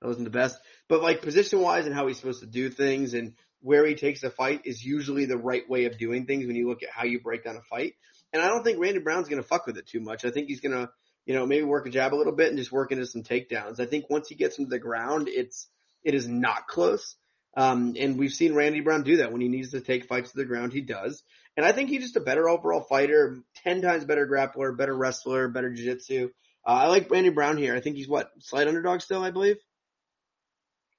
that 0.01 0.09
wasn't 0.09 0.25
the 0.25 0.31
best. 0.31 0.59
But 0.89 1.03
like 1.03 1.23
position 1.23 1.61
wise 1.61 1.87
and 1.87 1.95
how 1.95 2.09
he's 2.09 2.17
supposed 2.19 2.41
to 2.41 2.47
do 2.47 2.69
things 2.69 3.15
and 3.15 3.35
where 3.61 3.87
he 3.87 3.95
takes 3.95 4.23
the 4.23 4.31
fight 4.31 4.63
is 4.65 4.85
usually 4.85 5.27
the 5.27 5.37
right 5.37 5.69
way 5.69 5.85
of 5.85 5.99
doing 5.99 6.27
things 6.27 6.47
when 6.47 6.57
you 6.57 6.69
look 6.69 6.83
at 6.83 6.91
how 6.91 7.05
you 7.05 7.21
break 7.21 7.45
down 7.45 7.57
a 7.57 7.63
fight. 7.63 7.95
And 8.33 8.43
I 8.43 8.49
don't 8.49 8.65
think 8.65 8.81
Randy 8.81 9.01
Brown's 9.01 9.29
gonna 9.29 9.43
fuck 9.43 9.67
with 9.67 9.77
it 9.77 9.87
too 9.87 10.01
much. 10.01 10.25
I 10.25 10.31
think 10.31 10.49
he's 10.49 10.61
gonna, 10.61 10.89
you 11.31 11.37
know, 11.37 11.47
maybe 11.47 11.63
work 11.63 11.87
a 11.87 11.91
jab 11.91 12.13
a 12.13 12.17
little 12.17 12.33
bit 12.33 12.49
and 12.49 12.59
just 12.59 12.73
work 12.73 12.91
into 12.91 13.07
some 13.07 13.23
takedowns. 13.23 13.79
I 13.79 13.87
think 13.87 14.11
once 14.11 14.27
he 14.27 14.35
gets 14.35 14.59
into 14.59 14.69
the 14.69 14.81
ground, 14.81 15.29
it's 15.29 15.69
it 16.03 16.13
is 16.13 16.27
not 16.27 16.67
close. 16.67 17.15
Um, 17.57 17.95
and 17.97 18.19
we've 18.19 18.33
seen 18.33 18.53
Randy 18.53 18.81
Brown 18.81 19.05
do 19.05 19.19
that 19.19 19.31
when 19.31 19.41
he 19.41 19.47
needs 19.47 19.71
to 19.71 19.81
take 19.81 20.07
fights 20.07 20.33
to 20.33 20.39
the 20.39 20.45
ground. 20.45 20.73
He 20.73 20.81
does. 20.81 21.23
And 21.57 21.65
I 21.65 21.71
think 21.71 21.89
he's 21.89 22.03
just 22.03 22.17
a 22.17 22.21
better 22.21 22.49
overall 22.49 22.81
fighter, 22.81 23.39
10 23.63 23.81
times 23.81 24.05
better 24.05 24.27
grappler, 24.27 24.77
better 24.77 24.93
wrestler, 24.93 25.47
better 25.47 25.71
jiu-jitsu. 25.71 26.31
Uh, 26.67 26.69
I 26.69 26.89
like 26.89 27.09
Randy 27.09 27.31
Brown 27.31 27.57
here. 27.59 27.77
I 27.77 27.81
think 27.81 27.95
he's 27.95 28.09
what, 28.09 28.33
slight 28.41 28.67
underdog 28.67 29.01
still, 29.01 29.23
I 29.23 29.31
believe? 29.31 29.59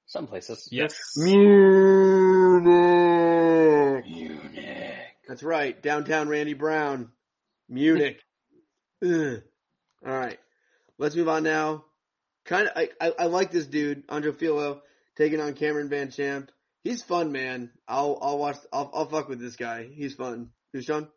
Some 0.06 0.28
places. 0.28 0.70
Yes. 0.72 0.98
Munich. 1.18 1.36
Munich. 4.06 5.08
That's 5.28 5.44
right. 5.44 5.82
Downtown 5.82 6.30
Randy 6.30 6.54
Brown. 6.54 7.10
Munich. 7.68 8.22
All 10.06 10.14
right. 10.14 10.39
Let's 10.97 11.16
move 11.16 11.30
on 11.30 11.43
now. 11.43 11.86
Kind 12.45 12.68
of, 12.68 12.74
I, 12.76 12.89
I, 12.99 13.14
I 13.20 13.26
like 13.26 13.52
this 13.52 13.68
dude, 13.68 14.04
Andre 14.10 14.32
Fili, 14.32 14.76
taking 15.16 15.39
on 15.39 15.54
Cameron 15.54 15.89
VanCamp. 15.89 16.49
He's 16.84 17.04
fun, 17.04 17.32
man. 17.32 17.70
I'll, 17.88 18.18
I'll 18.22 18.38
watch, 18.39 18.58
I'll, 18.74 18.89
I'll 18.93 19.06
fuck 19.06 19.30
with 19.30 19.39
this 19.39 19.56
guy. 19.56 19.88
He's 19.93 20.16
fun. 20.16 20.49
Who's 20.74 20.86
Sean? 20.86 21.08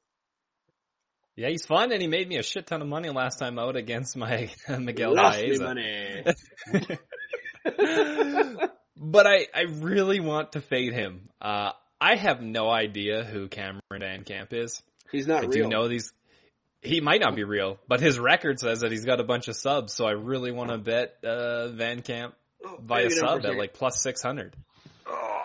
Yeah, 1.37 1.49
he's 1.49 1.67
fun, 1.67 1.91
and 1.91 2.01
he 2.01 2.07
made 2.07 2.29
me 2.29 2.37
a 2.37 2.43
shit 2.43 2.67
ton 2.67 2.81
of 2.81 2.87
money 2.87 3.11
last 3.11 3.39
time 3.39 3.59
out 3.59 3.77
against 3.77 4.17
my 4.17 4.51
Miguel 4.69 5.15
Lost 5.15 5.41
me 5.41 5.59
money. 5.59 6.25
but 8.97 9.27
I, 9.27 9.49
I 9.53 9.63
really 9.63 10.21
want 10.21 10.53
to 10.53 10.61
fade 10.61 10.93
him. 10.93 11.29
Uh, 11.41 11.73
I 12.01 12.17
have 12.17 12.41
no 12.41 12.71
idea 12.71 13.25
who 13.25 13.49
Cameron 13.49 13.81
VanCamp 13.93 14.53
is. 14.53 14.81
He's 15.11 15.27
not 15.27 15.39
I 15.39 15.41
real. 15.47 15.51
do 15.51 15.59
you 15.59 15.69
know 15.69 15.89
these. 15.89 16.13
He 16.85 17.01
might 17.01 17.21
not 17.21 17.35
be 17.35 17.45
real, 17.45 17.79
but 17.89 18.01
his 18.01 18.19
record 18.19 18.61
says 18.61 18.81
that 18.81 18.93
he's 18.93 19.05
got 19.05 19.19
a 19.19 19.25
bunch 19.25 19.49
of 19.49 19.57
subs. 19.57 19.93
So 19.95 20.07
I 20.07 20.13
really 20.13 20.53
want 20.53 20.71
to 20.71 20.79
bet 20.79 21.17
uh, 21.25 21.69
VanCamp 21.73 22.33
Oh, 22.67 22.79
via 22.83 23.05
maybe 23.09 23.15
not 23.21 23.33
for 23.33 23.39
a 23.39 23.43
sub 23.43 23.51
at 23.53 23.59
like 23.59 23.75
plus 23.75 24.03
six 24.03 24.23
hundred. 24.23 24.55
Oh, 25.07 25.43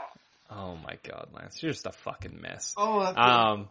Oh 0.51 0.75
my 0.83 0.97
god, 1.03 1.29
Lance, 1.33 1.61
you're 1.61 1.71
just 1.71 1.85
a 1.85 1.91
fucking 1.91 2.39
mess. 2.41 2.73
oh 2.77 2.99
Um, 3.01 3.69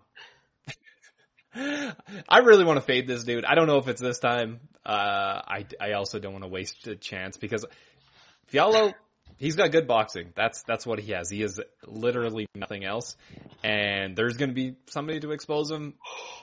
I 2.29 2.39
really 2.39 2.65
want 2.65 2.77
to 2.77 2.83
fade 2.83 3.07
this 3.09 3.25
dude. 3.25 3.45
I 3.45 3.55
don't 3.55 3.67
know 3.67 3.79
if 3.79 3.89
it's 3.89 4.01
this 4.01 4.19
time. 4.19 4.61
Uh, 4.87 5.43
I, 5.47 5.67
I 5.81 5.93
also 5.93 6.19
don't 6.19 6.33
want 6.33 6.45
to 6.45 6.49
waste 6.49 6.87
a 6.87 6.95
chance 6.97 7.37
because 7.37 7.65
Fili, 8.47 8.95
he's 9.39 9.57
got 9.57 9.73
good 9.73 9.87
boxing. 9.87 10.33
That's, 10.35 10.63
that's 10.63 10.87
what 10.87 10.99
he 10.99 11.13
has. 11.13 11.31
He 11.31 11.43
is 11.43 11.61
literally 11.87 12.47
nothing 12.55 12.85
else. 12.85 13.17
And 13.63 14.17
there's 14.17 14.37
going 14.37 14.51
to 14.51 14.55
be 14.55 14.77
somebody 14.87 15.21
to 15.21 15.33
expose 15.33 15.71
him. 15.71 15.95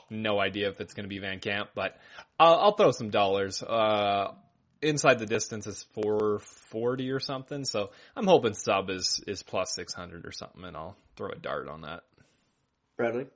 No 0.10 0.40
idea 0.40 0.70
if 0.70 0.80
it's 0.82 0.94
going 0.94 1.08
to 1.08 1.10
be 1.10 1.20
VanCamp, 1.20 1.68
but 1.76 1.98
I'll, 2.40 2.56
I'll 2.56 2.76
throw 2.76 2.92
some 2.92 3.10
dollars. 3.10 3.62
Uh, 3.64 4.34
inside 4.82 5.20
the 5.20 5.26
distance 5.26 5.68
is 5.68 5.84
440 5.94 7.12
or 7.12 7.20
something. 7.20 7.66
So 7.66 7.92
I'm 8.16 8.28
hoping 8.28 8.54
sub 8.54 8.90
is, 8.90 9.24
is 9.28 9.44
plus 9.44 9.74
600 9.74 10.26
or 10.26 10.32
something 10.32 10.64
and 10.64 10.76
I'll 10.76 10.98
throw 11.16 11.30
a 11.30 11.36
dart 11.36 11.68
on 11.68 11.82
that. 11.82 12.04
Bradley. 12.98 13.28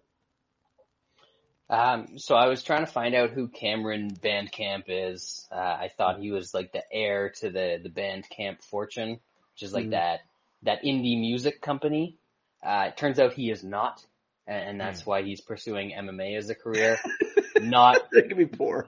Um, 1.69 2.17
so 2.17 2.35
I 2.35 2.47
was 2.47 2.63
trying 2.63 2.85
to 2.85 2.91
find 2.91 3.13
out 3.13 3.29
who 3.29 3.47
Cameron 3.47 4.09
Bandcamp 4.09 4.85
is. 4.87 5.47
Uh, 5.51 5.55
I 5.55 5.89
thought 5.95 6.19
he 6.19 6.31
was 6.31 6.53
like 6.53 6.71
the 6.71 6.81
heir 6.91 7.31
to 7.41 7.51
the 7.51 7.79
the 7.81 7.89
Bandcamp 7.89 8.63
fortune, 8.63 9.19
which 9.59 9.67
is 9.67 9.73
like 9.73 9.87
Mhm. 9.87 9.91
that 9.91 10.21
that 10.63 10.83
indie 10.83 11.19
music 11.19 11.61
company. 11.61 12.15
Uh, 12.63 12.85
it 12.87 12.97
turns 12.97 13.19
out 13.19 13.33
he 13.33 13.49
is 13.49 13.61
not, 13.61 14.05
and, 14.47 14.69
and 14.69 14.79
that's 14.79 15.05
why 15.05 15.21
he's 15.21 15.41
pursuing 15.41 15.91
MMA 15.91 16.37
as 16.37 16.49
a 16.49 16.55
career. 16.55 16.97
not 17.59 17.97
That 18.11 18.29
could 18.29 18.37
be 18.37 18.45
poor. 18.45 18.87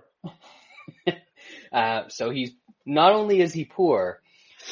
uh, 1.73 2.07
so 2.07 2.29
he's 2.29 2.53
not 2.85 3.13
only 3.13 3.41
is 3.41 3.53
he 3.53 3.65
poor, 3.65 4.21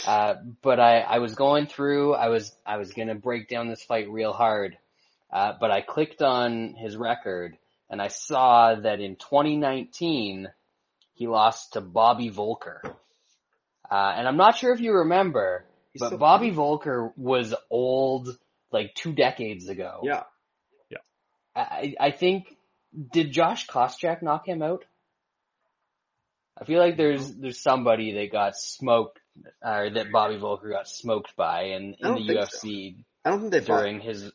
uh, 0.08 0.36
but 0.62 0.80
I, 0.80 1.00
I 1.00 1.20
was 1.20 1.36
going 1.36 1.68
through, 1.68 2.14
I 2.14 2.30
was, 2.30 2.56
I 2.66 2.78
was 2.78 2.94
gonna 2.94 3.16
break 3.16 3.50
down 3.50 3.68
this 3.68 3.84
fight 3.84 4.10
real 4.10 4.32
hard, 4.32 4.78
uh, 5.32 5.54
but 5.60 5.70
I 5.70 5.82
clicked 5.82 6.22
on 6.22 6.76
his 6.76 6.96
record 6.96 7.58
and 7.90 8.02
I 8.02 8.08
saw 8.08 8.76
that 8.76 9.02
in 9.02 9.16
2019 9.18 10.48
he 11.14 11.28
lost 11.28 11.74
to 11.74 11.82
Bobby 11.82 12.30
Voelker. 12.30 12.96
Uh, 13.90 14.14
and 14.16 14.28
I'm 14.28 14.38
not 14.38 14.58
sure 14.58 14.72
if 14.74 14.80
you 14.80 14.94
remember, 14.94 15.66
He's 15.94 16.02
but 16.02 16.12
so 16.12 16.18
Bobby 16.18 16.52
Voelker 16.52 17.12
was 17.18 17.54
old 17.70 18.30
like 18.72 18.94
two 18.96 19.14
decades 19.14 19.68
ago. 19.68 20.02
Yeah. 20.04 20.24
Yeah. 20.90 20.98
I, 21.56 21.96
I 22.00 22.12
think, 22.12 22.56
did 23.12 23.32
Josh 23.32 23.68
Koscheck 23.68 24.22
knock 24.22 24.48
him 24.48 24.62
out? 24.62 24.86
I 26.60 26.66
feel 26.66 26.80
like 26.80 26.98
there's, 26.98 27.34
there's 27.36 27.62
somebody 27.62 28.14
that 28.14 28.32
got 28.32 28.56
smoked, 28.56 29.20
or 29.64 29.90
that 29.90 30.12
Bobby 30.12 30.36
Voelker 30.36 30.72
got 30.72 30.88
smoked 30.88 31.36
by 31.36 31.64
in, 31.64 31.96
in 32.00 32.16
the 32.16 32.28
think 32.28 32.30
UFC 32.30 32.96
I 33.24 33.30
don't 33.30 33.40
think 33.40 33.52
they 33.52 33.62
fought. 33.62 33.80
during 33.80 34.02
his, 34.02 34.32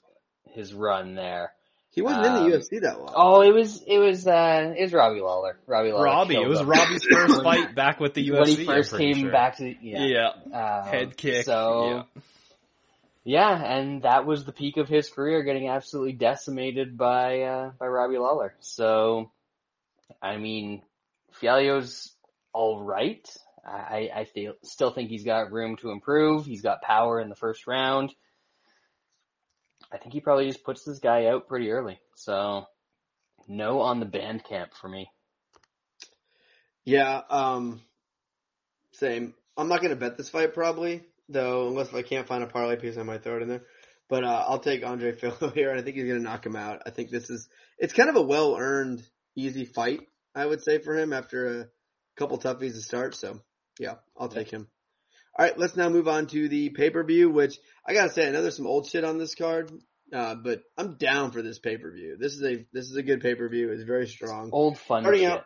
his 0.54 0.72
run 0.72 1.14
there. 1.14 1.52
He 1.94 2.02
wasn't 2.02 2.26
um, 2.26 2.44
in 2.44 2.50
the 2.50 2.56
UFC 2.56 2.80
that 2.82 2.98
long. 2.98 3.12
Oh, 3.14 3.40
it 3.42 3.54
was, 3.54 3.80
it 3.86 3.98
was, 3.98 4.26
uh, 4.26 4.74
it 4.76 4.82
was 4.82 4.92
Robbie 4.92 5.20
Lawler. 5.20 5.56
Robbie 5.66 5.92
Lawler. 5.92 6.04
Robbie. 6.04 6.34
It 6.34 6.48
was 6.48 6.60
him. 6.60 6.68
Robbie's 6.68 7.04
first 7.04 7.42
fight 7.44 7.74
back 7.76 8.00
with 8.00 8.14
the 8.14 8.28
UFC. 8.28 8.38
when 8.38 8.48
he 8.48 8.64
first 8.64 8.96
came 8.96 9.16
sure. 9.20 9.30
back 9.30 9.58
to, 9.58 9.74
yeah. 9.80 10.04
Yeah. 10.04 10.80
Um, 10.80 10.88
Head 10.88 11.16
kick. 11.16 11.44
So, 11.44 12.06
yeah. 13.22 13.62
and 13.62 14.02
that 14.02 14.26
was 14.26 14.44
the 14.44 14.50
peak 14.52 14.76
of 14.76 14.88
his 14.88 15.08
career, 15.08 15.44
getting 15.44 15.68
absolutely 15.68 16.14
decimated 16.14 16.98
by 16.98 17.42
uh, 17.42 17.70
by 17.78 17.86
Robbie 17.86 18.18
Lawler. 18.18 18.54
So, 18.58 19.30
I 20.20 20.36
mean, 20.36 20.82
Fili's 21.30 22.12
all 22.52 22.82
right. 22.82 23.24
I, 23.64 24.10
I 24.14 24.24
still 24.24 24.54
still 24.62 24.90
think 24.90 25.10
he's 25.10 25.24
got 25.24 25.52
room 25.52 25.76
to 25.76 25.90
improve. 25.90 26.44
He's 26.44 26.62
got 26.62 26.82
power 26.82 27.20
in 27.20 27.28
the 27.28 27.36
first 27.36 27.66
round. 27.66 28.12
I 29.94 29.98
think 29.98 30.12
he 30.12 30.20
probably 30.20 30.48
just 30.48 30.64
puts 30.64 30.84
this 30.84 30.98
guy 30.98 31.26
out 31.26 31.46
pretty 31.46 31.70
early. 31.70 32.00
So, 32.16 32.66
no 33.46 33.80
on 33.80 34.00
the 34.00 34.06
band 34.06 34.42
camp 34.44 34.72
for 34.80 34.88
me. 34.88 35.08
Yeah, 36.84 37.20
um, 37.30 37.80
same. 38.92 39.34
I'm 39.56 39.68
not 39.68 39.80
gonna 39.80 39.94
bet 39.94 40.16
this 40.16 40.28
fight 40.28 40.52
probably, 40.52 41.02
though, 41.28 41.68
unless 41.68 41.94
I 41.94 42.02
can't 42.02 42.26
find 42.26 42.42
a 42.42 42.48
parlay 42.48 42.76
piece, 42.76 42.98
I 42.98 43.04
might 43.04 43.22
throw 43.22 43.36
it 43.36 43.42
in 43.42 43.48
there. 43.48 43.62
But 44.08 44.24
uh, 44.24 44.44
I'll 44.48 44.58
take 44.58 44.84
Andre 44.84 45.12
Fili 45.18 45.52
here, 45.54 45.70
and 45.70 45.78
I 45.78 45.82
think 45.82 45.96
he's 45.96 46.08
gonna 46.08 46.18
knock 46.18 46.44
him 46.44 46.56
out. 46.56 46.82
I 46.84 46.90
think 46.90 47.10
this 47.10 47.30
is 47.30 47.48
it's 47.78 47.94
kind 47.94 48.10
of 48.10 48.16
a 48.16 48.22
well 48.22 48.56
earned, 48.58 49.02
easy 49.36 49.64
fight, 49.64 50.00
I 50.34 50.44
would 50.44 50.62
say 50.62 50.78
for 50.78 50.98
him 50.98 51.12
after 51.12 51.60
a 51.60 51.68
couple 52.16 52.38
toughies 52.38 52.72
to 52.72 52.80
start. 52.80 53.14
So 53.14 53.40
yeah, 53.78 53.94
I'll 54.16 54.28
take 54.28 54.50
him. 54.50 54.66
All 55.36 55.44
right, 55.44 55.58
let's 55.58 55.76
now 55.76 55.88
move 55.88 56.06
on 56.08 56.26
to 56.28 56.48
the 56.48 56.70
pay 56.70 56.90
per 56.90 57.02
view, 57.02 57.28
which 57.30 57.58
I 57.86 57.92
gotta 57.94 58.10
say, 58.10 58.28
I 58.28 58.30
know 58.30 58.42
there's 58.42 58.56
some 58.56 58.66
old 58.68 58.86
shit 58.88 59.02
on 59.04 59.18
this 59.18 59.34
card, 59.34 59.70
uh, 60.12 60.36
but 60.36 60.62
I'm 60.78 60.94
down 60.94 61.32
for 61.32 61.42
this 61.42 61.58
pay 61.58 61.76
per 61.76 61.90
view. 61.90 62.16
This 62.18 62.34
is 62.34 62.42
a 62.44 62.66
this 62.72 62.84
is 62.88 62.96
a 62.96 63.02
good 63.02 63.20
pay 63.20 63.34
per 63.34 63.48
view. 63.48 63.70
It's 63.72 63.82
very 63.82 64.06
strong 64.06 64.50
Old 64.52 64.78
fun 64.78 65.02
Starting 65.02 65.22
shit. 65.22 65.30
out- 65.30 65.44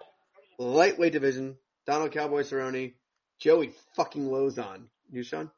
lightweight 0.59 1.13
division, 1.13 1.57
Donald 1.87 2.13
Cowboy 2.13 2.43
Cerrone, 2.43 2.95
Joey 3.39 3.73
fucking 3.97 4.25
Lauzon. 4.29 4.89
You, 5.11 5.23
Sean? 5.23 5.51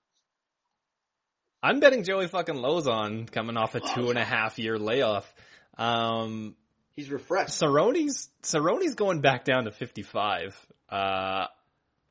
I'm 1.63 1.81
betting 1.81 2.05
Joey 2.05 2.29
fucking 2.29 2.55
Lauzon 2.55 3.31
coming 3.31 3.57
off 3.57 3.75
a 3.75 3.81
two 3.81 4.11
and 4.11 4.19
a 4.19 4.25
half 4.25 4.59
year 4.59 4.79
layoff. 4.79 5.31
Um, 5.77 6.55
He's 6.93 7.11
refreshed. 7.11 7.61
Cerrone's 7.61 8.29
Cerrone's 8.43 8.95
going 8.95 9.21
back 9.23 9.45
down 9.45 9.65
to 9.65 9.71
55. 9.71 10.55
Uh, 10.89 11.47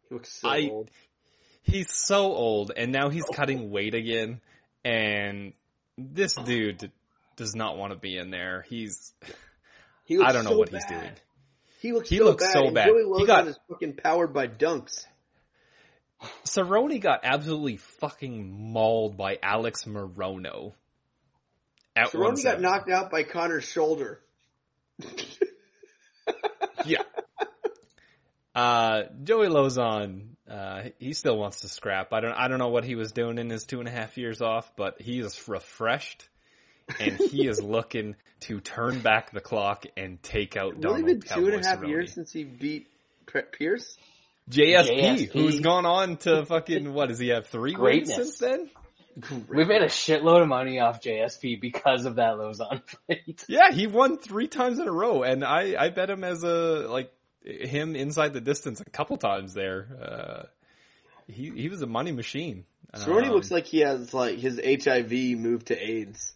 He 0.08 0.16
looks 0.16 0.32
so 0.34 0.50
I- 0.50 0.70
old. 0.72 0.90
He's 1.64 1.92
so 1.94 2.34
old, 2.34 2.72
and 2.76 2.92
now 2.92 3.10
he's 3.10 3.26
cutting 3.26 3.70
weight 3.72 3.94
again. 3.94 4.42
And 4.84 5.54
this 5.98 6.34
dude 6.34 6.92
does 7.36 7.56
not 7.56 7.78
want 7.78 7.94
to 7.94 8.00
be 8.00 8.18
in 8.18 8.32
there. 8.32 8.66
He's 8.70 9.14
He 10.06 10.18
I 10.20 10.32
don't 10.32 10.44
know 10.46 10.52
so 10.52 10.58
what 10.58 10.70
he's 10.70 10.86
doing. 10.86 11.12
He 11.82 11.94
looks 11.94 12.10
He 12.10 12.18
so 12.18 12.24
looks 12.26 12.44
bad. 12.46 12.54
so 12.54 12.72
bad. 12.72 12.88
Joey 12.88 13.04
He 13.04 13.06
Lauzon 13.24 13.28
got- 13.28 13.48
is 13.48 13.60
fucking 13.70 13.94
powered 13.98 14.34
by 14.34 14.48
dunks. 14.48 15.06
Cerrone 16.46 17.00
got 17.00 17.22
absolutely 17.24 17.78
fucking 17.78 18.72
mauled 18.74 19.16
by 19.16 19.38
Alex 19.42 19.86
Morono. 19.86 20.74
Cerrone 21.96 22.42
got 22.44 22.60
knocked 22.60 22.90
out 22.90 23.10
by 23.12 23.24
Conor's 23.24 23.64
shoulder. 23.66 24.20
Yeah. 26.86 27.04
Uh, 28.56 29.04
Joey 29.24 29.48
Lauzon, 29.48 30.29
uh, 30.50 30.84
he 30.98 31.14
still 31.14 31.38
wants 31.38 31.62
to 31.62 31.68
scrap. 31.68 32.12
I 32.14 32.22
don't, 32.22 32.34
I 32.34 32.48
don't 32.48 32.60
know 32.60 32.70
what 32.70 32.84
he 32.84 32.96
was 32.96 33.12
doing 33.12 33.38
in 33.38 33.50
his 33.50 33.66
two 33.66 33.80
and 33.80 33.88
a 33.88 33.92
half 33.92 34.18
years 34.18 34.42
off, 34.42 34.72
but 34.76 35.02
he 35.02 35.20
is 35.20 35.48
refreshed 35.48 36.28
and 37.00 37.18
he 37.18 37.48
is 37.48 37.62
looking 37.62 38.16
to 38.42 38.60
turn 38.60 39.00
back 39.00 39.32
the 39.32 39.42
clock 39.42 39.86
and 39.96 40.22
take 40.24 40.58
out 40.58 40.76
It's 40.78 40.86
only 40.86 41.02
Donald 41.02 41.06
been 41.06 41.22
two 41.22 41.28
Cowboy 41.28 41.56
and 41.56 41.66
a 41.66 41.68
half 41.68 41.80
Cerrone. 41.80 41.90
years 41.90 42.14
since 42.14 42.32
he 42.32 42.44
beat 42.44 42.88
Pearce. 43.28 43.98
JSP, 44.50 45.00
JSP. 45.00 45.32
who's 45.32 45.60
gone 45.60 45.86
on 45.86 46.18
to 46.18 46.44
fucking, 46.46 46.92
what 46.94 47.10
does 47.10 47.20
he 47.20 47.28
have, 47.28 47.48
three 47.48 47.76
wins 47.76 48.14
since 48.14 48.40
then? 48.40 48.70
We 49.50 49.66
made 49.66 49.82
a 49.82 49.88
shitload 49.88 50.42
of 50.42 50.48
money 50.48 50.80
off 50.80 51.02
JSP 51.02 51.60
because 51.62 52.06
of 52.06 52.16
that 52.16 52.36
Lauzon 52.36 52.82
fight. 53.08 53.44
Yeah, 53.48 53.72
he 53.72 53.86
won 53.86 54.18
three 54.18 54.48
times 54.48 54.80
in 54.80 54.88
a 54.88 54.92
row, 54.92 55.24
and 55.24 55.44
I, 55.44 55.76
I 55.78 55.90
bet 55.90 56.10
him 56.10 56.24
as 56.24 56.44
a, 56.44 56.88
like, 56.90 57.12
him 57.50 57.96
inside 57.96 58.34
the 58.34 58.42
distance 58.42 58.80
a 58.82 58.86
couple 58.86 59.18
times 59.18 59.54
there. 59.54 59.88
Uh, 60.02 60.44
he, 61.28 61.50
he 61.52 61.70
was 61.70 61.82
a 61.82 61.88
money 61.88 62.12
machine. 62.12 62.66
Cerrone 62.96 63.26
Um, 63.26 63.32
looks 63.32 63.52
like 63.52 63.66
he 63.66 63.80
has 63.82 64.14
like 64.14 64.38
his 64.40 64.60
HIV 64.60 65.12
moved 65.38 65.68
to 65.68 65.78
AIDS. 65.78 66.34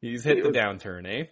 He's 0.00 0.22
hit 0.24 0.36
He 0.36 0.42
the 0.42 0.48
looks- 0.48 0.58
downturn, 0.58 1.06
eh? 1.06 1.24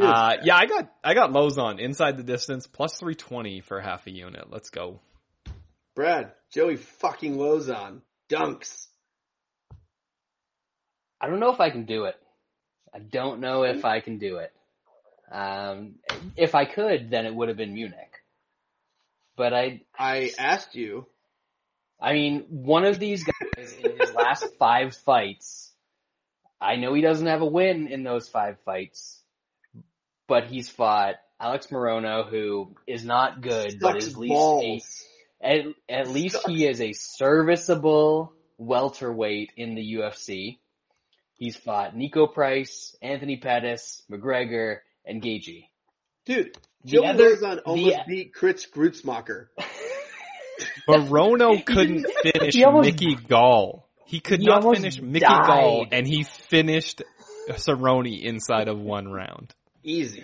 Uh, 0.00 0.36
yeah, 0.42 0.56
I 0.56 0.66
got 0.66 0.92
I 1.02 1.14
got 1.14 1.30
Lauzon 1.30 1.78
inside 1.78 2.18
the 2.18 2.22
distance 2.22 2.66
plus 2.66 2.98
three 2.98 3.14
twenty 3.14 3.60
for 3.62 3.80
half 3.80 4.06
a 4.06 4.10
unit. 4.10 4.50
Let's 4.50 4.68
go. 4.68 5.00
Brad, 5.94 6.32
Joey 6.52 6.76
fucking 6.76 7.36
Lauzon 7.36 8.00
dunks. 8.28 8.88
I 11.18 11.28
don't 11.28 11.40
know 11.40 11.52
if 11.52 11.60
I 11.60 11.70
can 11.70 11.86
do 11.86 12.04
it. 12.04 12.16
I 12.94 12.98
don't 12.98 13.40
know 13.40 13.62
if 13.62 13.86
I 13.86 14.00
can 14.00 14.18
do 14.18 14.36
it. 14.36 14.52
Um, 15.30 15.96
if 16.36 16.54
I 16.54 16.64
could, 16.64 17.10
then 17.10 17.26
it 17.26 17.34
would 17.34 17.48
have 17.48 17.56
been 17.56 17.74
Munich. 17.74 18.22
But 19.36 19.52
I, 19.52 19.82
I 19.98 20.32
asked 20.38 20.74
you. 20.74 21.06
I 22.00 22.12
mean, 22.12 22.46
one 22.48 22.84
of 22.84 22.98
these 22.98 23.24
guys 23.24 23.74
in 23.82 23.98
his 23.98 24.12
last 24.14 24.46
five 24.58 24.94
fights, 24.94 25.72
I 26.60 26.76
know 26.76 26.94
he 26.94 27.02
doesn't 27.02 27.26
have 27.26 27.42
a 27.42 27.46
win 27.46 27.88
in 27.88 28.02
those 28.02 28.28
five 28.28 28.58
fights, 28.64 29.22
but 30.28 30.44
he's 30.44 30.68
fought 30.68 31.16
Alex 31.40 31.68
Morono, 31.68 32.28
who 32.28 32.74
is 32.86 33.04
not 33.04 33.40
good, 33.40 33.78
but 33.80 34.00
Sucks 34.00 34.06
is 34.06 34.12
at 34.12 34.18
least 34.18 35.04
a, 35.42 35.46
at, 35.46 35.60
at 35.88 36.08
least 36.08 36.38
he 36.46 36.66
is 36.66 36.80
a 36.80 36.92
serviceable 36.92 38.32
welterweight 38.58 39.52
in 39.56 39.74
the 39.74 39.94
UFC. 39.96 40.58
He's 41.34 41.56
fought 41.56 41.94
Niko 41.94 42.32
Price, 42.32 42.96
Anthony 43.02 43.36
Pettis, 43.36 44.02
McGregor, 44.10 44.78
and 45.06 45.22
Gaethje. 45.22 45.68
Dude, 46.24 46.56
The 46.84 46.90
Joey 46.90 47.06
other- 47.06 47.60
almost 47.64 47.96
the- 47.96 48.02
beat 48.08 48.34
Chris 48.34 48.66
Gruetzemacher. 48.66 49.46
Morono 50.88 51.64
couldn't 51.64 52.06
finish 52.22 52.62
almost- 52.62 52.86
Mickey 53.00 53.14
Gall. 53.14 53.88
He 54.06 54.20
could 54.20 54.40
he 54.40 54.46
not 54.46 54.62
finish 54.62 55.00
Mickey 55.00 55.24
died. 55.24 55.46
Gall, 55.46 55.86
and 55.90 56.06
he 56.06 56.22
finished 56.22 57.02
Cerrone 57.50 58.22
inside 58.22 58.68
of 58.68 58.78
one 58.78 59.08
round. 59.08 59.52
Easy. 59.82 60.22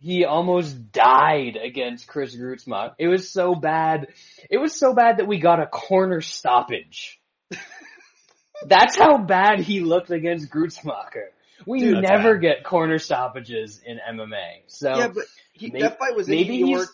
he 0.00 0.24
almost 0.24 0.92
died 0.92 1.56
against 1.56 2.06
Chris 2.06 2.36
Grutzmach. 2.36 2.92
It 2.98 3.08
was 3.08 3.28
so 3.30 3.54
bad. 3.56 4.08
It 4.48 4.58
was 4.58 4.78
so 4.78 4.94
bad 4.94 5.16
that 5.18 5.26
we 5.26 5.38
got 5.40 5.60
a 5.60 5.66
corner 5.66 6.20
stoppage. 6.20 7.20
That's 8.66 8.96
how 8.96 9.18
bad 9.18 9.58
he 9.60 9.80
looked 9.80 10.10
against 10.10 10.50
Gruetzemacher. 10.50 11.30
We 11.66 11.80
Dude, 11.80 12.02
never 12.02 12.34
bad. 12.34 12.42
get 12.42 12.64
corner 12.64 12.98
stoppages 12.98 13.80
in 13.84 13.98
MMA. 13.98 14.62
So 14.66 14.96
yeah, 14.96 15.08
but 15.08 15.24
he, 15.52 15.70
may- 15.70 15.80
that 15.82 15.98
fight 15.98 16.14
was 16.14 16.28
in 16.28 16.34
maybe 16.36 16.62
New 16.62 16.76
York. 16.76 16.88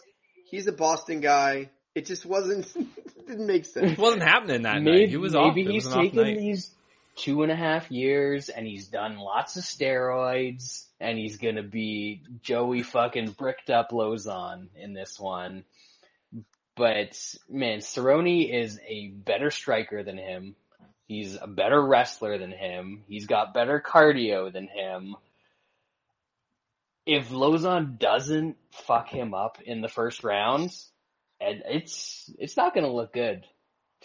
He's 0.50 0.66
a 0.66 0.72
Boston 0.72 1.20
guy. 1.20 1.70
It 1.94 2.06
just 2.06 2.24
wasn't. 2.24 2.66
didn't 3.30 3.46
make 3.46 3.64
sense. 3.64 3.92
It 3.92 3.98
wasn't 3.98 4.22
happening 4.22 4.62
that 4.62 4.82
maybe, 4.82 4.98
night. 5.00 5.08
He 5.08 5.16
was 5.16 5.34
off. 5.34 5.54
maybe 5.54 5.68
It 5.68 5.72
he's 5.72 5.84
was 5.84 5.94
an 5.94 5.98
off 6.00 6.04
taken 6.12 6.36
these 6.36 6.70
two 7.16 7.42
and 7.42 7.52
a 7.52 7.56
half 7.56 7.90
years 7.90 8.48
and 8.48 8.66
he's 8.66 8.88
done 8.88 9.18
lots 9.18 9.56
of 9.56 9.62
steroids 9.64 10.84
and 11.00 11.18
he's 11.18 11.36
gonna 11.38 11.62
be 11.62 12.22
Joey 12.42 12.82
fucking 12.82 13.32
bricked 13.32 13.70
up 13.70 13.90
Lauzon 13.90 14.68
in 14.76 14.92
this 14.94 15.18
one. 15.18 15.64
But 16.76 17.18
man, 17.48 17.78
Cerrone 17.80 18.48
is 18.50 18.80
a 18.86 19.08
better 19.08 19.50
striker 19.50 20.02
than 20.02 20.16
him. 20.16 20.54
He's 21.10 21.36
a 21.42 21.48
better 21.48 21.84
wrestler 21.84 22.38
than 22.38 22.52
him. 22.52 23.02
He's 23.08 23.26
got 23.26 23.52
better 23.52 23.82
cardio 23.84 24.52
than 24.52 24.68
him. 24.68 25.16
If 27.04 27.30
Lauzon 27.30 27.98
doesn't 27.98 28.56
fuck 28.86 29.08
him 29.08 29.34
up 29.34 29.60
in 29.60 29.80
the 29.80 29.88
first 29.88 30.22
round, 30.22 30.70
and 31.40 31.64
it's 31.66 32.32
it's 32.38 32.56
not 32.56 32.76
gonna 32.76 32.92
look 32.92 33.12
good 33.12 33.44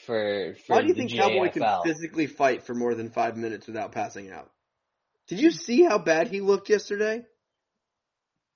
for 0.08 0.56
for 0.66 0.74
Why 0.78 0.82
do 0.82 0.88
you 0.88 0.94
the 0.96 1.02
think 1.02 1.14
Cowboy 1.14 1.52
can 1.52 1.64
physically 1.84 2.26
fight 2.26 2.64
for 2.64 2.74
more 2.74 2.96
than 2.96 3.12
five 3.12 3.38
minutes 3.38 3.68
without 3.68 3.92
passing 3.92 4.32
out? 4.32 4.50
Did 5.28 5.40
you 5.40 5.52
see 5.52 5.84
how 5.84 6.00
bad 6.00 6.30
he 6.30 6.42
looked 6.42 6.70
yesterday? 6.70 7.24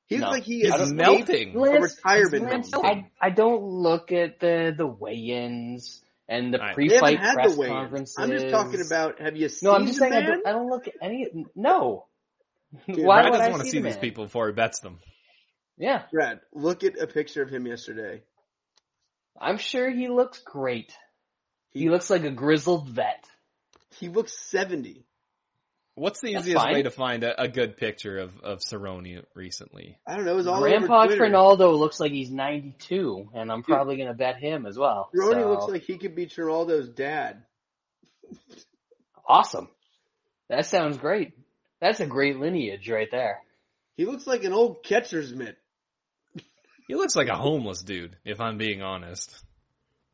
He's 0.07 0.21
No. 0.21 0.31
like 0.31 0.41
he 0.41 0.63
is 0.65 0.91
melting. 0.91 1.55
a 1.55 1.59
retirement 1.59 2.45
Lance, 2.49 2.73
home. 2.73 2.83
I, 3.21 3.27
I 3.27 3.29
don't 3.29 3.61
look 3.61 4.11
at 4.11 4.39
the 4.39 4.73
the 4.75 4.87
weigh-ins 4.87 6.03
and 6.29 6.53
the 6.53 6.63
I- 6.63 6.73
pre-fight 6.73 7.19
press 7.19 7.55
the 7.57 7.67
conferences. 7.67 8.15
I'm 8.17 8.29
just 8.29 8.49
talking 8.49 8.81
about. 8.85 9.19
Have 9.19 9.35
you 9.35 9.49
seen 9.49 9.69
No, 9.69 9.75
I'm 9.75 9.85
just 9.87 9.99
the 9.99 10.09
saying 10.09 10.13
I 10.13 10.21
don't, 10.25 10.47
I 10.47 10.51
don't 10.53 10.69
look 10.69 10.87
at 10.87 10.93
any. 11.01 11.27
No. 11.55 12.05
Dude, 12.87 13.03
Why 13.05 13.21
Brad 13.23 13.31
would 13.31 13.37
doesn't 13.39 13.47
I 13.47 13.49
want 13.49 13.61
to 13.63 13.65
see 13.65 13.71
see 13.71 13.77
the 13.79 13.85
these 13.85 13.95
man? 13.95 14.01
people 14.01 14.23
before 14.25 14.47
he 14.47 14.53
bets 14.53 14.79
them. 14.79 14.99
Yeah, 15.77 16.03
Brad, 16.11 16.41
look 16.53 16.83
at 16.83 16.99
a 17.01 17.07
picture 17.07 17.41
of 17.41 17.49
him 17.49 17.65
yesterday. 17.65 18.21
I'm 19.41 19.57
sure 19.57 19.89
he 19.89 20.07
looks 20.07 20.39
great. 20.43 20.93
He 21.71 21.81
He 21.81 21.89
looks 21.89 22.09
like 22.09 22.23
a 22.25 22.31
grizzled 22.31 22.87
vet. 22.89 23.25
he 23.99 24.07
looks 24.09 24.37
seventy. 24.37 25.05
What's 25.95 26.21
the 26.21 26.33
That's 26.33 26.45
easiest 26.45 26.63
fine. 26.63 26.73
way 26.73 26.83
to 26.83 26.91
find 26.91 27.23
a, 27.23 27.41
a 27.41 27.47
good 27.49 27.75
picture 27.75 28.19
of, 28.19 28.39
of 28.39 28.59
Cerrone 28.59 29.23
recently? 29.35 29.97
I 30.07 30.15
don't 30.15 30.23
know. 30.25 30.31
It 30.31 30.35
was 30.35 30.47
all 30.47 30.61
Grandpa 30.61 31.03
over 31.03 31.15
Trinaldo 31.17 31.71
looks 31.73 31.99
like 31.99 32.11
he's 32.13 32.31
92, 32.31 33.29
and 33.33 33.51
I'm 33.51 33.63
probably 33.63 33.97
going 33.97 34.07
to 34.07 34.13
bet 34.13 34.37
him 34.37 34.65
as 34.65 34.77
well. 34.77 35.09
Ronnie 35.13 35.41
So, 35.41 35.49
looks 35.49 35.65
like 35.71 35.83
he 35.83 35.97
could 35.97 36.15
be 36.15 36.25
Trinaldo's 36.25 36.87
dad. 36.89 37.43
awesome. 39.27 39.67
That 40.49 40.65
sounds 40.65 40.97
great. 40.97 41.33
That's 41.81 41.99
a 41.99 42.05
great 42.05 42.39
lineage 42.39 42.89
right 42.89 43.09
there. 43.11 43.39
He 43.97 44.05
looks 44.05 44.25
like 44.25 44.43
an 44.43 44.53
old 44.53 44.83
catcher's 44.83 45.33
mitt. 45.33 45.57
He 46.87 46.95
looks 46.95 47.15
like 47.15 47.27
a 47.27 47.35
homeless 47.35 47.83
dude, 47.83 48.15
if 48.25 48.41
I'm 48.41 48.57
being 48.57 48.81
honest. 48.81 49.37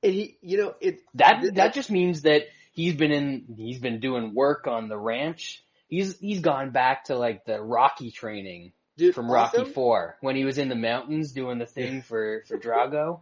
And 0.03 0.13
he, 0.13 0.37
you 0.41 0.57
know, 0.57 0.75
it 0.81 0.99
That 1.13 1.39
Th- 1.41 1.53
that 1.53 1.73
just 1.73 1.89
means 1.89 2.23
that 2.23 2.41
he's 2.73 2.95
been 2.95 3.11
in 3.11 3.45
he's 3.55 3.79
been 3.79 3.99
doing 3.99 4.33
work 4.35 4.67
on 4.67 4.89
the 4.89 4.97
ranch. 4.97 5.63
He's 5.87 6.17
he's 6.19 6.39
gone 6.41 6.71
back 6.71 7.05
to 7.05 7.17
like 7.17 7.45
the 7.45 7.61
Rocky 7.61 8.11
training 8.11 8.73
dude, 8.97 9.15
from 9.15 9.29
also, 9.29 9.59
Rocky 9.59 9.71
Four 9.71 10.17
when 10.21 10.35
he 10.35 10.45
was 10.45 10.57
in 10.57 10.69
the 10.69 10.75
mountains 10.75 11.31
doing 11.31 11.59
the 11.59 11.65
thing 11.65 12.01
for 12.07 12.43
for 12.47 12.57
Drago. 12.57 13.21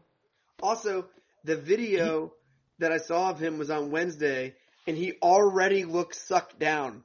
Also, 0.62 1.06
the 1.44 1.58
video 1.58 2.34
that 2.80 2.92
I 2.92 2.98
saw 2.98 3.30
of 3.32 3.40
him 3.40 3.58
was 3.58 3.70
on 3.70 3.92
Wednesday, 3.92 4.56
and 4.88 4.96
he 4.98 5.14
already 5.22 5.84
looks 5.86 6.26
sucked 6.26 6.60
down. 6.60 7.04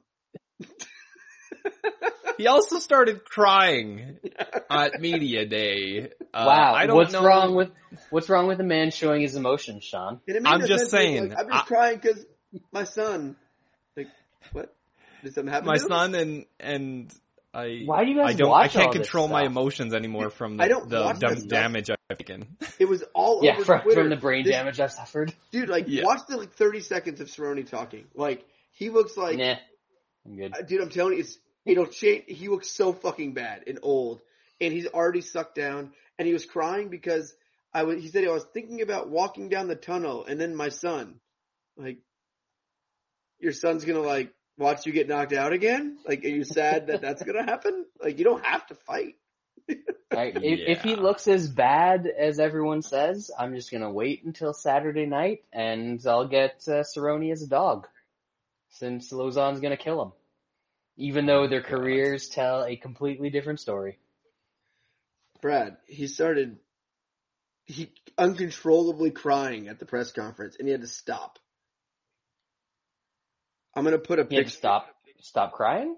He 2.39 2.47
also 2.47 2.79
started 2.79 3.25
crying 3.25 4.17
at 4.69 5.01
media 5.01 5.45
day. 5.45 6.11
Uh, 6.33 6.45
wow, 6.47 6.73
I 6.73 6.85
don't 6.85 6.95
what's 6.95 7.11
know. 7.11 7.21
wrong 7.21 7.53
with 7.53 7.69
what's 8.11 8.29
wrong 8.29 8.47
with 8.47 8.61
a 8.61 8.63
man 8.63 8.91
showing 8.91 9.19
his 9.21 9.35
emotions, 9.35 9.83
Sean? 9.83 10.21
And 10.25 10.37
it 10.37 10.43
made 10.43 10.49
I'm 10.49 10.61
no 10.61 10.67
just 10.67 10.89
sense. 10.89 11.03
He 11.03 11.09
was 11.09 11.19
saying, 11.19 11.29
like, 11.31 11.37
I'm 11.37 11.49
just 11.49 11.63
I- 11.63 11.67
crying 11.67 11.99
because 12.01 12.25
my 12.71 12.85
son. 12.85 13.35
Like, 13.97 14.07
what? 14.53 14.73
Did 15.23 15.33
something 15.33 15.51
happen? 15.51 15.67
my 15.67 15.77
to 15.77 15.79
son 15.87 16.15
and 16.15 16.45
and 16.59 17.13
I. 17.53 17.81
Why 17.85 18.05
do 18.05 18.11
you 18.11 18.17
guys 18.17 18.29
I 18.29 18.33
don't. 18.37 18.49
watch 18.49 18.65
I 18.65 18.67
can't 18.69 18.85
all 18.87 18.93
this 18.93 19.01
control 19.07 19.27
my 19.27 19.41
stuff? 19.41 19.51
emotions 19.51 19.93
anymore 19.93 20.29
from 20.29 20.57
the, 20.57 20.63
I 20.63 20.67
don't 20.67 20.89
the 20.89 21.01
watch 21.01 21.19
dam- 21.19 21.29
this 21.31 21.39
stuff. 21.39 21.49
damage 21.49 21.89
I've 21.89 22.17
taken. 22.17 22.57
It 22.79 22.85
was 22.85 23.03
all 23.13 23.43
Yeah, 23.43 23.53
over 23.55 23.65
from, 23.65 23.81
Twitter. 23.81 24.01
from 24.01 24.09
the 24.09 24.15
brain 24.17 24.43
This- 24.45 24.53
damage 24.53 24.79
I've 24.79 24.91
suffered. 24.91 25.33
Dude, 25.51 25.67
like, 25.69 25.85
Yeah. 25.87 26.03
watch 26.03 26.21
the 26.27 26.37
like 26.37 26.51
30 26.53 26.81
seconds 26.81 27.19
of 27.21 27.27
Cerrone 27.27 27.67
talking. 27.69 28.05
Like, 28.13 28.45
he 28.71 28.89
looks 28.89 29.17
like, 29.17 29.37
nah, 29.37 29.55
I'm 30.25 30.35
good. 30.37 30.53
uh, 30.55 30.61
dude, 30.61 30.81
I'm 30.81 30.89
telling 30.89 31.13
you, 31.13 31.19
it's, 31.21 31.37
it'll 31.65 31.87
change. 31.87 32.25
He 32.27 32.47
looks 32.49 32.69
so 32.69 32.93
fucking 32.93 33.33
bad 33.33 33.63
and 33.67 33.79
old, 33.81 34.21
and 34.61 34.71
he's 34.71 34.87
already 34.87 35.21
sucked 35.21 35.55
down. 35.55 35.91
And 36.17 36.27
he 36.27 36.33
was 36.33 36.45
crying 36.45 36.89
because 36.89 37.33
I 37.73 37.83
was. 37.83 38.01
He 38.01 38.09
said 38.09 38.25
I 38.27 38.31
was 38.31 38.45
thinking 38.53 38.81
about 38.81 39.09
walking 39.09 39.47
down 39.49 39.67
the 39.69 39.75
tunnel, 39.75 40.25
and 40.25 40.39
then 40.39 40.53
my 40.55 40.67
son, 40.69 41.19
like, 41.77 41.97
your 43.39 43.53
son's 43.53 43.85
gonna 43.85 44.01
like 44.01 44.33
watch 44.59 44.85
you 44.85 44.91
get 44.91 45.07
knocked 45.07 45.33
out 45.33 45.53
again. 45.53 45.97
Like, 46.07 46.23
are 46.23 46.29
you 46.29 46.43
sad 46.43 46.87
that 46.87 47.01
that's 47.01 47.23
gonna 47.23 47.43
happen? 47.43 47.85
Like, 48.01 48.19
you 48.19 48.25
don't 48.25 48.45
have 48.45 48.67
to 48.67 48.75
fight. 48.75 49.15
Right? 50.11 50.35
If, 50.35 50.79
if 50.79 50.81
he 50.81 50.95
looks 50.95 51.27
as 51.27 51.47
bad 51.47 52.07
as 52.07 52.39
everyone 52.39 52.81
says, 52.81 53.29
I'm 53.37 53.53
just 53.53 53.71
gonna 53.71 53.91
wait 53.91 54.23
until 54.23 54.53
Saturday 54.53 55.05
night 55.05 55.43
and 55.53 56.01
I'll 56.07 56.27
get 56.27 56.63
uh, 56.67 56.81
Cerrone 56.81 57.31
as 57.31 57.43
a 57.43 57.47
dog, 57.47 57.87
since 58.69 59.13
Lauzon's 59.13 59.59
gonna 59.59 59.77
kill 59.77 60.01
him, 60.01 60.11
even 60.97 61.27
though 61.27 61.47
their 61.47 61.61
careers 61.61 62.27
tell 62.27 62.63
a 62.63 62.75
completely 62.75 63.29
different 63.29 63.59
story. 63.59 63.99
Brad, 65.41 65.77
he 65.85 66.07
started 66.07 66.57
he 67.65 67.91
uncontrollably 68.17 69.11
crying 69.11 69.67
at 69.67 69.77
the 69.77 69.85
press 69.85 70.11
conference, 70.11 70.55
and 70.57 70.67
he 70.67 70.71
had 70.71 70.81
to 70.81 70.87
stop. 70.87 71.37
I'm 73.79 73.85
gonna 73.85 73.97
put 73.97 74.19
a 74.19 74.27
He 74.29 74.35
had 74.35 74.41
to 74.41 74.45
picture. 74.45 74.57
stop, 74.57 74.87
stop 75.21 75.53
crying. 75.53 75.95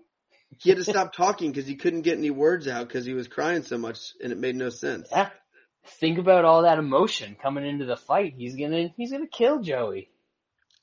He 0.60 0.70
had 0.70 0.78
to 0.78 0.84
stop 0.84 1.14
talking 1.14 1.52
because 1.52 1.66
he 1.68 1.76
couldn't 1.76 2.02
get 2.02 2.18
any 2.18 2.30
words 2.30 2.68
out 2.68 2.88
because 2.88 3.06
he 3.06 3.14
was 3.14 3.28
crying 3.28 3.64
so 3.64 3.78
much, 3.78 4.14
and 4.22 4.32
it 4.32 4.38
made 4.38 4.56
no 4.56 4.70
sense. 4.70 5.08
Yeah. 5.12 5.30
Think 6.00 6.20
about 6.20 6.46
all 6.46 6.62
that 6.64 6.78
emotion 6.78 7.36
coming 7.42 7.66
into 7.66 7.86
the 7.86 7.96
fight. 7.96 8.36
He's 8.38 8.56
gonna, 8.56 8.90
he's 8.98 9.12
gonna 9.12 9.28
kill 9.28 9.62
Joey. 9.62 10.10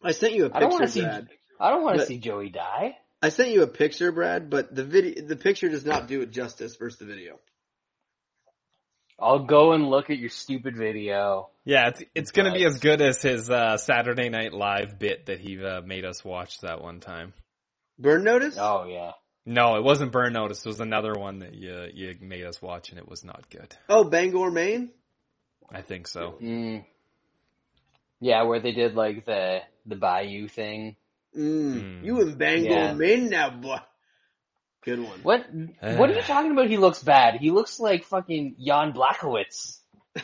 I 0.02 0.12
sent 0.12 0.32
you 0.34 0.46
a 0.46 0.50
I 0.52 0.60
don't 0.60 0.70
picture, 0.70 0.72
want 0.72 0.84
to 0.86 0.90
see, 0.90 1.00
Brad. 1.02 1.28
I 1.60 1.70
don't 1.70 1.82
want 1.84 1.98
to 2.00 2.06
see 2.06 2.18
Joey 2.18 2.48
die. 2.50 2.96
I 3.22 3.28
sent 3.28 3.50
you 3.50 3.62
a 3.62 3.66
picture, 3.68 4.10
Brad, 4.10 4.48
but 4.50 4.74
the 4.74 4.84
video, 4.84 5.24
the 5.24 5.36
picture 5.36 5.68
does 5.68 5.84
not 5.84 6.08
do 6.08 6.22
it 6.22 6.30
justice 6.30 6.76
versus 6.76 6.98
the 6.98 7.04
video. 7.04 7.38
I'll 9.18 9.40
go 9.40 9.72
and 9.72 9.88
look 9.88 10.10
at 10.10 10.18
your 10.18 10.30
stupid 10.30 10.76
video. 10.76 11.50
Yeah, 11.64 11.88
it's 11.88 12.02
it's 12.14 12.30
gonna 12.30 12.52
be 12.52 12.64
as 12.64 12.78
good 12.78 13.02
as 13.02 13.20
his 13.20 13.50
uh, 13.50 13.76
Saturday 13.76 14.28
Night 14.28 14.52
Live 14.52 14.98
bit 14.98 15.26
that 15.26 15.40
he 15.40 15.62
uh, 15.62 15.80
made 15.82 16.04
us 16.04 16.24
watch 16.24 16.60
that 16.60 16.80
one 16.80 17.00
time. 17.00 17.34
Burn 17.98 18.22
notice? 18.24 18.56
Oh 18.58 18.84
yeah. 18.86 19.12
No, 19.44 19.76
it 19.76 19.82
wasn't 19.82 20.12
Burn 20.12 20.34
Notice. 20.34 20.64
It 20.64 20.68
was 20.68 20.80
another 20.80 21.14
one 21.14 21.38
that 21.38 21.54
you 21.54 21.86
you 21.94 22.14
made 22.20 22.44
us 22.44 22.60
watch, 22.60 22.90
and 22.90 22.98
it 22.98 23.08
was 23.08 23.24
not 23.24 23.48
good. 23.48 23.74
Oh, 23.88 24.04
Bangor, 24.04 24.50
Maine. 24.50 24.90
I 25.70 25.80
think 25.80 26.06
so. 26.06 26.36
Mm. 26.42 26.84
Yeah, 28.20 28.42
where 28.42 28.60
they 28.60 28.72
did 28.72 28.94
like 28.94 29.24
the 29.24 29.60
the 29.86 29.96
Bayou 29.96 30.48
thing. 30.48 30.96
Mm. 31.36 31.80
Mm. 31.80 32.04
You 32.04 32.20
in 32.20 32.34
Bangor, 32.36 32.68
Yeah. 32.68 32.92
Maine 32.92 33.30
now, 33.30 33.50
boy. 33.50 33.78
Good 34.88 35.00
one. 35.00 35.20
What? 35.22 35.46
what 35.98 36.08
are 36.10 36.14
you 36.14 36.22
talking 36.26 36.50
about? 36.52 36.68
He 36.70 36.78
looks 36.78 37.02
bad. 37.02 37.36
He 37.40 37.50
looks 37.50 37.78
like 37.78 38.04
fucking 38.04 38.56
Jan 38.64 38.92
Blachowicz. 38.94 39.78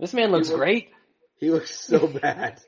This 0.00 0.12
man 0.12 0.30
looks 0.30 0.48
He 0.48 0.52
look- 0.54 0.60
great. 0.62 0.90
He 1.38 1.50
looks 1.50 1.74
so 1.78 2.06
bad. 2.22 2.60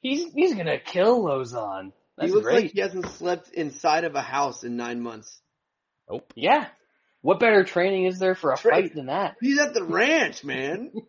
He's 0.00 0.32
he's 0.32 0.54
gonna 0.54 0.78
kill 0.78 1.22
Lauzon. 1.24 1.92
That's 2.16 2.28
he 2.30 2.34
looks 2.34 2.44
great. 2.44 2.62
like 2.64 2.72
he 2.72 2.80
hasn't 2.80 3.06
slept 3.10 3.50
inside 3.52 4.04
of 4.04 4.14
a 4.14 4.20
house 4.20 4.62
in 4.64 4.76
nine 4.76 5.00
months. 5.00 5.40
Nope. 6.08 6.32
Yeah. 6.36 6.66
What 7.22 7.38
better 7.40 7.64
training 7.64 8.06
is 8.06 8.18
there 8.18 8.34
for 8.34 8.52
a 8.52 8.56
Tra- 8.56 8.70
fight 8.72 8.94
than 8.94 9.06
that? 9.06 9.36
He's 9.40 9.58
at 9.58 9.74
the 9.74 9.84
ranch, 9.84 10.42
man. 10.44 10.90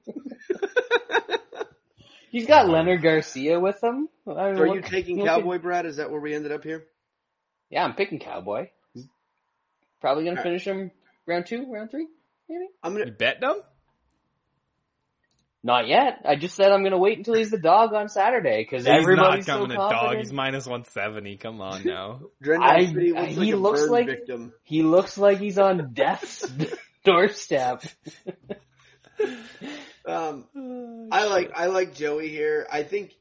He's 2.31 2.45
got 2.47 2.69
Leonard 2.69 3.01
Garcia 3.01 3.59
with 3.59 3.83
him. 3.83 4.07
I 4.25 4.29
mean, 4.29 4.37
Are 4.61 4.67
what- 4.67 4.75
you 4.75 4.81
taking 4.81 5.17
look 5.19 5.27
at- 5.27 5.35
Cowboy, 5.39 5.57
Brad? 5.59 5.85
Is 5.85 5.97
that 5.97 6.09
where 6.11 6.19
we 6.21 6.33
ended 6.33 6.51
up 6.51 6.63
here? 6.63 6.85
Yeah, 7.69 7.83
I'm 7.83 7.93
picking 7.95 8.19
Cowboy. 8.19 8.69
He's 10.01 10.07
probably 10.07 10.23
gonna 10.23 10.39
Alright. 10.39 10.43
finish 10.61 10.65
him 10.65 10.89
round 11.27 11.45
two, 11.45 11.71
round 11.71 11.91
three, 11.91 12.07
maybe. 12.49 12.65
I'm 12.81 12.93
gonna. 12.93 13.11
bet 13.11 13.39
them? 13.39 13.61
Not 15.63 15.87
yet. 15.87 16.21
I 16.25 16.37
just 16.37 16.55
said 16.55 16.71
I'm 16.71 16.83
gonna 16.83 16.97
wait 16.97 17.19
until 17.19 17.35
he's 17.35 17.51
the 17.51 17.59
dog 17.59 17.93
on 17.93 18.09
Saturday 18.09 18.63
because 18.63 18.83
He's 18.83 18.89
not 18.91 18.97
everybody's 18.99 19.45
coming 19.45 19.67
so 19.69 19.73
to 19.73 19.77
dog. 19.93 20.17
He's 20.17 20.33
minus 20.33 20.65
one 20.65 20.85
seventy. 20.85 21.37
Come 21.37 21.61
on 21.61 21.83
now. 21.85 22.21
I- 22.59 22.85
City 22.87 23.11
looks 23.13 23.29
he 23.33 23.35
like 23.37 23.53
a 23.53 23.57
looks 23.57 23.87
like- 23.87 24.05
victim. 24.07 24.53
He 24.63 24.81
looks 24.81 25.19
like 25.19 25.37
he's 25.37 25.59
on 25.59 25.93
death's 25.93 26.51
doorstep. 27.05 27.83
Um, 30.03 30.45
I 31.11 31.25
like 31.27 31.51
I 31.55 31.67
like 31.67 31.93
Joey 31.93 32.27
here. 32.29 32.65
I 32.71 32.81
think 32.81 33.13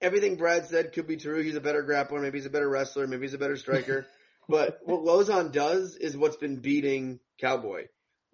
everything 0.00 0.34
Brad 0.34 0.66
said 0.66 0.92
could 0.92 1.06
be 1.06 1.16
true. 1.16 1.40
He's 1.44 1.54
a 1.54 1.60
better 1.60 1.84
grappler. 1.84 2.20
Maybe 2.20 2.38
he's 2.38 2.46
a 2.46 2.50
better 2.50 2.68
wrestler. 2.68 3.06
Maybe 3.06 3.22
he's 3.22 3.34
a 3.34 3.38
better 3.38 3.56
striker. 3.56 4.04
But 4.52 4.80
what 4.84 5.00
Lauzon 5.00 5.50
does 5.50 5.96
is 5.96 6.14
what's 6.14 6.36
been 6.36 6.60
beating 6.60 7.20
Cowboy. 7.40 7.86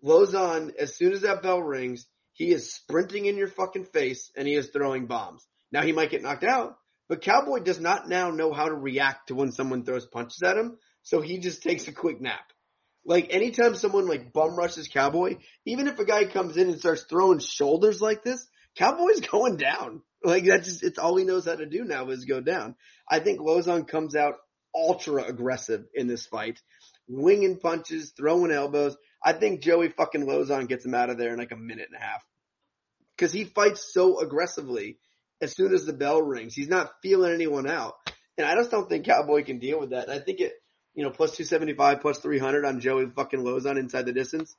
Lauzon, 0.04 0.74
as 0.74 0.96
soon 0.96 1.12
as 1.12 1.20
that 1.20 1.44
bell 1.44 1.62
rings, 1.62 2.08
he 2.32 2.50
is 2.50 2.74
sprinting 2.74 3.26
in 3.26 3.36
your 3.36 3.46
fucking 3.46 3.84
face 3.84 4.32
and 4.36 4.48
he 4.48 4.54
is 4.56 4.70
throwing 4.70 5.06
bombs. 5.06 5.46
Now 5.70 5.82
he 5.82 5.92
might 5.92 6.10
get 6.10 6.22
knocked 6.22 6.42
out, 6.42 6.76
but 7.08 7.22
Cowboy 7.22 7.60
does 7.60 7.78
not 7.78 8.08
now 8.08 8.30
know 8.30 8.52
how 8.52 8.66
to 8.66 8.74
react 8.74 9.28
to 9.28 9.36
when 9.36 9.52
someone 9.52 9.84
throws 9.84 10.06
punches 10.06 10.42
at 10.42 10.56
him. 10.56 10.78
So 11.04 11.20
he 11.20 11.38
just 11.38 11.62
takes 11.62 11.86
a 11.86 11.92
quick 11.92 12.20
nap. 12.20 12.50
Like 13.04 13.32
anytime 13.32 13.76
someone 13.76 14.08
like 14.08 14.32
bum 14.32 14.56
rushes 14.56 14.88
Cowboy, 14.88 15.36
even 15.66 15.86
if 15.86 16.00
a 16.00 16.04
guy 16.04 16.24
comes 16.24 16.56
in 16.56 16.68
and 16.68 16.80
starts 16.80 17.04
throwing 17.04 17.38
shoulders 17.38 18.00
like 18.00 18.24
this, 18.24 18.44
Cowboy's 18.76 19.20
going 19.30 19.56
down. 19.56 20.02
Like 20.24 20.46
that's 20.46 20.66
just, 20.66 20.82
it's 20.82 20.98
all 20.98 21.14
he 21.14 21.22
knows 21.22 21.46
how 21.46 21.54
to 21.54 21.66
do 21.66 21.84
now 21.84 22.08
is 22.08 22.24
go 22.24 22.40
down. 22.40 22.74
I 23.08 23.20
think 23.20 23.38
Lauzon 23.38 23.86
comes 23.86 24.16
out 24.16 24.34
ultra 24.74 25.24
aggressive 25.24 25.84
in 25.94 26.06
this 26.06 26.26
fight, 26.26 26.60
winging 27.08 27.58
punches, 27.58 28.12
throwing 28.16 28.50
elbows. 28.50 28.96
I 29.24 29.32
think 29.32 29.60
Joey 29.60 29.88
fucking 29.88 30.26
Lauzon 30.26 30.68
gets 30.68 30.84
him 30.84 30.94
out 30.94 31.10
of 31.10 31.18
there 31.18 31.32
in 31.32 31.38
like 31.38 31.52
a 31.52 31.56
minute 31.56 31.88
and 31.92 32.00
a 32.00 32.04
half. 32.04 32.24
Cause 33.16 33.32
he 33.32 33.44
fights 33.44 33.92
so 33.92 34.20
aggressively 34.20 34.98
as 35.40 35.54
soon 35.54 35.74
as 35.74 35.84
the 35.84 35.92
bell 35.92 36.22
rings. 36.22 36.54
He's 36.54 36.68
not 36.68 36.92
feeling 37.02 37.32
anyone 37.32 37.68
out. 37.68 37.94
And 38.36 38.46
I 38.46 38.54
just 38.54 38.70
don't 38.70 38.88
think 38.88 39.06
Cowboy 39.06 39.44
can 39.44 39.58
deal 39.58 39.80
with 39.80 39.90
that. 39.90 40.08
And 40.08 40.12
I 40.12 40.20
think 40.20 40.40
it, 40.40 40.52
you 40.94 41.02
know, 41.02 41.10
plus 41.10 41.32
275, 41.32 42.00
plus 42.00 42.18
300 42.18 42.64
on 42.64 42.80
Joey 42.80 43.06
fucking 43.06 43.40
Lauzon 43.40 43.78
inside 43.78 44.06
the 44.06 44.12
distance. 44.12 44.54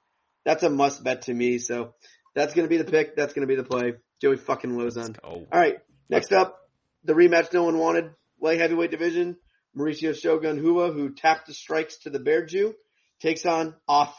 that's 0.45 0.63
a 0.63 0.69
must 0.69 1.03
bet 1.03 1.23
to 1.23 1.33
me. 1.33 1.59
So 1.59 1.93
that's 2.35 2.53
going 2.53 2.65
to 2.65 2.69
be 2.69 2.77
the 2.77 2.89
pick. 2.89 3.15
That's 3.15 3.33
going 3.33 3.47
to 3.47 3.53
be 3.53 3.55
the 3.55 3.67
play. 3.67 3.93
Joey 4.21 4.37
fucking 4.37 4.71
Lauzon. 4.71 5.17
All 5.23 5.47
right. 5.51 5.79
Next 6.09 6.33
up, 6.33 6.57
the 7.03 7.13
rematch 7.13 7.53
no 7.53 7.63
one 7.63 7.77
wanted. 7.77 8.11
Light 8.41 8.59
heavyweight 8.59 8.91
division. 8.91 9.37
Mauricio 9.77 10.15
Shogun 10.15 10.61
Rua, 10.61 10.91
who 10.91 11.13
tapped 11.13 11.47
the 11.47 11.53
strikes 11.53 11.97
to 11.99 12.09
the 12.09 12.19
Bear 12.19 12.45
Jew, 12.45 12.75
takes 13.21 13.45
on 13.45 13.75
Osp. 13.87 14.13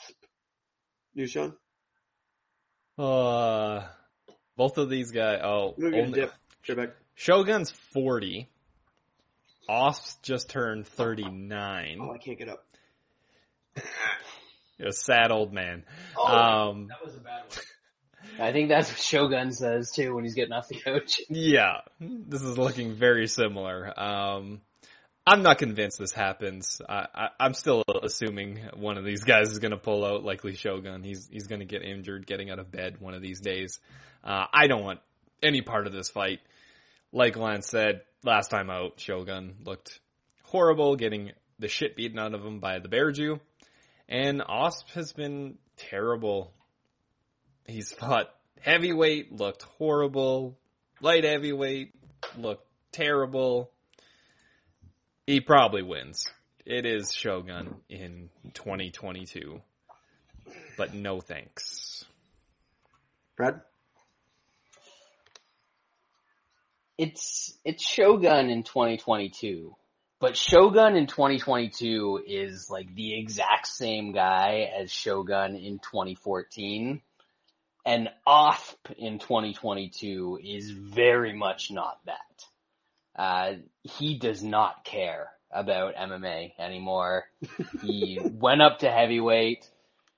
New 1.14 1.26
Sean? 1.26 1.54
uh, 2.98 3.82
both 4.56 4.78
of 4.78 4.88
these 4.90 5.10
guys. 5.10 5.40
Oh, 5.42 5.74
We're 5.76 5.94
only- 6.02 6.20
dip. 6.20 6.32
Straight 6.62 6.76
back. 6.78 6.90
Shogun's 7.14 7.70
forty. 7.70 8.48
Osp 9.68 10.20
just 10.22 10.50
turned 10.50 10.86
thirty 10.86 11.28
nine. 11.28 11.98
Oh, 12.00 12.12
I 12.12 12.18
can't 12.18 12.38
get 12.38 12.48
up. 12.48 12.64
A 14.80 14.92
sad 14.92 15.30
old 15.30 15.52
man. 15.52 15.84
Oh, 16.16 16.26
Um, 16.26 16.86
that 16.88 17.04
was 17.04 17.14
a 17.14 17.20
bad 17.20 17.42
one. 17.50 17.58
I 18.48 18.52
think 18.52 18.68
that's 18.70 18.88
what 18.90 18.98
Shogun 18.98 19.52
says 19.52 19.92
too 19.92 20.14
when 20.14 20.24
he's 20.24 20.34
getting 20.34 20.52
off 20.52 20.68
the 20.68 20.78
coach. 20.80 21.20
Yeah, 21.28 21.80
this 22.00 22.40
is 22.42 22.56
looking 22.56 22.94
very 22.94 23.26
similar. 23.26 23.92
Um, 23.98 24.60
I'm 25.30 25.42
not 25.42 25.58
convinced 25.58 25.96
this 25.96 26.10
happens. 26.10 26.82
I, 26.88 27.28
I'm 27.38 27.54
still 27.54 27.84
assuming 28.02 28.58
one 28.74 28.98
of 28.98 29.04
these 29.04 29.22
guys 29.22 29.52
is 29.52 29.60
going 29.60 29.70
to 29.70 29.76
pull 29.76 30.04
out, 30.04 30.24
likely 30.24 30.56
Shogun. 30.56 31.04
He's 31.04 31.28
he's 31.30 31.46
going 31.46 31.60
to 31.60 31.64
get 31.64 31.84
injured 31.84 32.26
getting 32.26 32.50
out 32.50 32.58
of 32.58 32.72
bed 32.72 32.96
one 32.98 33.14
of 33.14 33.22
these 33.22 33.38
days. 33.38 33.78
Uh, 34.24 34.46
I 34.52 34.66
don't 34.66 34.82
want 34.82 34.98
any 35.40 35.62
part 35.62 35.86
of 35.86 35.92
this 35.92 36.08
fight. 36.08 36.40
Like 37.12 37.36
Lance 37.36 37.68
said 37.68 38.00
last 38.24 38.48
time 38.48 38.70
out, 38.70 38.98
Shogun 38.98 39.58
looked 39.64 40.00
horrible, 40.42 40.96
getting 40.96 41.30
the 41.60 41.68
shit 41.68 41.94
beaten 41.94 42.18
out 42.18 42.34
of 42.34 42.44
him 42.44 42.58
by 42.58 42.80
the 42.80 42.88
Bear 42.88 43.12
Jew, 43.12 43.38
and 44.08 44.40
Osp 44.40 44.90
has 44.94 45.12
been 45.12 45.58
terrible. 45.76 46.52
He's 47.68 47.92
fought 47.92 48.34
heavyweight, 48.62 49.30
looked 49.30 49.62
horrible. 49.78 50.58
Light 51.00 51.22
heavyweight, 51.22 51.94
looked 52.36 52.66
terrible. 52.90 53.70
He 55.26 55.40
probably 55.40 55.82
wins. 55.82 56.28
It 56.66 56.86
is 56.86 57.12
Shogun 57.12 57.76
in 57.88 58.30
2022. 58.54 59.60
But 60.76 60.94
no 60.94 61.20
thanks. 61.20 62.04
Brad? 63.36 63.60
It's 66.98 67.56
it's 67.64 67.82
Shogun 67.82 68.50
in 68.50 68.62
2022, 68.62 69.74
but 70.18 70.36
Shogun 70.36 70.96
in 70.96 71.06
2022 71.06 72.22
is 72.26 72.68
like 72.68 72.94
the 72.94 73.18
exact 73.18 73.68
same 73.68 74.12
guy 74.12 74.70
as 74.78 74.92
Shogun 74.92 75.56
in 75.56 75.78
2014, 75.78 77.00
and 77.86 78.10
Osp 78.28 78.76
in 78.98 79.18
2022 79.18 80.40
is 80.44 80.70
very 80.70 81.32
much 81.32 81.70
not 81.70 82.00
that. 82.04 82.44
Uh, 83.16 83.54
he 83.82 84.18
does 84.18 84.42
not 84.42 84.84
care 84.84 85.30
about 85.52 85.96
MMA 85.96 86.52
anymore. 86.58 87.24
he 87.82 88.20
went 88.22 88.62
up 88.62 88.80
to 88.80 88.90
heavyweight. 88.90 89.68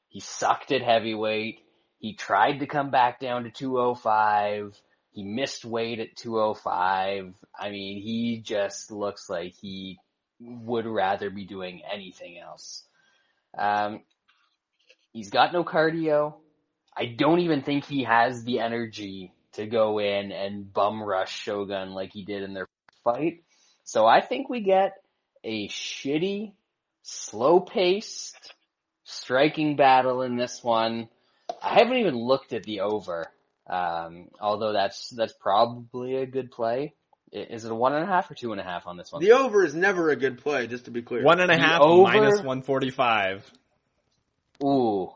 He 0.09 0.21
sucked 0.21 0.73
at 0.73 0.83
heavyweight. 0.83 1.61
He 1.99 2.15
tried 2.15 2.59
to 2.59 2.67
come 2.67 2.91
back 2.91 3.21
down 3.21 3.45
to 3.45 3.51
205. 3.51 4.79
He 5.13 5.25
missed 5.25 5.65
weight 5.65 6.01
at 6.01 6.17
205. 6.17 7.35
I 7.59 7.71
mean, 7.71 8.03
he 8.03 8.43
just 8.45 8.91
looks 8.91 9.31
like 9.31 9.55
he 9.61 9.99
would 10.41 10.87
rather 10.87 11.31
be 11.31 11.45
doing 11.45 11.83
anything 11.91 12.39
else. 12.39 12.85
Um, 13.57 14.01
he's 15.13 15.31
got 15.31 15.53
no 15.53 15.65
cardio. 15.65 16.35
I 16.97 17.07
don't 17.07 17.41
even 17.41 17.63
think 17.63 17.85
he 17.85 18.05
has 18.05 18.45
the 18.45 18.61
energy 18.61 19.33
to 19.55 19.67
go 19.67 19.99
in 19.99 20.33
and 20.33 20.73
bum 20.73 21.03
rush 21.03 21.35
Shogun 21.35 21.93
like 21.93 22.11
he 22.13 22.25
did 22.25 22.43
in 22.43 22.55
their 22.55 22.69
fight. 23.05 23.43
So 23.85 24.07
I 24.07 24.21
think 24.21 24.49
we 24.49 24.61
get 24.61 24.95
a 25.45 25.69
shitty, 25.69 26.53
slow 27.03 27.61
paced, 27.61 28.55
striking 29.05 29.77
battle 29.77 30.23
in 30.23 30.37
this 30.37 30.63
one. 30.63 31.09
I 31.63 31.75
haven't 31.79 31.97
even 31.99 32.15
looked 32.17 32.53
at 32.53 32.63
the 32.65 32.81
over. 32.81 33.27
Um, 33.69 34.29
although 34.41 34.73
that's, 34.73 35.11
that's 35.11 35.33
probably 35.33 36.17
a 36.17 36.27
good 36.27 36.51
play. 36.51 36.95
Is 37.33 37.65
it 37.65 37.73
a 37.73 37.75
one 37.75 37.95
and 37.95 38.05
a 38.05 38.07
half 38.07 38.31
or 38.31 38.35
two 38.35 38.53
and 38.53 38.61
a 38.61 38.65
half 38.65 38.87
on 38.87 38.97
this 38.99 39.11
one? 39.11 39.23
The 39.23 39.33
over 39.33 39.65
is 39.65 39.75
never 39.75 40.11
a 40.11 40.17
good 40.17 40.39
play, 40.39 40.67
just 40.67 40.85
to 40.85 40.91
be 40.91 41.01
clear. 41.01 41.23
One 41.23 41.41
and 41.41 41.51
a 41.51 41.57
The 41.57 41.63
half 41.63 41.81
over- 41.81 42.03
minus 42.03 42.37
145. 42.43 43.51
Ooh. 44.63 45.11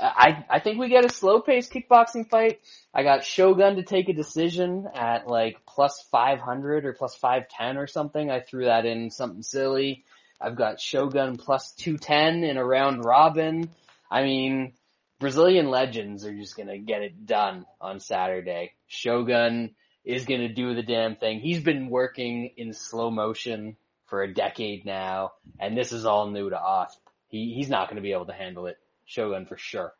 I, 0.00 0.44
I 0.48 0.60
think 0.60 0.78
we 0.78 0.88
get 0.88 1.04
a 1.04 1.08
slow 1.08 1.40
paced 1.40 1.72
kickboxing 1.72 2.28
fight. 2.28 2.60
I 2.94 3.02
got 3.02 3.24
Shogun 3.24 3.76
to 3.76 3.82
take 3.82 4.08
a 4.08 4.12
decision 4.12 4.88
at 4.94 5.28
like 5.28 5.58
plus 5.66 6.06
500 6.10 6.84
or 6.84 6.92
plus 6.92 7.14
510 7.16 7.76
or 7.76 7.86
something. 7.86 8.30
I 8.30 8.40
threw 8.40 8.66
that 8.66 8.86
in 8.86 9.10
something 9.10 9.42
silly. 9.42 10.04
I've 10.40 10.56
got 10.56 10.80
Shogun 10.80 11.36
plus 11.36 11.72
210 11.72 12.44
in 12.44 12.56
a 12.56 12.64
round 12.64 13.04
robin. 13.04 13.70
I 14.10 14.22
mean, 14.22 14.72
Brazilian 15.18 15.68
legends 15.68 16.24
are 16.24 16.34
just 16.34 16.56
gonna 16.56 16.78
get 16.78 17.02
it 17.02 17.26
done 17.26 17.66
on 17.80 17.98
Saturday. 17.98 18.72
Shogun 18.86 19.74
is 20.04 20.24
gonna 20.26 20.52
do 20.52 20.74
the 20.74 20.82
damn 20.82 21.16
thing. 21.16 21.40
He's 21.40 21.60
been 21.60 21.90
working 21.90 22.52
in 22.56 22.72
slow 22.72 23.10
motion 23.10 23.76
for 24.06 24.22
a 24.22 24.32
decade 24.32 24.86
now, 24.86 25.32
and 25.58 25.76
this 25.76 25.92
is 25.92 26.06
all 26.06 26.30
new 26.30 26.48
to 26.48 26.58
us. 26.58 26.96
He, 27.28 27.54
he's 27.54 27.68
not 27.68 27.88
gonna 27.88 28.00
be 28.00 28.12
able 28.12 28.26
to 28.26 28.32
handle 28.32 28.66
it. 28.66 28.78
Shogun 29.08 29.46
for 29.46 29.56
sure. 29.56 29.94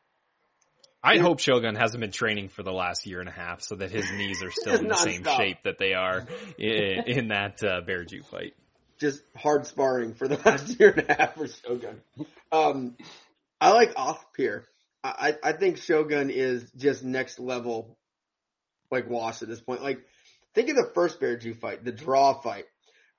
I 1.02 1.18
hope 1.18 1.40
Shogun 1.40 1.74
hasn't 1.76 2.01
been 2.01 2.10
training 2.10 2.48
for 2.48 2.62
the 2.62 2.72
last 2.72 3.06
year 3.06 3.20
and 3.20 3.28
a 3.28 3.32
half 3.32 3.62
so 3.62 3.76
that 3.76 3.90
his 3.90 4.10
knees 4.12 4.43
are 4.43 4.51
still 4.51 4.76
in 4.76 4.89
the 4.89 4.94
same 4.97 5.22
Nonstop. 5.22 5.36
shape 5.36 5.62
that 5.64 5.78
they 5.78 5.94
are 5.94 6.26
in, 6.59 7.05
in 7.06 7.28
that 7.28 7.62
uh, 7.64 7.80
Bear 7.80 8.05
Jew 8.05 8.22
fight. 8.22 8.55
Just 9.01 9.22
hard 9.35 9.66
sparring 9.66 10.14
for 10.14 10.28
the 10.28 10.36
last 10.44 10.78
year 10.78 10.90
and 10.90 11.09
a 11.09 11.14
half 11.14 11.36
for 11.36 11.47
Shogun. 11.47 12.02
Um, 12.52 12.97
I 13.60 13.72
like 13.72 13.94
Osp 13.94 14.18
here. 14.36 14.64
I, 15.02 15.35
I 15.44 15.51
I 15.51 15.52
think 15.52 15.78
Shogun 15.78 16.30
is 16.30 16.70
just 16.76 17.02
next 17.02 17.39
level, 17.39 17.97
like 18.90 19.09
Wash 19.09 19.40
at 19.40 19.48
this 19.48 19.60
point. 19.60 19.82
Like, 19.82 20.01
think 20.55 20.68
of 20.68 20.76
the 20.76 20.90
first 20.94 21.18
Bear 21.20 21.36
Jew 21.39 21.55
fight, 21.55 21.85
the 21.85 21.93
draw 21.93 22.35
fight. 22.35 22.64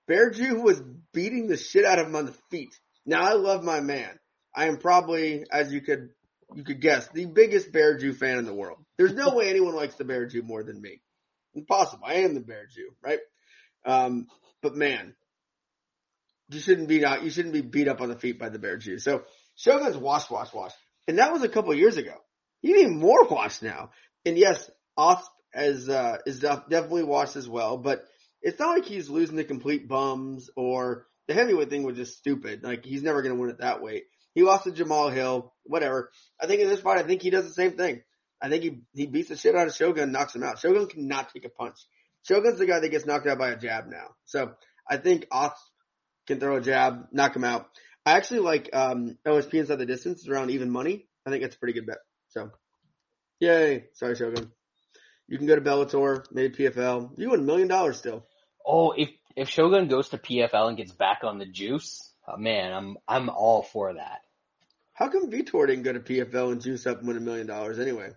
Bear 0.08 0.30
Jew 0.30 0.62
was 0.62 0.82
beating 1.14 1.48
the 1.48 1.58
shit 1.58 1.86
out 1.86 1.98
of 1.98 2.08
him 2.08 2.16
on 2.16 2.26
the 2.26 2.36
feet. 2.52 2.78
Now 3.06 3.22
I 3.24 3.34
love 3.34 3.64
my 3.64 3.80
man. 3.80 4.20
I 4.56 4.68
am 4.68 4.78
probably, 4.78 5.46
as 5.52 5.72
you 5.72 5.82
could 5.82 6.10
you 6.56 6.64
could 6.64 6.82
guess, 6.82 7.08
the 7.10 7.26
biggest 7.26 7.72
Bear 7.72 7.98
Jew 7.98 8.14
fan 8.14 8.40
in 8.40 8.46
the 8.46 8.54
world. 8.54 8.80
There's 8.98 9.14
no 9.14 9.36
way 9.36 9.50
anyone 9.50 9.76
likes 9.76 9.96
the 9.96 10.04
Bear 10.04 10.26
Jew 10.26 10.42
more 10.42 10.64
than 10.64 10.82
me. 10.82 11.02
Impossible. 11.54 12.06
I 12.06 12.16
am 12.16 12.34
the 12.34 12.40
Bear 12.40 12.66
Jew, 12.66 12.92
right? 13.04 13.20
Um, 13.86 14.28
but 14.62 14.76
man, 14.76 15.14
you 16.50 16.60
shouldn't 16.60 16.88
be 16.88 17.06
out. 17.06 17.24
You 17.24 17.30
shouldn't 17.30 17.54
be 17.54 17.62
beat 17.62 17.88
up 17.88 18.02
on 18.02 18.10
the 18.10 18.18
feet 18.18 18.40
by 18.40 18.50
the 18.50 18.60
Bear 18.60 18.78
Jew. 18.78 18.98
So 18.98 19.24
Shogun's 19.56 19.98
wash, 19.98 20.30
wash, 20.30 20.54
wash, 20.54 20.74
and 21.08 21.20
that 21.20 21.32
was 21.32 21.44
a 21.44 21.50
couple 21.50 21.74
years 21.76 21.98
ago. 21.98 22.16
You 22.62 22.76
need 22.76 22.96
more 22.96 23.28
wash 23.28 23.62
now. 23.62 23.92
And 24.26 24.38
yes, 24.38 24.70
Osp 24.98 25.24
is 25.54 25.88
uh, 25.88 26.18
is 26.26 26.40
definitely 26.40 27.04
washed 27.04 27.36
as 27.36 27.48
well, 27.48 27.78
but 27.78 28.04
it's 28.42 28.60
not 28.60 28.76
like 28.76 28.86
he's 28.86 29.10
losing 29.10 29.38
to 29.38 29.44
complete 29.44 29.88
bums 29.88 30.50
or 30.56 31.06
the 31.28 31.34
heavyweight 31.34 31.70
thing 31.70 31.84
was 31.84 31.98
just 31.98 32.18
stupid. 32.18 32.64
Like 32.64 32.84
he's 32.86 33.04
never 33.04 33.22
going 33.22 33.36
to 33.36 33.40
win 33.40 33.52
it 33.52 33.60
that 33.60 33.82
weight. 33.82 34.06
He 34.36 34.44
lost 34.44 34.66
to 34.66 34.72
Jamahal 34.72 35.14
Hill, 35.14 35.54
whatever. 35.64 36.12
I 36.40 36.48
think 36.48 36.62
in 36.62 36.68
this 36.68 36.82
fight, 36.82 37.00
I 37.00 37.04
think 37.04 37.22
he 37.22 37.30
does 37.30 37.46
the 37.46 37.54
same 37.54 37.72
thing. 37.72 38.02
I 38.42 38.50
think 38.50 38.64
he 38.64 38.82
he 38.94 39.08
beats 39.08 39.30
the 39.30 39.36
shit 39.36 39.56
out 39.56 39.68
of 39.68 39.76
Shogun, 39.76 40.12
knocks 40.12 40.36
him 40.36 40.44
out. 40.44 40.60
Shogun 40.60 40.88
cannot 40.88 41.34
take 41.34 41.46
a 41.46 41.50
punch. 41.50 41.78
Shogun's 42.24 42.60
the 42.60 42.66
guy 42.66 42.80
that 42.80 42.90
gets 42.90 43.06
knocked 43.06 43.28
out 43.28 43.38
by 43.38 43.50
a 43.50 43.58
jab 43.58 43.88
now. 43.88 44.16
So 44.26 44.54
I 44.90 44.98
think 44.98 45.28
Osp 45.30 45.56
can 46.28 46.40
throw 46.40 46.58
a 46.58 46.62
jab, 46.62 47.08
knock 47.12 47.36
him 47.36 47.44
out. 47.44 47.68
I 48.06 48.14
actually 48.14 48.42
like 48.42 48.70
um 48.74 49.18
OSP 49.26 49.56
inside 49.56 49.78
the 49.78 49.86
distance 49.86 50.28
around 50.28 50.52
even 50.52 50.70
money. 50.70 51.08
I 51.26 51.32
think 51.32 51.44
that's 51.44 51.56
a 51.56 51.60
pretty 51.60 51.74
good 51.74 51.86
bet. 51.86 51.98
So, 52.30 52.52
yay! 53.40 53.86
Sorry, 53.94 54.16
Shogun. 54.16 54.52
You 55.28 55.38
can 55.38 55.48
go 55.48 55.56
to 55.56 55.62
Bellator, 55.62 56.26
maybe 56.32 56.56
PFL. 56.56 57.12
You 57.18 57.30
win 57.30 57.42
a 57.42 57.44
million 57.44 57.68
dollars 57.68 57.98
still. 57.98 58.26
Oh, 58.66 58.92
if 58.92 59.10
if 59.36 59.50
Shogun 59.50 59.88
goes 59.88 60.10
to 60.10 60.18
PFL 60.18 60.70
and 60.70 60.78
gets 60.78 60.92
back 60.92 61.20
on 61.24 61.40
the 61.40 61.46
juice, 61.46 62.09
oh, 62.34 62.38
man, 62.38 62.74
I'm 62.74 62.98
I'm 63.08 63.30
all 63.30 63.64
for 63.64 63.94
that. 63.94 64.22
How 64.94 65.10
come 65.10 65.32
Vitor 65.32 65.68
didn't 65.68 65.84
go 65.84 65.94
to 65.94 66.00
PFL 66.00 66.52
and 66.52 66.62
juice 66.62 66.86
up 66.86 67.00
and 67.00 67.08
win 67.08 67.18
a 67.18 67.22
million 67.22 67.48
dollars 67.48 67.80
anyway? 67.80 68.12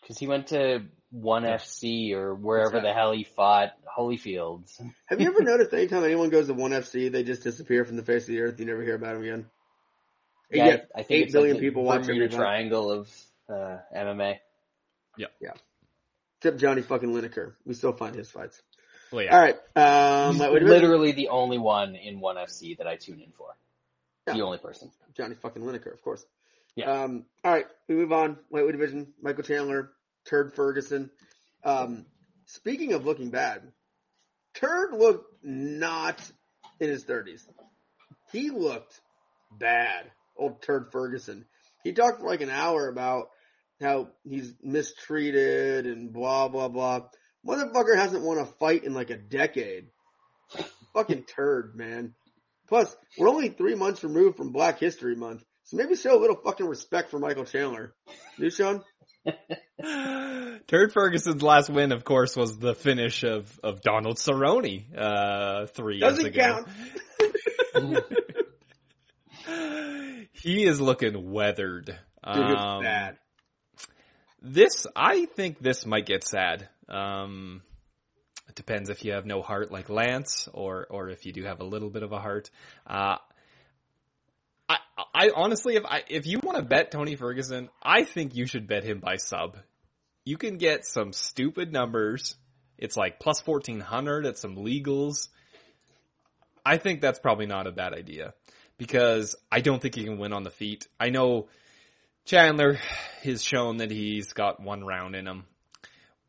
Because 0.00 0.18
he 0.18 0.26
went 0.26 0.48
to 0.48 0.82
One 1.10 1.44
FC 1.44 2.12
or 2.12 2.34
wherever 2.34 2.74
What's 2.74 2.84
the 2.84 2.92
hell 2.92 3.12
he 3.12 3.24
fought, 3.24 3.72
Holyfields. 3.98 4.80
Have 5.06 5.20
you 5.20 5.28
ever 5.28 5.42
noticed 5.42 5.72
anytime 5.72 6.04
anyone 6.04 6.30
goes 6.30 6.48
to 6.48 6.54
one 6.54 6.72
FC, 6.72 7.10
they 7.10 7.24
just 7.24 7.42
disappear 7.42 7.84
from 7.84 7.96
the 7.96 8.04
face 8.04 8.24
of 8.24 8.28
the 8.28 8.40
earth? 8.40 8.60
You 8.60 8.66
never 8.66 8.82
hear 8.82 8.94
about 8.94 9.14
them 9.14 9.22
again. 9.22 9.46
And 10.50 10.58
Yeah, 10.58 10.66
yet, 10.66 10.88
I 10.94 11.02
think 11.02 11.10
eight 11.10 11.24
it's 11.24 11.32
billion 11.32 11.54
like 11.54 11.62
the 11.62 11.68
people 11.68 11.84
watch 11.84 12.06
Bermuda 12.06 12.24
every 12.26 12.36
triangle 12.36 12.90
of 12.90 13.08
uh, 13.48 13.78
MMA. 13.96 14.36
Except 16.38 16.58
Johnny 16.58 16.82
fucking 16.82 17.12
Lineker. 17.12 17.54
We 17.64 17.74
still 17.74 17.92
find 17.92 18.14
his 18.14 18.30
fights. 18.30 18.62
Well, 19.10 19.24
yeah. 19.24 19.34
All 19.34 19.40
right. 19.40 19.56
Um, 19.76 20.34
He's 20.34 20.62
literally 20.62 21.12
the 21.12 21.28
only 21.28 21.58
one 21.58 21.94
in 21.94 22.20
One 22.20 22.36
FC 22.36 22.76
that 22.78 22.86
I 22.86 22.96
tune 22.96 23.20
in 23.20 23.32
for. 23.32 23.48
The 24.26 24.42
only 24.42 24.58
person. 24.58 24.90
Johnny 25.16 25.34
fucking 25.34 25.62
Lineker, 25.62 25.92
of 25.92 26.02
course. 26.02 26.24
Yeah. 26.74 26.90
Um, 27.04 27.24
all 27.44 27.52
right, 27.52 27.66
we 27.88 27.94
move 27.94 28.12
on. 28.12 28.36
Lightweight 28.50 28.72
division. 28.72 29.08
Michael 29.22 29.42
Chandler, 29.42 29.90
Turd 30.26 30.54
Ferguson. 30.54 31.10
Um, 31.64 32.06
speaking 32.46 32.92
of 32.92 33.04
looking 33.04 33.30
bad, 33.30 33.62
Turd 34.54 34.92
looked 34.92 35.32
not 35.42 36.20
in 36.78 36.90
his 36.90 37.04
thirties. 37.04 37.46
He 38.32 38.50
looked 38.50 39.00
bad. 39.58 40.10
Old 40.36 40.62
Turd 40.62 40.92
Ferguson. 40.92 41.46
He 41.82 41.92
talked 41.92 42.20
for 42.20 42.26
like 42.26 42.42
an 42.42 42.50
hour 42.50 42.88
about 42.88 43.30
how 43.80 44.10
he's 44.24 44.54
mistreated 44.62 45.86
and 45.86 46.12
blah 46.12 46.48
blah 46.48 46.68
blah. 46.68 47.08
Motherfucker 47.46 47.96
hasn't 47.96 48.24
won 48.24 48.38
a 48.38 48.46
fight 48.46 48.84
in 48.84 48.94
like 48.94 49.10
a 49.10 49.16
decade. 49.16 49.86
Fucking 50.94 51.24
turd, 51.24 51.74
man. 51.76 52.14
Plus, 52.68 52.94
we're 53.16 53.28
only 53.28 53.48
three 53.48 53.74
months 53.74 54.02
removed 54.04 54.36
from 54.36 54.52
Black 54.52 54.78
History 54.78 55.14
Month, 55.16 55.42
so 55.64 55.76
maybe 55.76 55.94
show 55.96 56.16
a 56.18 56.20
little 56.20 56.36
fucking 56.36 56.66
respect 56.66 57.10
for 57.10 57.18
Michael 57.18 57.44
Chandler. 57.44 57.94
You, 58.36 58.50
Sean? 58.50 58.82
Turd 60.66 60.92
Ferguson's 60.92 61.42
last 61.42 61.70
win, 61.70 61.92
of 61.92 62.04
course, 62.04 62.36
was 62.36 62.58
the 62.58 62.74
finish 62.74 63.22
of, 63.24 63.58
of 63.62 63.80
Donald 63.80 64.16
Cerrone, 64.16 64.84
uh, 64.96 65.66
three 65.66 65.98
years 65.98 66.16
Doesn't 66.16 66.26
ago. 66.26 66.64
count. 67.74 68.04
he 70.32 70.64
is 70.66 70.80
looking 70.80 71.30
weathered. 71.30 71.86
Dude, 71.86 71.96
Um, 72.24 72.82
bad. 72.82 73.16
This, 74.40 74.86
I 74.94 75.26
think 75.26 75.58
this 75.60 75.84
might 75.86 76.06
get 76.06 76.24
sad. 76.24 76.68
Um, 76.88 77.62
it 78.48 78.54
depends 78.54 78.88
if 78.88 79.04
you 79.04 79.12
have 79.12 79.26
no 79.26 79.42
heart 79.42 79.70
like 79.70 79.90
Lance, 79.90 80.48
or 80.52 80.86
or 80.90 81.10
if 81.10 81.26
you 81.26 81.32
do 81.32 81.44
have 81.44 81.60
a 81.60 81.64
little 81.64 81.90
bit 81.90 82.02
of 82.02 82.12
a 82.12 82.18
heart. 82.18 82.50
Uh, 82.86 83.16
I, 84.68 84.78
I 85.14 85.30
honestly, 85.34 85.76
if 85.76 85.84
I 85.84 86.02
if 86.08 86.26
you 86.26 86.40
want 86.42 86.56
to 86.56 86.62
bet 86.62 86.90
Tony 86.90 87.16
Ferguson, 87.16 87.68
I 87.82 88.04
think 88.04 88.34
you 88.34 88.46
should 88.46 88.66
bet 88.66 88.84
him 88.84 89.00
by 89.00 89.16
sub. 89.16 89.56
You 90.24 90.36
can 90.36 90.58
get 90.58 90.84
some 90.84 91.12
stupid 91.12 91.72
numbers. 91.72 92.36
It's 92.78 92.96
like 92.96 93.18
plus 93.18 93.40
fourteen 93.40 93.80
hundred 93.80 94.26
at 94.26 94.38
some 94.38 94.56
legals. 94.56 95.28
I 96.64 96.76
think 96.76 97.00
that's 97.00 97.18
probably 97.18 97.46
not 97.46 97.66
a 97.66 97.72
bad 97.72 97.94
idea 97.94 98.34
because 98.76 99.36
I 99.50 99.60
don't 99.60 99.80
think 99.80 99.94
he 99.94 100.04
can 100.04 100.18
win 100.18 100.32
on 100.32 100.42
the 100.42 100.50
feet. 100.50 100.86
I 101.00 101.10
know 101.10 101.48
Chandler 102.24 102.78
has 103.22 103.42
shown 103.42 103.78
that 103.78 103.90
he's 103.90 104.32
got 104.32 104.60
one 104.60 104.84
round 104.84 105.16
in 105.16 105.26
him. 105.26 105.44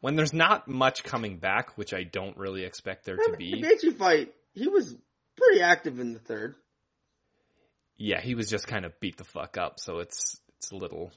When 0.02 0.16
there's 0.16 0.34
not 0.34 0.68
much 0.68 1.04
coming 1.04 1.38
back, 1.38 1.78
which 1.78 1.94
I 1.94 2.04
don't 2.04 2.38
really 2.38 2.64
expect 2.64 3.06
there 3.06 3.18
to 3.18 3.32
The 3.32 3.38
be, 3.38 3.62
Gaethje 3.62 3.98
fight, 3.98 4.34
he 4.54 4.68
was 4.68 4.96
pretty 5.38 5.62
active 5.62 6.00
in 6.00 6.14
the 6.14 6.20
third. 6.20 6.56
yeah, 7.98 8.22
he 8.22 8.36
was 8.36 8.50
just 8.50 8.68
kind 8.68 8.86
of 8.86 8.98
beat 9.00 9.18
the 9.18 9.24
fuck 9.26 9.58
up. 9.58 9.80
So 9.80 10.00
it's 10.00 10.40
it's 10.58 10.72
a 10.72 10.76
little, 10.76 11.12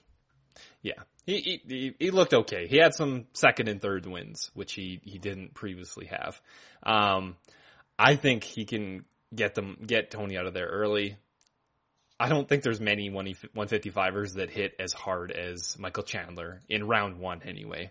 yeah. 0.83 1.03
He 1.27 1.41
he 1.41 1.63
he, 1.69 1.95
he 1.99 2.11
looked 2.11 2.35
okay. 2.35 2.67
He 2.67 2.77
had 2.79 2.95
some 2.95 3.27
second 3.35 3.69
and 3.69 3.81
third 3.81 4.07
wins, 4.07 4.51
which 4.55 4.73
he 4.75 5.01
he 5.05 5.19
didn't 5.19 5.55
previously 5.55 6.07
have. 6.07 6.41
Um, 6.83 7.37
I 7.99 8.17
think 8.17 8.43
he 8.43 8.65
can 8.65 9.05
get 9.33 9.55
them 9.55 9.79
get 9.87 10.11
Tony 10.11 10.37
out 10.37 10.47
of 10.47 10.55
there 10.55 10.67
early. 10.67 11.17
I 12.19 12.29
don't 12.29 12.49
think 12.49 12.63
there's 12.63 12.81
many 12.81 13.11
155ers 13.11 14.35
that 14.35 14.51
hit 14.51 14.75
as 14.79 14.93
hard 14.93 15.33
as 15.33 15.77
Michael 15.79 16.05
Chandler 16.05 16.61
in 16.69 16.87
round 16.87 17.19
one 17.19 17.43
anyway. 17.43 17.91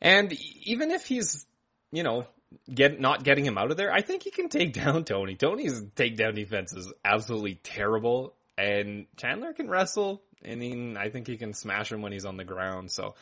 And 0.00 0.32
even 0.64 0.90
if 0.90 1.06
he's, 1.06 1.46
you 1.92 2.02
know, 2.02 2.26
get 2.72 3.00
not 3.00 3.24
getting 3.24 3.44
him 3.44 3.58
out 3.58 3.70
of 3.70 3.76
there, 3.76 3.92
I 3.92 4.00
think 4.00 4.22
he 4.22 4.30
can 4.30 4.48
take 4.48 4.72
down 4.84 5.04
Tony. 5.04 5.34
Tony's 5.34 5.82
takedown 5.82 6.34
defense 6.34 6.72
is 6.72 6.92
absolutely 7.04 7.54
terrible, 7.54 8.34
and 8.56 9.06
Chandler 9.16 9.52
can 9.52 9.68
wrestle. 9.68 10.22
I 10.48 10.54
mean, 10.54 10.96
I 10.96 11.08
think 11.08 11.26
he 11.26 11.36
can 11.36 11.52
smash 11.52 11.90
him 11.90 12.00
when 12.00 12.12
he's 12.12 12.24
on 12.24 12.36
the 12.36 12.44
ground. 12.44 12.92
So 12.92 13.14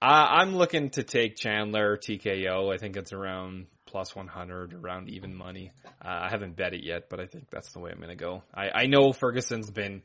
uh, 0.00 0.26
I'm 0.30 0.56
looking 0.56 0.90
to 0.90 1.02
take 1.02 1.36
Chandler 1.36 1.96
TKO. 1.96 2.72
I 2.72 2.78
think 2.78 2.96
it's 2.96 3.12
around 3.12 3.66
plus 3.84 4.14
100, 4.14 4.74
around 4.74 5.08
even 5.10 5.34
money. 5.34 5.72
Uh, 6.02 6.20
I 6.22 6.28
haven't 6.30 6.56
bet 6.56 6.74
it 6.74 6.84
yet, 6.84 7.08
but 7.10 7.20
I 7.20 7.26
think 7.26 7.50
that's 7.50 7.72
the 7.72 7.80
way 7.80 7.90
I'm 7.90 7.98
going 7.98 8.10
to 8.10 8.16
go. 8.16 8.42
I, 8.54 8.70
I 8.70 8.86
know 8.86 9.12
Ferguson's 9.12 9.70
been 9.70 10.02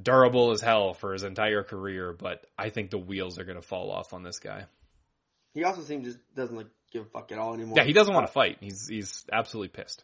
durable 0.00 0.52
as 0.52 0.60
hell 0.60 0.94
for 0.94 1.12
his 1.12 1.24
entire 1.24 1.62
career, 1.62 2.12
but 2.12 2.46
I 2.58 2.70
think 2.70 2.90
the 2.90 2.98
wheels 2.98 3.38
are 3.38 3.44
going 3.44 3.60
to 3.60 3.66
fall 3.66 3.90
off 3.90 4.14
on 4.14 4.22
this 4.22 4.38
guy. 4.38 4.64
He 5.54 5.64
also 5.64 5.82
seems 5.82 6.06
just 6.06 6.18
doesn't 6.34 6.56
like 6.56 6.68
give 6.92 7.02
a 7.02 7.06
fuck 7.06 7.32
at 7.32 7.38
all 7.38 7.54
anymore. 7.54 7.74
Yeah, 7.76 7.84
he 7.84 7.92
doesn't 7.92 8.12
want 8.14 8.26
to 8.26 8.32
fight. 8.32 8.58
He's 8.60 8.88
he's 8.88 9.24
absolutely 9.32 9.68
pissed. 9.68 10.02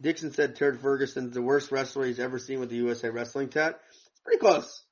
Dixon 0.00 0.32
said 0.32 0.56
Turd 0.56 0.80
Ferguson's 0.80 1.34
the 1.34 1.42
worst 1.42 1.70
wrestler 1.70 2.06
he's 2.06 2.18
ever 2.18 2.38
seen 2.38 2.58
with 2.60 2.70
the 2.70 2.76
USA 2.76 3.10
Wrestling 3.10 3.50
tat. 3.50 3.78
It's 3.90 4.10
pretty 4.24 4.38
close. 4.38 4.82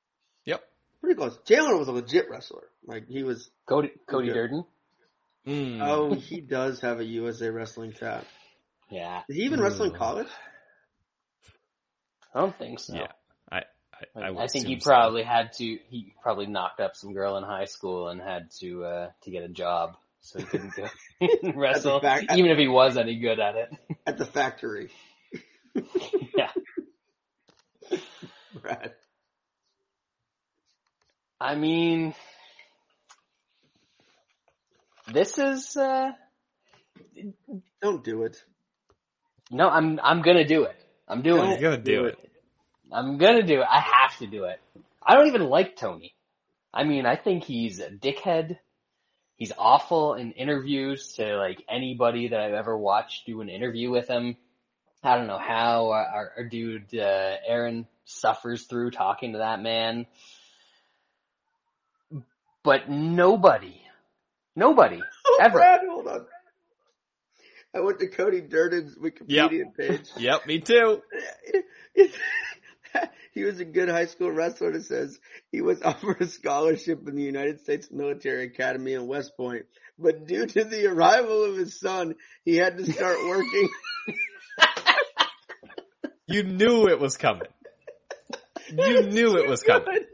Yep. 0.44 0.62
Pretty 1.00 1.16
close. 1.16 1.38
Chandler 1.46 1.76
was 1.76 1.88
a 1.88 1.92
legit 1.92 2.28
wrestler. 2.30 2.64
Like 2.84 3.08
he 3.08 3.22
was. 3.22 3.50
Cody 3.66 3.90
Cody 4.06 4.30
Okay. 4.30 4.38
Durden. 4.38 4.64
Mm. 5.46 5.80
Oh, 5.80 6.14
he 6.14 6.40
does 6.42 6.80
have 6.80 7.00
a 7.00 7.04
USA 7.04 7.48
Wrestling 7.48 7.92
tat. 7.92 8.26
Yeah, 8.90 9.22
Did 9.28 9.36
he 9.36 9.42
even 9.44 9.60
wrestle 9.60 9.86
in 9.86 9.94
college? 9.94 10.28
I 12.34 12.40
don't 12.40 12.56
think 12.58 12.80
so. 12.80 12.94
Yeah. 12.94 13.12
I 14.16 14.20
I, 14.20 14.44
I, 14.44 14.46
think 14.46 14.66
he 14.66 14.74
assume 14.74 14.80
so. 14.80 14.90
probably 14.90 15.22
had 15.22 15.52
to. 15.54 15.64
He 15.64 16.14
probably 16.22 16.46
knocked 16.46 16.80
up 16.80 16.94
some 16.96 17.12
girl 17.12 17.36
in 17.36 17.44
high 17.44 17.64
school 17.64 18.08
and 18.08 18.20
had 18.20 18.50
to 18.60 18.84
uh 18.84 19.10
to 19.22 19.30
get 19.30 19.42
a 19.42 19.48
job, 19.48 19.96
so 20.20 20.38
he 20.38 20.44
couldn't 20.44 20.72
go 20.76 20.86
wrestle, 21.54 22.00
fact- 22.00 22.32
even 22.36 22.50
if 22.50 22.58
he 22.58 22.68
was 22.68 22.96
any 22.96 23.18
good 23.18 23.40
at 23.40 23.56
it. 23.56 23.70
At 24.06 24.18
the 24.18 24.24
factory. 24.24 24.90
yeah, 26.36 26.50
Brad. 28.62 28.92
I 31.40 31.54
mean, 31.54 32.14
this 35.12 35.38
is 35.38 35.76
uh 35.76 36.10
Don't 37.80 38.02
do 38.04 38.22
it. 38.24 38.42
no. 39.50 39.68
I'm 39.68 40.00
I'm 40.02 40.22
gonna 40.22 40.46
do 40.46 40.64
it. 40.64 40.76
I'm 41.06 41.22
doing 41.22 41.36
Don't 41.38 41.48
He's 41.50 41.58
it. 41.58 41.62
gonna 41.62 41.78
do 41.78 42.04
it. 42.06 42.27
I'm 42.93 43.19
gonna 43.19 43.43
do 43.43 43.60
it. 43.60 43.66
I 43.70 43.81
have 43.81 44.16
to 44.19 44.27
do 44.27 44.44
it. 44.44 44.60
I 45.02 45.15
don't 45.15 45.28
even 45.28 45.43
like 45.43 45.77
Tony. 45.77 46.15
I 46.73 46.85
mean, 46.85 47.06
I 47.06 47.16
think 47.16 47.44
he's 47.44 47.81
a 47.81 47.90
dickhead. 47.90 48.59
He's 49.36 49.52
awful 49.56 50.15
in 50.15 50.32
interviews 50.32 51.12
to 51.15 51.36
like 51.36 51.62
anybody 51.69 52.28
that 52.28 52.40
I've 52.40 52.55
ever 52.55 52.77
watched 52.77 53.27
do 53.27 53.40
an 53.40 53.48
interview 53.48 53.90
with 53.90 54.09
him. 54.09 54.36
I 55.02 55.16
don't 55.16 55.28
know 55.28 55.39
how 55.39 55.90
our, 55.90 56.05
our, 56.05 56.32
our 56.39 56.44
dude 56.44 56.94
uh, 56.94 57.36
Aaron 57.47 57.86
suffers 58.05 58.65
through 58.65 58.90
talking 58.90 59.32
to 59.32 59.39
that 59.39 59.62
man, 59.62 60.06
but 62.65 62.89
nobody, 62.89 63.81
nobody 64.56 65.01
Oh, 65.27 65.39
Ever. 65.40 65.59
Brad, 65.59 65.81
hold 65.89 66.09
on. 66.09 66.27
I 67.74 67.81
went 67.81 68.01
to 68.01 68.09
Cody 68.09 68.40
Durden's 68.40 68.97
Wikipedia 68.97 69.74
page. 69.77 70.09
Yep, 70.16 70.47
me 70.47 70.60
too. 70.60 71.02
he 73.35 73.44
was 73.44 73.60
a 73.60 73.65
good 73.65 73.89
high 73.89 74.06
school 74.06 74.31
wrestler. 74.31 74.73
It 74.73 74.85
says 74.85 75.19
he 75.52 75.60
was 75.60 75.82
offered 75.85 76.20
a 76.20 76.27
scholarship 76.27 77.06
in 77.09 77.15
the 77.16 77.23
United 77.23 77.60
States 77.60 77.89
Military 77.90 78.44
Academy 78.47 78.94
in 78.94 79.06
West 79.06 79.36
Point, 79.36 79.66
but 79.98 80.27
due 80.27 80.47
to 80.47 80.65
the 80.65 80.86
arrival 80.86 81.44
of 81.44 81.56
his 81.56 81.78
son, 81.78 82.15
he 82.44 82.56
had 82.56 82.78
to 82.78 82.93
start 82.93 83.16
working. 83.27 83.69
You 86.31 86.43
knew 86.43 86.89
it 86.89 87.01
was 87.01 87.16
coming. 87.16 87.48
You 88.70 89.02
knew 89.05 89.39
it 89.39 89.48
was 89.48 89.62
coming. 89.62 90.05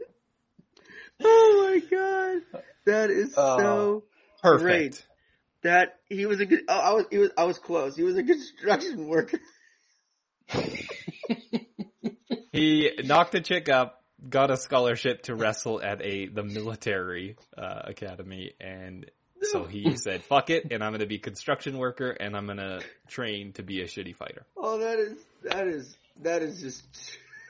oh 1.21 1.69
my 1.73 1.79
god, 1.97 2.61
that 2.85 3.09
is 3.09 3.33
Oh. 3.35 3.57
so 3.59 4.03
Perfect. 4.41 4.63
Great. 4.63 5.05
that 5.63 5.99
he 6.07 6.25
was 6.25 6.39
a 6.39 6.45
good. 6.45 6.61
Oh, 6.69 6.79
I 6.79 6.93
was 6.93 7.05
he 7.11 7.17
was 7.17 7.31
I 7.37 7.43
was 7.43 7.57
close. 7.59 7.97
He 7.97 8.03
was 8.03 8.15
a 8.15 8.23
construction 8.23 9.07
worker. 9.09 9.39
He 12.55 12.91
knocked 13.03 13.35
a 13.35 13.41
chick 13.41 13.69
up, 13.69 14.01
got 14.29 14.49
a 14.49 14.57
scholarship 14.57 15.23
to 15.23 15.35
wrestle 15.35 15.81
at 15.81 16.01
a 16.01 16.27
the 16.27 16.43
military 16.43 17.35
uh, 17.57 17.81
academy, 17.85 18.53
and 18.61 19.09
so 19.41 19.65
he 19.65 19.97
said, 19.97 20.23
"Fuck 20.23 20.49
it," 20.49 20.71
and 20.71 20.83
I'm 20.83 20.91
going 20.91 21.01
to 21.01 21.05
be 21.05 21.19
construction 21.19 21.77
worker, 21.77 22.11
and 22.11 22.35
I'm 22.35 22.45
going 22.45 22.57
to 22.57 22.81
train 23.09 23.53
to 23.53 23.63
be 23.63 23.81
a 23.81 23.85
shitty 23.85 24.15
fighter. 24.15 24.45
Oh, 24.55 24.79
that 24.79 24.99
is 24.99 25.17
that 25.43 25.67
is 25.67 25.97
that 26.21 26.41
is 26.41 26.61
just 26.61 26.85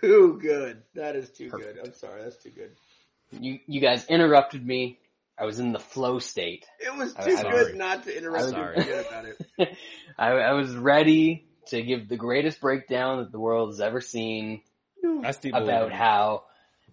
too 0.01 0.39
good. 0.41 0.81
That 0.95 1.15
is 1.15 1.29
too 1.29 1.49
Perfect. 1.49 1.75
good. 1.75 1.87
I'm 1.87 1.93
sorry, 1.93 2.23
that's 2.23 2.37
too 2.37 2.51
good. 2.51 2.71
you 3.31 3.59
you 3.67 3.81
guys 3.81 4.05
interrupted 4.07 4.65
me. 4.65 4.99
I 5.37 5.45
was 5.45 5.59
in 5.59 5.73
the 5.73 5.79
flow 5.79 6.19
state. 6.19 6.65
It 6.79 6.95
was 6.97 7.13
I'm 7.17 7.25
too 7.25 7.37
sorry. 7.37 7.65
good 7.65 7.75
not 7.75 8.05
to 8.05 8.17
interrupt 8.17 8.45
I'm 8.45 8.51
sorry. 8.51 8.81
Forget 8.81 9.07
about 9.07 9.25
it. 9.25 9.77
I, 10.17 10.29
I 10.31 10.53
was 10.53 10.73
ready 10.73 11.45
to 11.67 11.81
give 11.81 12.07
the 12.07 12.15
greatest 12.15 12.61
breakdown 12.61 13.17
that 13.17 13.31
the 13.31 13.39
world 13.39 13.69
has 13.69 13.81
ever 13.81 13.99
seen 13.99 14.47
Rusty 14.47 14.63
about 15.53 15.91
how 15.91 16.43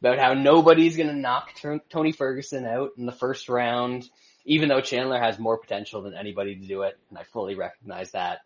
about 0.00 0.18
how 0.18 0.34
nobody's 0.34 0.96
gonna 0.96 1.12
knock 1.12 1.54
Tur- 1.54 1.80
Tony 1.90 2.12
Ferguson 2.12 2.66
out 2.66 2.90
in 2.98 3.06
the 3.06 3.12
first 3.12 3.48
round, 3.48 4.08
even 4.44 4.68
though 4.68 4.80
Chandler 4.80 5.18
has 5.18 5.38
more 5.38 5.58
potential 5.58 6.02
than 6.02 6.14
anybody 6.14 6.56
to 6.56 6.66
do 6.66 6.82
it, 6.82 6.98
and 7.08 7.18
I 7.18 7.24
fully 7.24 7.54
recognize 7.54 8.12
that. 8.12 8.40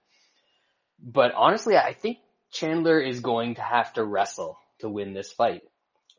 But 1.03 1.32
honestly, 1.35 1.77
I 1.77 1.93
think 1.93 2.19
Chandler 2.51 3.01
is 3.01 3.20
going 3.20 3.57
to 3.57 3.62
have 3.62 3.93
to 3.94 4.05
wrestle 4.05 4.59
to 4.81 4.89
win 4.89 5.15
this 5.15 5.32
fight, 5.32 5.62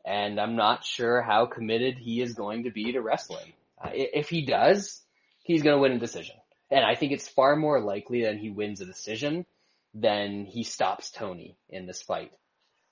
and 0.04 0.40
I'm 0.40 0.56
not 0.56 0.84
sure 0.84 1.22
how 1.22 1.46
committed 1.46 1.98
he 1.98 2.20
is 2.20 2.34
going 2.34 2.64
to 2.64 2.70
be 2.70 2.92
to 2.92 3.00
wrestling. 3.00 3.52
Uh, 3.82 3.90
if 3.92 4.28
he 4.28 4.44
does, 4.44 5.02
he's 5.42 5.62
going 5.62 5.76
to 5.76 5.80
win 5.80 5.92
a 5.92 5.98
decision. 5.98 6.36
And 6.70 6.84
I 6.84 6.94
think 6.94 7.12
it's 7.12 7.28
far 7.28 7.56
more 7.56 7.80
likely 7.80 8.24
that 8.24 8.36
he 8.36 8.50
wins 8.50 8.80
a 8.80 8.86
decision 8.86 9.46
than 9.94 10.44
he 10.44 10.64
stops 10.64 11.10
Tony 11.10 11.56
in 11.68 11.86
this 11.86 12.02
fight. 12.02 12.32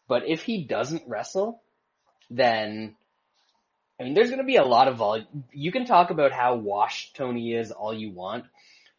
But 0.09 0.23
if 0.27 0.43
he 0.43 0.65
doesn't 0.65 1.09
wrestle, 1.09 1.63
then 2.31 2.97
I 3.99 4.05
mean, 4.05 4.15
there's 4.15 4.29
going 4.29 4.41
to 4.41 4.45
be 4.45 4.57
a 4.57 4.65
lot 4.65 4.89
of 4.89 4.97
volume. 4.97 5.45
You 5.53 5.73
can 5.73 5.87
talk 5.87 6.11
about 6.11 6.33
how 6.33 6.57
washed 6.57 7.17
Tony 7.17 7.55
is 7.55 7.73
all 7.73 7.95
you 7.95 8.11
want, 8.11 8.45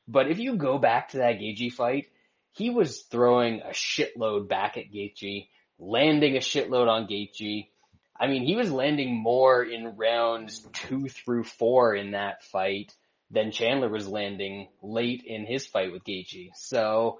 but 0.07 0.31
if 0.31 0.39
you 0.39 0.55
go 0.55 0.77
back 0.79 1.09
to 1.09 1.17
that 1.17 1.39
Gaethje 1.39 1.71
fight, 1.71 2.07
he 2.53 2.71
was 2.71 3.01
throwing 3.03 3.61
a 3.61 3.69
shitload 3.69 4.47
back 4.47 4.77
at 4.77 4.91
Gaethje, 4.91 5.47
landing 5.77 6.35
a 6.35 6.39
shitload 6.39 6.87
on 6.87 7.07
Gaethje. 7.07 7.67
I 8.19 8.25
mean, 8.25 8.43
he 8.43 8.55
was 8.55 8.71
landing 8.71 9.15
more 9.15 9.63
in 9.63 9.95
rounds 9.95 10.67
two 10.73 11.07
through 11.07 11.43
four 11.43 11.93
in 11.93 12.11
that 12.11 12.43
fight 12.43 12.95
than 13.29 13.51
Chandler 13.51 13.89
was 13.89 14.07
landing 14.07 14.69
late 14.81 15.23
in 15.23 15.45
his 15.45 15.67
fight 15.67 15.91
with 15.91 16.03
Gaethje. 16.03 16.49
So, 16.55 17.19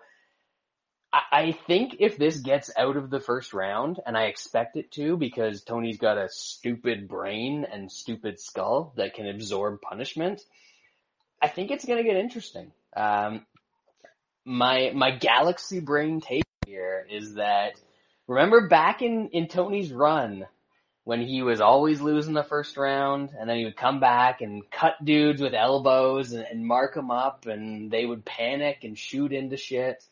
I 1.14 1.54
think 1.68 1.98
if 2.00 2.18
this 2.18 2.38
gets 2.38 2.70
out 2.78 2.98
of 2.98 3.10
the 3.10 3.20
first 3.20 3.54
round, 3.54 4.00
and 4.06 4.18
I 4.18 4.24
expect 4.24 4.76
it 4.76 4.92
to 4.92 5.16
because 5.16 5.64
Tony's 5.64 5.98
got 5.98 6.18
a 6.18 6.28
stupid 6.30 7.08
brain 7.08 7.66
and 7.72 7.92
stupid 7.92 8.40
skull 8.40 8.94
that 8.98 9.14
can 9.14 9.28
absorb 9.28 9.82
punishment, 9.82 10.42
I 11.42 11.48
think 11.48 11.72
it's 11.72 11.86
gonna 11.86 12.04
get 12.04 12.18
interesting. 12.18 12.72
Um, 12.96 13.46
my, 14.46 14.92
my 14.94 15.12
galaxy 15.12 15.80
brain 15.80 16.20
take 16.20 16.44
here 16.66 17.06
is 17.10 17.36
that, 17.36 17.74
remember 18.28 18.68
back 18.68 19.02
in, 19.02 19.30
in 19.30 19.48
Tony's 19.48 19.94
run, 19.94 20.46
when 21.08 21.22
he 21.22 21.42
was 21.42 21.62
always 21.62 22.02
losing 22.02 22.34
the 22.34 22.44
first 22.44 22.76
round, 22.76 23.30
and 23.40 23.50
then 23.50 23.58
he 23.58 23.64
would 23.64 23.78
come 23.78 24.02
back 24.02 24.42
and 24.42 24.70
cut 24.70 24.94
dudes 25.02 25.42
with 25.42 25.54
elbows 25.54 26.34
and, 26.34 26.46
and 26.52 26.68
mark 26.68 26.96
them 26.96 27.12
up, 27.12 27.46
and 27.46 27.90
they 27.90 28.06
would 28.06 28.26
panic 28.26 28.80
and 28.84 28.98
shoot 28.98 29.32
into 29.32 29.56
shit. 29.56 30.04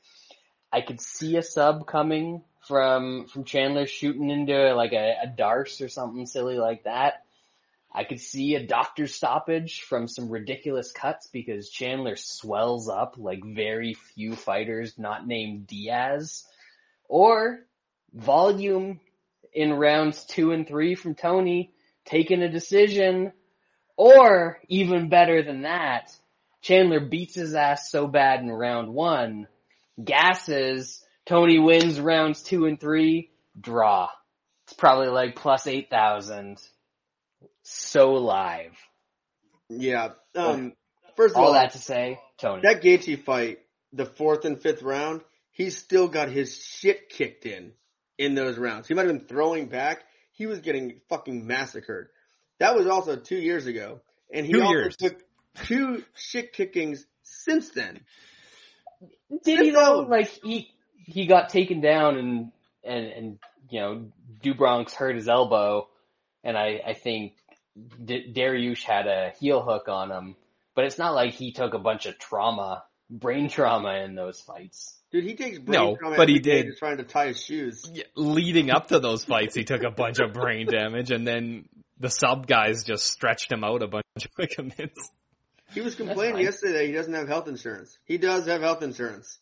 I 0.76 0.82
could 0.82 1.00
see 1.00 1.38
a 1.38 1.42
sub 1.42 1.88
coming 1.88 2.44
from 2.68 3.28
from 3.28 3.46
Chandler 3.46 3.88
shooting 3.88 4.30
into 4.30 4.76
like 4.76 4.92
a, 4.92 5.16
a 5.24 5.28
Darce 5.28 5.80
or 5.80 5.88
something 5.88 6.26
silly 6.26 6.58
like 6.58 6.84
that. 6.84 7.24
I 7.94 8.04
could 8.04 8.20
see 8.20 8.56
a 8.56 8.68
doctor 8.68 9.08
stoppage 9.08 9.84
from 9.84 10.10
some 10.10 10.28
ridiculous 10.28 10.92
cuts 10.92 11.28
because 11.28 11.70
Chandler 11.70 12.18
swells 12.18 12.90
up 12.90 13.16
like 13.18 13.42
very 13.42 13.94
few 13.94 14.36
fighters 14.36 15.00
not 15.00 15.26
named 15.26 15.66
Diaz. 15.68 16.44
Or 17.08 17.62
volume 18.14 19.00
in 19.54 19.72
rounds 19.72 20.26
two 20.26 20.52
and 20.52 20.68
three 20.68 20.96
from 20.96 21.16
Tony 21.16 21.72
taking 22.04 22.42
a 22.42 22.52
decision. 22.52 23.32
Or 23.96 24.60
even 24.68 25.08
better 25.08 25.42
than 25.42 25.62
that, 25.62 26.14
Chandler 26.60 27.00
beats 27.00 27.36
his 27.36 27.56
ass 27.56 27.90
so 27.90 28.08
bad 28.08 28.42
in 28.42 28.52
round 28.52 28.94
one 28.94 29.48
gasses, 30.04 31.04
Tony 31.26 31.60
wins 31.60 32.00
rounds 32.00 32.44
two 32.44 32.66
and 32.66 32.80
three, 32.80 33.32
draw. 33.60 34.10
It's 34.66 34.74
probably 34.74 35.08
like 35.10 35.36
plus 35.36 35.68
8,000. 35.68 36.58
So 37.64 38.14
live. 38.14 38.76
Yeah. 39.70 40.10
Um, 40.36 40.74
first 41.16 41.36
of 41.36 41.42
All 41.42 41.48
all, 41.48 41.54
that 41.54 41.72
to 41.72 41.78
say, 41.80 42.20
Tony. 42.38 42.62
that 42.64 42.82
Gaethje 42.84 43.24
fight, 43.24 43.60
the 43.94 44.06
fourth 44.06 44.46
and 44.46 44.62
fifth 44.62 44.84
round, 44.84 45.22
he's 45.52 45.78
still 45.78 46.08
got 46.08 46.30
his 46.30 46.56
shit 46.58 47.10
kicked 47.10 47.46
in 47.46 47.72
in 48.18 48.36
those 48.36 48.58
rounds. 48.58 48.88
He 48.88 48.94
might 48.94 49.08
have 49.08 49.18
been 49.18 49.28
throwing 49.28 49.68
back. 49.68 50.04
He 50.34 50.46
was 50.46 50.60
getting 50.60 51.00
fucking 51.10 51.46
massacred. 51.48 52.10
That 52.60 52.76
was 52.76 52.88
also 52.88 53.16
two 53.16 53.38
years 53.38 53.66
ago, 53.66 54.02
and 54.34 54.46
he 54.46 54.54
Two 54.54 54.62
also 54.62 54.72
years. 54.72 54.96
took 54.98 55.18
two 55.66 56.04
shit 56.16 56.54
kickings 56.54 57.06
since 57.24 57.70
then. 57.70 58.02
Did 59.44 59.60
he 59.60 59.66
Sit 59.72 59.74
though? 59.74 60.00
Like 60.10 60.28
he, 60.44 60.70
he 61.06 61.26
got 61.28 61.50
taken 61.50 61.82
down 61.82 62.18
and, 62.18 62.52
and, 62.84 63.06
and, 63.06 63.40
you 63.70 63.80
know, 63.80 64.06
Do 64.42 64.54
Bronx 64.54 64.94
hurt 64.94 65.16
his 65.16 65.28
elbow 65.28 65.88
and 66.44 66.58
I, 66.58 66.82
I 66.88 66.94
think 66.94 67.34
D- 68.04 68.32
Dariush 68.36 68.84
had 68.84 69.08
a 69.08 69.34
heel 69.40 69.62
hook 69.62 69.88
on 69.88 70.12
him, 70.12 70.36
but 70.76 70.86
it's 70.86 70.98
not 70.98 71.14
like 71.14 71.34
he 71.34 71.52
took 71.52 71.74
a 71.74 71.80
bunch 71.80 72.06
of 72.06 72.18
trauma, 72.20 72.84
brain 73.10 73.50
trauma 73.50 73.96
in 74.06 74.16
those 74.16 74.40
fights. 74.40 74.98
Dude, 75.12 75.24
he 75.24 75.36
takes 75.36 75.60
brain 75.60 75.80
No, 75.80 75.96
trauma 75.96 76.16
but 76.18 76.30
he 76.30 76.36
every 76.36 76.42
day 76.42 76.62
did. 76.64 76.68
just 76.68 76.80
trying 76.80 76.98
to 76.98 77.04
tie 77.04 77.28
his 77.28 77.42
shoes. 77.44 77.90
Yeah, 77.94 78.04
leading 78.16 78.70
up 78.70 78.88
to 78.90 79.00
those 79.00 79.24
fights, 79.24 79.56
he 79.56 79.64
took 79.64 79.84
a 79.84 79.92
bunch 79.92 80.20
of 80.20 80.34
brain 80.34 80.68
damage, 80.68 81.12
and 81.12 81.26
then 81.28 81.68
the 82.00 82.10
sub 82.10 82.48
guys 82.48 82.84
just 82.84 83.06
stretched 83.12 83.52
him 83.52 83.64
out 83.64 83.82
a 83.82 83.88
bunch 83.88 84.04
of 84.18 84.32
ligaments. 84.38 85.10
He 85.74 85.82
was 85.82 85.96
complaining 85.96 86.42
yesterday 86.42 86.88
he 86.88 86.94
doesn't 86.94 87.14
have 87.14 87.28
health 87.28 87.48
insurance. 87.48 87.98
He 88.06 88.18
does 88.18 88.46
have 88.48 88.62
health 88.62 88.82
insurance. 88.84 89.40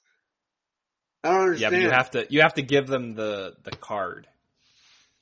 I 1.24 1.30
don't 1.30 1.38
Yeah, 1.58 1.68
understand. 1.68 1.72
but 1.74 1.82
you 1.82 1.90
have 1.91 2.12
to 2.12 2.28
you 2.30 2.41
have 2.41 2.54
to 2.56 2.62
give 2.62 2.88
them 2.88 3.14
the 3.16 3.56
the 3.64 3.72
card, 3.72 4.28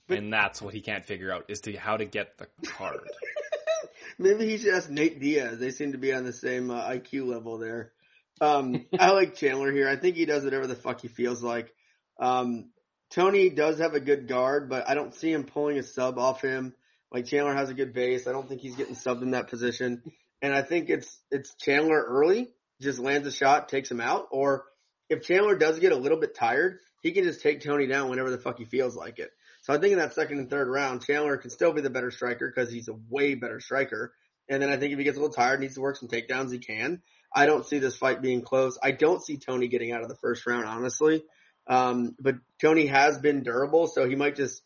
But- 0.07 0.17
and 0.19 0.31
that's 0.31 0.61
what 0.61 0.73
he 0.73 0.81
can't 0.81 1.05
figure 1.05 1.31
out 1.31 1.45
is 1.49 1.61
to 1.61 1.73
how 1.75 1.97
to 1.97 2.05
get 2.05 2.37
the 2.37 2.47
card. 2.67 2.99
Maybe 4.17 4.45
he 4.47 4.57
should 4.57 4.73
ask 4.73 4.89
Nate 4.89 5.19
Diaz. 5.19 5.57
They 5.57 5.71
seem 5.71 5.93
to 5.93 5.97
be 5.97 6.13
on 6.13 6.23
the 6.23 6.33
same 6.33 6.69
uh, 6.69 6.83
IQ 6.87 7.25
level 7.27 7.57
there. 7.57 7.91
Um, 8.39 8.85
I 8.99 9.11
like 9.11 9.35
Chandler 9.35 9.71
here. 9.71 9.87
I 9.87 9.95
think 9.95 10.15
he 10.15 10.25
does 10.25 10.43
whatever 10.43 10.67
the 10.67 10.75
fuck 10.75 11.01
he 11.01 11.07
feels 11.07 11.41
like. 11.43 11.73
Um, 12.19 12.69
Tony 13.09 13.49
does 13.49 13.79
have 13.79 13.93
a 13.93 13.99
good 13.99 14.27
guard, 14.27 14.69
but 14.69 14.87
I 14.87 14.93
don't 14.95 15.13
see 15.13 15.31
him 15.31 15.43
pulling 15.43 15.77
a 15.77 15.83
sub 15.83 16.17
off 16.17 16.41
him. 16.41 16.73
Like 17.11 17.25
Chandler 17.25 17.53
has 17.55 17.69
a 17.69 17.73
good 17.73 17.93
base. 17.93 18.27
I 18.27 18.31
don't 18.31 18.47
think 18.47 18.61
he's 18.61 18.75
getting 18.75 18.95
subbed 18.95 19.21
in 19.21 19.31
that 19.31 19.49
position. 19.49 20.01
And 20.41 20.53
I 20.53 20.61
think 20.61 20.89
it's 20.89 21.19
it's 21.29 21.55
Chandler 21.55 22.03
early, 22.03 22.49
just 22.81 22.99
lands 22.99 23.27
a 23.27 23.31
shot, 23.31 23.69
takes 23.69 23.91
him 23.91 24.01
out. 24.01 24.27
Or 24.31 24.65
if 25.09 25.23
Chandler 25.23 25.55
does 25.55 25.79
get 25.79 25.91
a 25.91 25.97
little 25.97 26.19
bit 26.19 26.35
tired, 26.35 26.79
he 27.01 27.11
can 27.11 27.23
just 27.23 27.41
take 27.41 27.61
Tony 27.61 27.87
down 27.87 28.09
whenever 28.09 28.31
the 28.31 28.37
fuck 28.37 28.57
he 28.57 28.65
feels 28.65 28.95
like 28.95 29.19
it. 29.19 29.31
So 29.61 29.73
I 29.73 29.77
think 29.77 29.93
in 29.93 29.99
that 29.99 30.13
second 30.13 30.39
and 30.39 30.49
third 30.49 30.67
round, 30.67 31.05
Chandler 31.05 31.37
can 31.37 31.51
still 31.51 31.73
be 31.73 31.81
the 31.81 31.89
better 31.89 32.11
striker 32.11 32.51
because 32.53 32.71
he's 32.71 32.87
a 32.87 32.95
way 33.09 33.35
better 33.35 33.59
striker. 33.59 34.13
And 34.49 34.61
then 34.61 34.69
I 34.69 34.77
think 34.77 34.91
if 34.91 34.97
he 34.97 35.03
gets 35.03 35.17
a 35.17 35.21
little 35.21 35.33
tired, 35.33 35.59
needs 35.59 35.75
to 35.75 35.81
work 35.81 35.97
some 35.97 36.09
takedowns, 36.09 36.51
he 36.51 36.59
can. 36.59 37.01
I 37.33 37.45
don't 37.45 37.65
see 37.65 37.79
this 37.79 37.95
fight 37.95 38.21
being 38.21 38.41
close. 38.41 38.77
I 38.81 38.91
don't 38.91 39.23
see 39.23 39.37
Tony 39.37 39.67
getting 39.67 39.91
out 39.91 40.01
of 40.01 40.09
the 40.09 40.15
first 40.15 40.45
round, 40.45 40.65
honestly. 40.65 41.23
Um, 41.67 42.15
but 42.19 42.35
Tony 42.59 42.87
has 42.87 43.19
been 43.19 43.43
durable, 43.43 43.87
so 43.87 44.09
he 44.09 44.15
might 44.15 44.35
just 44.35 44.61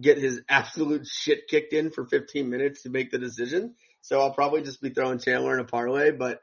get 0.00 0.18
his 0.18 0.40
absolute 0.48 1.06
shit 1.06 1.48
kicked 1.48 1.72
in 1.72 1.90
for 1.90 2.06
15 2.06 2.48
minutes 2.48 2.82
to 2.82 2.90
make 2.90 3.10
the 3.10 3.18
decision. 3.18 3.74
So 4.06 4.20
I'll 4.20 4.30
probably 4.32 4.62
just 4.62 4.80
be 4.80 4.90
throwing 4.90 5.18
Chandler 5.18 5.54
in 5.54 5.58
a 5.60 5.64
parlay, 5.64 6.12
but 6.12 6.40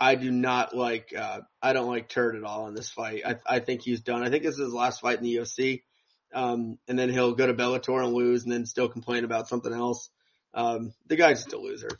I 0.00 0.14
do 0.14 0.30
not 0.30 0.74
like, 0.74 1.12
uh, 1.14 1.40
I 1.60 1.74
don't 1.74 1.86
like 1.86 2.08
Turd 2.08 2.36
at 2.36 2.42
all 2.42 2.68
in 2.68 2.74
this 2.74 2.90
fight. 2.90 3.20
I, 3.26 3.36
I 3.46 3.58
think 3.58 3.82
he's 3.82 4.00
done. 4.00 4.22
I 4.22 4.30
think 4.30 4.44
this 4.44 4.54
is 4.54 4.60
his 4.60 4.72
last 4.72 5.02
fight 5.02 5.18
in 5.18 5.24
the 5.24 5.36
UFC. 5.36 5.82
Um, 6.32 6.78
and 6.88 6.98
then 6.98 7.10
he'll 7.10 7.34
go 7.34 7.46
to 7.46 7.52
Bellator 7.52 8.02
and 8.02 8.14
lose 8.14 8.44
and 8.44 8.52
then 8.52 8.64
still 8.64 8.88
complain 8.88 9.24
about 9.24 9.46
something 9.46 9.70
else. 9.72 10.08
Um, 10.54 10.94
the 11.06 11.16
guy's 11.16 11.42
just 11.44 11.52
a 11.52 11.58
loser. 11.58 11.90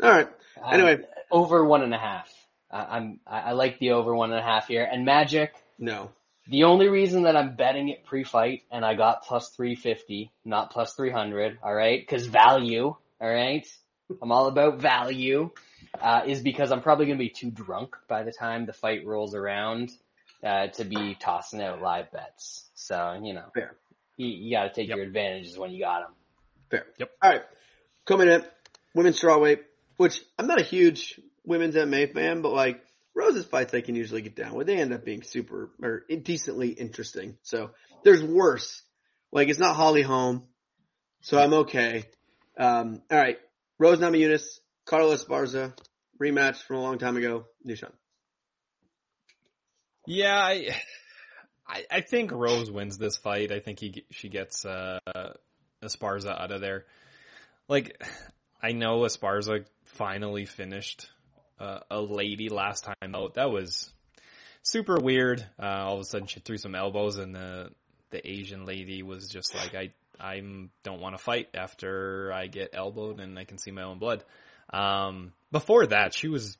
All 0.00 0.08
right. 0.08 0.28
Um, 0.62 0.72
Anyway. 0.72 1.00
over 1.32 1.64
one 1.64 1.82
and 1.82 1.92
a 1.92 1.98
half. 1.98 2.32
Uh, 2.70 2.86
I'm, 2.88 3.18
I, 3.26 3.40
I 3.40 3.52
like 3.52 3.80
the 3.80 3.90
over 3.90 4.14
one 4.14 4.30
and 4.30 4.38
a 4.38 4.44
half 4.44 4.68
here. 4.68 4.84
And 4.84 5.04
Magic, 5.04 5.52
No. 5.80 6.12
the 6.48 6.62
only 6.62 6.86
reason 6.88 7.24
that 7.24 7.34
I'm 7.36 7.56
betting 7.56 7.88
it 7.88 8.04
pre-fight 8.04 8.62
and 8.70 8.84
I 8.84 8.94
got 8.94 9.24
plus 9.24 9.48
350, 9.56 10.30
not 10.44 10.70
plus 10.70 10.94
300, 10.94 11.58
alright? 11.60 12.06
Cause 12.06 12.26
value, 12.26 12.94
alright? 13.20 13.66
I'm 14.22 14.32
all 14.32 14.46
about 14.46 14.78
value, 14.78 15.50
uh, 16.00 16.22
is 16.26 16.40
because 16.42 16.72
I'm 16.72 16.82
probably 16.82 17.06
gonna 17.06 17.18
be 17.18 17.30
too 17.30 17.50
drunk 17.50 17.96
by 18.08 18.22
the 18.22 18.32
time 18.32 18.66
the 18.66 18.72
fight 18.72 19.04
rolls 19.06 19.34
around, 19.34 19.90
uh, 20.44 20.68
to 20.68 20.84
be 20.84 21.14
tossing 21.14 21.62
out 21.62 21.80
live 21.80 22.10
bets. 22.12 22.68
So, 22.74 23.20
you 23.22 23.34
know. 23.34 23.46
Fair. 23.54 23.76
You, 24.16 24.28
you 24.28 24.50
gotta 24.50 24.70
take 24.70 24.88
Yep. 24.88 24.96
your 24.96 25.06
advantages 25.06 25.56
when 25.58 25.70
you 25.70 25.80
got 25.80 26.02
them. 26.02 26.14
Fair. 26.70 26.86
Yep. 26.98 27.10
All 27.22 27.30
right. 27.30 27.42
Coming 28.06 28.28
in, 28.28 28.44
women's 28.94 29.20
strawweight, 29.20 29.60
which 29.96 30.22
I'm 30.38 30.46
not 30.46 30.60
a 30.60 30.64
huge 30.64 31.20
women's 31.44 31.74
MMA 31.74 32.12
fan, 32.12 32.42
but 32.42 32.52
like 32.52 32.84
Rose's 33.14 33.46
fights 33.46 33.74
I 33.74 33.80
can 33.80 33.94
usually 33.94 34.22
get 34.22 34.36
down 34.36 34.54
with. 34.54 34.66
They 34.66 34.76
end 34.76 34.92
up 34.92 35.04
being 35.04 35.22
super 35.22 35.70
or 35.82 36.04
decently 36.22 36.70
interesting. 36.70 37.36
So 37.42 37.70
there's 38.04 38.22
worse. 38.22 38.82
Like 39.32 39.48
it's 39.48 39.58
not 39.58 39.76
Holly 39.76 40.02
Holm, 40.02 40.44
so 41.20 41.38
I'm 41.38 41.52
okay. 41.54 42.04
Um, 42.58 43.02
all 43.10 43.18
right. 43.18 43.38
Rose 43.80 43.98
Namajunas, 43.98 44.60
Carla 44.84 45.16
Esparza, 45.16 45.72
rematch 46.20 46.62
from 46.62 46.76
a 46.76 46.82
long 46.82 46.98
time 46.98 47.16
ago. 47.16 47.46
New 47.64 47.74
Shaun. 47.74 47.92
Yeah, 50.06 50.36
I, 50.36 50.76
I, 51.66 51.84
I 51.90 52.00
think 52.02 52.30
Rose 52.30 52.70
wins 52.70 52.98
this 52.98 53.16
fight. 53.16 53.50
I 53.50 53.60
think 53.60 53.80
he 53.80 54.04
she 54.10 54.28
gets 54.28 54.66
uh, 54.66 54.98
Esparza 55.82 56.38
out 56.38 56.52
of 56.52 56.60
there. 56.60 56.84
Like, 57.68 58.02
I 58.62 58.72
know 58.72 59.00
Esparza 59.00 59.64
finally 59.84 60.44
finished 60.44 61.10
uh, 61.58 61.78
a 61.90 62.02
lady 62.02 62.50
last 62.50 62.84
time 62.84 63.14
out. 63.14 63.34
That 63.34 63.50
was 63.50 63.90
super 64.62 64.98
weird. 65.00 65.42
Uh, 65.58 65.84
all 65.86 65.94
of 65.94 66.00
a 66.00 66.04
sudden, 66.04 66.26
she 66.26 66.40
threw 66.40 66.58
some 66.58 66.74
elbows, 66.74 67.16
and 67.16 67.34
the 67.34 67.70
the 68.10 68.30
Asian 68.30 68.66
lady 68.66 69.02
was 69.02 69.30
just 69.30 69.54
like, 69.54 69.74
"I 69.74 69.92
I 70.20 70.40
don't 70.82 71.00
want 71.00 71.16
to 71.16 71.22
fight 71.22 71.48
after 71.54 72.32
I 72.32 72.46
get 72.46 72.70
elbowed 72.74 73.20
and 73.20 73.38
I 73.38 73.44
can 73.44 73.58
see 73.58 73.70
my 73.70 73.82
own 73.82 73.98
blood. 73.98 74.24
Um, 74.72 75.32
before 75.50 75.86
that, 75.86 76.14
she 76.14 76.28
was 76.28 76.56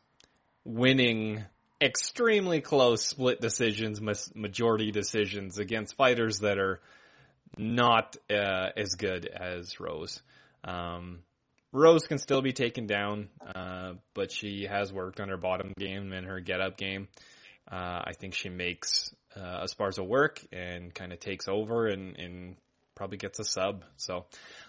winning 0.64 1.44
extremely 1.80 2.60
close 2.60 3.04
split 3.04 3.40
decisions, 3.40 4.00
majority 4.34 4.90
decisions 4.90 5.58
against 5.58 5.96
fighters 5.96 6.40
that 6.40 6.58
are 6.58 6.80
not 7.56 8.16
uh, 8.30 8.68
as 8.76 8.94
good 8.96 9.26
as 9.26 9.80
Rose. 9.80 10.22
Um, 10.64 11.20
Rose 11.72 12.06
can 12.06 12.18
still 12.18 12.42
be 12.42 12.52
taken 12.52 12.86
down, 12.86 13.28
uh, 13.54 13.92
but 14.14 14.32
she 14.32 14.66
has 14.68 14.92
worked 14.92 15.20
on 15.20 15.28
her 15.28 15.36
bottom 15.36 15.72
game 15.78 16.12
and 16.12 16.26
her 16.26 16.40
get 16.40 16.60
up 16.60 16.76
game. 16.76 17.08
Uh, 17.70 18.02
I 18.04 18.12
think 18.18 18.34
she 18.34 18.48
makes 18.48 19.14
uh, 19.36 19.64
Esparza 19.64 20.04
work 20.04 20.44
and 20.52 20.92
kind 20.92 21.12
of 21.12 21.20
takes 21.20 21.46
over 21.46 21.86
and, 21.86 22.16
and 22.18 22.56
probably 23.00 23.16
gets 23.16 23.38
a 23.38 23.44
sub. 23.44 23.82
So 23.96 24.26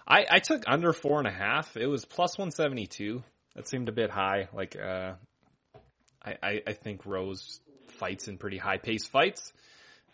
I, 0.08 0.24
I 0.30 0.38
took 0.38 0.62
under 0.66 0.94
four 0.94 1.18
and 1.18 1.28
a 1.28 1.30
half. 1.30 1.76
It 1.76 1.86
was 1.86 2.06
plus 2.06 2.38
172. 2.38 3.22
That 3.54 3.68
seemed 3.68 3.90
a 3.90 3.92
bit 3.92 4.08
high. 4.08 4.48
Like, 4.54 4.74
uh, 4.74 5.12
I, 6.24 6.36
I, 6.42 6.62
I 6.68 6.72
think 6.72 7.04
Rose 7.04 7.60
fights 7.88 8.28
in 8.28 8.38
pretty 8.38 8.56
high 8.56 8.78
paced 8.78 9.10
fights. 9.10 9.52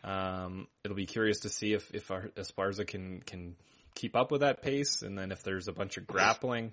Um, 0.03 0.67
it'll 0.83 0.97
be 0.97 1.07
curious 1.07 1.39
to 1.41 1.49
see 1.49 1.75
if, 1.75 1.95
if 1.95 2.11
our 2.11 2.23
Esparza 2.37 2.85
can, 2.85 3.21
can 3.21 3.55
keep 3.95 4.17
up 4.17 4.33
with 4.33 4.41
that 4.41 4.63
pace. 4.63 5.03
And 5.03 5.17
then 5.17 5.31
if 5.31 5.45
there's 5.45 5.69
a 5.69 5.73
bunch 5.73 5.97
of 5.97 6.09
grappling, 6.09 6.73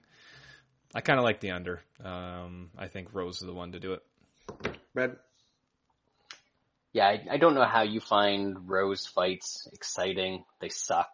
I 0.96 1.02
kind 1.02 1.20
of 1.20 1.26
like 1.26 1.42
the 1.42 1.52
under. 1.52 1.80
Um, 2.04 2.72
I 2.76 2.88
think 2.88 3.14
Rose 3.14 3.36
is 3.36 3.46
the 3.46 3.54
one 3.54 3.74
to 3.74 3.80
do 3.80 3.94
it. 3.94 4.02
Brad? 4.96 5.18
Yeah, 6.96 7.08
I, 7.08 7.34
I 7.34 7.38
don't 7.38 7.56
know 7.56 7.66
how 7.66 7.84
you 7.84 8.00
find 8.00 8.70
Rose 8.70 9.06
fights 9.06 9.68
exciting. 9.74 10.46
They 10.62 10.70
suck. 10.70 11.10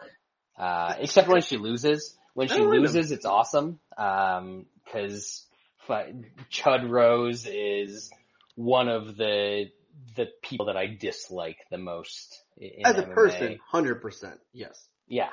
Uh, 0.61 0.93
except 0.99 1.27
when 1.27 1.41
she 1.41 1.57
loses. 1.57 2.15
When 2.35 2.47
she 2.47 2.61
loses, 2.61 3.11
it's 3.11 3.25
awesome. 3.25 3.79
Um, 3.97 4.67
cause 4.91 5.45
Chud 5.89 6.87
Rose 6.87 7.47
is 7.47 8.11
one 8.55 8.87
of 8.87 9.17
the, 9.17 9.71
the 10.15 10.27
people 10.43 10.67
that 10.67 10.77
I 10.77 10.85
dislike 10.85 11.57
the 11.71 11.79
most. 11.79 12.39
As 12.85 12.95
a 12.95 13.03
MMA. 13.03 13.13
person, 13.13 13.59
100%, 13.73 14.37
yes. 14.53 14.87
Yeah. 15.07 15.29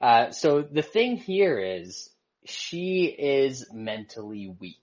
Uh, 0.00 0.30
so 0.30 0.62
the 0.62 0.82
thing 0.82 1.16
here 1.16 1.58
is 1.58 2.08
she 2.44 3.06
is 3.06 3.66
mentally 3.72 4.54
weak. 4.60 4.76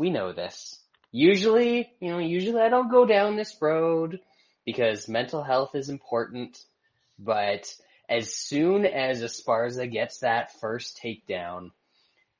We 0.00 0.10
know 0.10 0.32
this. 0.32 0.80
Usually, 1.12 1.90
you 2.00 2.10
know, 2.10 2.18
usually 2.18 2.60
I 2.60 2.68
don't 2.68 2.90
go 2.90 3.06
down 3.06 3.36
this 3.36 3.56
road 3.60 4.18
because 4.66 5.08
mental 5.08 5.44
health 5.44 5.76
is 5.76 5.88
important, 5.88 6.58
but 7.18 7.72
as 8.08 8.34
soon 8.34 8.86
as 8.86 9.22
Esparza 9.22 9.90
gets 9.90 10.18
that 10.18 10.58
first 10.60 11.00
takedown, 11.02 11.70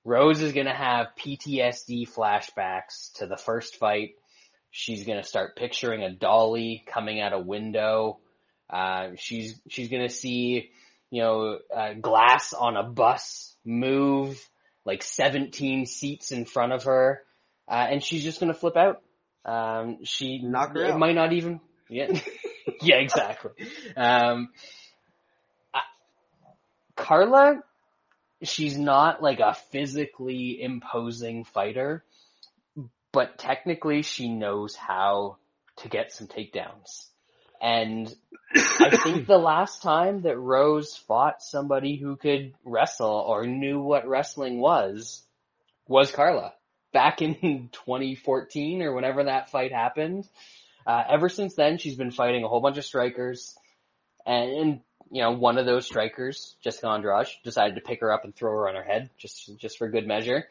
Rose 0.05 0.41
is 0.41 0.53
gonna 0.53 0.75
have 0.75 1.09
PTSD 1.19 2.09
flashbacks 2.09 3.13
to 3.15 3.27
the 3.27 3.37
first 3.37 3.77
fight. 3.77 4.11
She's 4.71 5.05
gonna 5.05 5.25
start 5.25 5.57
picturing 5.57 6.03
a 6.03 6.11
dolly 6.11 6.85
coming 6.87 7.21
out 7.21 7.33
a 7.33 7.39
window. 7.39 8.21
Uh, 8.71 9.11
she's, 9.17 9.61
she's 9.69 9.89
gonna 9.89 10.09
see 10.09 10.71
you 11.11 11.23
know, 11.23 11.59
uh, 11.75 11.95
glass 11.95 12.53
on 12.53 12.77
a 12.77 12.83
bus 12.83 13.57
move 13.65 14.39
like 14.85 15.03
17 15.03 15.87
seats 15.87 16.33
in 16.33 16.45
front 16.45 16.73
of 16.73 16.85
her, 16.85 17.23
uh, 17.69 17.87
and 17.91 18.03
she's 18.03 18.25
just 18.25 18.41
gonna 18.41 18.55
flip 18.55 18.77
out. 18.77 19.03
Um, 19.45 20.05
she 20.05 20.43
knock 20.43 20.75
her 20.75 20.85
it 20.85 20.91
out. 20.93 20.99
might 20.99 21.15
not 21.15 21.33
even, 21.33 21.61
yeah, 21.89 22.09
yeah, 22.83 22.97
exactly. 22.97 23.53
Um, 23.97 24.51
Carla, 26.99 27.63
she's 28.43 28.77
not 28.77 29.23
like 29.23 29.39
a 29.41 29.55
physically 29.71 30.61
imposing 30.61 31.45
fighter, 31.45 32.05
but 33.13 33.39
technically 33.39 34.03
she 34.03 34.29
knows 34.29 34.75
how 34.75 35.37
to 35.77 35.89
get 35.89 36.13
some 36.13 36.27
takedowns. 36.27 37.07
And 37.61 38.13
I 38.55 38.97
think 38.97 39.27
the 39.27 39.39
last 39.39 39.83
time 39.83 40.23
that 40.23 40.39
Rose 40.39 40.97
fought 40.97 41.41
somebody 41.41 41.97
who 41.97 42.17
could 42.17 42.55
wrestle 42.65 43.25
or 43.27 43.47
knew 43.47 43.81
what 43.81 44.09
wrestling 44.09 44.61
was, 44.61 45.23
was 45.87 46.11
Carla. 46.11 46.53
Back 46.93 47.23
in 47.23 47.35
2014 47.73 48.83
or 48.83 48.93
whenever 48.93 49.25
that 49.25 49.51
fight 49.51 49.73
happened. 49.73 50.29
Uh, 50.85 51.05
ever 51.09 51.29
since 51.29 51.55
then, 51.55 51.79
she's 51.79 51.97
been 51.97 52.11
fighting 52.11 52.45
a 52.45 52.49
whole 52.49 52.61
bunch 52.61 52.79
of 52.79 52.85
strikers. 52.85 53.57
And, 54.27 54.51
and, 54.51 54.81
you 55.11 55.23
know, 55.23 55.33
one 55.33 55.59
of 55.59 55.67
those 55.67 55.87
strikers, 55.87 56.57
Jessica 56.63 56.89
Andrade, 56.89 57.29
decided 57.45 57.75
to 57.77 57.81
pick 57.81 58.01
her 58.01 58.13
up 58.13 58.25
and 58.25 58.35
throw 58.35 58.53
her 58.53 58.69
on 58.69 58.75
her 58.75 58.83
head, 58.83 59.11
just, 59.19 59.59
just 59.59 59.79
for 59.79 59.89
good 59.89 60.07
measure. 60.07 60.45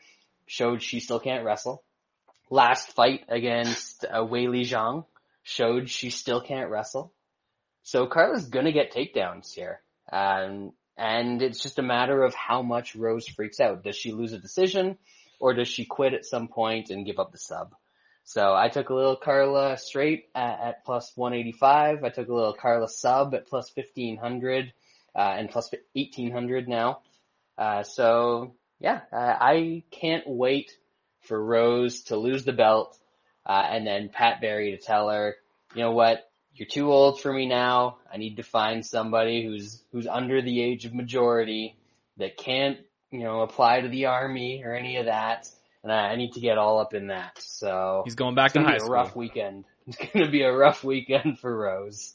Showed 0.45 0.81
she 0.81 0.99
still 0.99 1.19
can't 1.19 1.45
wrestle. 1.45 1.83
Last 2.49 2.93
fight 2.93 3.25
against 3.27 4.05
uh, 4.05 4.21
Weili 4.21 4.61
Zhang, 4.61 5.05
showed 5.43 5.89
she 5.89 6.09
still 6.09 6.41
can't 6.41 6.69
wrestle. 6.69 7.11
So 7.83 8.07
Carla's 8.07 8.47
gonna 8.47 8.71
get 8.71 8.93
takedowns 8.93 9.53
here. 9.53 9.81
Um, 10.11 10.73
and 10.97 11.41
it's 11.41 11.61
just 11.61 11.79
a 11.79 11.83
matter 11.83 12.23
of 12.23 12.33
how 12.33 12.61
much 12.61 12.95
Rose 12.95 13.27
freaks 13.27 13.59
out. 13.59 13.83
Does 13.83 13.95
she 13.95 14.11
lose 14.11 14.33
a 14.33 14.39
decision 14.39 14.97
or 15.39 15.53
does 15.53 15.67
she 15.67 15.85
quit 15.85 16.13
at 16.13 16.25
some 16.25 16.47
point 16.47 16.89
and 16.89 17.05
give 17.05 17.19
up 17.19 17.31
the 17.31 17.37
sub? 17.37 17.75
So 18.27 18.53
I 18.53 18.67
took 18.67 18.89
a 18.89 18.93
little 18.93 19.15
Carla 19.15 19.77
straight 19.77 20.25
at, 20.35 20.59
at 20.59 20.85
plus 20.85 21.13
185. 21.15 22.03
I 22.03 22.09
took 22.09 22.27
a 22.27 22.33
little 22.33 22.53
Carla 22.53 22.89
sub 22.89 23.33
at 23.33 23.47
plus 23.47 23.71
1500, 23.73 24.73
uh, 25.15 25.19
and 25.19 25.49
plus 25.49 25.71
1800 25.93 26.67
now. 26.67 26.99
Uh, 27.57 27.83
so 27.83 28.53
yeah, 28.81 28.99
I 29.13 29.83
can't 29.91 30.27
wait 30.27 30.73
for 31.21 31.41
Rose 31.41 32.03
to 32.03 32.17
lose 32.17 32.43
the 32.43 32.51
belt 32.51 32.99
uh, 33.45 33.65
and 33.69 33.87
then 33.87 34.09
Pat 34.09 34.41
Barry 34.41 34.71
to 34.71 34.77
tell 34.77 35.07
her, 35.07 35.37
you 35.73 35.81
know 35.81 35.93
what, 35.93 36.29
you're 36.53 36.67
too 36.67 36.91
old 36.91 37.21
for 37.21 37.31
me 37.31 37.45
now. 37.45 37.99
I 38.13 38.17
need 38.17 38.35
to 38.37 38.43
find 38.43 38.85
somebody 38.85 39.45
who's 39.45 39.81
who's 39.93 40.05
under 40.05 40.41
the 40.41 40.61
age 40.61 40.83
of 40.83 40.93
majority 40.93 41.77
that 42.17 42.35
can't, 42.35 42.77
you 43.09 43.19
know, 43.19 43.39
apply 43.39 43.81
to 43.81 43.87
the 43.87 44.07
army 44.07 44.63
or 44.65 44.73
any 44.73 44.97
of 44.97 45.05
that. 45.05 45.47
And 45.87 45.95
I, 45.95 46.09
I 46.09 46.15
need 46.17 46.33
to 46.33 46.41
get 46.41 46.57
all 46.57 46.79
up 46.81 46.93
in 46.93 47.07
that. 47.07 47.39
So 47.39 48.01
He's 48.03 48.15
going 48.15 48.35
back 48.35 48.47
it's 48.47 48.55
to 48.55 48.61
high 48.61 48.71
be 48.71 48.75
a 48.75 48.79
school. 48.81 48.91
rough 48.91 49.15
weekend. 49.15 49.63
It's 49.87 49.97
gonna 50.13 50.29
be 50.29 50.41
a 50.41 50.51
rough 50.51 50.83
weekend 50.83 51.39
for 51.39 51.57
Rose. 51.57 52.13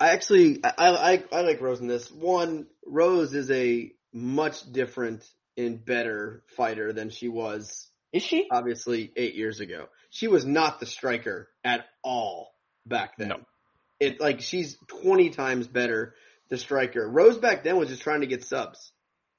I 0.00 0.08
actually, 0.10 0.58
I, 0.64 0.72
I, 0.76 1.24
I 1.30 1.40
like 1.42 1.60
Rose 1.60 1.78
in 1.78 1.86
this. 1.86 2.10
One, 2.10 2.66
Rose 2.84 3.32
is 3.32 3.48
a 3.52 3.92
much 4.12 4.72
different 4.72 5.24
and 5.56 5.84
better 5.84 6.42
fighter 6.56 6.92
than 6.92 7.10
she 7.10 7.28
was 7.28 7.88
Is 8.12 8.24
she? 8.24 8.48
obviously 8.50 9.12
eight 9.14 9.36
years 9.36 9.60
ago. 9.60 9.86
She 10.10 10.26
was 10.26 10.44
not 10.44 10.80
the 10.80 10.86
striker 10.86 11.48
at 11.62 11.84
all 12.02 12.50
back 12.86 13.16
then. 13.18 13.28
No. 13.28 13.36
It 14.00 14.20
like 14.20 14.40
she's 14.40 14.76
twenty 14.88 15.30
times 15.30 15.68
better 15.68 16.14
the 16.48 16.58
striker. 16.58 17.08
Rose 17.08 17.38
back 17.38 17.62
then 17.62 17.76
was 17.76 17.88
just 17.88 18.02
trying 18.02 18.22
to 18.22 18.26
get 18.26 18.42
subs. 18.42 18.90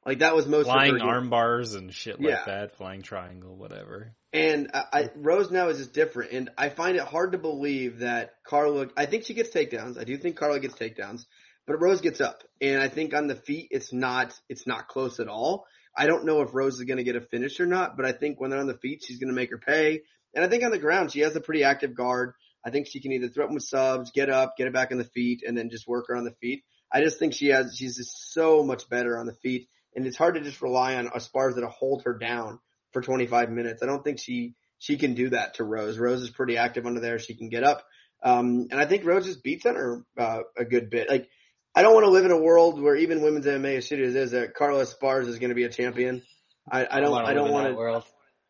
Like 0.05 0.19
that 0.19 0.35
was 0.35 0.47
most 0.47 0.65
Flying 0.65 0.99
arm 0.99 1.29
bars 1.29 1.75
and 1.75 1.93
shit 1.93 2.19
like 2.19 2.29
Yeah. 2.29 2.43
that, 2.45 2.75
flying 2.75 3.03
triangle, 3.03 3.55
whatever. 3.55 4.15
And 4.33 4.71
I, 4.73 4.83
I, 4.93 5.09
Rose 5.15 5.51
now 5.51 5.67
is 5.69 5.77
just 5.77 5.93
different, 5.93 6.31
and 6.31 6.49
I 6.57 6.69
find 6.69 6.95
it 6.97 7.03
hard 7.03 7.33
to 7.33 7.37
believe 7.37 7.99
that 7.99 8.33
Carla. 8.45 8.87
I 8.97 9.05
think 9.05 9.25
she 9.25 9.33
gets 9.33 9.49
takedowns. 9.49 9.99
I 9.99 10.03
do 10.03 10.17
think 10.17 10.37
Carla 10.37 10.59
gets 10.59 10.73
takedowns, 10.75 11.25
but 11.67 11.81
Rose 11.81 12.01
gets 12.01 12.19
up, 12.21 12.43
and 12.59 12.81
I 12.81 12.87
think 12.87 13.13
on 13.13 13.27
the 13.27 13.35
feet 13.35 13.67
it's 13.71 13.93
not 13.93 14.33
it's 14.49 14.65
not 14.65 14.87
close 14.87 15.19
at 15.19 15.27
all. 15.27 15.65
I 15.95 16.07
don't 16.07 16.25
know 16.25 16.41
if 16.41 16.53
Rose 16.53 16.75
is 16.75 16.85
going 16.85 16.97
to 16.97 17.03
get 17.03 17.17
a 17.17 17.21
finish 17.21 17.59
or 17.59 17.65
not, 17.65 17.97
but 17.97 18.05
I 18.05 18.13
think 18.13 18.39
when 18.39 18.49
they're 18.49 18.59
on 18.59 18.67
the 18.67 18.77
feet, 18.77 19.03
she's 19.05 19.19
going 19.19 19.27
to 19.29 19.35
make 19.35 19.51
her 19.51 19.57
pay. 19.57 20.01
And 20.33 20.43
I 20.43 20.47
think 20.47 20.63
on 20.63 20.71
the 20.71 20.79
ground, 20.79 21.11
she 21.11 21.19
has 21.19 21.35
a 21.35 21.41
pretty 21.41 21.63
active 21.65 21.93
guard. 21.93 22.33
I 22.65 22.69
think 22.69 22.87
she 22.87 23.01
can 23.01 23.11
either 23.11 23.27
threaten 23.27 23.53
with 23.53 23.63
subs, 23.63 24.11
get 24.11 24.29
up, 24.29 24.55
get 24.57 24.67
it 24.67 24.73
back 24.73 24.91
on 24.91 24.97
the 24.97 25.03
feet, 25.03 25.43
and 25.45 25.57
then 25.57 25.69
just 25.69 25.87
work 25.87 26.05
her 26.07 26.15
on 26.15 26.23
the 26.23 26.35
feet. 26.41 26.63
I 26.91 27.01
just 27.01 27.19
think 27.19 27.33
she 27.33 27.47
has 27.47 27.75
she's 27.75 27.97
just 27.97 28.31
so 28.33 28.63
much 28.63 28.87
better 28.89 29.17
on 29.17 29.25
the 29.25 29.33
feet, 29.33 29.67
and 29.95 30.05
it's 30.05 30.17
hard 30.17 30.35
to 30.35 30.41
just 30.41 30.61
rely 30.61 30.95
on 30.95 31.09
Esparza 31.09 31.61
to 31.61 31.67
hold 31.67 32.03
her 32.03 32.17
down 32.17 32.59
for 32.93 33.01
25 33.01 33.49
minutes. 33.49 33.83
I 33.83 33.85
don't 33.85 34.03
think 34.03 34.19
she 34.19 34.55
she 34.79 34.97
can 34.97 35.13
do 35.13 35.29
that 35.29 35.55
to 35.55 35.63
Rose. 35.63 35.99
Rose 35.99 36.21
is 36.21 36.29
pretty 36.29 36.57
active 36.57 36.85
under 36.85 36.99
there. 36.99 37.19
She 37.19 37.35
can 37.35 37.49
get 37.49 37.63
up, 37.63 37.85
um, 38.23 38.67
and 38.71 38.79
I 38.79 38.85
think 38.85 39.05
Rose 39.05 39.25
just 39.25 39.43
beats 39.43 39.65
on 39.65 39.75
her 39.75 40.05
uh, 40.17 40.39
a 40.57 40.65
good 40.65 40.89
bit. 40.89 41.09
Like 41.09 41.29
I 41.73 41.81
don't 41.83 41.93
want 41.93 42.05
to 42.05 42.11
live 42.11 42.25
in 42.25 42.31
a 42.31 42.41
world 42.41 42.81
where 42.81 42.95
even 42.95 43.21
women's 43.21 43.45
MMA, 43.45 43.77
as 43.77 43.87
shitty 43.87 44.03
as 44.03 44.15
is, 44.15 44.31
that 44.31 44.53
Carla 44.53 44.83
Esparza 44.83 45.27
is 45.27 45.39
going 45.39 45.49
to 45.49 45.55
be 45.55 45.63
a 45.63 45.69
champion. 45.69 46.21
I, 46.69 46.87
I 46.89 46.99
don't 46.99 47.25
I 47.25 47.33
don't 47.33 47.51
want 47.51 47.67
to 47.67 47.73
world. 47.73 48.03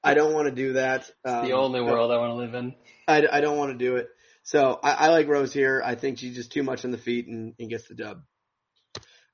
I 0.03 0.15
don't 0.15 0.33
want 0.33 0.47
to 0.47 0.55
do 0.55 0.73
that. 0.73 1.09
Um, 1.23 1.45
the 1.45 1.53
only 1.53 1.81
world 1.81 2.11
I 2.11 2.17
want 2.17 2.31
to 2.31 2.35
live 2.35 2.53
in. 2.55 2.75
I, 3.07 3.27
I 3.31 3.41
don't 3.41 3.57
want 3.57 3.71
to 3.71 3.77
do 3.77 3.97
it. 3.97 4.09
So 4.43 4.79
I, 4.81 4.93
I 4.93 5.07
like 5.09 5.27
Rose 5.27 5.53
here. 5.53 5.81
I 5.85 5.95
think 5.95 6.17
she's 6.17 6.35
just 6.35 6.51
too 6.51 6.63
much 6.63 6.83
on 6.83 6.91
the 6.91 6.97
feet 6.97 7.27
and, 7.27 7.53
and 7.59 7.69
gets 7.69 7.87
the 7.87 7.93
dub. 7.93 8.23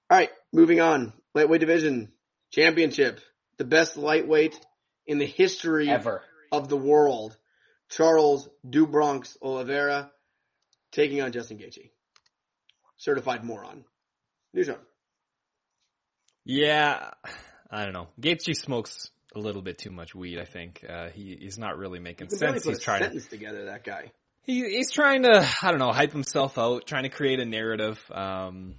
All 0.09 0.17
right, 0.17 0.29
moving 0.53 0.80
on. 0.82 1.14
Lightweight 1.34 1.60
division 1.61 2.11
championship, 2.52 3.19
the 3.57 3.65
best 3.65 3.98
lightweight 3.98 4.60
in 5.06 5.19
the 5.19 5.26
history 5.26 5.90
Ever. 5.90 6.22
of 6.52 6.68
the 6.69 6.78
world. 6.78 7.38
Charles 7.90 8.49
Do 8.69 8.86
Bronx 8.86 9.38
Oliveira 9.41 10.11
taking 10.91 11.22
on 11.22 11.32
Justin 11.32 11.57
Gaethje. 11.57 11.90
Certified 12.98 13.44
moron. 13.44 13.86
News 14.53 14.69
on. 14.69 14.78
Yeah, 16.45 17.11
I 17.69 17.84
don't 17.84 17.94
know. 17.94 18.07
Gaethje 18.19 18.56
smokes 18.56 19.11
a 19.36 19.40
little 19.40 19.61
bit 19.61 19.78
too 19.78 19.91
much 19.91 20.15
weed. 20.15 20.40
I 20.40 20.45
think 20.45 20.84
uh, 20.88 21.10
he 21.10 21.38
he's 21.40 21.57
not 21.57 21.78
really 21.78 21.99
making 21.99 22.28
You 22.28 22.38
can 22.38 22.40
barely 22.40 22.60
sense. 22.60 22.65
put 22.65 22.69
He's 22.72 22.78
a 22.80 22.82
trying 22.82 22.99
to 22.99 23.06
sentence 23.06 23.28
together. 23.28 23.65
That 23.65 23.84
guy. 23.84 24.11
he, 24.44 24.61
he's 24.68 24.91
trying 24.91 25.24
to 25.24 25.48
I 25.61 25.69
don't 25.72 25.80
know 25.80 25.91
hype 25.91 26.11
himself 26.14 26.57
out, 26.57 26.88
trying 26.88 27.03
to 27.03 27.10
create 27.10 27.40
a 27.40 27.45
narrative. 27.45 27.99
Um, 28.11 28.76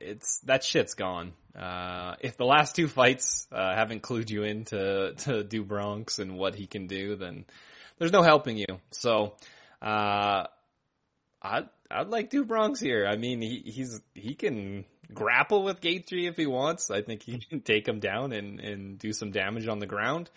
it's 0.00 0.40
that 0.40 0.64
shit's 0.64 0.94
gone. 0.94 1.32
Uh, 1.58 2.14
if 2.20 2.36
the 2.36 2.44
last 2.44 2.76
two 2.76 2.88
fights 2.88 3.46
uh, 3.52 3.74
haven't 3.74 4.02
clued 4.02 4.30
you 4.30 4.44
into 4.44 5.14
to 5.18 5.42
do 5.42 5.64
Bronx 5.64 6.18
and 6.18 6.36
what 6.36 6.54
he 6.54 6.66
can 6.66 6.86
do, 6.86 7.16
then 7.16 7.44
there's 7.98 8.12
no 8.12 8.22
helping 8.22 8.56
you. 8.56 8.80
So, 8.90 9.34
uh, 9.82 10.44
I'd 11.42 11.68
I'd 11.90 12.08
like 12.08 12.30
do 12.30 12.44
Bronx 12.44 12.80
here. 12.80 13.06
I 13.06 13.16
mean, 13.16 13.40
he 13.40 13.62
he's 13.64 14.00
he 14.14 14.34
can 14.34 14.84
grapple 15.12 15.64
with 15.64 15.80
Gaethje 15.80 16.28
if 16.28 16.36
he 16.36 16.46
wants. 16.46 16.90
I 16.90 17.02
think 17.02 17.22
he 17.22 17.38
can 17.50 17.60
take 17.60 17.86
him 17.86 18.00
down 18.00 18.32
and 18.32 18.60
and 18.60 18.98
do 18.98 19.12
some 19.12 19.30
damage 19.30 19.68
on 19.68 19.78
the 19.78 19.86
ground 19.86 20.30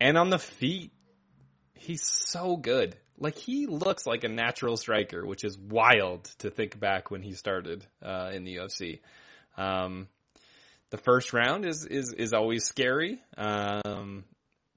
and 0.00 0.18
on 0.18 0.30
the 0.30 0.38
feet. 0.38 0.92
He's 1.74 2.04
so 2.04 2.56
good. 2.56 2.96
Like 3.20 3.36
he 3.36 3.66
looks 3.66 4.06
like 4.06 4.24
a 4.24 4.28
natural 4.28 4.76
striker, 4.76 5.24
which 5.24 5.44
is 5.44 5.56
wild 5.58 6.24
to 6.38 6.50
think 6.50 6.80
back 6.80 7.10
when 7.10 7.22
he 7.22 7.34
started 7.34 7.86
uh, 8.02 8.30
in 8.32 8.44
the 8.44 8.56
UFC. 8.56 9.00
Um, 9.56 10.08
the 10.90 10.96
first 10.96 11.32
round 11.32 11.64
is 11.64 11.86
is 11.86 12.12
is 12.12 12.32
always 12.32 12.64
scary, 12.64 13.20
um, 13.36 14.24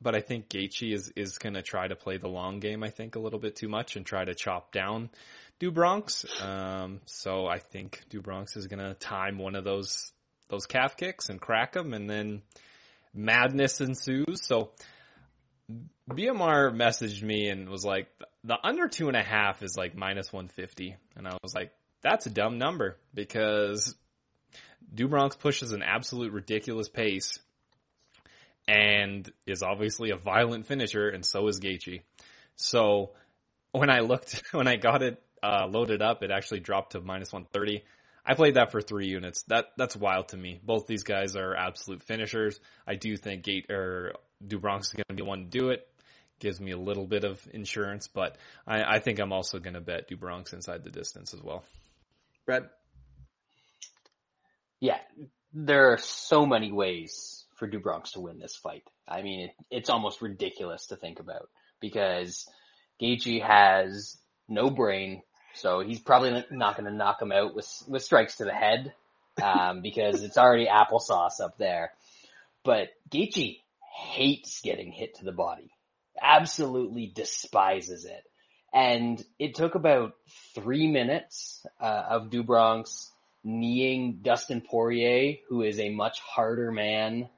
but 0.02 0.14
I 0.14 0.22
think 0.22 0.50
Gaethje 0.50 0.94
is 0.94 1.12
is 1.16 1.38
going 1.38 1.56
to 1.56 1.62
try 1.62 1.88
to 1.88 1.96
play 1.96 2.18
the 2.18 2.28
long 2.28 2.60
game. 2.60 2.84
I 2.84 2.90
think 2.90 3.16
a 3.16 3.20
little 3.20 3.40
bit 3.40 3.56
too 3.56 3.70
much 3.70 3.96
and 3.96 4.06
try 4.06 4.24
to 4.24 4.36
chop 4.36 4.72
down 4.72 5.10
Do 5.60 5.72
Bronx. 5.72 6.26
Um, 6.42 7.02
so 7.06 7.48
I 7.48 7.60
think 7.60 8.04
Do 8.10 8.22
Bronx 8.22 8.56
is 8.56 8.68
going 8.68 8.84
to 8.84 8.94
time 8.94 9.38
one 9.38 9.56
of 9.56 9.64
those 9.64 10.12
those 10.50 10.66
calf 10.66 10.98
kicks 10.98 11.30
and 11.30 11.42
crack 11.42 11.76
him, 11.76 11.94
and 11.94 12.10
then 12.10 12.42
madness 13.14 13.82
ensues. 13.82 14.46
So 14.46 14.72
BMR 16.10 16.74
messaged 16.76 17.24
me 17.24 17.50
and 17.50 17.70
was 17.70 17.86
like, 17.86 18.08
the 18.44 18.58
under 18.64 18.88
two 18.88 19.08
and 19.08 19.18
a 19.18 19.24
half 19.24 19.64
is 19.64 19.78
like 19.78 19.96
minus 19.96 20.32
150. 20.32 20.96
And 21.16 21.28
I 21.28 21.38
was 21.42 21.54
like, 21.56 21.72
that's 22.02 22.26
a 22.26 22.30
dumb 22.30 22.58
number 22.58 22.98
because 23.14 23.96
Do 24.94 25.08
Bronx 25.08 25.36
pushes 25.36 25.72
an 25.72 25.82
absolute 25.82 26.34
ridiculous 26.34 26.90
pace 26.90 27.40
and 28.68 29.32
is 29.48 29.64
obviously 29.64 30.12
a 30.12 30.18
violent 30.18 30.66
finisher 30.66 31.10
and 31.10 31.26
so 31.26 31.48
is 31.48 31.60
Gaethje. 31.60 32.02
So 32.56 33.12
when 33.72 33.90
I 33.90 34.00
looked, 34.00 34.44
when 34.52 34.68
I 34.68 34.76
got 34.76 35.02
it 35.02 35.22
uh, 35.42 35.68
loaded 35.68 36.02
up, 36.02 36.24
it 36.24 36.32
actually 36.32 36.60
dropped 36.60 36.94
to 36.94 37.02
minus 37.02 37.32
130. 37.32 37.84
I 38.26 38.36
played 38.36 38.56
that 38.56 38.72
for 38.72 38.82
three 38.82 39.08
units. 39.08 39.44
That 39.44 39.68
that's 39.78 39.96
wild 39.96 40.30
to 40.30 40.38
me. 40.38 40.60
Both 40.64 40.88
these 40.88 41.04
guys 41.04 41.36
are 41.36 41.56
absolute 41.56 42.04
finishers. 42.04 42.60
I 42.88 42.96
do 42.96 43.18
think 43.18 43.44
Gate 43.44 43.70
or 43.70 44.14
Do 44.46 44.60
Bronx 44.60 44.88
is 44.88 44.94
going 44.94 45.06
to 45.10 45.16
be 45.16 45.22
the 45.22 45.28
one 45.28 45.50
to 45.50 45.60
do 45.60 45.70
it. 45.70 45.88
Gives 46.40 46.60
me 46.60 46.72
a 46.72 46.78
little 46.78 47.06
bit 47.06 47.24
of 47.24 47.46
insurance, 47.54 48.08
but 48.08 48.38
I, 48.66 48.96
I 48.96 49.00
think 49.00 49.20
I'm 49.20 49.34
also 49.34 49.60
going 49.60 49.76
to 49.76 49.82
bet 49.82 50.08
Do 50.08 50.18
Bronx 50.18 50.54
inside 50.54 50.84
the 50.84 50.90
distance 50.90 51.34
as 51.34 51.42
well. 51.42 51.64
Brad. 52.46 52.70
Yeah, 54.80 54.98
there 55.54 55.94
are 55.94 55.98
so 55.98 56.46
many 56.46 56.72
ways 56.72 57.46
for 57.56 57.68
Do 57.68 57.80
Bronx 57.80 58.14
to 58.14 58.20
win 58.20 58.40
this 58.40 58.56
fight. 58.56 58.84
I 59.08 59.22
mean, 59.22 59.42
it, 59.42 59.52
it's 59.70 59.90
almost 59.90 60.22
ridiculous 60.22 60.88
to 60.88 60.96
think 60.96 61.20
about 61.20 61.50
because 61.80 62.46
Gaethje 63.02 63.42
has 63.42 64.18
no 64.48 64.70
brain, 64.70 65.22
so 65.54 65.82
he's 65.82 66.00
probably 66.00 66.44
not 66.52 66.78
going 66.78 66.90
to 66.90 66.96
knock 66.96 67.22
him 67.22 67.32
out 67.32 67.56
with 67.56 67.84
with 67.88 68.04
strikes 68.04 68.38
to 68.38 68.46
the 68.46 68.54
head 68.54 68.94
um, 69.42 69.82
because 69.84 70.24
it's 70.24 70.38
already 70.38 70.68
applesauce 70.68 71.40
up 71.42 71.58
there. 71.58 71.94
But 72.64 72.90
Gaethje 73.10 73.60
hates 73.96 74.62
getting 74.62 74.92
hit 74.92 75.16
to 75.16 75.26
the 75.26 75.32
body, 75.32 75.72
absolutely 76.22 77.12
despises 77.14 78.06
it. 78.06 78.24
And 78.74 79.24
it 79.38 79.54
took 79.54 79.76
about 79.76 80.14
three 80.56 80.88
minutes 80.88 81.66
uh, 81.80 82.04
of 82.10 82.32
Do 82.32 82.42
Bronx 82.42 83.12
kneeing 83.44 84.20
Dustin 84.22 84.62
Poirier, 84.62 85.38
who 85.50 85.62
is 85.62 85.80
a 85.80 85.90
much 85.90 86.20
harder 86.22 86.72
man 86.72 87.30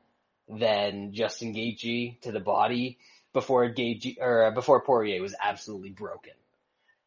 than 0.48 1.14
Justin 1.14 1.54
Gaethje 1.54 2.22
to 2.22 2.32
the 2.32 2.40
body, 2.40 3.00
before 3.34 3.68
Gaethje 3.70 4.18
or 4.22 4.46
uh, 4.46 4.52
before 4.52 4.82
Poirier 4.82 5.22
was 5.22 5.36
absolutely 5.42 5.90
broken. 5.90 6.32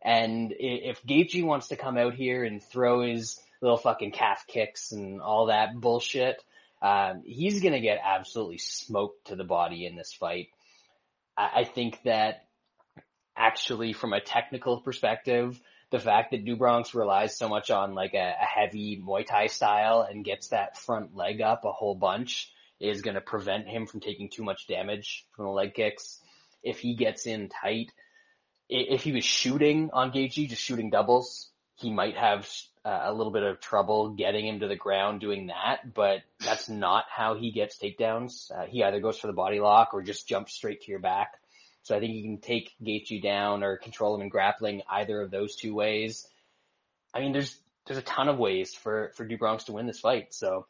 And 0.03 0.55
if 0.59 1.03
Gaethje 1.03 1.45
wants 1.45 1.69
to 1.69 1.77
come 1.77 1.99
out 1.99 2.15
here 2.15 2.45
and 2.45 2.63
throw 2.63 3.03
his 3.03 3.41
little 3.61 3.77
fucking 3.77 4.13
calf 4.13 4.45
kicks 4.47 4.93
and 4.93 5.21
all 5.21 5.47
that 5.47 5.79
bullshit, 5.79 6.43
um, 6.81 7.23
he's 7.25 7.61
gonna 7.61 7.81
get 7.81 7.99
absolutely 8.03 8.59
smoked 8.59 9.27
to 9.29 9.37
the 9.37 9.45
body 9.45 9.87
in 9.87 9.97
this 9.97 10.13
fight. 10.13 10.49
I, 11.37 11.61
I 11.61 11.65
think 11.65 12.01
that 12.05 12.45
actually 13.37 13.93
from 13.93 14.13
a 14.13 14.21
technical 14.21 14.81
perspective, 14.81 15.61
the 15.91 15.99
fact 15.99 16.33
that 16.33 16.45
Do 16.45 16.57
Bronx 16.57 16.95
relies 16.95 17.37
so 17.37 17.49
much 17.49 17.71
on 17.71 17.95
like 17.95 18.15
a, 18.15 18.35
a 18.41 18.45
heavy 18.45 19.01
Muay 19.03 19.27
Thai 19.27 19.47
style 19.47 20.07
and 20.09 20.25
gets 20.25 20.49
that 20.49 20.77
front 20.77 21.17
leg 21.17 21.41
up 21.41 21.65
a 21.65 21.73
whole 21.73 21.95
bunch 21.95 22.53
is 22.79 23.03
going 23.03 23.15
to 23.15 23.21
prevent 23.21 23.67
him 23.67 23.87
from 23.87 24.01
taking 24.01 24.29
too 24.29 24.43
much 24.43 24.67
damage 24.67 25.27
from 25.33 25.47
the 25.47 25.51
leg 25.51 25.75
kicks. 25.75 26.21
If 26.63 26.79
he 26.79 26.95
gets 26.95 27.27
in 27.27 27.49
tight, 27.49 27.91
if 28.69 29.03
he 29.03 29.13
was 29.13 29.25
shooting 29.25 29.91
on 29.93 30.13
Gaethje, 30.13 30.49
just 30.49 30.63
shooting 30.63 30.91
doubles, 30.91 31.49
he 31.77 31.91
might 31.93 32.17
have 32.17 32.49
uh, 32.85 33.03
a 33.05 33.13
little 33.13 33.33
bit 33.33 33.43
of 33.43 33.61
trouble 33.61 34.11
getting 34.11 34.47
him 34.47 34.61
to 34.61 34.69
the 34.69 34.77
ground 34.77 35.21
doing 35.21 35.47
that, 35.47 35.95
but 35.95 36.23
that's 36.41 36.69
not 36.69 37.05
how 37.09 37.35
he 37.35 37.51
gets 37.51 37.79
takedowns. 37.79 38.51
Uh, 38.51 38.67
he 38.67 38.83
either 38.83 39.01
goes 39.01 39.19
for 39.19 39.27
the 39.27 39.33
body 39.33 39.61
lock 39.61 39.91
or 39.93 40.03
just 40.03 40.29
jumps 40.29 40.55
straight 40.55 40.83
to 40.83 40.91
your 40.91 41.01
back. 41.01 41.35
So 41.83 41.97
I 41.97 42.01
think 42.01 42.15
you 42.15 42.23
can 42.23 42.39
take 42.39 42.73
Gaethje 42.83 43.23
down 43.23 43.63
or 43.63 43.77
control 43.77 44.15
him 44.15 44.23
in 44.23 44.29
grappling 44.29 44.83
either 44.91 45.23
of 45.23 45.31
those 45.31 45.57
two 45.57 45.75
ways. 45.75 46.27
I 47.15 47.21
mean, 47.21 47.33
there's 47.33 47.57
there's 47.87 47.99
a 47.99 48.03
ton 48.03 48.29
of 48.29 48.39
ways 48.39 48.75
for 48.75 49.13
for 49.17 49.25
Do 49.25 49.39
Bronx 49.39 49.65
to 49.65 49.73
win 49.73 49.87
this 49.87 50.01
fight. 50.01 50.35
So 50.35 50.67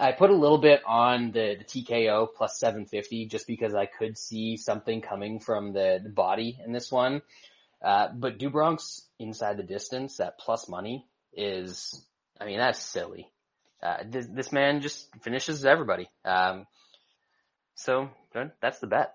I 0.00 0.12
put 0.12 0.30
a 0.30 0.36
little 0.36 0.58
bit 0.58 0.82
on 0.86 1.32
the, 1.32 1.56
the 1.58 1.64
TKO 1.64 2.28
plus 2.34 2.58
750 2.58 3.26
just 3.26 3.46
because 3.46 3.74
I 3.74 3.86
could 3.86 4.16
see 4.16 4.56
something 4.56 5.00
coming 5.00 5.40
from 5.40 5.72
the, 5.72 6.00
the 6.02 6.08
body 6.08 6.58
in 6.64 6.72
this 6.72 6.90
one. 6.90 7.22
Uh, 7.82 8.08
but 8.14 8.38
Do 8.38 8.50
Bronx 8.50 9.02
inside 9.18 9.56
the 9.56 9.62
distance 9.62 10.16
that 10.16 10.38
plus 10.38 10.68
money 10.68 11.06
is, 11.32 12.04
I 12.40 12.46
mean, 12.46 12.58
that's 12.58 12.80
silly. 12.80 13.30
Uh, 13.82 13.98
this, 14.08 14.26
this 14.26 14.52
man 14.52 14.80
just 14.80 15.08
finishes 15.22 15.64
everybody. 15.64 16.08
Um, 16.24 16.66
so 17.74 18.10
that's 18.60 18.80
the 18.80 18.88
bet. 18.88 19.14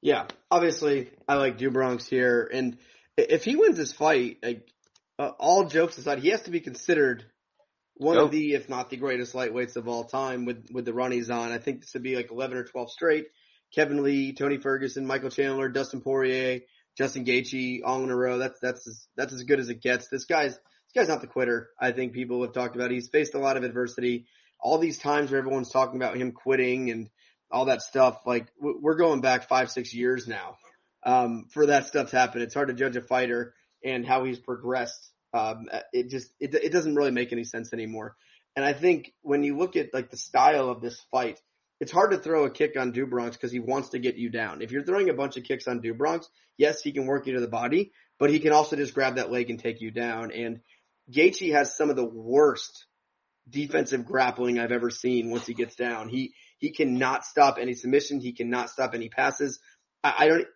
Yeah, 0.00 0.26
obviously 0.50 1.10
I 1.28 1.36
like 1.36 1.58
Do 1.58 1.70
Bronx 1.70 2.06
here, 2.06 2.50
and 2.52 2.76
if 3.16 3.44
he 3.44 3.56
wins 3.56 3.76
this 3.76 3.92
fight, 3.92 4.38
like 4.42 4.66
uh, 5.18 5.30
all 5.38 5.66
jokes 5.66 5.96
aside, 5.98 6.18
he 6.18 6.30
has 6.30 6.42
to 6.42 6.50
be 6.50 6.60
considered 6.60 7.24
one 7.96 8.18
of 8.18 8.30
the, 8.30 8.54
if 8.54 8.68
not 8.68 8.90
the 8.90 8.96
greatest 8.96 9.34
lightweights 9.34 9.76
of 9.76 9.88
all 9.88 10.04
time 10.04 10.44
with 10.44 10.68
with 10.72 10.84
the 10.84 10.94
run 10.94 11.12
he's 11.12 11.30
on. 11.30 11.52
I 11.52 11.58
think 11.58 11.80
this 11.80 11.94
would 11.94 12.02
be 12.02 12.16
like 12.16 12.30
11 12.30 12.56
or 12.56 12.64
12 12.64 12.90
straight. 12.90 13.26
Kevin 13.74 14.02
Lee, 14.02 14.32
Tony 14.32 14.58
Ferguson, 14.58 15.06
Michael 15.06 15.30
Chandler, 15.30 15.68
Dustin 15.68 16.00
Poirier, 16.00 16.60
Justin 16.96 17.24
Gaethje, 17.24 17.80
all 17.84 18.02
in 18.02 18.10
a 18.10 18.16
row. 18.16 18.38
That's 18.38 18.58
that's 18.60 18.86
as, 18.86 19.06
that's 19.16 19.32
as 19.32 19.44
good 19.44 19.60
as 19.60 19.68
it 19.68 19.82
gets. 19.82 20.08
This 20.08 20.24
guy's 20.24 20.52
this 20.52 20.92
guy's 20.94 21.08
not 21.08 21.20
the 21.20 21.26
quitter. 21.26 21.70
I 21.80 21.92
think 21.92 22.12
people 22.12 22.42
have 22.42 22.52
talked 22.52 22.76
about. 22.76 22.90
He's 22.90 23.08
faced 23.08 23.34
a 23.34 23.38
lot 23.38 23.56
of 23.56 23.64
adversity. 23.64 24.26
All 24.60 24.78
these 24.78 24.98
times 24.98 25.30
where 25.30 25.38
everyone's 25.38 25.70
talking 25.70 25.96
about 25.96 26.16
him 26.16 26.32
quitting 26.32 26.90
and 26.90 27.08
all 27.50 27.66
that 27.66 27.82
stuff, 27.82 28.20
like 28.26 28.48
we're 28.60 28.96
going 28.96 29.20
back 29.20 29.48
five, 29.48 29.70
six 29.70 29.92
years 29.92 30.28
now 30.28 30.56
um, 31.04 31.46
for 31.50 31.66
that 31.66 31.86
stuff 31.86 32.10
to 32.10 32.18
happen. 32.18 32.42
It's 32.42 32.54
hard 32.54 32.68
to 32.68 32.74
judge 32.74 32.96
a 32.96 33.02
fighter 33.02 33.54
and 33.84 34.06
how 34.06 34.24
he's 34.24 34.38
progressed. 34.38 35.11
Um, 35.32 35.68
it 35.92 36.08
just 36.08 36.30
it, 36.40 36.54
it 36.54 36.72
doesn't 36.72 36.94
really 36.94 37.10
make 37.10 37.32
any 37.32 37.44
sense 37.44 37.72
anymore. 37.72 38.16
And 38.54 38.64
I 38.64 38.72
think 38.72 39.12
when 39.22 39.42
you 39.42 39.56
look 39.56 39.76
at 39.76 39.94
like 39.94 40.10
the 40.10 40.16
style 40.16 40.68
of 40.68 40.80
this 40.80 41.00
fight, 41.10 41.40
it's 41.80 41.92
hard 41.92 42.10
to 42.12 42.18
throw 42.18 42.44
a 42.44 42.50
kick 42.50 42.76
on 42.78 42.92
Do 42.92 43.06
Bronx 43.06 43.36
because 43.36 43.50
he 43.50 43.60
wants 43.60 43.90
to 43.90 43.98
get 43.98 44.16
you 44.16 44.30
down. 44.30 44.62
If 44.62 44.70
you're 44.72 44.84
throwing 44.84 45.08
a 45.08 45.14
bunch 45.14 45.36
of 45.36 45.44
kicks 45.44 45.66
on 45.66 45.80
Do 45.80 45.94
Bronx, 45.94 46.28
yes, 46.58 46.82
he 46.82 46.92
can 46.92 47.06
work 47.06 47.26
you 47.26 47.34
to 47.34 47.40
the 47.40 47.48
body, 47.48 47.92
but 48.18 48.30
he 48.30 48.40
can 48.40 48.52
also 48.52 48.76
just 48.76 48.94
grab 48.94 49.16
that 49.16 49.32
leg 49.32 49.50
and 49.50 49.58
take 49.58 49.80
you 49.80 49.90
down. 49.90 50.30
And 50.32 50.60
Gaethje 51.10 51.52
has 51.52 51.76
some 51.76 51.90
of 51.90 51.96
the 51.96 52.04
worst 52.04 52.86
defensive 53.48 54.04
grappling 54.06 54.58
I've 54.58 54.70
ever 54.70 54.90
seen 54.90 55.30
once 55.30 55.46
he 55.46 55.54
gets 55.54 55.74
down. 55.74 56.08
He 56.08 56.34
he 56.58 56.70
cannot 56.70 57.24
stop 57.24 57.58
any 57.60 57.74
submission. 57.74 58.20
He 58.20 58.32
cannot 58.32 58.70
stop 58.70 58.94
any 58.94 59.08
passes. 59.08 59.58
I, 60.04 60.14
I 60.18 60.28
don't. 60.28 60.46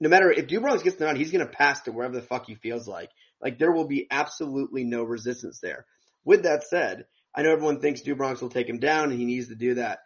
No 0.00 0.08
matter 0.08 0.30
if 0.30 0.46
Do 0.46 0.60
Bronx 0.60 0.84
gets 0.84 0.96
down, 0.96 1.16
he's 1.16 1.32
to 1.32 1.46
pass 1.46 1.80
to 1.82 1.92
wherever 1.92 2.14
the 2.14 2.22
fuck 2.22 2.46
he 2.46 2.54
feels 2.54 2.86
like. 2.86 3.10
Like 3.42 3.58
there 3.58 3.72
will 3.72 3.86
be 3.86 4.06
absolutely 4.10 4.84
no 4.84 5.02
resistance 5.02 5.60
there. 5.60 5.86
With 6.24 6.42
that 6.42 6.64
said, 6.64 7.06
I 7.34 7.42
know 7.42 7.52
everyone 7.52 7.80
thinks 7.80 8.00
Do 8.00 8.14
Bronx 8.14 8.40
will 8.40 8.48
take 8.48 8.68
him 8.68 8.78
down 8.78 9.10
and 9.10 9.18
he 9.18 9.24
needs 9.24 9.48
to 9.48 9.54
do 9.54 9.74
that. 9.74 10.00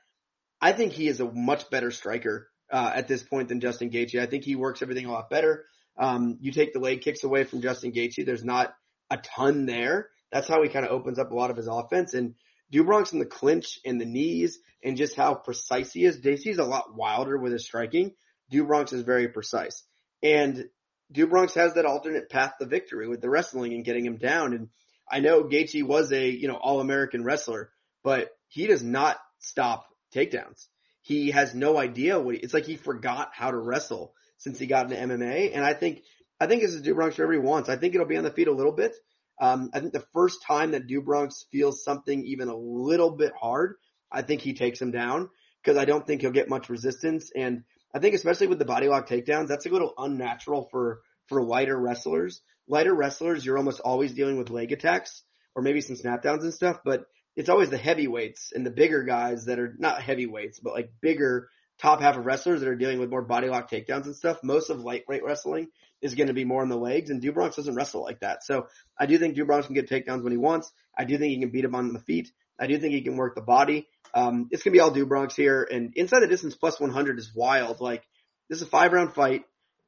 I 0.60 0.72
think 0.72 0.92
he 0.92 1.08
is 1.08 1.20
a 1.20 1.30
much 1.30 1.70
better 1.70 1.90
striker 1.90 2.48
uh, 2.70 2.92
at 2.94 3.08
this 3.08 3.22
point 3.22 3.48
than 3.48 3.60
Justin 3.60 3.90
Gaethje. 3.90 4.20
I 4.20 4.26
think 4.26 4.44
he 4.44 4.54
works 4.56 4.82
everything 4.82 5.06
a 5.06 5.12
lot 5.12 5.30
better. 5.30 5.64
Um, 5.98 6.38
you 6.40 6.52
take 6.52 6.72
the 6.72 6.78
leg 6.78 7.00
kicks 7.02 7.24
away 7.24 7.44
from 7.44 7.60
Justin 7.60 7.92
Gaethje, 7.92 8.24
there's 8.24 8.44
not 8.44 8.74
a 9.10 9.18
ton 9.18 9.66
there. 9.66 10.08
That's 10.30 10.48
how 10.48 10.62
he 10.62 10.70
kind 10.70 10.86
of 10.86 10.92
opens 10.92 11.18
up 11.18 11.30
a 11.30 11.34
lot 11.34 11.50
of 11.50 11.56
his 11.56 11.66
offense. 11.66 12.14
And 12.14 12.34
Do 12.70 12.84
Bronx 12.84 13.12
in 13.12 13.18
the 13.18 13.26
clinch 13.26 13.78
and 13.84 14.00
the 14.00 14.06
knees 14.06 14.58
and 14.82 14.96
just 14.96 15.14
how 15.14 15.34
precise 15.34 15.92
he 15.92 16.04
is. 16.04 16.20
Gaethje's 16.20 16.58
a 16.58 16.64
lot 16.64 16.96
wilder 16.96 17.36
with 17.36 17.52
his 17.52 17.66
striking. 17.66 18.14
Do 18.50 18.64
Bronx 18.64 18.92
is 18.92 19.02
very 19.02 19.28
precise. 19.28 19.82
And 20.22 20.68
Do 21.12 21.26
Bronx 21.26 21.54
has 21.54 21.74
that 21.74 21.84
alternate 21.84 22.30
path 22.30 22.54
to 22.58 22.66
victory 22.66 23.06
with 23.08 23.20
the 23.20 23.30
wrestling 23.30 23.74
and 23.74 23.84
getting 23.84 24.04
him 24.04 24.16
down. 24.16 24.54
And 24.54 24.68
I 25.10 25.20
know 25.20 25.44
Gaethje 25.44 25.82
was 25.82 26.10
a, 26.12 26.28
you 26.30 26.48
know, 26.48 26.58
all-American 26.60 27.24
wrestler, 27.24 27.70
but 28.02 28.30
he 28.48 28.66
does 28.66 28.82
not 28.82 29.18
stop 29.38 29.86
takedowns. 30.14 30.66
He 31.02 31.32
has 31.32 31.54
no 31.54 31.76
idea 31.76 32.18
what 32.18 32.36
he, 32.36 32.40
it's 32.40 32.54
like 32.54 32.64
he 32.64 32.76
forgot 32.76 33.30
how 33.32 33.50
to 33.50 33.58
wrestle 33.58 34.14
since 34.38 34.58
he 34.58 34.66
got 34.66 34.90
into 34.90 34.96
MMA. 34.96 35.50
And 35.54 35.64
I 35.64 35.74
think, 35.74 36.02
I 36.40 36.46
think 36.46 36.62
this 36.62 36.74
is 36.74 36.82
Do 36.82 36.94
Bronx 36.94 37.16
whatever 37.16 37.32
he 37.32 37.38
wants. 37.38 37.68
I 37.68 37.76
think 37.76 37.94
it'll 37.94 38.06
be 38.06 38.16
on 38.16 38.24
the 38.24 38.30
feet 38.30 38.48
a 38.48 38.52
little 38.52 38.72
bit. 38.72 38.94
Um, 39.40 39.70
I 39.74 39.80
think 39.80 39.92
the 39.92 40.06
first 40.12 40.42
time 40.46 40.72
that 40.72 40.86
Do 40.86 41.00
Bronx 41.00 41.46
feels 41.50 41.84
something 41.84 42.24
even 42.26 42.48
a 42.48 42.56
little 42.56 43.10
bit 43.10 43.32
hard, 43.38 43.76
I 44.10 44.22
think 44.22 44.40
he 44.40 44.54
takes 44.54 44.80
him 44.80 44.92
down 44.92 45.30
because 45.62 45.76
I 45.76 45.84
don't 45.84 46.06
think 46.06 46.20
he'll 46.20 46.30
get 46.30 46.48
much 46.48 46.68
resistance. 46.68 47.30
And 47.34 47.64
I 47.94 47.98
think 47.98 48.14
especially 48.14 48.46
with 48.46 48.58
the 48.58 48.64
body 48.64 48.88
lock 48.88 49.08
takedowns, 49.08 49.48
that's 49.48 49.66
a 49.66 49.70
little 49.70 49.94
unnatural 49.98 50.68
for, 50.70 51.00
for 51.28 51.42
lighter 51.42 51.78
wrestlers. 51.78 52.40
Lighter 52.68 52.94
wrestlers, 52.94 53.44
you're 53.44 53.58
almost 53.58 53.80
always 53.80 54.12
dealing 54.12 54.38
with 54.38 54.50
leg 54.50 54.72
attacks 54.72 55.22
or 55.54 55.62
maybe 55.62 55.80
some 55.80 55.96
snapdowns 55.96 56.42
and 56.42 56.54
stuff, 56.54 56.78
but 56.84 57.04
it's 57.36 57.48
always 57.48 57.70
the 57.70 57.78
heavyweights 57.78 58.52
and 58.54 58.64
the 58.64 58.70
bigger 58.70 59.02
guys 59.02 59.46
that 59.46 59.58
are 59.58 59.74
not 59.78 60.02
heavyweights, 60.02 60.60
but 60.60 60.74
like 60.74 60.92
bigger 61.00 61.48
top 61.78 62.00
half 62.00 62.16
of 62.16 62.26
wrestlers 62.26 62.60
that 62.60 62.68
are 62.68 62.76
dealing 62.76 63.00
with 63.00 63.10
more 63.10 63.22
body 63.22 63.48
lock 63.48 63.70
takedowns 63.70 64.04
and 64.04 64.16
stuff. 64.16 64.38
Most 64.42 64.70
of 64.70 64.80
lightweight 64.80 65.24
wrestling 65.24 65.68
is 66.00 66.14
going 66.14 66.28
to 66.28 66.34
be 66.34 66.44
more 66.44 66.62
on 66.62 66.68
the 66.68 66.76
legs 66.76 67.10
and 67.10 67.20
Do 67.20 67.32
Bronx 67.32 67.56
doesn't 67.56 67.74
wrestle 67.74 68.02
like 68.02 68.20
that. 68.20 68.44
So 68.44 68.68
I 68.98 69.06
do 69.06 69.18
think 69.18 69.34
Do 69.34 69.44
Bronx 69.44 69.66
can 69.66 69.74
get 69.74 69.88
takedowns 69.88 70.22
when 70.22 70.32
he 70.32 70.38
wants. 70.38 70.70
I 70.96 71.04
do 71.04 71.18
think 71.18 71.30
he 71.32 71.40
can 71.40 71.50
beat 71.50 71.64
him 71.64 71.74
on 71.74 71.92
the 71.92 72.00
feet. 72.00 72.30
I 72.58 72.66
do 72.66 72.78
think 72.78 72.92
he 72.94 73.02
can 73.02 73.16
work 73.16 73.34
the 73.34 73.42
body. 73.42 73.88
Um, 74.14 74.48
it's 74.50 74.62
gonna 74.62 74.72
be 74.72 74.80
all 74.80 74.90
Do 74.90 75.06
Bronx 75.06 75.34
here 75.34 75.66
and 75.70 75.92
inside 75.96 76.20
the 76.20 76.28
distance 76.28 76.54
plus 76.54 76.78
100 76.78 77.18
is 77.18 77.32
wild. 77.34 77.80
Like 77.80 78.04
this 78.48 78.60
is 78.60 78.66
a 78.66 78.70
five 78.70 78.92
round 78.92 79.14
fight 79.14 79.44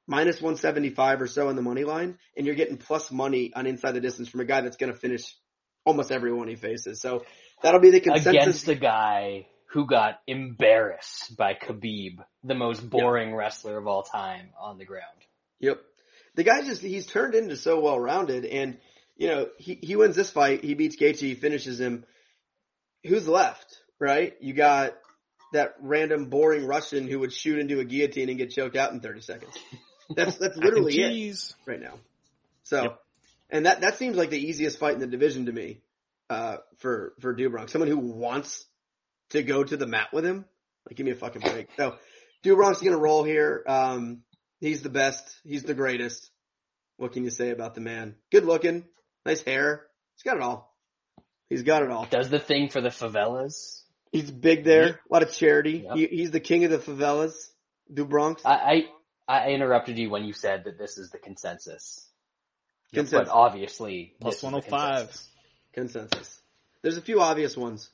minus 0.07 0.41
175 0.41 1.23
or 1.23 1.27
so 1.27 1.49
in 1.49 1.57
the 1.57 1.63
money 1.63 1.85
line 1.85 2.19
and 2.37 2.47
you're 2.47 2.55
getting 2.55 2.77
plus 2.77 3.11
money 3.11 3.53
on 3.55 3.67
inside 3.67 3.93
the 3.93 4.01
distance 4.01 4.29
from 4.29 4.41
a 4.41 4.45
guy 4.45 4.61
that's 4.61 4.77
going 4.77 4.93
to 4.93 4.99
finish 4.99 5.23
almost 5.85 6.11
everyone 6.11 6.49
he 6.49 6.57
faces. 6.57 7.01
So 7.01 7.25
that'll 7.63 7.81
be 7.81 7.91
the 7.91 8.01
consensus. 8.01 8.43
Against 8.43 8.67
the 8.67 8.75
guy 8.75 9.47
who 9.71 9.87
got 9.87 10.21
embarrassed 10.27 11.37
by 11.37 11.55
Khabib, 11.55 12.19
the 12.43 12.55
most 12.55 12.89
boring 12.89 13.35
wrestler 13.35 13.79
of 13.79 13.87
all 13.87 14.03
time 14.03 14.51
on 14.61 14.79
the 14.79 14.85
ground. 14.85 15.05
Yep. 15.61 15.81
The 16.37 16.45
guy 16.45 16.63
just, 16.63 16.83
he's 16.83 17.07
turned 17.07 17.35
into 17.35 17.57
so 17.57 17.81
well 17.81 17.99
rounded 17.99 18.45
and, 18.45 18.79
you 19.17 19.29
know, 19.29 19.49
he, 19.59 19.79
he 19.81 19.97
wins 19.97 20.17
this 20.17 20.31
fight, 20.31 20.65
he 20.65 20.75
beats 20.75 20.97
Gaethje, 20.97 21.21
he 21.21 21.35
finishes 21.35 21.81
him. 21.81 22.05
Who's 23.05 23.29
left, 23.29 23.79
right? 24.05 24.35
You 24.41 24.53
got 24.55 24.95
that 25.53 25.75
random 25.81 26.27
boring 26.27 26.67
Russian 26.67 27.09
who 27.09 27.21
would 27.21 27.33
shoot 27.33 27.59
into 27.59 27.81
a 27.81 27.85
guillotine 27.85 28.29
and 28.29 28.39
get 28.39 28.51
choked 28.51 28.77
out 28.77 28.93
in 28.93 29.01
30 29.01 29.21
seconds. 29.23 29.53
That's, 30.15 30.37
that's 30.37 30.57
literally 30.67 30.95
it 31.01 31.13
Jeez. 31.13 31.55
right 31.67 31.81
now. 31.81 31.95
So, 32.65 32.83
Yep. 32.83 33.01
and 33.51 33.67
that, 33.67 33.81
that 33.81 33.97
seems 33.99 34.17
like 34.17 34.31
the 34.31 34.39
easiest 34.39 34.79
fight 34.79 34.95
in 34.95 35.01
the 35.01 35.07
division 35.07 35.47
to 35.47 35.53
me, 35.53 35.81
uh, 36.31 36.57
for, 36.79 37.15
for 37.21 37.33
Do 37.35 37.49
Bronx. 37.51 37.73
Someone 37.73 37.89
who 37.89 37.99
wants 37.99 38.65
to 39.31 39.43
go 39.43 39.65
to 39.65 39.77
the 39.77 39.87
mat 39.87 40.09
with 40.13 40.25
him. 40.25 40.45
Like, 40.89 40.97
give 40.97 41.07
me 41.07 41.13
a 41.13 41.17
fucking 41.17 41.41
break. 41.43 41.69
So, 41.77 41.97
Do 42.43 42.57
Bronx 42.57 42.79
is 42.79 42.85
gonna 42.85 42.99
roll 42.99 43.25
here. 43.25 43.63
Um, 43.67 44.23
he's 44.61 44.83
the 44.83 44.91
best. 44.91 45.23
He's 45.45 45.63
the 45.63 45.75
greatest. 45.75 46.31
What 46.97 47.13
can 47.13 47.25
you 47.25 47.31
say 47.31 47.51
about 47.51 47.75
the 47.75 47.81
man? 47.81 48.17
Good 48.31 48.45
looking, 48.45 48.85
nice 49.25 49.43
hair. 49.43 49.87
He's 50.17 50.23
got 50.23 50.37
it 50.37 50.43
all. 50.43 50.75
He's 51.49 51.63
got 51.63 51.83
it 51.83 51.91
all. 51.91 52.07
Does 52.11 52.29
the 52.31 52.39
thing 52.39 52.69
for 52.69 52.81
the 52.81 52.89
favelas. 52.91 53.83
He's 54.15 54.31
big 54.31 54.62
there. 54.65 54.86
Yep. 54.86 55.01
A 55.11 55.12
lot 55.12 55.23
of 55.24 55.32
charity. 55.32 55.85
Yep. 55.86 55.97
He, 55.97 56.07
he's 56.07 56.31
the 56.31 56.41
king 56.41 56.65
of 56.65 56.70
the 56.70 56.78
favelas. 56.78 57.35
Do 57.93 58.05
Bronx. 58.05 58.43
I, 58.45 58.86
I, 59.28 59.41
I 59.47 59.51
interrupted 59.51 59.99
you 59.99 60.09
when 60.09 60.24
you 60.24 60.32
said 60.32 60.65
that 60.65 60.78
this 60.78 60.99
is 60.99 61.11
the 61.11 61.19
consensus. 61.19 62.07
Consensus. 62.95 63.28
But 63.28 63.35
obviously, 63.35 64.15
Plus 64.20 64.35
this 64.35 64.39
is 64.39 64.45
105. 64.45 64.99
consensus. 65.03 65.28
consensus. 65.73 66.41
There's 66.82 66.97
a 66.97 67.03
few 67.03 67.20
obvious 67.20 67.57
ones 67.57 67.91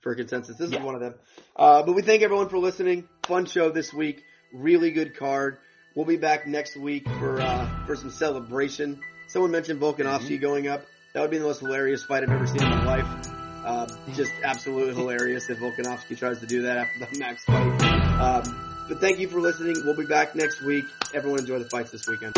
for 0.00 0.14
consensus. 0.14 0.56
This 0.56 0.70
Yeah. 0.70 0.78
is 0.78 0.84
one 0.84 0.94
of 0.94 1.00
them. 1.02 1.14
Uh, 1.54 1.82
but 1.82 1.92
we 1.94 2.00
thank 2.02 2.22
everyone 2.22 2.48
for 2.48 2.58
listening. 2.58 3.06
Fun 3.26 3.44
show 3.44 3.70
this 3.70 3.92
week. 3.92 4.22
Really 4.54 4.90
good 4.90 5.16
card. 5.18 5.58
We'll 5.94 6.06
be 6.06 6.16
back 6.16 6.46
next 6.46 6.76
week 6.76 7.06
for 7.18 7.40
uh, 7.42 7.84
for 7.86 7.94
some 7.96 8.10
celebration. 8.10 9.00
Someone 9.26 9.50
mentioned 9.50 9.80
Volkanovski 9.82 10.36
Mm-hmm. 10.36 10.40
going 10.40 10.68
up. 10.68 10.86
That 11.12 11.20
would 11.20 11.30
be 11.30 11.38
the 11.38 11.44
most 11.44 11.60
hilarious 11.60 12.04
fight 12.04 12.22
I've 12.22 12.30
ever 12.30 12.46
seen 12.46 12.62
in 12.62 12.68
my 12.70 12.84
life. 13.02 13.27
Uh, 13.68 13.86
just 14.14 14.32
absolutely 14.42 14.94
hilarious 14.94 15.50
if 15.50 15.58
Volkanovski 15.58 16.16
tries 16.16 16.38
to 16.40 16.46
do 16.46 16.62
that 16.62 16.78
after 16.78 17.00
the 17.00 17.18
Max 17.18 17.44
fight. 17.44 17.82
Um, 18.18 18.86
but 18.88 18.98
thank 18.98 19.18
you 19.18 19.28
for 19.28 19.42
listening. 19.42 19.76
We'll 19.84 19.94
be 19.94 20.06
back 20.06 20.34
next 20.34 20.62
week. 20.62 20.86
Everyone 21.12 21.40
enjoy 21.40 21.58
the 21.58 21.66
fights 21.66 21.90
this 21.90 22.08
weekend. 22.08 22.34